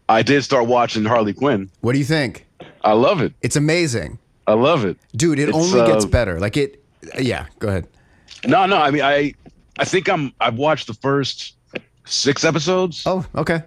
I 0.08 0.22
did 0.22 0.42
start 0.42 0.66
watching 0.68 1.04
Harley 1.04 1.34
Quinn. 1.34 1.70
What 1.82 1.92
do 1.92 1.98
you 1.98 2.04
think? 2.06 2.46
I 2.82 2.92
love 2.92 3.20
it. 3.20 3.34
It's 3.42 3.56
amazing. 3.56 4.18
I 4.52 4.54
love 4.54 4.84
it. 4.84 4.98
Dude, 5.16 5.38
it 5.38 5.48
It's, 5.48 5.56
only 5.56 5.86
gets 5.90 6.04
uh, 6.04 6.08
better. 6.08 6.38
Like 6.38 6.56
it 6.56 6.82
yeah, 7.18 7.46
go 7.58 7.68
ahead. 7.68 7.88
No, 8.46 8.66
no. 8.66 8.76
I 8.76 8.90
mean, 8.90 9.02
I, 9.02 9.34
I 9.78 9.84
think 9.84 10.08
I'm. 10.08 10.32
I've 10.40 10.56
watched 10.56 10.86
the 10.86 10.94
first 10.94 11.56
six 12.04 12.44
episodes. 12.44 13.02
Oh, 13.06 13.24
okay. 13.34 13.62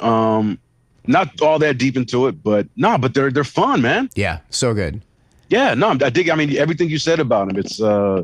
Um, 0.00 0.58
not 1.06 1.40
all 1.40 1.58
that 1.58 1.78
deep 1.78 1.96
into 1.96 2.26
it, 2.28 2.42
but 2.42 2.66
no, 2.76 2.98
but 2.98 3.14
they're 3.14 3.30
they're 3.30 3.44
fun, 3.44 3.82
man. 3.82 4.10
Yeah, 4.14 4.38
so 4.50 4.74
good. 4.74 5.02
Yeah, 5.48 5.74
no, 5.74 5.90
I 5.90 6.10
dig. 6.10 6.30
I 6.30 6.34
mean, 6.34 6.56
everything 6.56 6.88
you 6.88 6.98
said 6.98 7.20
about 7.20 7.48
them, 7.48 7.58
it's 7.58 7.80
uh, 7.80 8.22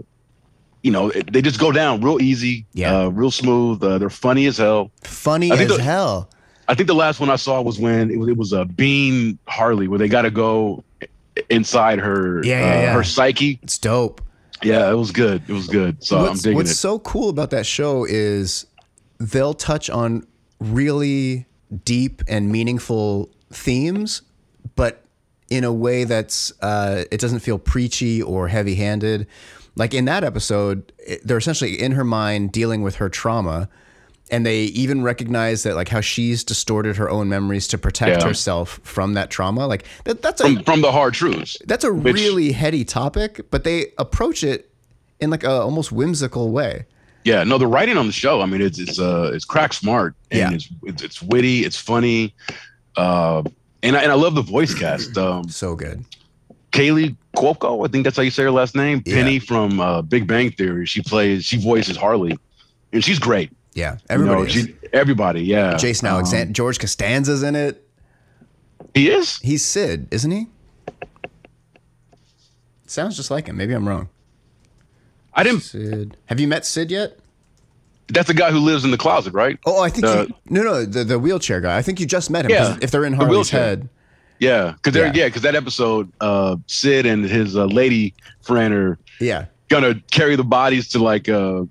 you 0.83 0.91
know, 0.91 1.11
it, 1.11 1.33
they 1.33 1.43
just 1.43 1.61
go 1.61 1.73
down 1.73 2.01
real 2.01 2.21
easy. 2.23 2.67
Yeah. 2.73 2.97
uh, 2.97 3.09
real 3.09 3.31
smooth. 3.31 3.83
Uh, 3.83 3.99
they're 3.99 4.11
funny 4.11 4.47
as 4.47 4.57
hell. 4.57 4.91
Funny 5.03 5.51
as 5.53 5.69
the- 5.69 5.83
hell. 5.83 6.31
I 6.71 6.75
think 6.75 6.87
the 6.87 6.95
last 6.95 7.19
one 7.19 7.31
I 7.31 7.37
saw 7.37 7.63
was 7.63 7.79
when 7.79 8.11
it 8.11 8.19
was, 8.19 8.29
it 8.29 8.37
was 8.37 8.53
a 8.53 8.67
Bean 8.67 9.39
Harley 9.47 9.89
where 9.89 9.99
they 9.99 10.07
got 10.07 10.23
to 10.23 10.31
go 10.31 10.85
inside 11.51 11.99
her 11.99 12.43
Yeah, 12.45 12.61
yeah, 12.61 12.66
uh, 12.66 12.82
yeah. 12.82 12.93
her 12.95 13.05
psyche. 13.05 13.59
It's 13.62 13.78
dope. 13.78 14.20
Yeah, 14.62 14.91
it 14.91 14.95
was 14.95 15.12
good. 15.12 15.43
It 15.47 15.53
was 15.53 15.68
good. 15.68 16.03
So 16.03 16.18
I'm 16.18 16.22
what's 16.24 16.43
digging 16.43 16.57
what's 16.57 16.70
it. 16.70 16.72
What's 16.72 16.80
so 16.80 16.99
cool 16.99 17.28
about 17.28 17.51
that 17.51 17.66
show 17.66 18.05
is 18.05 18.66
they'll 19.18 19.55
touch 19.55 19.89
on 19.89 20.26
really 20.59 21.47
deep 21.84 22.22
and 22.26 22.51
meaningful 22.51 23.30
themes, 23.51 24.22
but 24.74 25.05
in 25.51 25.64
a 25.64 25.72
way 25.72 26.05
that's 26.05 26.53
uh, 26.61 27.05
it 27.11 27.20
doesn't 27.20 27.41
feel 27.41 27.59
preachy 27.59 28.20
or 28.20 28.49
heavy-handed. 28.49 29.26
Like 29.76 29.95
in 29.95 30.07
that 30.07 30.24
episode, 30.24 30.93
they're 31.24 31.39
essentially 31.39 31.80
in 31.80 31.93
her 31.93 32.05
mind 32.05 32.51
dealing 32.51 32.82
with 32.82 32.97
her 32.97 33.09
trauma, 33.09 33.68
and 34.31 34.45
they 34.45 34.62
even 34.64 35.03
recognize 35.03 35.62
that 35.62 35.74
like 35.74 35.89
how 35.89 36.01
she's 36.01 36.45
distorted 36.45 36.97
her 36.97 37.09
own 37.09 37.29
memories 37.29 37.66
to 37.68 37.79
protect 37.79 38.20
Yeah. 38.22 38.29
herself 38.29 38.79
from 38.83 39.14
that 39.14 39.31
trauma. 39.31 39.66
Like 39.66 39.85
that, 40.05 40.22
that's 40.22 40.41
a 40.41 40.45
from 40.45 40.64
from 40.64 40.81
the 40.83 40.93
hard 40.93 41.14
truths. 41.14 41.57
that's 41.66 41.85
a 41.85 41.93
Which- 41.93 42.14
really 42.14 42.53
heady 42.53 42.85
topic, 42.85 43.41
but 43.51 43.64
they 43.64 43.87
approach 43.99 44.43
it 44.45 44.70
in 45.20 45.31
like 45.31 45.45
a 45.45 45.51
almost 45.62 45.91
whimsical 45.93 46.51
way. 46.51 46.85
Yeah, 47.24 47.43
no, 47.45 47.59
the 47.59 47.66
writing 47.66 47.97
on 47.99 48.07
the 48.07 48.12
show. 48.12 48.41
I 48.41 48.47
mean, 48.47 48.61
it's 48.61 48.79
it's 48.79 48.99
uh 48.99 49.31
it's 49.35 49.45
crack 49.45 49.72
smart 49.72 50.14
and 50.31 50.39
Yeah. 50.41 50.53
it's, 50.53 50.68
it's 50.85 51.03
it's 51.03 51.22
witty, 51.22 51.64
it's 51.64 51.76
funny, 51.76 52.35
uh, 52.97 53.43
and 53.83 53.97
I, 53.97 54.03
and 54.03 54.12
I 54.12 54.14
love 54.14 54.35
the 54.35 54.43
voice 54.43 54.74
cast. 54.74 55.16
Um, 55.18 55.49
So 55.49 55.74
good. 55.74 56.05
Kaley 56.72 57.16
Cuoco, 57.37 57.87
I 57.87 57.91
think 57.91 58.05
that's 58.05 58.16
how 58.16 58.22
you 58.22 58.31
say 58.31 58.43
her 58.43 58.51
last 58.51 58.74
name. 58.76 59.03
Yeah. 59.07 59.14
Penny 59.16 59.39
from 59.39 59.81
uh, 59.81 60.03
Big 60.03 60.26
Bang 60.26 60.51
Theory. 60.51 60.87
She 60.87 61.01
plays, 61.03 61.45
she 61.45 61.57
voices 61.57 61.97
Harley, 61.97 62.39
and 62.93 63.03
she's 63.03 63.18
great. 63.18 63.51
Yeah, 63.79 63.99
everybody. 64.11 64.43
is. 64.47 64.53
she, 64.53 64.74
everybody, 64.93 65.43
yeah. 65.43 65.76
Jason 65.76 66.09
Um, 66.09 66.14
Alexander, 66.14 66.53
George 66.53 66.79
Costanza's 66.81 67.43
in 67.43 67.55
it. 67.55 67.87
he 68.95 69.09
is. 69.11 69.39
He's 69.39 69.64
Sid, 69.64 70.09
isn't 70.11 70.31
he? 70.31 70.47
Sounds 72.87 73.16
just 73.16 73.31
like 73.31 73.47
him. 73.47 73.57
Maybe 73.57 73.74
I'm 73.74 73.87
wrong. 73.87 74.09
I 75.35 75.43
didn't. 75.43 75.61
Sid. 75.61 76.16
Have 76.26 76.41
you 76.41 76.49
met 76.49 76.64
Sid 76.64 76.91
yet? 76.91 77.18
That's 78.09 78.26
the 78.29 78.35
guy 78.35 78.51
who 78.51 78.59
lives 78.59 78.85
in 78.85 78.91
the 78.91 78.97
closet, 78.99 79.35
right? 79.35 79.59
Oh, 79.66 79.83
I 79.83 79.91
think 79.91 80.07
The- 80.07 80.26
you, 80.29 80.35
no, 80.49 80.62
no, 80.62 80.85
the, 80.85 81.05
the 81.05 81.18
wheelchair 81.18 81.61
guy. 81.61 81.76
I 81.76 81.83
think 81.83 82.01
you 82.01 82.07
just 82.07 82.31
met 82.31 82.47
him. 82.47 82.51
Yeah, 82.53 82.79
if 82.81 82.91
they're 82.91 83.05
in 83.05 83.12
the 83.12 83.18
Harley's 83.18 83.31
wheelchair. 83.53 83.61
head, 83.61 83.89
Yeah, 84.41 84.72
because 84.72 84.95
they're 84.95 85.07
Yeah. 85.09 85.12
yeah, 85.14 85.24
because 85.26 85.43
that 85.43 85.55
episode, 85.55 86.11
uh, 86.20 86.57
Sid 86.66 87.05
and 87.05 87.24
his 87.24 87.57
uh, 87.57 87.66
lady 87.66 88.14
friend 88.41 88.72
are 88.72 88.99
yeah, 89.20 89.47
gonna 89.68 89.97
carry 90.11 90.37
the 90.37 90.45
bodies 90.45 90.89
to 90.89 90.99
like 91.03 91.29
uh, 91.29 91.64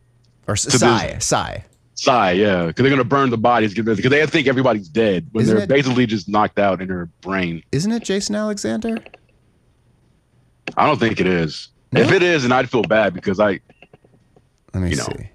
or 0.48 0.54
S- 0.54 0.66
this- 0.66 0.80
Sy, 1.26 1.66
Sy, 2.00 2.32
yeah, 2.34 2.68
because 2.68 2.84
they're 2.84 2.92
gonna 2.92 3.04
burn 3.04 3.30
the 3.32 3.38
bodies 3.38 3.74
because 3.74 3.98
they 4.10 4.26
think 4.28 4.48
everybody's 4.48 4.88
dead 4.88 5.28
when 5.32 5.44
Isn't 5.44 5.56
they're 5.56 5.64
it- 5.64 5.68
basically 5.70 6.06
just 6.06 6.30
knocked 6.30 6.60
out 6.60 6.80
in 6.82 6.90
her 6.90 7.10
brain. 7.22 7.64
Isn't 7.72 7.92
it 7.92 8.04
Jason 8.04 8.36
Alexander? 8.36 8.98
I 10.78 10.86
don't 10.86 11.00
think 11.00 11.20
it 11.20 11.26
is. 11.28 11.70
No? 11.92 12.02
If 12.02 12.12
it 12.12 12.22
is, 12.22 12.44
and 12.44 12.54
I'd 12.54 12.70
feel 12.70 12.84
bad 12.84 13.14
because 13.14 13.40
I 13.40 13.60
Let 14.74 14.84
me 14.84 14.92
You 14.92 14.98
know, 14.98 15.04
see. 15.18 15.30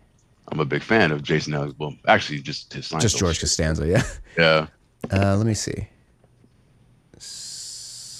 I'm 0.53 0.61
a 0.61 0.65
big 0.65 0.83
fan 0.83 1.11
of 1.11 1.23
Jason 1.23 1.53
Alexander. 1.55 1.77
Well, 1.81 1.97
actually, 2.07 2.41
just 2.41 2.73
his 2.73 2.89
Just 2.91 3.19
George 3.19 3.41
Costanza. 3.41 3.87
Yeah. 3.87 4.03
Yeah, 4.39 4.67
Uh, 5.13 5.37
let 5.37 5.47
me 5.47 5.55
see. 5.55 5.89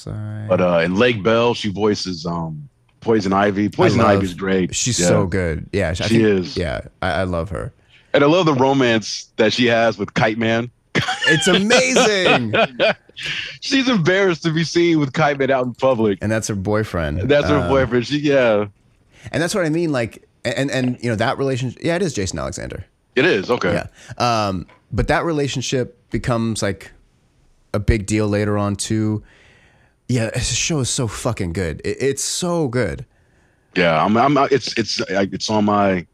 But 0.05 0.61
uh, 0.61 0.79
in 0.85 0.97
Lake 0.97 1.23
Bell, 1.23 1.55
she 1.55 1.71
voices 1.71 2.27
um 2.27 2.69
Poison 3.01 3.33
Ivy. 3.33 3.69
Poison 3.69 3.99
love- 3.99 4.11
Ivy's 4.19 4.35
great. 4.35 4.75
She's 4.75 4.99
Yeah. 4.99 5.07
so 5.07 5.27
good. 5.27 5.69
Yeah, 5.73 5.91
I 5.91 5.93
She 5.93 6.05
think- 6.05 6.23
is. 6.23 6.57
Yeah, 6.57 6.81
I, 7.01 7.11
I 7.11 7.23
love 7.25 7.51
her. 7.51 7.73
And 8.15 8.23
I 8.25 8.27
love 8.27 8.47
the 8.47 8.55
romance 8.55 9.29
that 9.37 9.53
she 9.53 9.67
has 9.67 9.99
with 9.99 10.15
Kite 10.15 10.39
Man. 10.39 10.71
It's 11.27 11.47
amazing. 11.49 12.55
She's 13.61 13.89
embarrassed 13.89 14.43
to 14.43 14.51
be 14.53 14.65
seen 14.65 14.99
with 14.99 15.13
Kite 15.13 15.39
Man 15.39 15.51
out 15.51 15.65
in 15.67 15.75
public. 15.75 16.19
and 16.23 16.31
that's 16.31 16.49
her 16.49 16.55
boyfriend. 16.55 17.23
That's 17.31 17.49
her 17.49 17.59
Uh, 17.59 17.69
boyfriend. 17.69 18.07
She 18.07 18.19
yeah, 18.19 18.67
And 19.31 19.43
that's 19.43 19.55
what 19.55 19.65
I 19.65 19.71
mean. 19.71 19.93
Like, 19.93 20.27
and 20.45 20.71
and 20.71 20.99
you 21.03 21.09
know 21.11 21.17
that 21.17 21.39
relationship. 21.39 21.83
Yeah, 21.83 21.97
it 21.97 22.03
is 22.03 22.13
Jason 22.15 22.39
Alexander. 22.39 22.85
it 23.15 23.25
is 23.25 23.51
okay. 23.51 23.73
Yeah. 24.19 24.47
Um, 24.49 24.67
but 24.91 25.09
that 25.09 25.25
relationship 25.25 25.99
becomes 26.11 26.63
like 26.63 26.93
a 27.73 27.79
big 27.79 28.07
deal 28.07 28.27
later 28.29 28.59
on 28.59 28.77
too. 28.77 29.23
Yeah, 30.09 30.31
this 30.31 30.53
show 30.55 30.81
is 30.81 30.91
so 30.91 31.07
fucking 31.09 31.53
good. 31.55 31.81
It, 31.85 31.97
it's 32.01 32.23
so 32.25 32.69
good. 32.69 33.07
Yeah, 33.77 34.05
I'm. 34.05 34.17
I'm. 34.17 34.37
It's. 34.51 34.77
It's. 34.77 35.01
It's 35.09 35.49
on 35.49 35.65
my. 35.65 36.07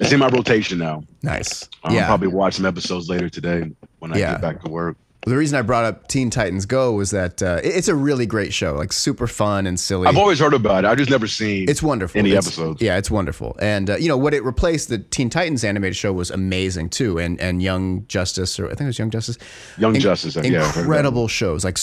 It's 0.00 0.12
in 0.12 0.18
my 0.20 0.28
rotation 0.28 0.78
now. 0.78 1.04
Nice. 1.22 1.68
I'll 1.84 1.94
yeah. 1.94 2.06
probably 2.06 2.28
watch 2.28 2.54
some 2.54 2.66
episodes 2.66 3.08
later 3.08 3.28
today 3.28 3.70
when 3.98 4.12
I 4.12 4.18
Yeah. 4.18 4.32
get 4.32 4.42
back 4.42 4.62
to 4.62 4.70
work. 4.70 4.96
the 5.26 5.36
reason 5.36 5.58
I 5.58 5.62
brought 5.62 5.84
up 5.84 6.06
Teen 6.06 6.30
Titans 6.30 6.66
Go 6.66 6.92
was 6.92 7.10
that 7.10 7.42
uh, 7.42 7.58
it's 7.64 7.88
a 7.88 7.96
really 7.96 8.26
great 8.26 8.54
show. 8.54 8.74
Like 8.74 8.92
super 8.92 9.26
fun 9.26 9.66
and 9.66 9.80
silly. 9.80 10.06
I've 10.06 10.16
always 10.16 10.38
heard 10.38 10.54
about 10.54 10.84
it. 10.84 10.88
I've 10.88 10.98
just 10.98 11.10
never 11.10 11.26
seen. 11.26 11.68
It's 11.68 11.82
wonderful. 11.82 12.16
Any 12.18 12.30
It's- 12.30 12.46
episodes? 12.46 12.80
Yeah, 12.80 12.96
it's 12.96 13.10
wonderful. 13.10 13.56
And 13.58 13.90
uh, 13.90 13.96
you 13.96 14.06
know 14.08 14.16
what 14.16 14.34
it 14.34 14.44
replaced 14.44 14.88
the 14.88 14.98
Teen 14.98 15.28
Titans 15.28 15.64
animated 15.64 15.96
show 15.96 16.12
was 16.12 16.30
amazing 16.30 16.90
too. 16.90 17.18
And 17.18 17.40
and 17.40 17.60
Young 17.60 18.06
Justice 18.06 18.60
or 18.60 18.66
I 18.66 18.70
think 18.70 18.82
it 18.82 18.86
was 18.86 18.98
Young 19.00 19.10
Justice. 19.10 19.36
Young 19.78 19.98
Justice. 19.98 20.36
Yeah, 20.36 20.64
incredible 20.78 21.26
shows. 21.26 21.64
Like 21.64 21.78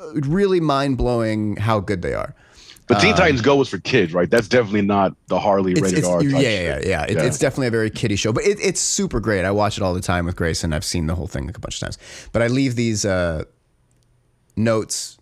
uh, 0.00 0.12
really 0.14 0.60
mind 0.60 0.96
blowing 0.96 1.56
how 1.56 1.80
good 1.80 2.00
they 2.00 2.14
are. 2.14 2.34
But 2.90 3.00
Teen 3.00 3.14
Titans 3.14 3.40
Go 3.40 3.54
was 3.54 3.68
for 3.68 3.78
kids, 3.78 4.12
right? 4.12 4.28
That's 4.28 4.48
definitely 4.48 4.82
not 4.82 5.14
the 5.28 5.38
Harley 5.38 5.72
It's, 5.72 5.80
rated 5.80 5.98
it's, 6.00 6.08
R. 6.08 6.22
yeah, 6.24 6.38
yeah, 6.38 6.48
yeah, 6.48 6.80
yeah. 6.84 7.04
It, 7.04 7.16
Yeah. 7.16 7.22
It's 7.22 7.38
definitely 7.38 7.68
a 7.68 7.70
very 7.70 7.88
kiddie 7.88 8.16
show, 8.16 8.32
but 8.32 8.44
it, 8.44 8.58
it's 8.60 8.80
super 8.80 9.20
great. 9.20 9.44
I 9.44 9.52
watch 9.52 9.76
it 9.76 9.82
all 9.82 9.94
the 9.94 10.00
time 10.00 10.26
with 10.26 10.34
Grayson. 10.34 10.72
I've 10.72 10.84
seen 10.84 11.06
the 11.06 11.14
whole 11.14 11.28
thing 11.28 11.46
like 11.46 11.56
a 11.56 11.60
bunch 11.60 11.76
of 11.76 11.80
times. 11.80 11.98
But 12.32 12.42
I 12.42 12.48
leave 12.48 12.74
these 12.74 13.04
uh, 13.04 13.44
notes 14.56 15.18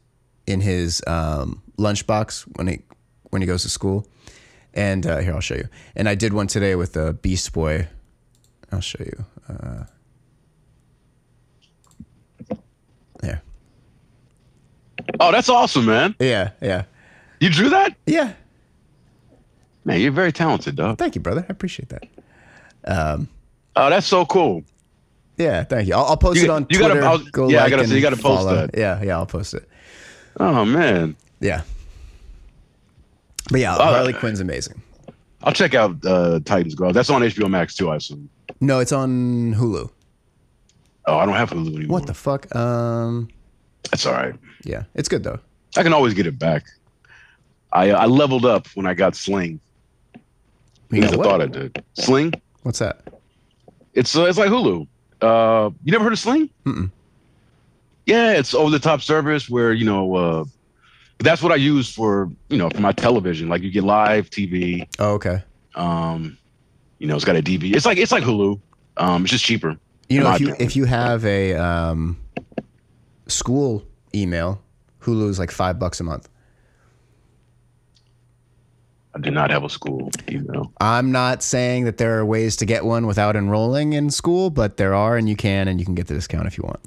in 0.46 0.62
his 0.62 1.02
um, 1.06 1.62
lunchbox 1.78 2.44
when 2.56 2.68
he 2.68 2.80
when 3.30 3.42
he 3.42 3.46
goes 3.46 3.62
to 3.64 3.68
school. 3.68 4.06
And 4.72 5.06
uh, 5.06 5.18
here, 5.18 5.34
I'll 5.34 5.40
show 5.40 5.56
you. 5.56 5.68
And 5.94 6.08
I 6.08 6.14
did 6.14 6.32
one 6.32 6.46
today 6.46 6.74
with 6.74 6.94
the 6.94 7.12
Beast 7.12 7.52
Boy. 7.52 7.88
I'll 8.72 8.80
show 8.80 9.04
you. 9.04 9.24
Uh, 9.48 9.84
there. 13.20 13.42
Oh, 15.20 15.32
that's 15.32 15.48
awesome, 15.48 15.86
man. 15.86 16.14
Yeah, 16.18 16.50
yeah, 16.62 16.84
You 17.40 17.50
drew 17.50 17.68
that? 17.70 17.94
yeah. 18.06 18.32
Man, 19.84 20.00
you're 20.00 20.12
very 20.12 20.32
talented, 20.32 20.76
dog. 20.76 20.98
Thank 20.98 21.14
you, 21.14 21.20
brother. 21.20 21.46
I 21.48 21.52
appreciate 21.52 21.88
that. 21.90 22.04
Oh, 22.86 23.90
that's 23.90 24.06
so 24.06 24.26
cool. 24.26 24.62
Yeah, 25.36 25.62
thank 25.64 25.86
you. 25.88 25.94
I'll, 25.94 26.04
I'll 26.06 26.16
post 26.16 26.38
You- 26.38 26.44
it 26.44 26.50
on 26.50 26.66
you 26.68 26.78
gotta- 26.78 26.94
Twitter. 26.94 27.06
I'll- 27.06 27.18
Go 27.32 27.48
yeah, 27.48 27.60
I 27.60 27.62
like 27.62 27.70
gotta- 27.70 27.82
and 27.84 27.92
you 27.92 28.00
gotta 28.00 28.16
post 28.16 28.24
follow. 28.44 28.54
that. 28.66 28.76
Yeah, 28.76 29.00
yeah, 29.02 29.16
I'll 29.16 29.26
post 29.26 29.54
it. 29.54 29.68
Oh 30.40 30.64
man, 30.64 31.16
Yeah, 31.40 31.62
but 33.50 33.60
yeah, 33.60 33.74
Uh, 33.76 33.92
Harley 33.92 34.12
Quinn's 34.12 34.40
amazing. 34.40 34.80
I'll 35.42 35.52
check 35.52 35.74
out 35.74 36.04
uh, 36.04 36.40
Titans 36.44 36.74
Go. 36.74 36.92
That's 36.92 37.10
on 37.10 37.22
HBO 37.22 37.48
Max 37.48 37.74
too, 37.74 37.90
I 37.90 37.96
assume. 37.96 38.28
No, 38.60 38.80
it's 38.80 38.92
on 38.92 39.54
Hulu. 39.54 39.88
Oh, 41.06 41.16
I 41.18 41.24
don't 41.26 41.34
have 41.36 41.50
Hulu 41.50 41.74
anymore. 41.76 41.98
What 42.00 42.06
the 42.06 42.14
fuck? 42.14 42.54
Um, 42.54 43.28
That's 43.90 44.04
all 44.06 44.12
right. 44.12 44.34
yeah, 44.64 44.84
it's 44.94 45.08
good 45.08 45.22
though. 45.24 45.38
I 45.76 45.82
can 45.84 45.92
always 45.92 46.14
get 46.14 46.26
it 46.26 46.38
back. 46.38 46.64
I 47.72 47.90
I 47.90 48.06
leveled 48.06 48.44
up 48.44 48.66
when 48.74 48.86
I 48.86 48.94
got 48.94 49.14
Sling. 49.16 49.60
You 50.90 51.02
got 51.02 51.14
I 51.14 51.16
thought 51.16 51.42
I 51.42 51.46
did. 51.46 51.84
Sling. 51.94 52.32
What's 52.62 52.78
that? 52.78 53.02
It's 53.94 54.14
uh, 54.16 54.24
it's 54.24 54.38
like 54.38 54.50
Hulu. 54.50 54.86
Uh, 55.20 55.70
you 55.82 55.92
never 55.92 56.04
heard 56.04 56.12
of 56.12 56.18
Sling? 56.18 56.48
Mm-mm. 56.64 56.90
Yeah, 58.06 58.32
it's 58.32 58.54
over 58.54 58.70
the 58.70 58.78
top 58.78 59.02
service 59.02 59.48
where 59.48 59.72
you 59.72 59.84
know. 59.84 60.14
Uh, 60.14 60.44
that's 61.20 61.42
what 61.42 61.50
I 61.50 61.56
use 61.56 61.92
for 61.92 62.30
you 62.48 62.56
know 62.56 62.70
for 62.70 62.80
my 62.80 62.92
television. 62.92 63.48
Like 63.48 63.62
you 63.62 63.70
get 63.70 63.84
live 63.84 64.30
TV. 64.30 64.86
Oh, 64.98 65.14
okay. 65.14 65.42
Um, 65.74 66.38
you 66.98 67.06
know, 67.06 67.16
it's 67.16 67.24
got 67.24 67.36
a 67.36 67.42
DV. 67.42 67.74
It's 67.74 67.86
like 67.86 67.98
it's 67.98 68.12
like 68.12 68.22
Hulu. 68.22 68.60
Um, 68.96 69.22
it's 69.22 69.32
just 69.32 69.44
cheaper. 69.44 69.76
You 70.08 70.20
know, 70.20 70.32
if 70.32 70.40
you 70.40 70.48
opinion. 70.48 70.66
if 70.66 70.76
you 70.76 70.84
have 70.84 71.24
a 71.24 71.54
um, 71.54 72.18
school 73.26 73.84
email, 74.14 74.62
Hulu 75.02 75.28
is 75.28 75.38
like 75.38 75.50
five 75.50 75.78
bucks 75.78 76.00
a 76.00 76.04
month. 76.04 76.28
I 79.18 79.20
do 79.20 79.30
not 79.32 79.50
have 79.50 79.64
a 79.64 79.68
school 79.68 80.10
email. 80.28 80.72
I'm 80.80 81.10
not 81.10 81.42
saying 81.42 81.84
that 81.86 81.96
there 81.96 82.18
are 82.20 82.24
ways 82.24 82.54
to 82.56 82.66
get 82.66 82.84
one 82.84 83.04
without 83.06 83.34
enrolling 83.34 83.92
in 83.92 84.10
school, 84.10 84.48
but 84.48 84.76
there 84.76 84.94
are, 84.94 85.16
and 85.16 85.28
you 85.28 85.34
can, 85.34 85.66
and 85.66 85.80
you 85.80 85.84
can 85.84 85.96
get 85.96 86.06
the 86.06 86.14
discount 86.14 86.46
if 86.46 86.56
you 86.56 86.62
want. 86.62 86.80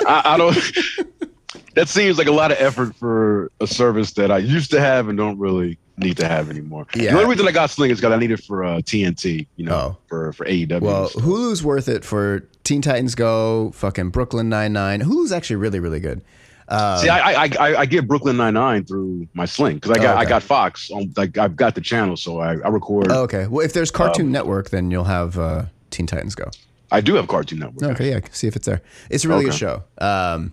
I, 0.06 0.22
I 0.34 0.36
don't. 0.38 0.54
that 1.74 1.88
seems 1.90 2.16
like 2.16 2.26
a 2.26 2.32
lot 2.32 2.50
of 2.52 2.58
effort 2.58 2.96
for 2.96 3.52
a 3.60 3.66
service 3.66 4.12
that 4.12 4.30
I 4.30 4.38
used 4.38 4.70
to 4.70 4.80
have 4.80 5.08
and 5.08 5.18
don't 5.18 5.38
really 5.38 5.76
need 5.98 6.16
to 6.16 6.26
have 6.26 6.48
anymore. 6.48 6.86
Yeah. 6.94 7.12
The 7.12 7.18
only 7.18 7.30
reason 7.30 7.46
I 7.46 7.52
got 7.52 7.68
Sling 7.68 7.90
is 7.90 8.00
because 8.00 8.12
I 8.14 8.16
need 8.18 8.30
it 8.30 8.42
for 8.42 8.64
uh, 8.64 8.78
TNT. 8.78 9.46
You 9.56 9.66
know, 9.66 9.74
Oh. 9.74 9.96
for 10.08 10.32
for 10.32 10.46
AEW. 10.46 10.80
Well. 10.80 11.10
Hulu's 11.10 11.62
worth 11.62 11.88
it 11.88 12.02
for 12.02 12.48
Teen 12.64 12.80
Titans 12.80 13.14
Go, 13.14 13.72
fucking 13.74 14.08
Brooklyn 14.08 14.48
Nine 14.48 14.72
Nine. 14.72 15.02
Hulu's 15.02 15.32
actually 15.32 15.56
really, 15.56 15.80
really 15.80 16.00
good. 16.00 16.22
Uh, 16.68 16.96
See, 16.98 17.08
I, 17.08 17.44
I 17.44 17.50
I 17.60 17.76
I 17.80 17.86
get 17.86 18.08
Brooklyn 18.08 18.36
Nine 18.38 18.54
Nine 18.54 18.84
through 18.84 19.28
my 19.34 19.44
Sling 19.44 19.74
because 19.76 19.90
I 19.90 19.98
got 19.98 20.16
Oh, 20.16 20.18
I 20.20 20.24
got 20.24 20.42
Fox. 20.42 20.90
On, 20.90 21.12
like 21.16 21.36
I've 21.36 21.56
got 21.56 21.74
the 21.74 21.80
channel, 21.82 22.16
so 22.16 22.40
I, 22.40 22.52
I 22.54 22.68
record. 22.68 23.10
oh, 23.10 23.22
okay. 23.24 23.46
Well, 23.46 23.64
if 23.64 23.72
there's 23.74 23.90
Um, 23.90 23.96
Cartoon 23.96 24.32
Network, 24.32 24.70
then 24.70 24.90
you'll 24.90 25.04
have 25.04 25.38
uh, 25.38 25.64
Teen 25.90 26.06
Titans 26.06 26.34
Go. 26.34 26.50
I 26.90 27.00
do 27.00 27.14
have 27.16 27.28
Cartoon 27.28 27.58
Network. 27.58 27.90
Okay, 27.92 28.10
yeah, 28.10 28.20
see 28.30 28.46
if 28.46 28.56
it's 28.56 28.66
there. 28.66 28.80
It's 29.10 29.24
a 29.24 29.28
really 29.28 29.44
good 29.44 29.50
Okay. 29.50 29.58
show. 29.58 29.82
Um, 29.98 30.52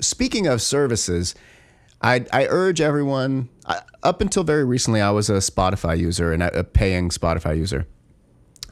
speaking 0.00 0.46
of 0.46 0.62
services, 0.62 1.34
I, 2.00 2.24
I 2.32 2.46
urge 2.48 2.80
everyone. 2.80 3.48
I, 3.66 3.80
up 4.02 4.20
until 4.22 4.42
very 4.44 4.64
recently, 4.64 5.00
I 5.02 5.10
was 5.10 5.28
a 5.28 5.34
Spotify 5.34 5.98
user 5.98 6.32
and 6.32 6.42
a, 6.42 6.60
a 6.60 6.64
paying 6.64 7.10
Spotify 7.10 7.56
user, 7.58 7.86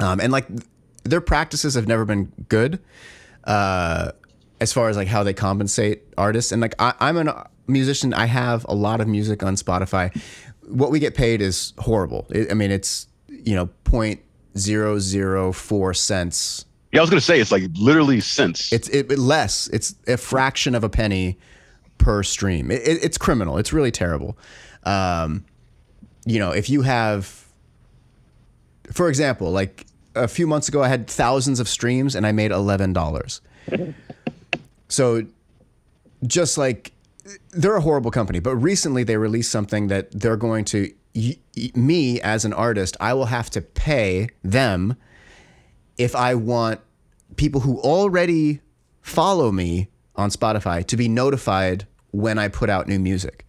um, 0.01 0.21
and 0.21 0.33
like 0.33 0.47
their 1.05 1.21
practices 1.21 1.75
have 1.75 1.87
never 1.87 2.05
been 2.07 2.33
good 2.49 2.79
uh, 3.45 4.13
as 4.61 4.73
far 4.73 4.89
as 4.89 4.97
like 4.97 5.09
how 5.09 5.23
they 5.23 5.35
compensate 5.35 6.03
artists. 6.17 6.53
And 6.53 6.61
like 6.61 6.75
I, 6.79 6.95
I'm 7.01 7.17
a 7.17 7.49
musician, 7.67 8.15
I 8.15 8.27
have 8.27 8.65
a 8.69 8.75
lot 8.75 9.01
of 9.01 9.09
music 9.09 9.43
on 9.43 9.55
Spotify. 9.57 10.17
What 10.67 10.91
we 10.91 10.99
get 10.99 11.15
paid 11.15 11.41
is 11.41 11.73
horrible. 11.79 12.27
It, 12.31 12.51
I 12.51 12.55
mean, 12.55 12.71
it's 12.71 13.07
you 13.29 13.55
know 13.55 13.67
point 13.85 14.21
zero 14.57 14.99
zero 14.99 15.53
four 15.53 15.95
cents 15.95 16.65
Yeah, 16.93 17.01
I 17.01 17.03
was 17.03 17.11
gonna 17.11 17.21
say 17.21 17.41
it's 17.41 17.53
like 17.53 17.65
literally 17.79 18.21
cents. 18.21 18.73
it's 18.73 18.89
it, 18.89 19.11
it 19.13 19.19
less. 19.19 19.69
It's 19.69 19.95
a 20.07 20.17
fraction 20.17 20.75
of 20.75 20.83
a 20.85 20.89
penny 20.89 21.39
per 21.99 22.23
stream. 22.23 22.71
It, 22.71 22.83
it, 22.87 23.05
it's 23.05 23.19
criminal. 23.19 23.59
It's 23.59 23.73
really 23.73 23.91
terrible. 23.91 24.37
Um, 24.85 25.45
you 26.25 26.39
know, 26.39 26.51
if 26.51 26.69
you 26.71 26.83
have, 26.83 27.47
for 28.93 29.09
example, 29.09 29.51
like 29.51 29.87
a 30.15 30.29
few 30.29 30.47
months 30.47 30.69
ago, 30.69 30.83
I 30.83 30.89
had 30.89 31.07
thousands 31.09 31.61
of 31.61 31.69
streams 31.69 32.15
and 32.15 32.27
I 32.27 32.33
made 32.33 32.51
eleven 32.51 32.93
dollars. 32.93 33.41
So, 34.89 35.27
just 36.27 36.59
like 36.59 36.93
they're 37.51 37.77
a 37.77 37.81
horrible 37.81 38.11
company, 38.11 38.41
but 38.41 38.57
recently 38.57 39.05
they 39.05 39.17
released 39.17 39.51
something 39.51 39.89
that 39.89 40.11
they're 40.13 40.37
going 40.37 40.65
to 40.67 40.91
me 41.75 42.21
as 42.21 42.45
an 42.45 42.53
artist, 42.53 42.97
I 43.01 43.15
will 43.15 43.27
have 43.27 43.51
to 43.51 43.61
pay 43.61 44.29
them 44.43 44.97
if 45.97 46.15
I 46.15 46.35
want 46.35 46.81
people 47.37 47.61
who 47.61 47.79
already 47.81 48.61
follow 49.03 49.51
me 49.51 49.89
on 50.17 50.31
Spotify 50.31 50.85
to 50.87 50.97
be 50.97 51.09
notified 51.09 51.87
when 52.11 52.39
I 52.39 52.49
put 52.49 52.71
out 52.71 52.89
new 52.89 52.99
music. 52.99 53.45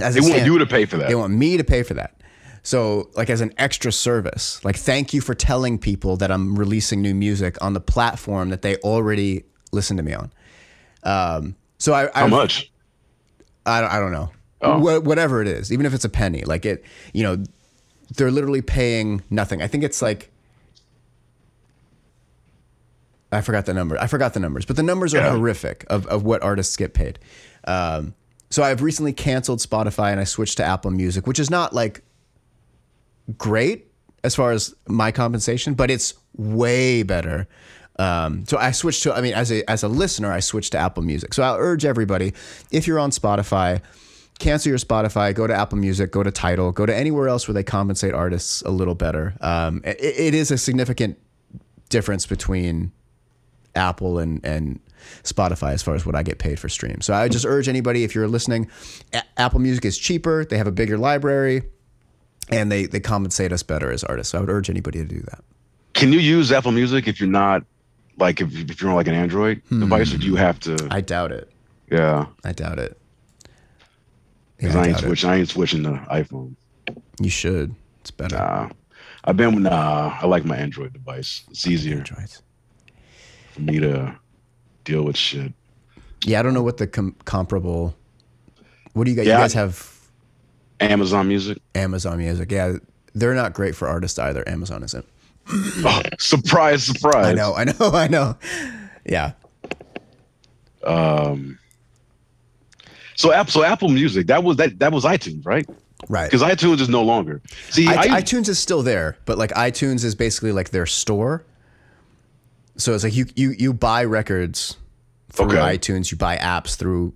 As 0.00 0.14
they 0.14 0.20
it 0.20 0.30
want 0.30 0.46
you 0.46 0.58
to 0.58 0.66
pay 0.66 0.84
for 0.84 0.96
that. 0.98 1.08
they 1.08 1.14
want 1.14 1.32
me 1.32 1.56
to 1.56 1.64
pay 1.64 1.82
for 1.82 1.94
that. 1.94 2.20
So, 2.62 3.10
like 3.14 3.30
as 3.30 3.40
an 3.40 3.54
extra 3.58 3.92
service, 3.92 4.64
like 4.64 4.76
thank 4.76 5.14
you 5.14 5.20
for 5.20 5.34
telling 5.34 5.78
people 5.78 6.16
that 6.16 6.32
I'm 6.32 6.58
releasing 6.58 7.00
new 7.00 7.14
music 7.14 7.62
on 7.62 7.74
the 7.74 7.80
platform 7.80 8.48
that 8.48 8.62
they 8.62 8.76
already 8.78 9.44
listen 9.72 9.96
to 9.96 10.02
me 10.02 10.14
on. 10.14 10.32
Um, 11.02 11.56
so 11.78 11.92
I, 11.94 12.02
How 12.14 12.24
I've- 12.24 12.30
much? 12.30 12.70
I 13.64 13.80
don't, 13.80 13.92
I 13.92 13.98
don't 13.98 14.12
know. 14.12 14.30
Oh. 14.62 14.78
Wha- 14.78 15.00
whatever 15.00 15.42
it 15.42 15.48
is, 15.48 15.72
even 15.72 15.86
if 15.86 15.92
it's 15.94 16.04
a 16.04 16.08
penny, 16.08 16.42
like 16.42 16.64
it, 16.64 16.84
you 17.12 17.22
know, 17.22 17.42
they're 18.16 18.30
literally 18.30 18.62
paying 18.62 19.22
nothing. 19.30 19.60
I 19.60 19.66
think 19.66 19.82
it's 19.84 20.00
like, 20.00 20.30
I 23.32 23.40
forgot 23.40 23.66
the 23.66 23.74
number. 23.74 23.98
I 23.98 24.06
forgot 24.06 24.34
the 24.34 24.40
numbers, 24.40 24.64
but 24.64 24.76
the 24.76 24.82
numbers 24.82 25.14
are 25.14 25.18
Yeah. 25.18 25.30
horrific 25.32 25.84
of, 25.90 26.06
of 26.06 26.22
what 26.24 26.42
artists 26.42 26.76
get 26.76 26.94
paid. 26.94 27.18
Um, 27.64 28.14
so 28.50 28.62
I've 28.62 28.82
recently 28.82 29.12
canceled 29.12 29.58
Spotify 29.58 30.12
and 30.12 30.20
I 30.20 30.24
switched 30.24 30.56
to 30.58 30.64
Apple 30.64 30.92
Music, 30.92 31.26
which 31.26 31.40
is 31.40 31.50
not 31.50 31.72
like 31.74 32.02
great 33.36 33.90
as 34.22 34.34
far 34.36 34.52
as 34.52 34.74
my 34.86 35.10
compensation, 35.10 35.74
but 35.74 35.90
it's 35.90 36.14
way 36.36 37.02
better. 37.02 37.48
Um, 37.98 38.44
so 38.46 38.58
I 38.58 38.72
switched 38.72 39.02
to, 39.04 39.14
I 39.14 39.20
mean, 39.20 39.34
as 39.34 39.50
a 39.50 39.68
as 39.70 39.82
a 39.82 39.88
listener, 39.88 40.32
I 40.32 40.40
switched 40.40 40.72
to 40.72 40.78
Apple 40.78 41.02
Music. 41.02 41.32
So 41.34 41.42
I'll 41.42 41.56
urge 41.56 41.84
everybody, 41.84 42.34
if 42.70 42.86
you're 42.86 42.98
on 42.98 43.10
Spotify, 43.10 43.80
cancel 44.38 44.68
your 44.68 44.78
Spotify, 44.78 45.34
go 45.34 45.46
to 45.46 45.54
Apple 45.54 45.78
Music, 45.78 46.10
go 46.10 46.22
to 46.22 46.30
Tidal, 46.30 46.72
go 46.72 46.84
to 46.84 46.94
anywhere 46.94 47.28
else 47.28 47.48
where 47.48 47.54
they 47.54 47.62
compensate 47.62 48.12
artists 48.14 48.62
a 48.62 48.70
little 48.70 48.94
better. 48.94 49.34
Um, 49.40 49.80
it, 49.84 49.98
it 50.00 50.34
is 50.34 50.50
a 50.50 50.58
significant 50.58 51.18
difference 51.88 52.26
between 52.26 52.92
Apple 53.74 54.18
and 54.18 54.44
and 54.44 54.80
Spotify 55.22 55.72
as 55.72 55.82
far 55.82 55.94
as 55.94 56.04
what 56.04 56.14
I 56.14 56.22
get 56.22 56.38
paid 56.38 56.58
for 56.58 56.68
streams. 56.68 57.06
So 57.06 57.14
I 57.14 57.28
just 57.28 57.46
urge 57.46 57.68
anybody 57.68 58.04
if 58.04 58.14
you're 58.14 58.28
listening, 58.28 58.68
A- 59.12 59.22
Apple 59.38 59.60
Music 59.60 59.84
is 59.84 59.96
cheaper, 59.96 60.44
they 60.44 60.58
have 60.58 60.66
a 60.66 60.72
bigger 60.72 60.98
library, 60.98 61.62
and 62.50 62.70
they 62.70 62.86
they 62.86 63.00
compensate 63.00 63.52
us 63.52 63.62
better 63.62 63.90
as 63.90 64.04
artists. 64.04 64.32
So 64.32 64.38
I 64.38 64.40
would 64.40 64.50
urge 64.50 64.68
anybody 64.68 64.98
to 64.98 65.04
do 65.04 65.20
that. 65.20 65.44
Can 65.94 66.12
you 66.12 66.18
use 66.18 66.52
Apple 66.52 66.72
Music 66.72 67.08
if 67.08 67.20
you're 67.20 67.28
not 67.28 67.64
like 68.18 68.40
if, 68.40 68.54
if 68.70 68.80
you're 68.80 68.90
on 68.90 68.96
like 68.96 69.08
an 69.08 69.14
Android 69.14 69.62
device, 69.68 70.12
or 70.14 70.18
do 70.18 70.26
you 70.26 70.36
have 70.36 70.58
to? 70.60 70.74
Hmm. 70.76 70.88
I 70.92 71.00
doubt 71.00 71.32
it. 71.32 71.50
yeah, 71.90 72.26
I 72.44 72.52
doubt 72.52 72.78
it. 72.78 72.98
'cause 74.60 74.74
Yeah, 74.74 74.80
I, 74.80 74.84
I 74.84 74.88
ain't 74.88 74.98
it. 74.98 75.02
switching. 75.04 75.30
I 75.30 75.36
ain't 75.36 75.48
switching 75.48 75.82
to 75.84 75.90
iPhone. 76.10 76.54
You 77.20 77.30
should. 77.30 77.74
It's 78.00 78.10
better. 78.10 78.36
Nah, 78.36 78.68
I've 79.24 79.36
been. 79.36 79.54
With 79.54 79.64
nah, 79.64 80.18
I 80.20 80.26
like 80.26 80.44
my 80.44 80.56
Android 80.56 80.92
device. 80.92 81.42
It's 81.50 81.66
easier 81.66 81.96
Androids. 81.98 82.42
for 83.52 83.60
me 83.62 83.80
to 83.80 84.16
deal 84.84 85.02
with 85.04 85.16
shit. 85.16 85.52
Yeah, 86.24 86.40
I 86.40 86.42
don't 86.42 86.54
know 86.54 86.62
what 86.62 86.76
the 86.78 86.86
com- 86.86 87.16
comparable. 87.24 87.94
What 88.94 89.04
do 89.04 89.10
you 89.10 89.16
guys? 89.16 89.26
Yeah. 89.26 89.34
You 89.38 89.42
guys 89.44 89.52
have 89.54 89.92
Amazon 90.80 91.28
Music. 91.28 91.58
Amazon 91.74 92.18
Music. 92.18 92.50
Yeah, 92.50 92.76
they're 93.14 93.34
not 93.34 93.52
great 93.52 93.74
for 93.74 93.88
artists 93.88 94.18
either. 94.18 94.48
Amazon 94.48 94.82
isn't. 94.82 95.04
Oh, 95.48 96.02
surprise, 96.18 96.84
surprise. 96.84 97.26
I 97.26 97.32
know. 97.34 97.54
I 97.54 97.64
know. 97.64 97.74
I 97.80 98.08
know. 98.08 98.36
Yeah. 99.04 99.32
Um. 100.84 101.58
So 103.14 103.32
Apple, 103.32 103.50
so 103.52 103.64
Apple 103.64 103.88
Music, 103.88 104.26
that 104.26 104.44
was 104.44 104.56
that 104.58 104.78
that 104.78 104.92
was 104.92 105.04
iTunes, 105.04 105.46
right? 105.46 105.66
Right. 106.08 106.30
Because 106.30 106.42
iTunes 106.42 106.80
is 106.80 106.88
no 106.88 107.02
longer. 107.02 107.40
See, 107.70 107.88
I, 107.88 108.16
I, 108.16 108.20
iTunes 108.22 108.48
is 108.48 108.58
still 108.58 108.82
there, 108.82 109.16
but 109.24 109.38
like 109.38 109.50
iTunes 109.52 110.04
is 110.04 110.14
basically 110.14 110.52
like 110.52 110.70
their 110.70 110.86
store. 110.86 111.44
So 112.76 112.94
it's 112.94 113.04
like 113.04 113.16
you 113.16 113.26
you 113.34 113.50
you 113.52 113.72
buy 113.72 114.04
records 114.04 114.76
through 115.32 115.46
Okay. 115.58 115.78
iTunes, 115.78 116.10
you 116.10 116.18
buy 116.18 116.36
apps 116.36 116.76
through 116.76 117.14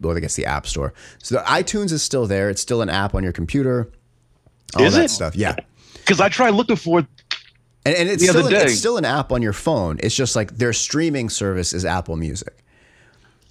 well, 0.00 0.16
I 0.16 0.20
guess 0.20 0.34
the 0.34 0.46
App 0.46 0.66
Store. 0.66 0.92
So 1.18 1.36
the 1.36 1.42
iTunes 1.42 1.92
is 1.92 2.02
still 2.02 2.26
there. 2.26 2.50
It's 2.50 2.60
still 2.60 2.82
an 2.82 2.88
app 2.88 3.14
on 3.14 3.22
your 3.22 3.32
computer. 3.32 3.88
All 4.74 4.84
Is 4.84 4.94
that 4.94 5.04
it? 5.04 5.08
stuff. 5.10 5.36
Yeah. 5.36 5.54
because 5.94 6.20
I 6.20 6.28
tried 6.28 6.50
looking 6.54 6.74
for 6.74 7.00
it. 7.00 7.06
And, 7.84 7.96
and 7.96 8.08
it's, 8.08 8.28
still 8.28 8.46
an, 8.46 8.52
it's 8.54 8.78
still 8.78 8.96
an 8.96 9.04
app 9.04 9.32
on 9.32 9.42
your 9.42 9.52
phone. 9.52 9.98
It's 10.00 10.14
just 10.14 10.36
like 10.36 10.56
their 10.56 10.72
streaming 10.72 11.28
service 11.28 11.72
is 11.72 11.84
Apple 11.84 12.16
Music. 12.16 12.62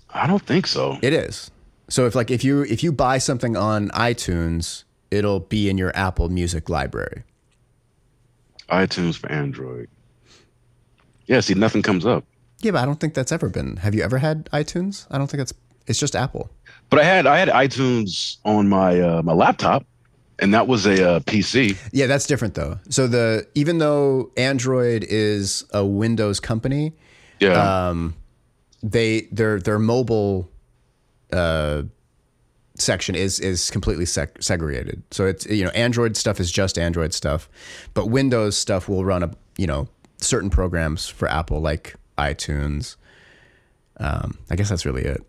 I 0.10 0.28
don't 0.28 0.42
think 0.42 0.68
so. 0.68 0.98
It 1.02 1.14
is. 1.14 1.52
So 1.90 2.06
if 2.06 2.16
like 2.16 2.32
if 2.32 2.44
you 2.44 2.62
if 2.62 2.84
you 2.84 2.94
buy 2.94 3.18
something 3.18 3.58
on 3.58 3.90
iTunes, 3.90 4.86
it'll 5.10 5.42
be 5.42 5.70
in 5.70 5.78
your 5.78 5.92
Apple 5.96 6.30
Music 6.30 6.70
library. 6.70 7.24
iTunes 8.70 9.18
for 9.18 9.30
Android. 9.30 9.90
Yeah, 11.26 11.42
see, 11.42 11.54
nothing 11.54 11.82
comes 11.82 12.06
up. 12.06 12.24
Yeah, 12.62 12.72
but 12.72 12.84
I 12.84 12.86
don't 12.86 13.00
think 13.00 13.14
that's 13.14 13.32
ever 13.32 13.50
been. 13.50 13.78
Have 13.78 13.94
you 13.96 14.04
ever 14.04 14.20
had 14.20 14.46
iTunes? 14.52 15.08
I 15.12 15.18
don't 15.18 15.30
think 15.30 15.42
it's 15.42 15.54
it's 15.88 16.00
just 16.00 16.16
Apple. 16.16 16.50
But 16.90 17.00
I 17.00 17.04
had 17.04 17.28
I 17.28 17.38
had 17.38 17.50
iTunes 17.50 18.38
on 18.46 18.70
my 18.70 19.00
uh, 19.00 19.22
my 19.24 19.34
laptop, 19.34 19.86
and 20.42 20.54
that 20.54 20.68
was 20.68 20.86
a 20.86 21.08
uh, 21.16 21.20
PC. 21.22 21.78
Yeah, 21.94 22.08
that's 22.08 22.26
different 22.28 22.56
though. 22.56 22.80
So 22.90 23.08
the 23.08 23.48
even 23.56 23.78
though 23.78 24.32
Android 24.38 25.06
is 25.08 25.64
a 25.74 25.86
Windows 25.86 26.40
company, 26.40 26.94
Yeah, 27.40 27.90
um, 27.90 28.16
they 28.84 29.28
their 29.32 29.60
their 29.60 29.80
mobile 29.80 30.50
uh, 31.32 31.84
section 32.76 33.16
is 33.16 33.40
is 33.40 33.70
completely 33.70 34.06
seg- 34.06 34.42
segregated. 34.44 35.04
So 35.12 35.26
it's 35.26 35.46
you 35.46 35.64
know 35.64 35.70
Android 35.72 36.18
stuff 36.18 36.40
is 36.40 36.52
just 36.52 36.78
Android 36.78 37.14
stuff, 37.14 37.48
but 37.94 38.08
Windows 38.08 38.58
stuff 38.58 38.90
will 38.90 39.06
run 39.06 39.24
a 39.24 39.32
you 39.58 39.68
know 39.68 39.88
certain 40.18 40.50
programs 40.50 41.08
for 41.08 41.28
Apple 41.28 41.62
like 41.62 41.96
iTunes. 42.18 42.96
Um, 43.98 44.38
I 44.50 44.56
guess 44.56 44.70
that's 44.70 44.86
really 44.86 45.04
it. 45.04 45.22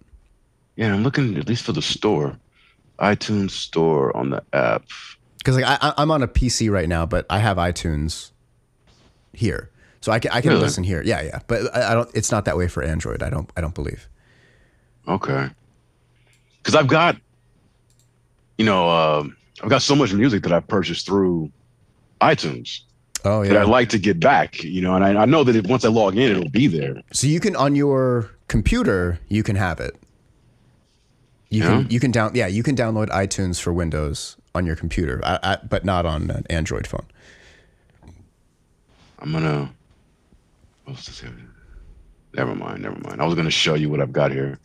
yeah. 0.76 0.94
I'm 0.94 1.02
looking 1.02 1.36
at 1.36 1.46
least 1.48 1.64
for 1.64 1.72
the 1.72 1.82
store, 1.82 2.38
iTunes 3.02 3.50
store 3.50 4.16
on 4.16 4.30
the 4.30 4.42
app. 4.52 4.84
Because 5.38 5.56
like 5.56 5.64
I, 5.64 5.76
I- 5.88 5.94
I'm 5.98 6.10
on 6.10 6.22
a 6.22 6.28
PC 6.28 6.70
right 6.70 6.88
now, 6.88 7.04
but 7.04 7.26
I 7.28 7.38
have 7.40 7.56
iTunes 7.56 8.30
here, 9.32 9.70
so 10.00 10.12
I 10.12 10.18
can 10.20 10.30
I 10.30 10.40
can 10.40 10.50
Really? 10.50 10.62
listen 10.62 10.84
here. 10.84 11.02
Yeah, 11.04 11.20
yeah. 11.22 11.40
But 11.48 11.74
I, 11.76 11.90
I 11.90 11.94
don't. 11.94 12.08
It's 12.14 12.30
not 12.30 12.44
that 12.44 12.56
way 12.56 12.68
for 12.68 12.82
Android. 12.82 13.22
I 13.22 13.28
don't. 13.30 13.50
I 13.56 13.60
don't 13.60 13.74
believe. 13.74 14.08
Okay. 15.08 15.48
Because 16.58 16.76
I've 16.76 16.86
got, 16.86 17.16
you 18.56 18.64
know, 18.64 18.88
um 18.88 19.36
I've 19.62 19.68
got 19.70 19.82
so 19.82 19.96
much 19.96 20.12
music 20.12 20.44
that 20.44 20.52
I 20.52 20.60
purchased 20.60 21.06
through 21.06 21.50
iTunes 22.20 22.80
Oh 23.24 23.44
that 23.44 23.56
I'd 23.56 23.68
like 23.68 23.88
to 23.90 23.98
get 23.98 24.18
back, 24.20 24.62
you 24.62 24.80
know, 24.80 24.94
and 24.94 25.04
I, 25.04 25.22
I 25.22 25.24
know 25.24 25.42
that 25.44 25.54
if, 25.56 25.66
once 25.66 25.84
I 25.84 25.88
log 25.88 26.16
in, 26.16 26.30
it'll 26.30 26.50
be 26.50 26.66
there. 26.68 26.94
So 27.12 27.26
you 27.26 27.38
can 27.40 27.54
on 27.56 27.74
your 27.76 28.30
computer, 28.48 29.18
you 29.28 29.42
can 29.44 29.54
have 29.56 29.78
it. 29.80 29.96
You 31.52 31.62
Yeah? 31.62 31.82
can 31.82 31.90
you 31.90 32.00
can 32.00 32.10
down 32.10 32.34
yeah 32.34 32.46
you 32.46 32.62
can 32.62 32.74
download 32.74 33.08
iTunes 33.10 33.60
for 33.60 33.72
Windows 33.72 34.36
on 34.54 34.64
your 34.64 34.74
computer, 34.74 35.20
I, 35.22 35.38
I, 35.42 35.56
but 35.56 35.84
not 35.84 36.06
on 36.06 36.30
an 36.30 36.46
Android 36.48 36.86
phone. 36.86 37.06
I'm 39.18 39.32
gonna. 39.32 39.72
Never 42.34 42.54
mind. 42.54 42.82
Never 42.82 42.98
mind. 43.00 43.20
I 43.20 43.26
was 43.26 43.34
gonna 43.34 43.50
show 43.50 43.74
you 43.74 43.90
what 43.90 44.00
I've 44.00 44.12
got 44.12 44.32
here. 44.32 44.58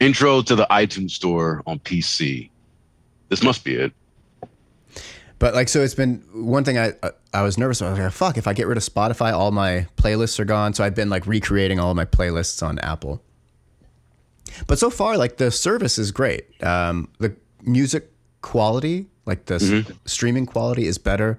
Intro 0.00 0.40
to 0.42 0.54
the 0.56 0.66
iTunes 0.70 1.10
Store 1.10 1.62
on 1.66 1.78
PC. 1.80 2.48
This 3.28 3.42
must 3.42 3.62
be 3.62 3.74
it. 3.74 3.92
But 5.38 5.54
like 5.54 5.68
so, 5.68 5.82
it's 5.82 5.94
been 5.94 6.24
one 6.32 6.64
thing 6.64 6.78
I 6.78 6.94
I 7.34 7.42
was 7.42 7.58
nervous. 7.58 7.80
about. 7.80 7.88
I 7.88 7.92
was 7.92 8.00
like, 8.00 8.12
fuck, 8.12 8.38
if 8.38 8.48
I 8.48 8.54
get 8.54 8.66
rid 8.66 8.78
of 8.78 8.82
Spotify, 8.84 9.32
all 9.32 9.50
my 9.50 9.86
playlists 9.96 10.40
are 10.40 10.44
gone. 10.46 10.72
So 10.72 10.82
I've 10.82 10.94
been 10.94 11.10
like 11.10 11.26
recreating 11.26 11.78
all 11.78 11.90
of 11.90 11.96
my 11.96 12.06
playlists 12.06 12.62
on 12.66 12.78
Apple. 12.78 13.22
But 14.66 14.78
so 14.78 14.90
far, 14.90 15.16
like 15.16 15.36
the 15.36 15.50
service 15.50 15.98
is 15.98 16.10
great. 16.12 16.44
Um, 16.62 17.08
the 17.18 17.34
music 17.62 18.10
quality, 18.42 19.06
like 19.26 19.46
the 19.46 19.56
s- 19.56 19.62
mm-hmm. 19.64 19.92
streaming 20.06 20.46
quality, 20.46 20.86
is 20.86 20.98
better 20.98 21.38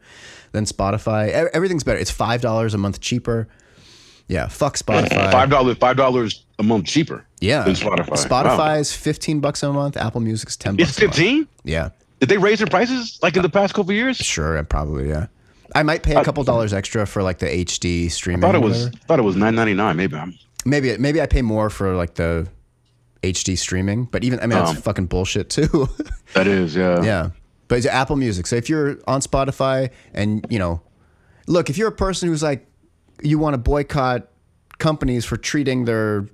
than 0.51 0.65
Spotify. 0.65 1.27
E- 1.29 1.49
Everything's 1.53 1.83
better. 1.83 1.99
It's 1.99 2.11
five 2.11 2.41
dollars 2.41 2.73
a 2.73 2.77
month 2.77 2.99
cheaper. 3.01 3.47
Yeah, 4.27 4.47
fuck 4.47 4.77
Spotify. 4.77 5.31
Five 5.31 5.49
dollars. 5.49 5.77
Five 5.77 5.97
dollars 5.97 6.45
a 6.59 6.63
month 6.63 6.85
cheaper. 6.85 7.25
yeah, 7.41 7.63
Than 7.63 7.73
Spotify. 7.75 8.27
Spotify 8.27 8.57
Wow. 8.57 8.73
is 8.75 8.93
fifteen 8.93 9.39
bucks 9.39 9.63
a 9.63 9.71
month. 9.73 9.97
Apple 9.97 10.21
Music's 10.21 10.55
ten 10.55 10.75
bucks. 10.75 10.89
It's 10.89 10.99
fifteen. 10.99 11.47
Yeah, 11.63 11.89
Did 12.19 12.29
they 12.29 12.37
raise 12.37 12.59
their 12.59 12.67
prices 12.67 13.17
like 13.23 13.35
in 13.35 13.41
the 13.41 13.47
uh, 13.47 13.51
past 13.51 13.73
couple 13.73 13.89
of 13.91 13.95
years? 13.95 14.17
sure, 14.17 14.61
probably. 14.65 15.09
Yeah, 15.09 15.27
I 15.73 15.81
might 15.83 16.03
pay 16.03 16.13
a 16.13 16.19
uh, 16.19 16.23
couple 16.23 16.43
dollars 16.43 16.73
extra 16.73 17.07
for 17.07 17.23
like 17.23 17.39
the 17.39 17.47
HD 17.47 18.11
streaming. 18.11 18.43
I 18.43 18.47
thought 18.47 18.55
it 18.55 18.61
was. 18.61 18.89
Thought 19.07 19.17
it 19.19 19.23
was 19.23 19.35
nine 19.35 19.55
ninety 19.55 19.73
nine. 19.73 19.95
Maybe 19.97 20.15
I'm. 20.15 20.37
maybe 20.65 20.95
maybe 20.97 21.21
I 21.21 21.25
pay 21.25 21.41
more 21.41 21.69
for 21.71 21.95
like 21.95 22.13
the 22.15 22.47
HD 23.23 23.57
streaming, 23.57 24.05
but 24.05 24.23
even 24.23 24.39
I 24.39 24.43
mean 24.43 24.57
that's 24.57 24.71
Um, 24.71 24.75
fucking 24.77 25.05
bullshit 25.07 25.49
too. 25.49 25.87
That 26.35 26.45
is. 26.47 26.75
Yeah. 26.75 27.01
yeah, 27.01 27.29
but 27.67 27.79
it's 27.79 27.87
Apple 27.87 28.15
Music. 28.15 28.45
So 28.47 28.55
if 28.55 28.69
you're 28.69 28.97
on 29.07 29.19
Spotify 29.21 29.89
and 30.13 30.45
you 30.49 30.59
know, 30.59 30.81
look, 31.47 31.69
if 31.71 31.77
you're 31.77 31.87
a 31.87 31.91
person 31.91 32.29
who's 32.29 32.43
like 32.43 32.67
you 33.23 33.39
want 33.39 33.55
to 33.55 33.57
boycott 33.57 34.27
companies 34.77 35.25
for 35.25 35.37
treating 35.37 35.85
their 35.85 36.27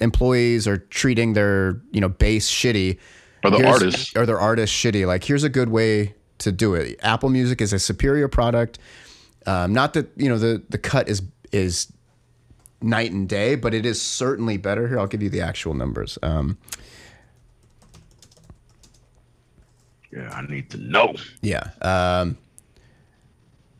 employees 0.00 0.66
or 0.66 0.78
treating 0.78 1.34
their 1.34 1.80
you 1.92 2.00
know 2.00 2.08
base 2.08 2.50
shitty 2.50 2.98
Or 3.44 3.50
the 3.50 3.64
artists. 3.66 4.12
or 4.16 4.26
their 4.26 4.40
artists 4.40 4.74
shitty 4.76 5.06
like 5.06 5.22
here's 5.22 5.44
a 5.44 5.48
good 5.48 5.68
way 5.68 6.14
to 6.38 6.50
do 6.50 6.74
it 6.74 6.98
apple 7.02 7.28
music 7.28 7.60
is 7.60 7.72
a 7.72 7.78
superior 7.78 8.26
product 8.26 8.80
um, 9.46 9.72
not 9.72 9.92
that 9.94 10.10
you 10.16 10.28
know 10.28 10.38
the 10.38 10.60
the 10.70 10.78
cut 10.78 11.08
is 11.08 11.22
is 11.52 11.92
night 12.82 13.12
and 13.12 13.28
day 13.28 13.54
but 13.54 13.72
it 13.74 13.86
is 13.86 14.00
certainly 14.00 14.56
better 14.56 14.88
here 14.88 14.98
i'll 14.98 15.06
give 15.06 15.22
you 15.22 15.30
the 15.30 15.40
actual 15.40 15.74
numbers 15.74 16.18
um, 16.22 16.56
Yeah. 20.12 20.28
I 20.30 20.42
need 20.46 20.68
to 20.70 20.78
know. 20.78 21.14
yeah 21.40 21.70
um, 21.80 22.36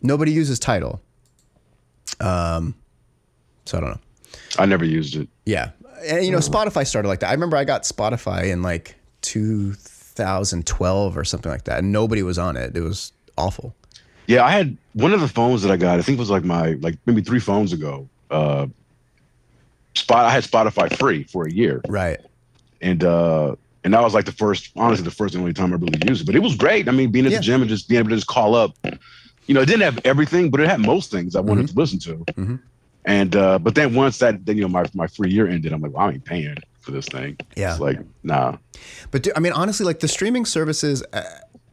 nobody 0.02 0.32
uses 0.32 0.60
Tidal. 0.60 1.02
Um, 2.20 2.76
so 3.66 3.78
I 3.78 3.82
don't 3.82 3.92
know. 3.92 4.00
I 4.60 4.66
never 4.66 4.86
used 4.86 5.16
it. 5.16 5.28
Yeah. 5.46 5.72
And 6.06 6.26
you 6.26 6.32
know, 6.32 6.40
Spotify 6.40 6.86
started 6.88 7.08
like 7.08 7.20
that. 7.22 7.30
I 7.30 7.34
remember 7.34 7.58
I 7.58 7.64
got 7.64 7.84
Spotify 7.84 8.46
in 8.52 8.62
like 8.62 8.96
2012 9.22 11.18
or 11.18 11.24
something 11.24 11.52
like 11.52 11.64
that, 11.66 11.80
and 11.80 11.92
nobody 11.92 12.24
was 12.24 12.38
on 12.38 12.58
it. 12.58 12.76
It 12.76 12.82
was 12.82 13.12
awful. 13.38 13.76
Yeah, 14.28 14.46
I 14.46 14.52
had 14.52 14.78
one 14.94 15.14
of 15.14 15.22
the 15.22 15.28
phones 15.28 15.62
that 15.64 15.72
I 15.72 15.78
got. 15.78 16.00
I 16.00 16.02
think 16.02 16.18
it 16.18 16.20
was 16.20 16.30
like 16.30 16.44
my 16.44 16.74
like 16.82 16.98
maybe 17.06 17.22
three 17.22 17.40
phones 17.40 17.74
ago. 17.74 18.08
Uh, 18.30 18.68
spot. 19.96 20.26
I 20.26 20.32
had 20.32 20.44
Spotify 20.44 20.96
free 20.98 21.24
for 21.24 21.46
a 21.46 21.52
year, 21.52 21.82
Right. 21.88 22.20
and 22.82 23.04
uh, 23.04 23.56
and 23.84 23.94
that 23.94 24.02
was 24.02 24.14
like 24.14 24.26
the 24.26 24.32
first, 24.32 24.72
honestly, 24.76 25.04
the 25.04 25.12
first 25.12 25.34
and 25.34 25.42
only 25.42 25.54
time 25.54 25.74
I 25.74 25.76
really 25.78 26.00
used 26.08 26.22
it. 26.22 26.26
But 26.26 26.36
it 26.36 26.40
was 26.44 26.56
great. 26.56 26.88
I 26.88 26.92
mean, 26.92 27.12
being 27.12 27.26
at 27.26 27.32
Yeah. 27.32 27.38
the 27.40 27.44
gym 27.44 27.62
and 27.62 27.70
just 27.70 27.90
being 27.90 28.00
able 28.00 28.10
to 28.12 28.16
just 28.16 28.28
call 28.28 28.56
up. 28.56 28.76
You 29.48 29.56
know, 29.56 29.62
it 29.62 29.66
didn't 29.66 29.82
have 29.82 30.00
everything, 30.06 30.50
but 30.50 30.62
it 30.62 30.70
had 30.70 30.80
most 30.80 31.12
things 31.12 31.36
I 31.36 31.42
wanted 31.42 31.68
to 31.68 31.76
listen 31.76 32.00
to. 32.00 32.18
Mhm. 32.38 32.60
And 33.06 33.36
uh, 33.36 33.58
but 33.60 33.76
then 33.76 33.94
once 33.96 34.20
that, 34.20 34.46
then 34.46 34.58
you 34.58 34.62
know, 34.64 34.68
my 34.68 34.86
my 34.94 35.08
free 35.08 35.32
year 35.32 35.48
ended, 35.48 35.74
I'm 35.74 35.82
like, 35.82 35.94
well, 35.94 36.08
I 36.08 36.12
ain't 36.12 36.26
paying 36.26 36.56
for 36.82 36.92
this 36.92 37.06
thing. 37.08 37.38
Yeah. 37.56 37.72
It's 37.72 37.80
like, 37.80 38.00
nah. 38.24 38.58
But 39.12 39.24
do, 39.24 39.32
I 39.36 39.40
mean, 39.40 39.54
honestly, 39.54 39.86
like 39.86 40.00
the 40.00 40.08
streaming 40.08 40.46
services, 40.46 41.04
uh, 41.14 41.24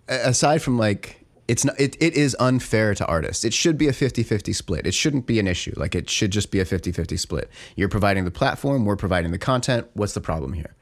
aside 0.08 0.62
from 0.62 0.78
like, 0.78 1.24
it's 1.48 1.64
not, 1.64 1.78
it, 1.80 1.96
it 2.00 2.14
is 2.14 2.36
unfair 2.38 2.94
to 2.94 3.06
artists. 3.06 3.42
It 3.44 3.54
should 3.54 3.78
be 3.78 3.88
a 3.88 3.92
50 3.92 4.22
50 4.22 4.52
split. 4.52 4.86
It 4.86 4.92
shouldn't 4.92 5.26
be 5.26 5.38
an 5.38 5.46
issue. 5.46 5.72
Like, 5.76 5.94
it 5.94 6.10
should 6.10 6.30
just 6.30 6.50
be 6.50 6.60
a 6.60 6.64
50 6.66 6.92
50 6.92 7.16
split. 7.16 7.50
You're 7.76 7.88
providing 7.88 8.24
the 8.26 8.30
platform, 8.30 8.84
we're 8.84 8.96
providing 8.96 9.30
the 9.32 9.38
content. 9.38 9.86
What's 9.94 10.12
the 10.12 10.20
problem 10.20 10.52
here? 10.52 10.74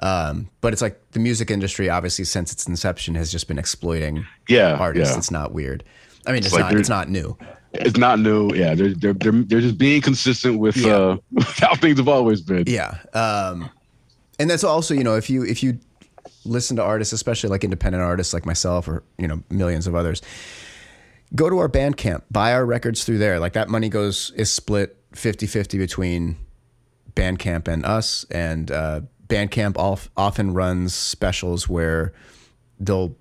Um, 0.00 0.48
but 0.62 0.72
it's 0.72 0.82
like 0.82 1.00
the 1.12 1.20
music 1.20 1.50
industry, 1.50 1.88
obviously, 1.90 2.24
since 2.24 2.52
its 2.52 2.66
inception, 2.66 3.14
has 3.16 3.30
just 3.30 3.46
been 3.48 3.58
exploiting 3.58 4.24
Yeah, 4.48 4.74
artists. 4.74 5.12
yeah. 5.14 5.18
It's 5.18 5.30
not 5.30 5.52
weird. 5.52 5.84
I 6.26 6.30
mean, 6.30 6.38
it's, 6.38 6.46
It's 6.48 6.54
like 6.56 6.72
not 6.72 6.74
it's 6.80 6.88
not 6.88 7.08
new. 7.08 7.36
It's 7.72 7.96
not 7.96 8.18
new. 8.18 8.52
Yeah, 8.54 8.74
they're 8.74 8.94
they're 8.94 9.12
they're, 9.12 9.32
they're 9.32 9.60
just 9.60 9.78
being 9.78 10.02
consistent 10.02 10.58
with 10.58 10.76
Yeah. 10.76 10.96
uh 10.96 11.16
how 11.56 11.74
things 11.76 11.98
have 11.98 12.08
always 12.08 12.40
been. 12.40 12.64
Yeah. 12.66 12.98
Um, 13.14 13.70
and 14.38 14.48
that's 14.50 14.64
also, 14.64 14.94
you 14.94 15.04
know, 15.04 15.16
if 15.16 15.30
you 15.30 15.44
if 15.44 15.62
you 15.62 15.78
listen 16.44 16.76
to 16.76 16.82
artists, 16.82 17.12
especially 17.12 17.50
like 17.50 17.62
independent 17.64 18.02
artists 18.02 18.32
like 18.34 18.44
myself 18.46 18.88
or, 18.88 19.02
you 19.18 19.28
know, 19.28 19.42
millions 19.50 19.86
of 19.86 19.94
others, 19.94 20.20
go 21.34 21.48
to 21.50 21.58
our 21.58 21.68
Bandcamp, 21.68 22.22
buy 22.30 22.52
our 22.54 22.64
records 22.66 23.04
through 23.04 23.18
there. 23.18 23.38
Like 23.38 23.52
that 23.52 23.68
money 23.68 23.88
goes 23.88 24.32
is 24.36 24.52
split 24.52 24.96
50-50 25.12 25.78
between 25.78 26.36
Bandcamp 27.14 27.68
and 27.68 27.84
us 27.84 28.24
and 28.30 28.70
uh 28.70 29.00
Bandcamp 29.28 29.76
of, 29.76 30.10
often 30.16 30.54
runs 30.54 30.92
specials 30.92 31.68
where 31.68 32.12
they'll 32.80 33.14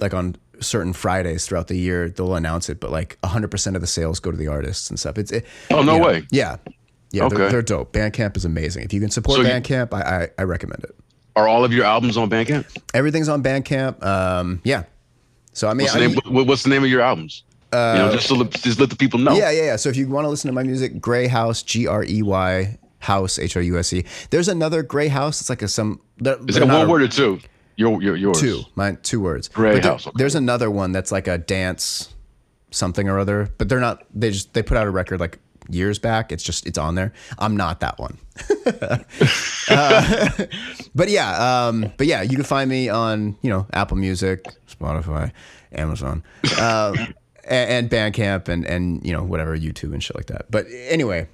like 0.00 0.14
on 0.14 0.34
certain 0.62 0.92
Fridays 0.92 1.46
throughout 1.46 1.68
the 1.68 1.76
year 1.76 2.08
they'll 2.08 2.34
announce 2.34 2.68
it, 2.68 2.80
but 2.80 2.90
like 2.90 3.18
100% 3.22 3.74
of 3.74 3.80
the 3.80 3.86
sales 3.86 4.20
go 4.20 4.30
to 4.30 4.36
the 4.36 4.48
artists 4.48 4.88
and 4.90 4.98
stuff. 4.98 5.18
It's 5.18 5.30
it, 5.32 5.44
Oh, 5.70 5.82
no 5.82 5.94
you 5.94 5.98
know, 6.00 6.06
way. 6.06 6.22
Yeah. 6.30 6.56
Yeah, 7.10 7.28
they're, 7.28 7.50
they're 7.50 7.62
dope. 7.62 7.92
Bandcamp 7.92 8.36
is 8.38 8.44
amazing. 8.46 8.84
If 8.84 8.92
you 8.94 9.00
can 9.00 9.10
support 9.10 9.36
So 9.36 9.42
you- 9.42 9.48
Bandcamp, 9.48 9.92
I, 9.92 10.24
I 10.24 10.28
I 10.38 10.42
recommend 10.44 10.82
it. 10.84 10.94
Are 11.36 11.46
all 11.48 11.64
of 11.64 11.72
your 11.72 11.84
albums 11.84 12.16
on 12.16 12.28
Bandcamp? 12.30 12.64
Everything's 12.94 13.28
on 13.28 13.42
Bandcamp. 13.42 14.02
Um, 14.04 14.60
yeah. 14.64 14.84
So 15.52 15.68
I 15.68 15.74
mean, 15.74 15.84
What's 15.84 15.92
the 15.94 15.98
I 16.04 16.06
name? 16.06 16.18
mean- 16.36 16.46
What's 16.46 16.62
the 16.62 16.70
name 16.70 16.84
of 16.84 16.88
your 16.90 17.02
albums? 17.02 17.42
you 17.74 17.78
know, 17.78 18.10
just 18.12 18.28
to 18.28 18.34
let, 18.34 18.50
just 18.50 18.78
let 18.80 18.90
the 18.90 18.96
people 18.96 19.18
know. 19.18 19.32
yeah, 19.34 19.50
yeah, 19.50 19.62
yeah. 19.64 19.76
So 19.76 19.88
if 19.88 19.96
you 19.96 20.06
want 20.08 20.24
to 20.26 20.28
listen 20.28 20.48
to 20.48 20.52
my 20.54 20.62
music, 20.62 21.00
Grey 21.00 21.26
House, 21.26 21.62
G 21.62 21.86
R 21.86 22.04
E 22.04 22.20
Y 22.22 22.78
House, 22.98 23.38
H 23.38 23.56
R 23.56 23.62
U 23.62 23.78
S 23.78 23.92
E. 23.94 24.04
There's 24.30 24.48
another 24.48 24.82
Gray 24.82 25.08
House. 25.08 25.40
It's 25.40 25.48
like 25.50 25.62
a 25.62 25.68
some. 25.68 26.00
Is 26.48 26.56
it 26.56 26.62
one 26.66 26.86
a- 26.86 26.88
word 26.88 27.00
or 27.02 27.08
two? 27.08 27.40
Your, 27.82 28.00
your 28.02 28.16
yours. 28.16 28.40
Two, 28.40 28.62
mine 28.76 28.98
two 29.02 29.20
words. 29.20 29.48
Gray 29.48 29.74
But 29.74 29.82
there- 29.82 29.92
House, 29.92 30.06
okay. 30.06 30.14
There's 30.16 30.34
another 30.36 30.70
one 30.70 30.92
that's 30.92 31.10
like 31.10 31.26
a 31.26 31.38
dance 31.38 32.08
something 32.70 33.08
or 33.08 33.18
other, 33.18 33.48
but 33.58 33.68
they're 33.68 33.80
not. 33.80 34.04
They 34.14 34.30
just 34.30 34.52
they 34.54 34.62
put 34.62 34.76
out 34.76 34.86
a 34.86 34.90
record 34.90 35.20
like 35.20 35.38
years 35.68 35.98
back. 35.98 36.32
It's 36.32 36.42
just 36.42 36.66
it's 36.66 36.78
on 36.78 36.94
there. 36.94 37.12
I'm 37.38 37.56
not 37.56 37.80
that 37.80 37.98
one. 37.98 38.18
Uh, 39.70 40.28
but 40.94 41.08
yeah, 41.08 41.66
um, 41.66 41.92
but 41.96 42.06
yeah, 42.06 42.20
you 42.22 42.34
can 42.36 42.44
find 42.44 42.68
me 42.68 42.88
on 42.88 43.36
you 43.42 43.48
know 43.48 43.66
Apple 43.72 43.96
Music, 43.96 44.44
Spotify, 44.68 45.30
Amazon, 45.72 46.22
um, 46.60 46.96
and, 47.44 47.70
and 47.70 47.90
Bandcamp, 47.90 48.48
and 48.48 48.66
and 48.66 49.04
you 49.06 49.12
know 49.12 49.22
whatever 49.22 49.56
YouTube 49.56 49.92
and 49.92 50.02
shit 50.02 50.16
like 50.16 50.26
that. 50.26 50.50
But 50.50 50.66
anyway. 50.88 51.28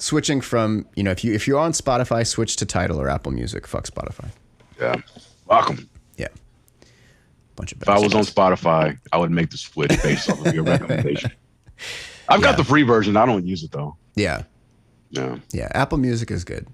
Switching 0.00 0.40
from 0.40 0.86
you 0.94 1.02
know 1.02 1.10
if 1.10 1.24
you 1.24 1.34
if 1.34 1.48
you're 1.48 1.58
on 1.58 1.72
Spotify, 1.72 2.24
switch 2.24 2.54
to 2.56 2.64
Tidal 2.64 3.00
or 3.00 3.08
Apple 3.08 3.32
Music. 3.32 3.66
Fuck 3.66 3.84
Spotify. 3.88 4.28
Yeah. 4.80 4.94
Welcome. 5.48 5.88
Yeah, 6.16 6.28
bunch 7.56 7.72
of. 7.72 7.82
If 7.82 7.88
I 7.88 7.98
was 7.98 8.14
on. 8.14 8.22
Spotify, 8.24 8.98
I 9.12 9.18
would 9.18 9.30
make 9.30 9.50
the 9.50 9.56
switch 9.56 9.90
based 10.02 10.28
off 10.30 10.44
of 10.46 10.54
your 10.54 10.64
recommendation. 10.74 11.32
I've 12.28 12.42
got 12.42 12.56
the 12.56 12.64
free 12.64 12.82
version. 12.82 13.16
I 13.16 13.24
don't 13.26 13.46
use 13.46 13.62
it 13.62 13.70
though. 13.72 13.96
Yeah, 14.14 14.42
Yeah. 15.10 15.38
yeah. 15.52 15.68
Apple 15.74 15.98
Music 15.98 16.30
is 16.30 16.44
good. 16.44 16.66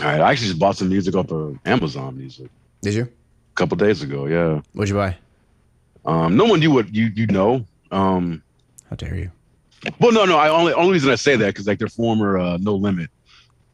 All 0.00 0.06
right. 0.06 0.20
I 0.20 0.30
actually 0.32 0.48
just 0.48 0.58
bought 0.58 0.76
some 0.76 0.88
music 0.90 1.14
off 1.14 1.30
of 1.32 1.58
Amazon 1.64 2.16
Music 2.18 2.48
Did 2.82 2.94
you? 2.94 3.02
a 3.04 3.54
couple 3.54 3.76
days 3.76 4.02
ago. 4.02 4.26
Yeah. 4.26 4.60
What'd 4.74 4.88
you 4.90 4.94
buy? 4.96 5.16
Um, 6.04 6.36
no 6.36 6.44
one 6.44 6.60
knew 6.60 6.70
what 6.70 6.94
you 6.94 7.06
you 7.14 7.26
know. 7.28 7.64
Um, 7.90 8.42
How 8.90 8.96
dare 8.96 9.14
you? 9.16 9.30
well, 10.00 10.12
no, 10.12 10.24
no. 10.26 10.36
I 10.36 10.48
only 10.50 10.72
only 10.74 10.92
reason 10.92 11.10
I 11.10 11.14
say 11.14 11.36
that 11.36 11.46
because 11.46 11.66
like 11.66 11.78
they're 11.78 11.88
former 11.88 12.38
uh, 12.38 12.58
No 12.58 12.74
Limit 12.74 13.10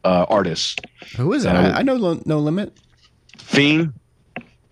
uh, 0.05 0.25
artists. 0.29 0.75
Who 1.17 1.33
is 1.33 1.43
it? 1.45 1.49
Uh, 1.49 1.71
I, 1.71 1.79
I 1.79 1.81
know 1.81 1.95
Lo- 1.95 2.21
No 2.25 2.39
Limit. 2.39 2.71
Fiend. 3.39 3.93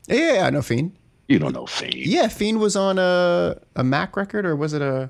Yeah, 0.07 0.43
I 0.45 0.49
know 0.49 0.61
Fiend. 0.61 0.95
You 1.27 1.39
don't 1.39 1.53
know 1.53 1.65
Fiend. 1.65 1.95
Yeah, 1.95 2.27
Fiend 2.27 2.59
was 2.59 2.75
on 2.75 2.99
a 2.99 3.57
a 3.75 3.83
Mac 3.83 4.15
record, 4.17 4.45
or 4.45 4.55
was 4.55 4.73
it 4.73 4.81
a 4.81 5.09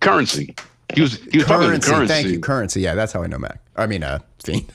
Currency. 0.00 0.54
He 0.94 1.00
was 1.00 1.16
he 1.30 1.38
was 1.38 1.46
currency? 1.46 1.90
currency. 1.90 2.12
Thank 2.12 2.28
you, 2.28 2.40
currency. 2.40 2.80
Yeah, 2.80 2.94
that's 2.94 3.12
how 3.12 3.22
I 3.22 3.26
know 3.26 3.38
Mac. 3.38 3.60
I 3.76 3.86
mean, 3.86 4.02
uh, 4.02 4.18
Fiend. 4.44 4.70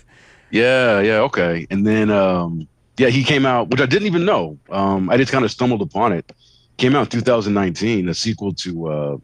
Yeah, 0.50 1.02
yeah, 1.02 1.20
okay. 1.20 1.68
And 1.70 1.86
then 1.86 2.10
um 2.10 2.68
yeah, 2.98 3.10
he 3.10 3.24
came 3.24 3.46
out, 3.46 3.70
which 3.70 3.82
I 3.82 3.86
didn't 3.86 4.08
even 4.08 4.26
know. 4.26 4.58
Um 4.70 5.10
I 5.10 5.18
just 5.18 5.32
kind 5.32 5.46
of 5.46 5.52
stumbled 5.52 5.82
upon 5.82 6.14
it. 6.14 6.32
Came 6.78 6.96
out 6.96 7.14
in 7.14 7.20
2019, 7.20 8.08
a 8.10 8.14
sequel 8.14 8.54
to 8.54 8.88
uh 8.88 9.18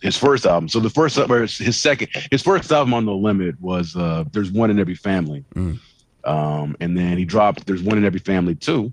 his 0.00 0.16
first 0.16 0.46
album. 0.46 0.68
So 0.68 0.80
the 0.80 0.90
first 0.90 1.18
or 1.18 1.40
his 1.40 1.76
second 1.76 2.08
his 2.30 2.42
first 2.42 2.72
album 2.72 2.94
on 2.94 3.04
the 3.04 3.14
Limit 3.14 3.60
was 3.60 3.94
uh 3.94 4.24
There's 4.32 4.50
One 4.50 4.70
in 4.70 4.78
Every 4.78 4.94
Family. 4.94 5.44
Mm. 5.54 5.78
Um 6.26 6.76
and 6.80 6.96
then 6.98 7.16
he 7.18 7.24
dropped 7.24 7.66
There's 7.66 7.82
One 7.82 7.96
in 7.98 8.04
Every 8.04 8.20
Family 8.20 8.54
too. 8.54 8.92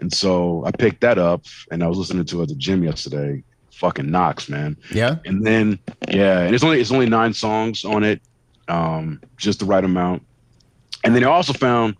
And 0.00 0.12
so 0.12 0.64
I 0.66 0.70
picked 0.72 1.00
that 1.02 1.18
up 1.18 1.44
and 1.70 1.82
I 1.82 1.86
was 1.86 1.98
listening 1.98 2.24
to 2.26 2.40
it 2.40 2.42
at 2.44 2.48
the 2.48 2.54
gym 2.56 2.82
yesterday. 2.82 3.42
Fucking 3.72 4.10
knocks, 4.10 4.48
man. 4.48 4.76
Yeah. 4.92 5.16
And 5.26 5.44
then 5.46 5.78
yeah, 6.08 6.40
and 6.40 6.54
it's 6.54 6.64
only 6.64 6.80
it's 6.80 6.90
only 6.90 7.06
nine 7.08 7.32
songs 7.34 7.84
on 7.84 8.02
it, 8.04 8.20
um, 8.68 9.20
just 9.36 9.58
the 9.60 9.66
right 9.66 9.84
amount. 9.84 10.22
And 11.04 11.14
then 11.14 11.22
I 11.24 11.28
also 11.28 11.52
found 11.52 11.94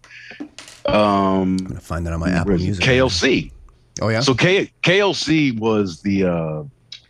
um 0.87 0.97
I'm 0.97 1.57
gonna 1.59 1.81
find 1.81 2.07
that 2.07 2.13
on 2.13 2.21
my 2.21 2.31
Apple 2.31 2.47
where 2.53 2.57
is 2.57 2.63
it? 2.63 2.67
Music. 2.67 2.85
KLC. 2.85 3.53
Oh 4.01 4.09
yeah. 4.09 4.21
So 4.21 4.35
K- 4.35 4.71
KLC 4.83 5.59
was 5.59 6.01
the 6.03 6.25
uh 6.25 6.63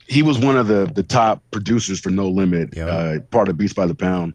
he 0.09 0.23
was 0.23 0.39
one 0.39 0.57
of 0.57 0.67
the 0.69 0.91
the 0.95 1.03
top 1.03 1.43
producers 1.51 2.01
for 2.01 2.11
No 2.11 2.29
Limit, 2.29 2.77
Yeah. 2.77 2.87
uh, 2.87 3.21
part 3.31 3.49
of 3.49 3.57
Beats 3.59 3.73
by 3.75 3.87
the 3.87 3.95
Pound. 3.95 4.35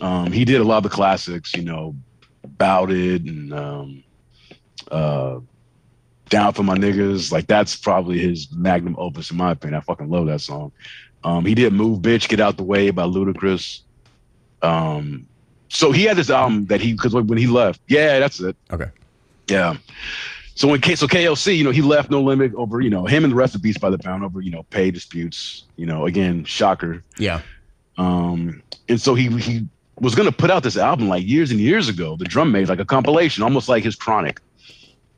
Um, 0.00 0.32
he 0.32 0.44
did 0.44 0.60
a 0.60 0.64
lot 0.64 0.78
of 0.78 0.82
the 0.84 0.88
classics, 0.88 1.52
you 1.54 1.62
know, 1.62 1.94
Bout 2.46 2.90
It 2.90 3.22
and 3.22 3.52
um, 3.52 4.04
uh, 4.90 5.40
Down 6.28 6.52
for 6.52 6.62
My 6.62 6.76
Niggas. 6.76 7.32
Like 7.32 7.46
that's 7.46 7.76
probably 7.76 8.18
his 8.18 8.50
magnum 8.52 8.96
opus 8.98 9.30
in 9.30 9.36
my 9.36 9.52
opinion. 9.52 9.78
I 9.78 9.84
fucking 9.84 10.10
love 10.10 10.26
that 10.26 10.40
song. 10.40 10.72
Um, 11.22 11.44
he 11.44 11.54
did 11.54 11.72
Move 11.72 12.00
Bitch, 12.00 12.28
Get 12.28 12.40
Out 12.40 12.56
the 12.56 12.62
Way 12.62 12.90
by 12.90 13.02
Ludacris. 13.02 13.80
Um, 14.62 15.26
so 15.68 15.92
he 15.92 16.04
had 16.04 16.16
this 16.16 16.30
album 16.30 16.66
that 16.66 16.80
he 16.80 16.92
because 16.92 17.14
when 17.14 17.38
he 17.38 17.46
left, 17.46 17.80
yeah, 17.88 18.18
that's 18.18 18.40
it. 18.40 18.56
okay. 18.72 18.90
Yeah. 19.48 19.76
So 20.54 20.68
when 20.68 20.80
K, 20.80 20.94
so 20.94 21.06
KLC, 21.06 21.56
you 21.56 21.64
know, 21.64 21.70
he 21.70 21.80
left 21.80 22.10
No 22.10 22.20
Limit 22.20 22.52
over, 22.54 22.80
you 22.80 22.90
know, 22.90 23.06
him 23.06 23.24
and 23.24 23.32
the 23.32 23.36
rest 23.36 23.54
of 23.54 23.62
Beats 23.62 23.78
by 23.78 23.88
the 23.88 23.98
Pound 23.98 24.24
over, 24.24 24.40
you 24.40 24.50
know, 24.50 24.64
pay 24.64 24.90
disputes. 24.90 25.64
You 25.76 25.86
know, 25.86 26.06
again, 26.06 26.44
shocker. 26.44 27.02
Yeah. 27.18 27.40
Um, 27.96 28.62
and 28.88 29.00
so 29.00 29.14
he 29.14 29.28
he 29.38 29.66
was 30.00 30.14
gonna 30.14 30.32
put 30.32 30.50
out 30.50 30.62
this 30.62 30.76
album 30.76 31.08
like 31.08 31.26
years 31.26 31.50
and 31.50 31.60
years 31.60 31.88
ago, 31.88 32.16
the 32.16 32.24
drum 32.24 32.50
made 32.52 32.68
like 32.68 32.78
a 32.80 32.84
compilation, 32.84 33.42
almost 33.42 33.68
like 33.68 33.84
his 33.84 33.94
chronic. 33.96 34.40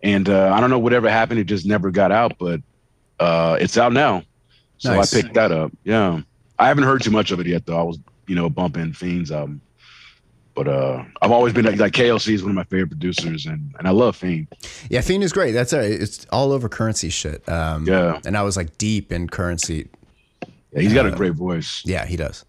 And 0.02 0.28
uh, 0.28 0.52
I 0.52 0.60
don't 0.60 0.70
know 0.70 0.78
whatever 0.80 1.08
happened, 1.08 1.38
it 1.40 1.44
just 1.44 1.64
never 1.64 1.90
got 1.90 2.10
out, 2.10 2.36
but 2.38 2.60
uh, 3.20 3.56
it's 3.60 3.78
out 3.78 3.92
now. 3.92 4.22
So 4.78 4.92
Nice. 4.94 5.14
I 5.14 5.22
picked 5.22 5.34
that 5.34 5.52
up. 5.52 5.70
Yeah. 5.84 6.20
I 6.58 6.66
haven't 6.68 6.84
heard 6.84 7.02
too 7.02 7.12
much 7.12 7.30
of 7.30 7.38
it 7.40 7.46
yet 7.46 7.66
though. 7.66 7.78
I 7.78 7.82
was, 7.82 7.98
you 8.26 8.34
know, 8.34 8.50
bumping 8.50 8.92
Fiend's 8.92 9.30
album. 9.30 9.60
But 10.54 10.68
uh, 10.68 11.04
I've 11.22 11.30
always 11.30 11.54
been 11.54 11.64
like, 11.64 11.78
like 11.78 11.94
KLC 11.94 12.34
is 12.34 12.42
one 12.42 12.50
of 12.50 12.56
my 12.56 12.64
favorite 12.64 12.90
producers, 12.90 13.46
and, 13.46 13.74
and 13.78 13.88
I 13.88 13.90
love 13.90 14.16
Fiend. 14.16 14.48
Yeah, 14.90 15.00
Fiend 15.00 15.24
is 15.24 15.32
great. 15.32 15.52
That's 15.52 15.72
all 15.72 15.78
right. 15.78 15.90
It's 15.90 16.26
all 16.30 16.52
over 16.52 16.68
currency 16.68 17.08
shit. 17.08 17.48
Um, 17.48 17.86
Yeah. 17.86 18.20
And 18.26 18.36
I 18.36 18.42
was 18.42 18.54
like 18.56 18.76
deep 18.76 19.12
in 19.12 19.28
currency. 19.28 19.88
Yeah, 20.72 20.80
he's 20.82 20.92
got 20.92 21.06
a 21.06 21.10
great 21.10 21.32
voice. 21.32 21.82
Yeah, 21.86 22.04
he 22.04 22.16
does. 22.16 22.44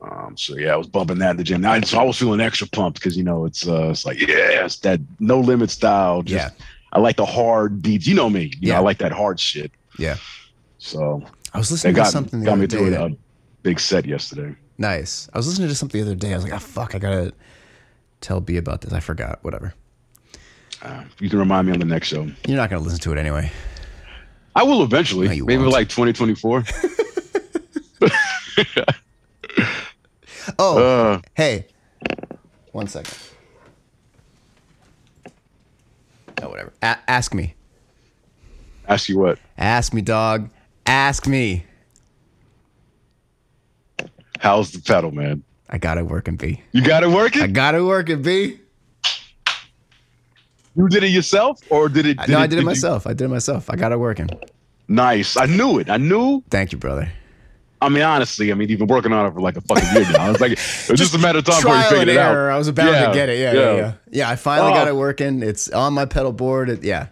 Um, 0.00 0.36
so 0.36 0.56
yeah, 0.56 0.74
I 0.74 0.76
was 0.76 0.86
bumping 0.86 1.18
that 1.18 1.32
in 1.32 1.36
the 1.38 1.44
gym. 1.44 1.64
I, 1.66 1.80
so 1.80 1.98
I 1.98 2.02
was 2.04 2.16
feeling 2.18 2.40
extra 2.40 2.66
pumped 2.68 3.00
because 3.00 3.16
you 3.16 3.24
know 3.24 3.44
it's 3.44 3.66
uh, 3.66 3.88
it's 3.90 4.06
like 4.06 4.20
yeah, 4.20 4.64
it's 4.64 4.76
that 4.80 5.00
no 5.18 5.40
limit 5.40 5.70
style. 5.70 6.22
Just, 6.22 6.54
Yeah. 6.58 6.64
I 6.92 7.00
like 7.00 7.16
the 7.16 7.26
hard 7.26 7.82
beats. 7.82 8.06
You 8.06 8.14
know 8.14 8.30
me. 8.30 8.52
You 8.60 8.68
know, 8.68 8.74
Yeah. 8.74 8.76
I 8.78 8.80
like 8.80 8.98
that 8.98 9.12
hard 9.12 9.40
shit. 9.40 9.72
Yeah. 9.98 10.16
So 10.78 11.22
I 11.52 11.58
was 11.58 11.70
listening 11.72 11.94
to 11.94 12.00
got 12.00 12.12
something 12.12 12.40
the 12.40 12.46
got 12.46 12.52
other 12.52 12.60
me 12.84 12.90
that- 12.90 13.00
a 13.12 13.16
big 13.62 13.80
set 13.80 14.06
yesterday. 14.06 14.54
Nice. 14.78 15.28
I 15.34 15.38
was 15.38 15.48
listening 15.48 15.68
to 15.68 15.74
something 15.74 16.00
the 16.00 16.06
other 16.06 16.14
day. 16.14 16.32
I 16.32 16.36
was 16.36 16.44
like, 16.44 16.52
oh, 16.52 16.58
fuck, 16.60 16.94
I 16.94 16.98
gotta 17.00 17.32
tell 18.20 18.40
B 18.40 18.56
about 18.56 18.82
this. 18.82 18.92
I 18.92 19.00
forgot. 19.00 19.40
Whatever. 19.42 19.74
Uh, 20.80 21.02
you 21.18 21.28
can 21.28 21.40
remind 21.40 21.66
me 21.66 21.72
on 21.72 21.80
the 21.80 21.84
next 21.84 22.06
show. 22.06 22.30
You're 22.46 22.56
not 22.56 22.70
gonna 22.70 22.82
listen 22.82 23.00
to 23.00 23.10
it 23.12 23.18
anyway. 23.18 23.50
I 24.54 24.62
will 24.62 24.84
eventually. 24.84 25.26
No, 25.26 25.44
Maybe 25.44 25.62
won't. 25.62 25.72
like 25.72 25.88
2024. 25.88 26.64
Oh, 30.58 30.78
uh, 30.78 31.20
hey. 31.34 31.66
One 32.72 32.86
second. 32.86 33.16
Oh, 36.42 36.48
whatever. 36.50 36.72
A- 36.82 36.98
ask 37.08 37.34
me. 37.34 37.54
ask 38.86 39.08
you 39.08 39.18
what? 39.18 39.38
Ask 39.56 39.92
me, 39.92 40.00
dog. 40.02 40.50
Ask 40.86 41.26
me. 41.26 41.64
How's 44.38 44.70
the 44.70 44.80
pedal, 44.80 45.10
man? 45.10 45.42
I 45.68 45.78
got 45.78 45.98
it 45.98 46.06
working, 46.06 46.36
B. 46.36 46.62
You 46.72 46.82
got 46.82 47.02
it 47.02 47.10
working? 47.10 47.42
I 47.42 47.46
got 47.48 47.74
it 47.74 47.82
working, 47.82 48.22
B. 48.22 48.60
You 50.76 50.88
did 50.88 51.02
it 51.02 51.08
yourself, 51.08 51.60
or 51.70 51.88
did 51.88 52.06
it? 52.06 52.20
I- 52.20 52.26
no, 52.26 52.38
I 52.38 52.46
did 52.46 52.58
it 52.58 52.60
you- 52.60 52.66
myself. 52.66 53.06
I 53.06 53.12
did 53.14 53.24
it 53.24 53.28
myself. 53.28 53.68
I 53.68 53.74
got 53.76 53.90
it 53.92 53.98
working. 53.98 54.30
Nice. 54.86 55.36
I 55.36 55.46
knew 55.46 55.78
it. 55.80 55.90
I 55.90 55.96
knew 55.98 56.42
Thank 56.50 56.72
you, 56.72 56.78
brother. 56.78 57.12
I 57.80 57.88
mean, 57.88 58.02
honestly, 58.02 58.50
I 58.50 58.54
mean, 58.54 58.68
you've 58.68 58.78
been 58.80 58.88
working 58.88 59.12
on 59.12 59.26
it 59.26 59.32
for 59.34 59.40
like 59.40 59.56
a 59.56 59.60
fucking 59.60 59.84
year 59.94 60.10
now. 60.12 60.30
It's 60.30 60.40
like 60.40 60.52
it 60.52 60.58
was 60.90 60.98
just 60.98 61.14
a 61.14 61.18
matter 61.18 61.38
of 61.38 61.44
time 61.44 61.62
before 61.62 61.76
you 61.96 62.00
and 62.02 62.10
it 62.10 62.16
out. 62.16 62.32
error. 62.34 62.50
I 62.50 62.58
was 62.58 62.66
about 62.68 62.90
Yeah, 62.92 63.06
to 63.08 63.14
get 63.14 63.28
it. 63.28 63.38
Yeah, 63.38 63.52
yeah, 63.52 63.60
yeah. 63.60 63.76
yeah. 63.76 63.92
Yeah, 64.10 64.30
I 64.30 64.36
finally 64.36 64.70
Oh. 64.72 64.74
got 64.74 64.88
it 64.88 64.96
working. 64.96 65.42
It's 65.42 65.70
on 65.70 65.92
my 65.92 66.04
pedal 66.04 66.32
board. 66.32 66.70
It, 66.70 66.82
yeah. 66.82 67.06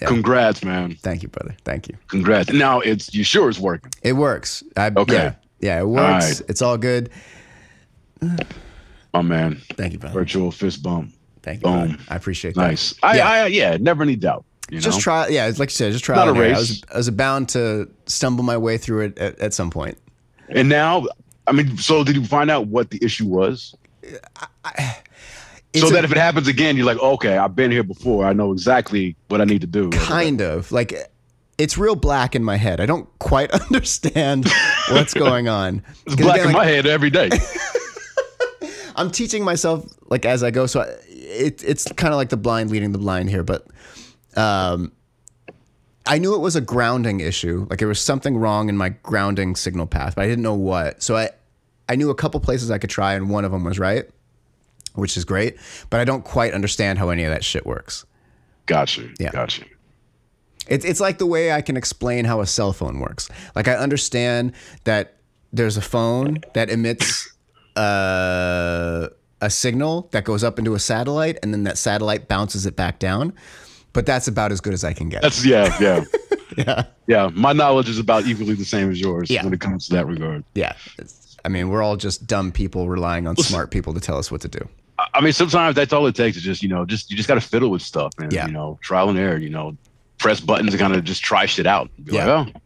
Congrats, 0.00 0.64
man. 0.64 0.96
Thank 0.96 1.22
you, 1.22 1.28
brother. 1.28 1.54
Thank 1.64 1.88
you. 1.88 1.96
Congrats. 2.08 2.52
Now 2.52 2.80
it's 2.80 3.14
you 3.14 3.22
sure 3.24 3.48
it's 3.48 3.58
working. 3.60 3.90
It 4.02 4.14
works. 4.14 4.62
I, 4.76 4.90
Okay. 4.96 5.14
Yeah, 5.14 5.34
yeah, 5.60 5.80
it 5.80 5.86
works. 5.88 6.40
right. 6.40 6.50
It's 6.50 6.60
all 6.60 6.76
good. 6.76 7.08
My 9.14 9.22
man. 9.22 9.60
Thank 9.74 9.92
you, 9.92 9.98
brother. 9.98 10.14
Virtual 10.18 10.50
fist 10.50 10.82
bump. 10.82 11.12
Thank 11.42 11.58
you. 11.62 11.70
brother. 11.70 11.96
I 12.08 12.16
appreciate 12.16 12.54
that. 12.54 12.60
Nice. 12.60 12.94
I, 13.02 13.16
Yeah. 13.16 13.28
I 13.30 13.46
yeah, 13.46 13.76
never 13.80 14.02
any 14.02 14.16
doubt. 14.16 14.44
You 14.70 14.80
Just 14.80 14.98
know? 14.98 15.02
try. 15.02 15.28
Yeah, 15.28 15.48
it's 15.48 15.58
like 15.58 15.68
you 15.70 15.74
said, 15.74 15.92
just 15.92 16.04
try. 16.04 16.16
Not 16.16 16.28
a 16.28 16.30
error. 16.30 16.38
I 16.44 16.48
race. 16.50 16.58
was, 16.58 16.82
I 16.94 16.96
was 16.96 17.10
bound 17.10 17.48
to 17.50 17.88
stumble 18.06 18.42
my 18.44 18.56
way 18.56 18.78
through 18.78 19.02
it 19.02 19.18
at, 19.18 19.38
at 19.38 19.52
some 19.54 19.70
point. 19.70 19.98
And 20.48 20.68
now, 20.68 21.06
I 21.46 21.52
mean, 21.52 21.76
so 21.78 22.04
did 22.04 22.16
you 22.16 22.24
find 22.24 22.50
out 22.50 22.66
what 22.66 22.90
the 22.90 23.02
issue 23.02 23.26
was? 23.26 23.74
It's 25.72 25.80
so 25.80 25.88
a- 25.88 25.92
that 25.92 26.04
if 26.04 26.12
it 26.12 26.18
happens 26.18 26.48
again, 26.48 26.76
you're 26.76 26.86
like, 26.86 26.98
okay, 26.98 27.38
I've 27.38 27.56
been 27.56 27.70
here 27.70 27.82
before. 27.82 28.26
I 28.26 28.32
know 28.32 28.52
exactly 28.52 29.16
what 29.28 29.40
I 29.40 29.44
need 29.44 29.60
to 29.62 29.66
do. 29.66 29.90
kind 29.90 30.40
of 30.40 30.70
like 30.72 30.94
it's 31.58 31.78
real 31.78 31.96
black 31.96 32.34
in 32.34 32.44
my 32.44 32.56
head. 32.56 32.80
I 32.80 32.86
don't 32.86 33.08
quite 33.18 33.50
understand 33.66 34.48
what's 34.90 35.14
going 35.14 35.48
on. 35.48 35.82
It's 36.06 36.16
black 36.16 36.36
again, 36.36 36.48
in 36.48 36.54
like, 36.54 36.66
my 36.66 36.66
head 36.66 36.86
every 36.86 37.10
day. 37.10 37.30
I'm 38.96 39.10
teaching 39.10 39.44
myself 39.44 39.86
like 40.10 40.26
as 40.26 40.42
I 40.42 40.50
go, 40.50 40.66
so 40.66 40.80
I, 40.80 40.86
it, 41.08 41.62
it's 41.64 41.90
kind 41.92 42.12
of 42.12 42.18
like 42.18 42.28
the 42.28 42.36
blind 42.36 42.70
leading 42.70 42.92
the 42.92 42.98
blind 42.98 43.30
here. 43.30 43.42
But 43.42 43.66
um, 44.36 44.92
I 46.06 46.18
knew 46.18 46.34
it 46.34 46.40
was 46.40 46.56
a 46.56 46.60
grounding 46.60 47.20
issue. 47.20 47.66
Like 47.70 47.78
there 47.78 47.88
was 47.88 48.00
something 48.00 48.36
wrong 48.36 48.68
in 48.68 48.76
my 48.76 48.90
grounding 48.90 49.54
signal 49.56 49.86
path, 49.86 50.16
but 50.16 50.22
I 50.22 50.28
didn't 50.28 50.42
know 50.42 50.54
what. 50.54 51.02
So 51.02 51.16
I 51.16 51.30
I 51.88 51.96
knew 51.96 52.10
a 52.10 52.14
couple 52.14 52.40
places 52.40 52.70
I 52.70 52.78
could 52.78 52.90
try, 52.90 53.14
and 53.14 53.30
one 53.30 53.44
of 53.44 53.52
them 53.52 53.64
was 53.64 53.78
right, 53.78 54.08
which 54.94 55.16
is 55.16 55.24
great. 55.24 55.56
But 55.90 56.00
I 56.00 56.04
don't 56.04 56.24
quite 56.24 56.54
understand 56.54 56.98
how 56.98 57.10
any 57.10 57.24
of 57.24 57.30
that 57.30 57.44
shit 57.44 57.66
works. 57.66 58.04
Gotcha. 58.66 59.08
Yeah. 59.18 59.30
Gotcha. 59.30 59.64
It's 60.68 60.84
it's 60.84 61.00
like 61.00 61.18
the 61.18 61.26
way 61.26 61.52
I 61.52 61.60
can 61.60 61.76
explain 61.76 62.24
how 62.24 62.40
a 62.40 62.46
cell 62.46 62.72
phone 62.72 63.00
works. 63.00 63.28
Like 63.54 63.68
I 63.68 63.74
understand 63.74 64.52
that 64.84 65.16
there's 65.52 65.76
a 65.76 65.82
phone 65.82 66.38
that 66.54 66.70
emits 66.70 67.32
uh, 67.76 69.08
a 69.40 69.50
signal 69.50 70.08
that 70.12 70.24
goes 70.24 70.44
up 70.44 70.58
into 70.58 70.74
a 70.74 70.78
satellite, 70.78 71.38
and 71.42 71.52
then 71.52 71.64
that 71.64 71.78
satellite 71.78 72.28
bounces 72.28 72.64
it 72.64 72.76
back 72.76 72.98
down. 72.98 73.32
But 73.92 74.06
that's 74.06 74.28
about 74.28 74.52
as 74.52 74.60
good 74.60 74.72
as 74.72 74.84
I 74.84 74.92
can 74.92 75.08
get. 75.08 75.22
That's 75.22 75.44
yeah, 75.44 75.76
yeah. 75.80 76.04
yeah, 76.56 76.84
Yeah. 77.06 77.30
My 77.34 77.52
knowledge 77.52 77.88
is 77.88 77.98
about 77.98 78.26
equally 78.26 78.54
the 78.54 78.64
same 78.64 78.90
as 78.90 79.00
yours 79.00 79.30
Yeah. 79.30 79.44
when 79.44 79.52
it 79.52 79.60
comes 79.60 79.86
to 79.88 79.94
that 79.96 80.06
regard. 80.06 80.44
yeah. 80.54 80.74
It's- 80.98 81.18
I 81.44 81.48
mean, 81.48 81.70
we're 81.70 81.82
all 81.82 81.96
just 81.96 82.26
dumb 82.28 82.52
people 82.52 82.88
relying 82.88 83.26
on 83.26 83.36
smart 83.36 83.72
people 83.72 83.92
to 83.94 84.00
tell 84.00 84.16
us 84.16 84.30
what 84.30 84.40
to 84.42 84.48
do. 84.48 84.68
I- 84.98 85.08
I 85.14 85.20
mean, 85.20 85.32
sometimes 85.32 85.74
that's 85.74 85.92
all 85.92 86.06
it 86.06 86.14
takes 86.14 86.36
is 86.36 86.42
just, 86.44 86.62
you 86.62 86.68
know, 86.68 86.84
just 86.86 87.10
you 87.10 87.16
just 87.16 87.28
gotta 87.28 87.40
fiddle 87.40 87.70
with 87.70 87.82
stuff, 87.82 88.12
man. 88.18 88.30
Yeah. 88.30 88.46
You 88.46 88.52
know, 88.52 88.78
trial 88.82 89.08
and 89.10 89.18
error, 89.18 89.38
you 89.38 89.50
know, 89.50 89.76
press 90.18 90.38
buttons 90.40 90.72
and 90.72 90.80
kind 90.80 90.94
of 90.94 91.02
just 91.02 91.22
try 91.24 91.46
shit 91.46 91.66
out. 91.66 91.90
Be 92.04 92.14
Yeah. 92.14 92.26
like, 92.26 92.54
oh. 92.54 92.60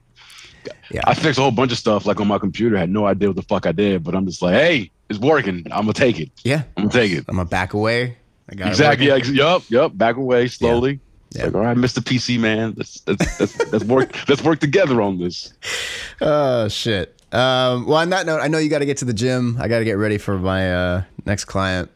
Yeah. 0.92 1.00
I 1.04 1.14
fixed 1.14 1.38
a 1.38 1.42
whole 1.42 1.50
bunch 1.52 1.72
of 1.72 1.78
stuff 1.78 2.06
like 2.06 2.20
on 2.20 2.26
my 2.28 2.38
computer, 2.38 2.76
had 2.76 2.90
no 2.90 3.06
idea 3.06 3.28
what 3.28 3.36
the 3.36 3.42
fuck 3.42 3.66
I 3.66 3.72
did, 3.72 4.02
but 4.04 4.14
I'm 4.14 4.26
just 4.26 4.42
like, 4.42 4.54
hey, 4.54 4.90
it's 5.08 5.18
working. 5.18 5.64
I'm 5.70 5.82
gonna 5.82 5.92
take 5.92 6.18
it. 6.20 6.30
Yeah, 6.44 6.62
I'm 6.76 6.84
gonna 6.88 6.90
take 6.92 7.12
it. 7.12 7.24
I'm 7.28 7.36
gonna 7.36 7.48
back 7.48 7.72
away. 7.72 8.16
I 8.50 8.54
got 8.56 8.68
Exactly. 8.68 9.06
Yeah, 9.06 9.16
yup, 9.16 9.62
yup. 9.68 9.96
Back 9.96 10.16
away 10.16 10.48
slowly. 10.48 10.92
It's 10.94 11.02
Yeah. 11.30 11.44
Like, 11.46 11.54
all 11.54 11.60
right, 11.62 11.76
Mr. 11.76 11.98
PC 11.98 12.38
man, 12.38 12.74
let's 12.76 13.02
let's 13.06 13.40
let's, 13.40 13.72
let's 13.72 13.84
work 13.84 14.16
let's 14.28 14.42
work 14.42 14.60
together 14.60 15.02
on 15.02 15.18
this. 15.18 15.52
Oh 16.20 16.68
shit. 16.68 17.12
Um, 17.32 17.86
well, 17.86 17.98
on 17.98 18.10
that 18.10 18.24
note, 18.24 18.40
I 18.40 18.48
know 18.48 18.58
you 18.58 18.70
got 18.70 18.78
to 18.78 18.86
get 18.86 18.98
to 18.98 19.04
the 19.04 19.12
gym. 19.12 19.56
I 19.60 19.68
got 19.68 19.80
to 19.80 19.84
get 19.84 19.94
ready 19.98 20.16
for 20.16 20.38
my 20.38 20.72
uh, 20.72 21.02
next 21.26 21.46
client. 21.46 21.90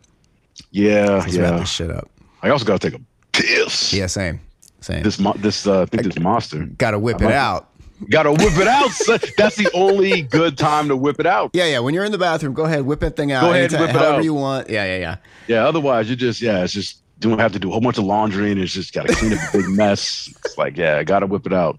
Yeah, 0.73 1.07
Let's 1.11 1.36
wrap 1.36 1.52
yeah. 1.52 1.59
this 1.59 1.70
shit 1.70 1.90
up. 1.90 2.11
I 2.43 2.51
also 2.51 2.65
gotta 2.65 2.90
take 2.90 2.98
a 2.98 3.02
piss. 3.32 3.93
Yeah, 3.93 4.07
same, 4.07 4.40
same. 4.81 5.02
This 5.02 5.19
mo- 5.19 5.35
this 5.36 5.66
uh, 5.66 5.82
I 5.82 5.86
think 5.86 6.02
this 6.02 6.19
monster. 6.19 6.65
Got 6.66 6.90
to 6.93 6.98
whip 6.98 7.23
it 7.23 7.32
out. 7.32 7.69
Gotta 8.09 8.31
whip 8.31 8.57
it 8.57 8.66
out. 8.66 8.90
That's 9.36 9.57
the 9.57 9.70
only 9.74 10.23
good 10.23 10.57
time 10.57 10.89
to 10.89 10.97
whip 10.97 11.20
it 11.20 11.27
out. 11.27 11.51
Yeah, 11.52 11.66
yeah. 11.66 11.81
When 11.81 11.93
you're 11.93 12.05
in 12.05 12.12
the 12.12 12.19
bathroom, 12.19 12.55
go 12.55 12.65
ahead, 12.65 12.82
whip 12.82 13.01
that 13.01 13.15
thing 13.16 13.31
out. 13.31 13.43
Go 13.43 13.51
ahead 13.52 13.65
and 13.65 13.74
anytime- 13.74 13.81
whip 13.89 13.94
it 13.94 13.98
however 13.98 14.19
out. 14.19 14.24
you 14.24 14.35
want. 14.35 14.70
Yeah, 14.70 14.85
yeah, 14.85 14.98
yeah. 14.98 15.16
Yeah, 15.48 15.66
otherwise 15.66 16.09
you 16.09 16.16
just 16.16 16.40
yeah, 16.40 16.62
it's 16.65 16.73
just 16.73 16.99
don't 17.20 17.38
have 17.38 17.52
to 17.52 17.59
do 17.59 17.68
a 17.68 17.72
whole 17.72 17.80
bunch 17.80 17.98
of 17.98 18.05
laundry 18.05 18.51
and 18.51 18.60
it's 18.60 18.72
just 18.72 18.92
gotta 18.92 19.14
clean 19.14 19.32
up 19.32 19.38
a 19.55 19.59
big 19.59 19.68
mess. 19.68 20.32
It's 20.44 20.59
like, 20.59 20.76
yeah, 20.76 20.97
I 20.97 21.05
gotta 21.05 21.26
whip 21.26 21.47
it 21.47 21.52
out. 21.52 21.78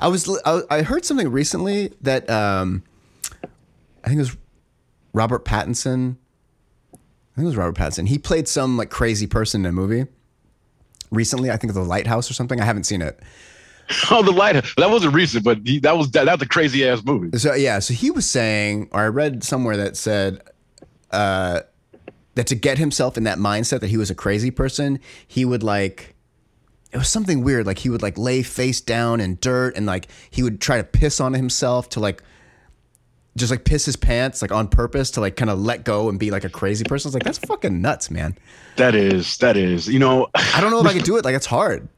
I 0.00 0.08
was 0.08 0.28
I, 0.44 0.60
I 0.70 0.82
heard 0.82 1.04
something 1.04 1.28
recently 1.30 1.92
that 2.00 2.28
um, 2.28 2.82
I 4.04 4.08
think 4.08 4.16
it 4.16 4.22
was 4.22 4.36
Robert 5.12 5.44
Pattinson. 5.44 6.16
I 6.92 7.36
think 7.36 7.44
it 7.44 7.48
was 7.48 7.56
Robert 7.56 7.76
Pattinson. 7.76 8.08
He 8.08 8.18
played 8.18 8.48
some 8.48 8.76
like 8.76 8.90
crazy 8.90 9.26
person 9.26 9.62
in 9.62 9.70
a 9.70 9.72
movie 9.72 10.06
recently. 11.10 11.50
I 11.50 11.56
think 11.56 11.72
The 11.72 11.80
Lighthouse 11.80 12.30
or 12.30 12.34
something. 12.34 12.60
I 12.60 12.64
haven't 12.64 12.84
seen 12.84 13.02
it. 13.02 13.18
Oh, 14.10 14.22
the 14.22 14.30
Lighthouse. 14.30 14.74
that 14.76 14.88
wasn't 14.88 15.12
recent, 15.12 15.44
but 15.44 15.58
he, 15.66 15.78
that 15.80 15.98
was 15.98 16.10
that, 16.12 16.24
that's 16.24 16.40
a 16.40 16.48
crazy 16.48 16.88
ass 16.88 17.02
movie. 17.04 17.36
So 17.36 17.52
yeah, 17.52 17.78
so 17.80 17.92
he 17.92 18.10
was 18.10 18.24
saying, 18.30 18.88
or 18.92 19.00
I 19.02 19.08
read 19.08 19.44
somewhere 19.44 19.76
that 19.76 19.98
said 19.98 20.40
uh, 21.10 21.60
that 22.34 22.46
to 22.48 22.54
get 22.54 22.78
himself 22.78 23.16
in 23.16 23.24
that 23.24 23.38
mindset 23.38 23.80
that 23.80 23.90
he 23.90 23.96
was 23.96 24.10
a 24.10 24.14
crazy 24.14 24.50
person, 24.50 24.98
he 25.26 25.44
would 25.44 25.62
like 25.62 26.14
it 26.92 26.98
was 26.98 27.08
something 27.08 27.42
weird. 27.42 27.66
Like 27.66 27.78
he 27.78 27.88
would 27.88 28.02
like 28.02 28.18
lay 28.18 28.42
face 28.42 28.80
down 28.80 29.20
in 29.20 29.38
dirt 29.40 29.76
and 29.76 29.86
like 29.86 30.08
he 30.30 30.42
would 30.42 30.60
try 30.60 30.76
to 30.76 30.84
piss 30.84 31.20
on 31.20 31.32
himself 31.32 31.88
to 31.90 32.00
like 32.00 32.22
just 33.34 33.50
like 33.50 33.64
piss 33.64 33.86
his 33.86 33.96
pants 33.96 34.42
like 34.42 34.52
on 34.52 34.68
purpose 34.68 35.10
to 35.12 35.20
like 35.20 35.36
kind 35.36 35.50
of 35.50 35.58
let 35.58 35.84
go 35.84 36.10
and 36.10 36.18
be 36.18 36.30
like 36.30 36.44
a 36.44 36.50
crazy 36.50 36.84
person. 36.84 37.06
I 37.06 37.08
was 37.08 37.14
like, 37.14 37.24
that's 37.24 37.38
fucking 37.38 37.80
nuts, 37.80 38.10
man. 38.10 38.36
That 38.76 38.94
is 38.94 39.38
that 39.38 39.56
is. 39.56 39.88
You 39.88 39.98
know, 39.98 40.28
I 40.34 40.60
don't 40.60 40.70
know 40.70 40.80
if 40.80 40.86
I 40.86 40.92
could 40.92 41.04
do 41.04 41.16
it. 41.16 41.24
Like 41.24 41.34
it's 41.34 41.46
hard. 41.46 41.88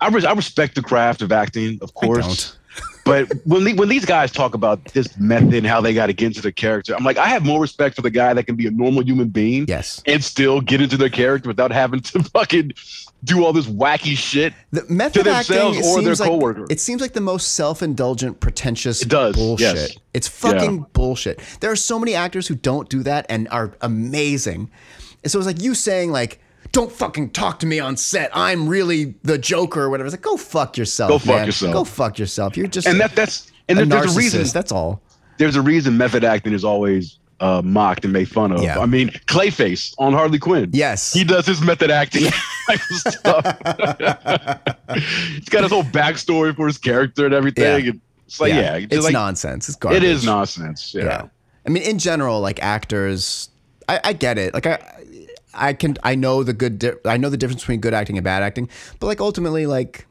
I, 0.00 0.08
res- 0.08 0.24
I 0.24 0.32
respect 0.32 0.74
the 0.74 0.82
craft 0.82 1.22
of 1.22 1.30
acting, 1.30 1.78
of 1.80 1.94
course. 1.94 2.56
But 3.04 3.32
when 3.44 3.64
the, 3.64 3.72
when 3.74 3.88
these 3.88 4.04
guys 4.04 4.30
talk 4.30 4.54
about 4.54 4.84
this 4.92 5.18
method 5.18 5.54
and 5.54 5.66
how 5.66 5.80
they 5.80 5.92
got 5.92 6.06
to 6.06 6.12
get 6.12 6.26
into 6.26 6.40
their 6.40 6.52
character, 6.52 6.94
I'm 6.94 7.02
like, 7.04 7.18
I 7.18 7.26
have 7.26 7.44
more 7.44 7.60
respect 7.60 7.96
for 7.96 8.02
the 8.02 8.10
guy 8.10 8.32
that 8.32 8.44
can 8.44 8.54
be 8.54 8.66
a 8.68 8.70
normal 8.70 9.02
human 9.02 9.28
being 9.28 9.64
Yes. 9.66 10.02
and 10.06 10.22
still 10.22 10.60
get 10.60 10.80
into 10.80 10.96
their 10.96 11.08
character 11.08 11.48
without 11.48 11.72
having 11.72 12.00
to 12.00 12.22
fucking 12.22 12.72
do 13.24 13.44
all 13.44 13.52
this 13.52 13.66
wacky 13.66 14.16
shit. 14.16 14.52
The 14.70 14.84
method 14.88 15.24
themselves 15.26 15.78
acting 15.78 15.90
or 15.90 16.02
their 16.02 16.14
like 16.14 16.28
coworker. 16.28 16.66
it 16.70 16.80
seems 16.80 17.00
like 17.00 17.12
the 17.12 17.20
most 17.20 17.52
self-indulgent, 17.54 18.40
pretentious 18.40 19.02
It 19.02 19.08
does, 19.08 19.34
bullshit. 19.36 19.76
yes. 19.76 19.96
It's 20.14 20.28
fucking 20.28 20.78
Yeah. 20.78 20.84
bullshit. 20.92 21.40
There 21.60 21.70
are 21.72 21.76
so 21.76 21.98
many 21.98 22.14
actors 22.14 22.46
who 22.48 22.54
don't 22.54 22.88
do 22.88 23.02
that 23.04 23.26
and 23.28 23.48
are 23.48 23.72
amazing. 23.80 24.70
And 25.24 25.30
so 25.30 25.38
it's 25.38 25.46
like 25.46 25.62
you 25.62 25.74
saying 25.74 26.10
like, 26.12 26.40
"Don't 26.72 26.90
fucking 26.90 27.30
talk 27.30 27.60
to 27.60 27.66
me 27.66 27.78
on 27.78 27.96
set. 27.96 28.30
I'm 28.34 28.68
really 28.68 29.14
the 29.22 29.38
Joker 29.38 29.82
or 29.82 29.90
whatever." 29.90 30.08
It's 30.08 30.14
like, 30.14 30.22
go 30.22 30.36
fuck 30.36 30.76
yourself. 30.76 31.10
Go 31.10 31.18
fuck 31.18 31.36
man. 31.36 31.46
yourself. 31.46 31.72
Go 31.72 31.84
fuck 31.84 32.18
yourself. 32.18 32.56
You're 32.56 32.66
just 32.66 32.86
And 32.86 33.00
that 33.00 33.14
that's 33.14 33.50
and 33.68 33.78
a 33.78 33.86
there's 33.86 34.14
a 34.14 34.18
reason. 34.18 34.44
That's 34.52 34.72
all. 34.72 35.00
There's 35.38 35.56
a 35.56 35.62
reason 35.62 35.96
method 35.96 36.24
acting 36.24 36.52
is 36.52 36.64
always 36.64 37.18
uh, 37.42 37.60
mocked 37.64 38.04
and 38.04 38.12
made 38.12 38.28
fun 38.28 38.52
of. 38.52 38.62
Yeah. 38.62 38.78
I 38.78 38.86
mean, 38.86 39.10
Clayface 39.26 39.94
on 39.98 40.12
Harley 40.12 40.38
Quinn. 40.38 40.70
Yes. 40.72 41.12
He 41.12 41.24
does 41.24 41.46
his 41.46 41.60
method 41.60 41.90
acting 41.90 42.30
stuff. 42.80 43.44
He's 44.94 45.48
got 45.48 45.62
his 45.64 45.72
whole 45.72 45.82
backstory 45.82 46.54
for 46.54 46.66
his 46.68 46.78
character 46.78 47.26
and 47.26 47.34
everything. 47.34 47.84
Yeah. 47.84 47.92
It's 48.26 48.40
like, 48.40 48.50
yeah, 48.50 48.78
just 48.78 48.92
it's 48.92 49.04
like, 49.04 49.12
nonsense. 49.12 49.68
It's 49.68 49.76
garbage. 49.76 50.02
It 50.02 50.08
is 50.08 50.24
nonsense. 50.24 50.94
Yeah. 50.94 51.04
yeah. 51.04 51.28
I 51.66 51.70
mean, 51.70 51.82
in 51.82 51.98
general, 51.98 52.40
like 52.40 52.62
actors, 52.62 53.50
I, 53.88 54.00
I 54.04 54.12
get 54.14 54.38
it. 54.38 54.54
Like 54.54 54.66
I, 54.66 54.78
I 55.54 55.72
can, 55.72 55.96
I 56.02 56.14
know 56.14 56.42
the 56.42 56.52
good, 56.52 56.78
di- 56.78 56.92
I 57.04 57.16
know 57.16 57.28
the 57.30 57.36
difference 57.36 57.62
between 57.62 57.80
good 57.80 57.94
acting 57.94 58.16
and 58.16 58.24
bad 58.24 58.42
acting. 58.42 58.68
But 59.00 59.06
like 59.06 59.20
ultimately, 59.20 59.66
like, 59.66 60.06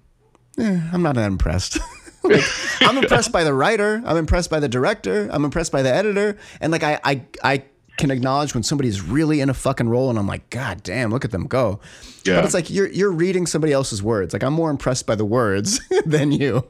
eh, 0.57 0.81
I'm 0.91 1.01
not 1.01 1.15
that 1.15 1.27
impressed. 1.27 1.79
like, 2.23 2.43
I'm 2.81 2.97
impressed 2.97 3.31
by 3.31 3.43
the 3.43 3.53
writer. 3.53 4.01
I'm 4.05 4.17
impressed 4.17 4.49
by 4.49 4.59
the 4.59 4.69
director. 4.69 5.29
I'm 5.31 5.45
impressed 5.45 5.71
by 5.71 5.81
the 5.81 5.93
editor. 5.93 6.37
And 6.59 6.71
like, 6.71 6.83
I, 6.83 6.99
I, 7.03 7.25
I 7.43 7.63
can 7.97 8.11
acknowledge 8.11 8.53
when 8.53 8.63
somebody's 8.63 9.01
really 9.01 9.41
in 9.41 9.49
a 9.49 9.53
fucking 9.53 9.87
role, 9.87 10.09
and 10.09 10.17
I'm 10.17 10.27
like, 10.27 10.49
God 10.49 10.83
damn, 10.83 11.11
look 11.11 11.23
at 11.23 11.31
them 11.31 11.45
go. 11.45 11.79
Yeah. 12.25 12.35
But 12.35 12.45
it's 12.45 12.53
like 12.53 12.69
you're 12.69 12.87
you're 12.87 13.11
reading 13.11 13.45
somebody 13.45 13.73
else's 13.73 14.01
words. 14.03 14.33
Like 14.33 14.43
I'm 14.43 14.53
more 14.53 14.69
impressed 14.69 15.05
by 15.05 15.15
the 15.15 15.25
words 15.25 15.79
than 16.05 16.31
you. 16.31 16.65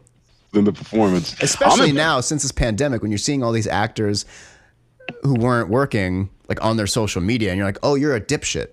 Than 0.52 0.66
the 0.66 0.74
performance. 0.74 1.42
Especially 1.42 1.94
now 1.94 2.20
since 2.20 2.42
this 2.42 2.52
pandemic, 2.52 3.02
when 3.02 3.12
you're 3.12 3.18
seeing 3.18 3.42
all 3.44 3.54
these 3.54 3.68
actors 3.68 4.26
who 5.24 5.36
weren't 5.36 5.70
working 5.70 6.30
like 6.50 6.64
on 6.64 6.78
their 6.78 6.88
social 6.88 7.22
media, 7.22 7.50
and 7.50 7.58
you're 7.58 7.68
like, 7.68 7.78
oh, 7.84 7.96
you're 7.96 8.16
a 8.16 8.22
dipshit. 8.22 8.68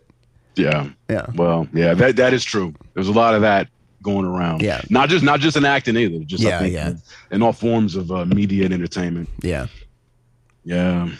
Yeah. 0.56 0.88
Yeah. 1.08 1.26
Well, 1.34 1.68
yeah, 1.72 1.94
that 1.94 2.16
that 2.16 2.32
is 2.34 2.44
true. 2.44 2.74
There's 2.94 3.08
a 3.08 3.12
lot 3.12 3.34
of 3.34 3.42
that 3.42 3.68
going 4.02 4.24
around. 4.26 4.62
Yeah. 4.62 4.80
Not 4.90 5.08
just 5.08 5.24
not 5.24 5.40
just 5.40 5.56
in 5.56 5.64
acting 5.64 5.96
either. 5.96 6.24
Just 6.24 6.42
Yeah, 6.42 6.58
think 6.58 6.74
yeah. 6.74 6.88
in, 6.90 7.02
in 7.30 7.42
all 7.42 7.52
forms 7.52 7.94
of 7.96 8.10
uh, 8.10 8.24
media 8.24 8.64
and 8.64 8.74
entertainment. 8.74 9.28
Yeah. 9.42 9.66
Yeah. 10.64 11.10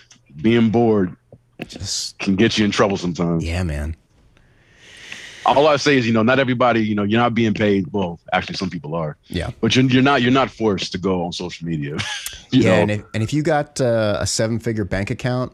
Being 0.42 0.70
bored 0.70 1.16
Just 1.66 2.18
can 2.18 2.36
get 2.36 2.58
you 2.58 2.64
in 2.64 2.70
trouble 2.70 2.96
sometimes. 2.96 3.44
yeah, 3.44 3.62
man. 3.62 3.96
All 5.56 5.66
I 5.66 5.76
say 5.76 5.96
is, 5.98 6.06
you 6.06 6.12
know, 6.12 6.22
not 6.22 6.38
everybody, 6.38 6.80
you 6.80 6.94
know, 6.94 7.02
you're 7.02 7.20
not 7.20 7.34
being 7.34 7.54
paid. 7.54 7.86
Well, 7.92 8.18
actually, 8.32 8.56
some 8.56 8.70
people 8.70 8.94
are, 8.94 9.16
Yeah. 9.28 9.50
but 9.60 9.74
you're, 9.74 9.84
you're 9.86 10.02
not 10.02 10.22
you're 10.22 10.30
not 10.32 10.50
forced 10.50 10.92
to 10.92 10.98
go 10.98 11.24
on 11.24 11.32
social 11.32 11.66
media. 11.66 11.96
you 12.50 12.62
yeah, 12.62 12.74
and 12.74 12.90
if, 12.90 13.02
and 13.14 13.22
if 13.22 13.32
you 13.32 13.42
got 13.42 13.80
uh, 13.80 14.18
a 14.20 14.26
seven 14.26 14.58
figure 14.58 14.84
bank 14.84 15.10
account, 15.10 15.52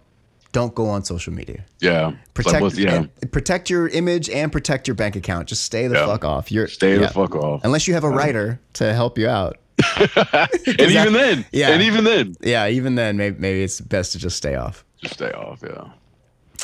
don't 0.53 0.75
go 0.75 0.87
on 0.89 1.05
social 1.05 1.33
media. 1.33 1.65
Yeah. 1.81 2.13
It's 2.37 2.47
like, 2.47 2.61
Protect, 2.63 2.77
yeah. 2.79 3.07
protect 3.33 3.71
your 3.71 3.89
image 3.89 4.31
and 4.31 4.53
protect 4.53 4.87
your 4.87 4.95
bank 4.95 5.17
account. 5.17 5.49
Just 5.49 5.65
stay 5.65 5.89
the 5.89 5.97
Yeah. 5.97 6.07
fuck 6.07 6.25
off. 6.25 6.53
You're 6.53 6.69
Stay 6.69 6.93
yeah. 6.95 7.07
the 7.07 7.09
fuck 7.09 7.35
off. 7.35 7.63
Unless 7.65 7.89
you 7.89 7.95
have 7.95 8.05
a 8.05 8.09
writer 8.11 8.61
to 8.75 8.93
help 8.95 9.19
you 9.19 9.29
out. 9.29 9.59
and 9.97 10.79
even 10.79 11.13
then, 11.13 11.45
yeah. 11.51 11.71
and 11.71 11.83
even 11.83 12.05
then, 12.05 12.37
Yeah, 12.41 12.69
even 12.69 12.95
then, 12.95 13.17
maybe, 13.17 13.37
maybe 13.41 13.63
it's 13.65 13.81
best 13.81 14.13
to 14.13 14.19
just 14.19 14.37
stay 14.37 14.55
off. 14.55 14.85
just 15.03 15.15
stay 15.15 15.33
off. 15.33 15.61
Yeah. 15.63 15.91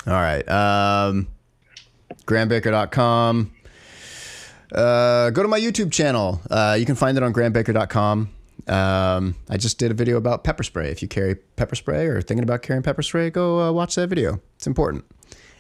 All 0.07 0.12
right. 0.15 0.48
Um, 0.48 1.27
GrahamBaker.com. 2.26 3.52
Uh, 4.72 5.30
go 5.30 5.42
to 5.42 5.48
my 5.48 5.60
YouTube 5.60 5.90
channel. 5.92 6.40
Uh, 6.50 6.76
you 6.78 6.86
can 6.86 6.94
find 6.94 7.16
it 7.16 7.22
on 7.22 7.32
GrahamBaker.com. 7.32 8.30
Um, 8.68 9.34
I 9.48 9.56
just 9.56 9.78
did 9.78 9.90
a 9.90 9.94
video 9.94 10.16
about 10.16 10.44
pepper 10.44 10.62
spray. 10.62 10.90
If 10.90 11.02
you 11.02 11.08
carry 11.08 11.34
pepper 11.34 11.74
spray 11.74 12.06
or 12.06 12.20
thinking 12.22 12.44
about 12.44 12.62
carrying 12.62 12.82
pepper 12.82 13.02
spray, 13.02 13.30
go 13.30 13.60
uh, 13.60 13.72
watch 13.72 13.94
that 13.96 14.08
video. 14.08 14.40
It's 14.56 14.66
important. 14.66 15.04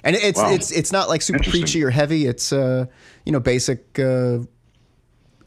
And 0.04 0.14
it's 0.16 0.38
Wow. 0.38 0.52
it's 0.52 0.70
it's 0.70 0.92
not 0.92 1.08
like 1.08 1.20
super 1.22 1.42
preachy 1.42 1.82
or 1.82 1.90
heavy. 1.90 2.26
It's 2.26 2.52
uh, 2.52 2.86
you 3.24 3.32
know 3.32 3.40
basic 3.40 3.98
uh, 3.98 4.38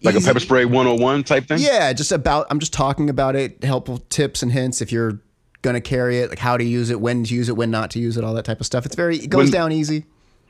Like 0.04 0.16
a 0.16 0.22
pepper 0.22 0.40
spray 0.40 0.66
101 0.66 1.24
type 1.24 1.48
thing. 1.48 1.60
Yeah, 1.60 1.94
just 1.94 2.12
about. 2.12 2.48
I'm 2.50 2.60
just 2.60 2.74
talking 2.74 3.10
about 3.10 3.36
it. 3.36 3.64
Helpful 3.64 4.00
tips 4.10 4.44
and 4.44 4.52
hints 4.52 4.82
if 4.82 4.92
you're 4.92 5.22
gonna 5.62 5.82
carry 5.82 6.20
it, 6.20 6.30
like 6.30 6.40
how 6.40 6.58
to 6.58 6.64
use 6.64 6.90
it, 6.90 7.00
when 7.00 7.24
to 7.24 7.34
use 7.34 7.50
it, 7.50 7.56
when 7.56 7.72
not 7.72 7.90
to 7.92 8.00
use 8.00 8.18
it, 8.18 8.24
all 8.24 8.34
that 8.34 8.46
type 8.46 8.60
of 8.60 8.66
stuff. 8.66 8.86
It's 8.86 8.96
very. 8.96 9.18
It 9.18 9.30
goes 9.30 9.46
When- 9.46 9.52
down 9.52 9.72
easy. 9.72 10.06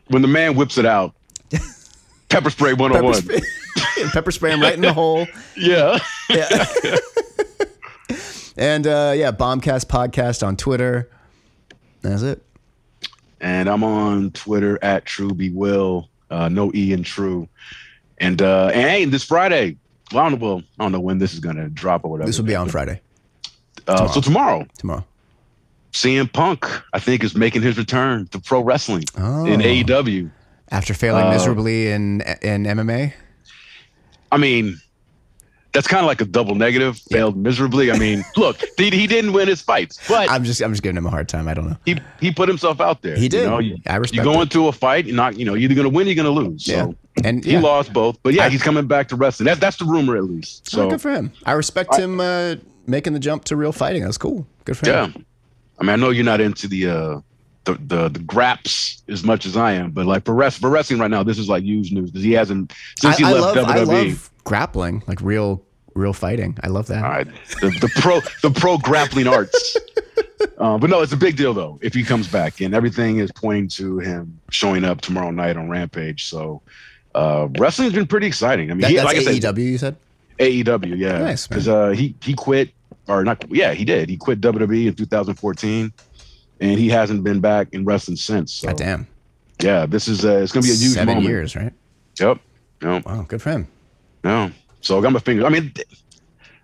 When 0.07 0.21
the 0.21 0.27
man 0.27 0.55
whips 0.55 0.77
it 0.77 0.85
out, 0.85 1.15
pepper 2.30 2.49
spray 2.49 2.71
Pepper 2.75 2.84
101. 3.03 3.13
spray, 3.15 3.41
pepper 4.13 4.31
spray 4.31 4.51
'em 4.51 4.61
right 4.61 4.73
in 4.75 4.81
the 4.81 4.93
hole. 4.93 5.25
Yeah. 5.57 5.97
Yeah. 6.30 6.65
and 8.57 8.85
uh, 8.88 9.13
yeah, 9.15 9.31
Bombcast 9.31 9.85
podcast 9.85 10.45
on 10.45 10.57
Twitter. 10.57 11.09
That's 12.01 12.21
it. 12.21 12.43
and 13.39 13.69
I'm 13.69 13.84
on 13.84 14.31
Twitter 14.31 14.77
at 14.84 15.05
True 15.05 15.34
Be 15.34 15.49
Will, 15.49 16.09
uh, 16.30 16.49
no 16.49 16.71
E 16.75 16.91
in 16.93 17.03
True. 17.03 17.47
And 18.17 18.41
uh, 18.41 18.67
and 18.73 18.89
hey, 18.89 19.05
this 19.05 19.23
Friday, 19.23 19.77
well, 20.11 20.25
I 20.25 20.30
don't 20.30 20.39
know, 20.39 20.45
well, 20.47 20.63
I 20.80 20.84
don't 20.84 20.91
know 20.91 20.99
when 20.99 21.17
this 21.17 21.34
is 21.34 21.39
gonna 21.39 21.69
drop 21.69 22.03
or 22.05 22.11
whatever. 22.11 22.27
This 22.27 22.38
will 22.38 22.45
be 22.45 22.55
on 22.55 22.69
Friday 22.69 23.01
uh, 23.88 24.07
so 24.09 24.21
tomorrow. 24.21 24.65
tomorrow. 24.77 25.05
CM 25.94 26.32
Punk, 26.32 26.65
I 26.94 26.99
think, 26.99 27.24
is 27.24 27.36
making 27.36 27.61
his 27.61 27.78
return 27.78 28.28
to 28.28 28.40
pro 28.40 28.61
wrestling 28.61 29.03
Oh. 29.18 29.45
in 29.45 29.61
AEW. 29.61 30.30
After 30.72 30.94
failing 30.94 31.26
Uh, 31.28 31.32
miserably 31.32 31.91
in 31.91 32.22
in 32.41 32.64
MMA. 32.65 33.14
I 34.32 34.38
mean, 34.38 34.80
that's 35.74 35.88
kind 35.88 36.02
of 36.03 36.07
like 36.07 36.22
a 36.22 36.26
double 36.26 36.56
negative. 36.56 36.98
Failed 37.11 37.38
miserably. 37.38 37.91
I 37.91 37.98
mean, 37.99 38.24
look, 38.38 38.57
he, 38.78 38.90
he 38.90 39.06
didn't 39.07 39.34
win 39.34 39.48
his 39.48 39.61
fights, 39.61 39.99
but 40.07 40.30
I'm 40.30 40.44
just 40.44 40.61
I'm 40.61 40.72
just 40.72 40.82
giving 40.82 40.98
him 40.98 41.06
a 41.06 41.10
hard 41.11 41.30
time. 41.30 41.48
I 41.48 41.53
don't 41.53 41.70
know. 41.70 41.78
he 41.86 41.99
he 42.20 42.32
put 42.32 42.49
himself 42.49 42.82
out 42.82 43.03
there. 43.03 43.15
He 43.15 43.30
did. 43.30 43.44
You, 43.44 43.49
know, 43.49 43.60
you, 43.60 43.78
I 43.88 43.98
respect 43.98 44.18
you 44.18 44.24
go 44.34 44.40
it. 44.40 44.44
into 44.44 44.68
a 44.68 44.72
fight, 44.72 45.06
you're 45.06 45.15
not 45.15 45.38
you 45.38 45.45
know 45.45 45.53
you're 45.53 45.70
either 45.70 45.76
gonna 45.76 45.90
win, 45.90 46.07
or 46.07 46.10
you're 46.11 46.24
gonna 46.24 46.30
lose. 46.36 46.65
So 46.65 46.72
Yeah. 46.74 46.88
And 47.24 47.45
he 47.45 47.52
yeah. 47.53 47.60
lost 47.60 47.94
both, 47.94 48.18
but 48.24 48.34
yeah, 48.34 48.49
he's 48.49 48.64
coming 48.64 48.88
back 48.88 49.07
to 49.10 49.15
wrestling. 49.15 49.45
That's 49.45 49.60
that's 49.60 49.78
the 49.78 49.86
rumor 49.86 50.18
at 50.18 50.24
least. 50.24 50.70
Oh, 50.74 50.78
So 50.78 50.90
good 50.90 51.02
for 51.02 51.11
him. 51.11 51.32
I 51.45 51.52
respect 51.52 51.95
him 51.95 52.20
uh, 52.20 52.56
making 52.88 53.14
the 53.14 53.20
jump 53.20 53.44
to 53.45 53.56
real 53.56 53.72
fighting. 53.72 54.02
That's 54.02 54.18
cool. 54.18 54.48
Good 54.65 54.78
for 54.78 54.88
yeah, 54.90 55.06
him. 55.10 55.26
I 55.80 55.84
mean, 55.84 55.90
I 55.91 55.95
know 55.95 56.10
you're 56.10 56.26
not 56.26 56.41
into 56.41 56.68
the 56.68 56.90
uh 56.90 57.20
the 57.66 57.74
the, 57.76 58.10
the 58.10 58.20
graps 58.20 59.04
as 59.08 59.24
much 59.24 59.45
as 59.45 59.56
I 59.58 59.74
am, 59.74 59.91
but 59.91 60.06
like 60.06 60.26
for 60.26 60.34
rest 60.34 60.60
for 60.60 60.70
wrestling 60.70 61.00
right 61.00 61.10
now, 61.12 61.24
this 61.24 61.38
is 61.38 61.50
like 61.50 61.64
huge 61.64 61.91
news 61.91 62.12
because 62.12 62.24
he 62.24 62.34
hasn't 62.34 62.74
since 63.00 63.18
he 63.18 63.24
I 63.24 63.32
left 63.32 63.56
love 63.56 63.68
WWE. 63.68 63.78
I 63.78 63.84
love 63.84 64.30
grappling, 64.44 65.04
like 65.08 65.22
real 65.22 65.64
real 65.95 66.14
fighting. 66.14 66.58
I 66.64 66.68
love 66.68 66.88
that. 66.88 67.04
All 67.04 67.10
right, 67.12 67.28
the, 67.62 67.70
the 67.82 67.90
pro 68.02 68.20
the 68.41 68.52
pro 68.52 68.78
grappling 68.78 69.28
arts. 69.28 69.78
Uh, 70.58 70.78
but 70.78 70.90
no, 70.90 71.02
it's 71.02 71.14
a 71.14 71.18
big 71.18 71.36
deal 71.38 71.54
though 71.54 71.80
if 71.82 71.94
he 71.94 72.04
comes 72.04 72.28
back, 72.28 72.60
and 72.62 72.74
everything 72.76 73.18
is 73.20 73.32
pointing 73.32 73.68
to 73.68 74.00
him 74.00 74.40
showing 74.50 74.84
up 74.84 75.00
tomorrow 75.02 75.32
night 75.32 75.56
on 75.58 75.70
Rampage. 75.70 76.26
So 76.26 76.62
uh, 77.16 77.48
wrestling's 77.58 77.94
been 77.94 78.08
pretty 78.08 78.28
exciting. 78.28 78.70
I 78.70 78.74
mean, 78.74 78.82
That- 78.82 78.90
he, 78.91 78.95
that's 78.98 79.06
like 79.06 79.18
I 79.18 79.24
said, 79.24 79.56
AEW. 79.56 79.58
You 79.66 79.78
said. 79.78 79.95
AEW, 80.40 80.98
yeah, 80.98 81.20
Nice, 81.20 81.50
man. 81.50 81.56
because 81.60 81.68
uh, 81.68 81.90
he 81.91 82.16
he 82.22 82.34
quit 82.34 82.72
or 83.07 83.23
not? 83.23 83.43
Yeah, 83.49 83.73
he 83.73 83.85
did. 83.85 84.09
He 84.09 84.17
quit 84.17 84.41
WWE 84.41 84.88
in 84.88 84.95
2014, 84.95 85.91
and 86.59 86.80
he 86.80 86.89
hasn't 86.89 87.23
been 87.23 87.39
back 87.39 87.67
in 87.71 87.85
wrestling 87.85 88.17
since. 88.17 88.53
So 88.53 88.67
God 88.69 88.77
damn. 88.77 89.07
yeah, 89.61 89.85
this 89.85 90.07
is 90.07 90.25
uh, 90.25 90.38
it's 90.38 90.51
gonna 90.51 90.63
be 90.63 90.71
a 90.71 90.75
huge 90.75 90.93
Seven 90.93 91.07
moment. 91.15 91.25
years, 91.25 91.55
right? 91.55 91.73
Yep. 92.19 92.39
No, 92.81 93.01
Wow, 93.05 93.25
good 93.27 93.41
for 93.41 93.51
him. 93.51 93.67
no. 94.23 94.51
So 94.81 94.97
I 94.97 95.01
got 95.01 95.13
my 95.13 95.19
finger. 95.19 95.45
I 95.45 95.49
mean, 95.49 95.71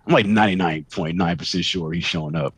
I'm 0.06 0.12
like 0.12 0.26
99.9 0.26 1.38
percent 1.38 1.64
sure 1.64 1.90
he's 1.92 2.04
showing 2.04 2.34
up. 2.36 2.54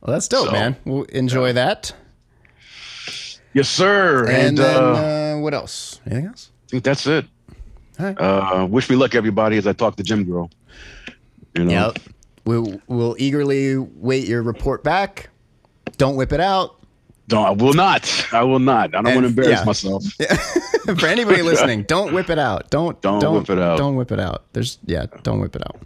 Well, 0.00 0.12
that's 0.12 0.28
dope, 0.28 0.46
So, 0.46 0.52
man. 0.52 0.76
We'll 0.84 1.02
enjoy 1.04 1.52
that. 1.54 1.92
Yes, 3.54 3.68
sir. 3.68 4.26
And, 4.26 4.36
And, 4.48 4.58
then 4.58 4.76
uh, 4.76 5.36
uh, 5.36 5.40
what 5.40 5.54
else? 5.54 6.00
Anything 6.06 6.26
else? 6.26 6.50
I 6.66 6.70
think 6.70 6.84
that's 6.84 7.06
it. 7.06 7.24
Right. 7.98 8.14
Uh, 8.20 8.66
wish 8.70 8.88
me 8.90 8.96
luck, 8.96 9.14
everybody, 9.14 9.56
as 9.56 9.66
I 9.66 9.72
talk 9.72 9.96
to 9.96 10.02
Gym 10.02 10.24
Girl. 10.24 10.50
You 11.56 11.64
know, 11.64 11.70
Yep. 11.94 11.98
We'll, 12.46 12.80
we'll 12.86 13.16
eagerly 13.18 13.76
wait 13.76 14.26
your 14.26 14.42
report 14.42 14.84
back. 14.84 15.30
Don't 15.98 16.16
whip 16.16 16.32
it 16.32 16.40
out. 16.40 16.80
don't 17.26 17.44
I 17.44 17.50
will 17.50 17.72
not. 17.72 18.26
I 18.32 18.42
will 18.44 18.60
not. 18.60 18.94
I 18.94 19.02
don't 19.02 19.14
want 19.14 19.24
to 19.24 19.26
embarrass 19.26 19.60
yeah. 19.60 19.64
myself. 19.64 20.04
For 21.00 21.06
anybody 21.06 21.42
listening, 21.42 21.82
don't 21.88 22.14
whip 22.14 22.30
it 22.30 22.38
out. 22.38 22.70
Don't 22.70 23.00
Don't 23.02 23.20
don't 23.20 23.34
whip 23.34 23.50
it 23.50 23.58
out. 23.58 23.78
Don't 23.78 23.96
whip 23.96 24.12
it 24.12 24.20
out. 24.20 24.44
There's 24.52 24.78
yeah, 24.86 25.06
don't 25.22 25.40
whip 25.40 25.56
it 25.56 25.62
out. 25.62 25.76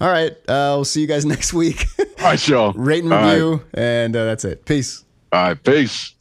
All 0.00 0.08
right. 0.08 0.32
Uh, 0.48 0.76
we'll 0.76 0.84
see 0.84 1.00
you 1.00 1.06
guys 1.06 1.24
next 1.34 1.52
week. 1.52 1.86
All 1.98 2.24
right, 2.24 2.48
y'all. 2.48 2.72
Rate 2.74 3.02
and 3.04 3.12
All 3.12 3.18
right. 3.20 3.32
review, 3.32 3.64
and 3.74 4.14
uh, 4.14 4.24
that's 4.24 4.44
it. 4.44 4.64
Peace. 4.64 5.04
All 5.32 5.42
right, 5.48 5.62
peace. 5.62 6.14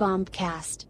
Bombcast. 0.00 0.89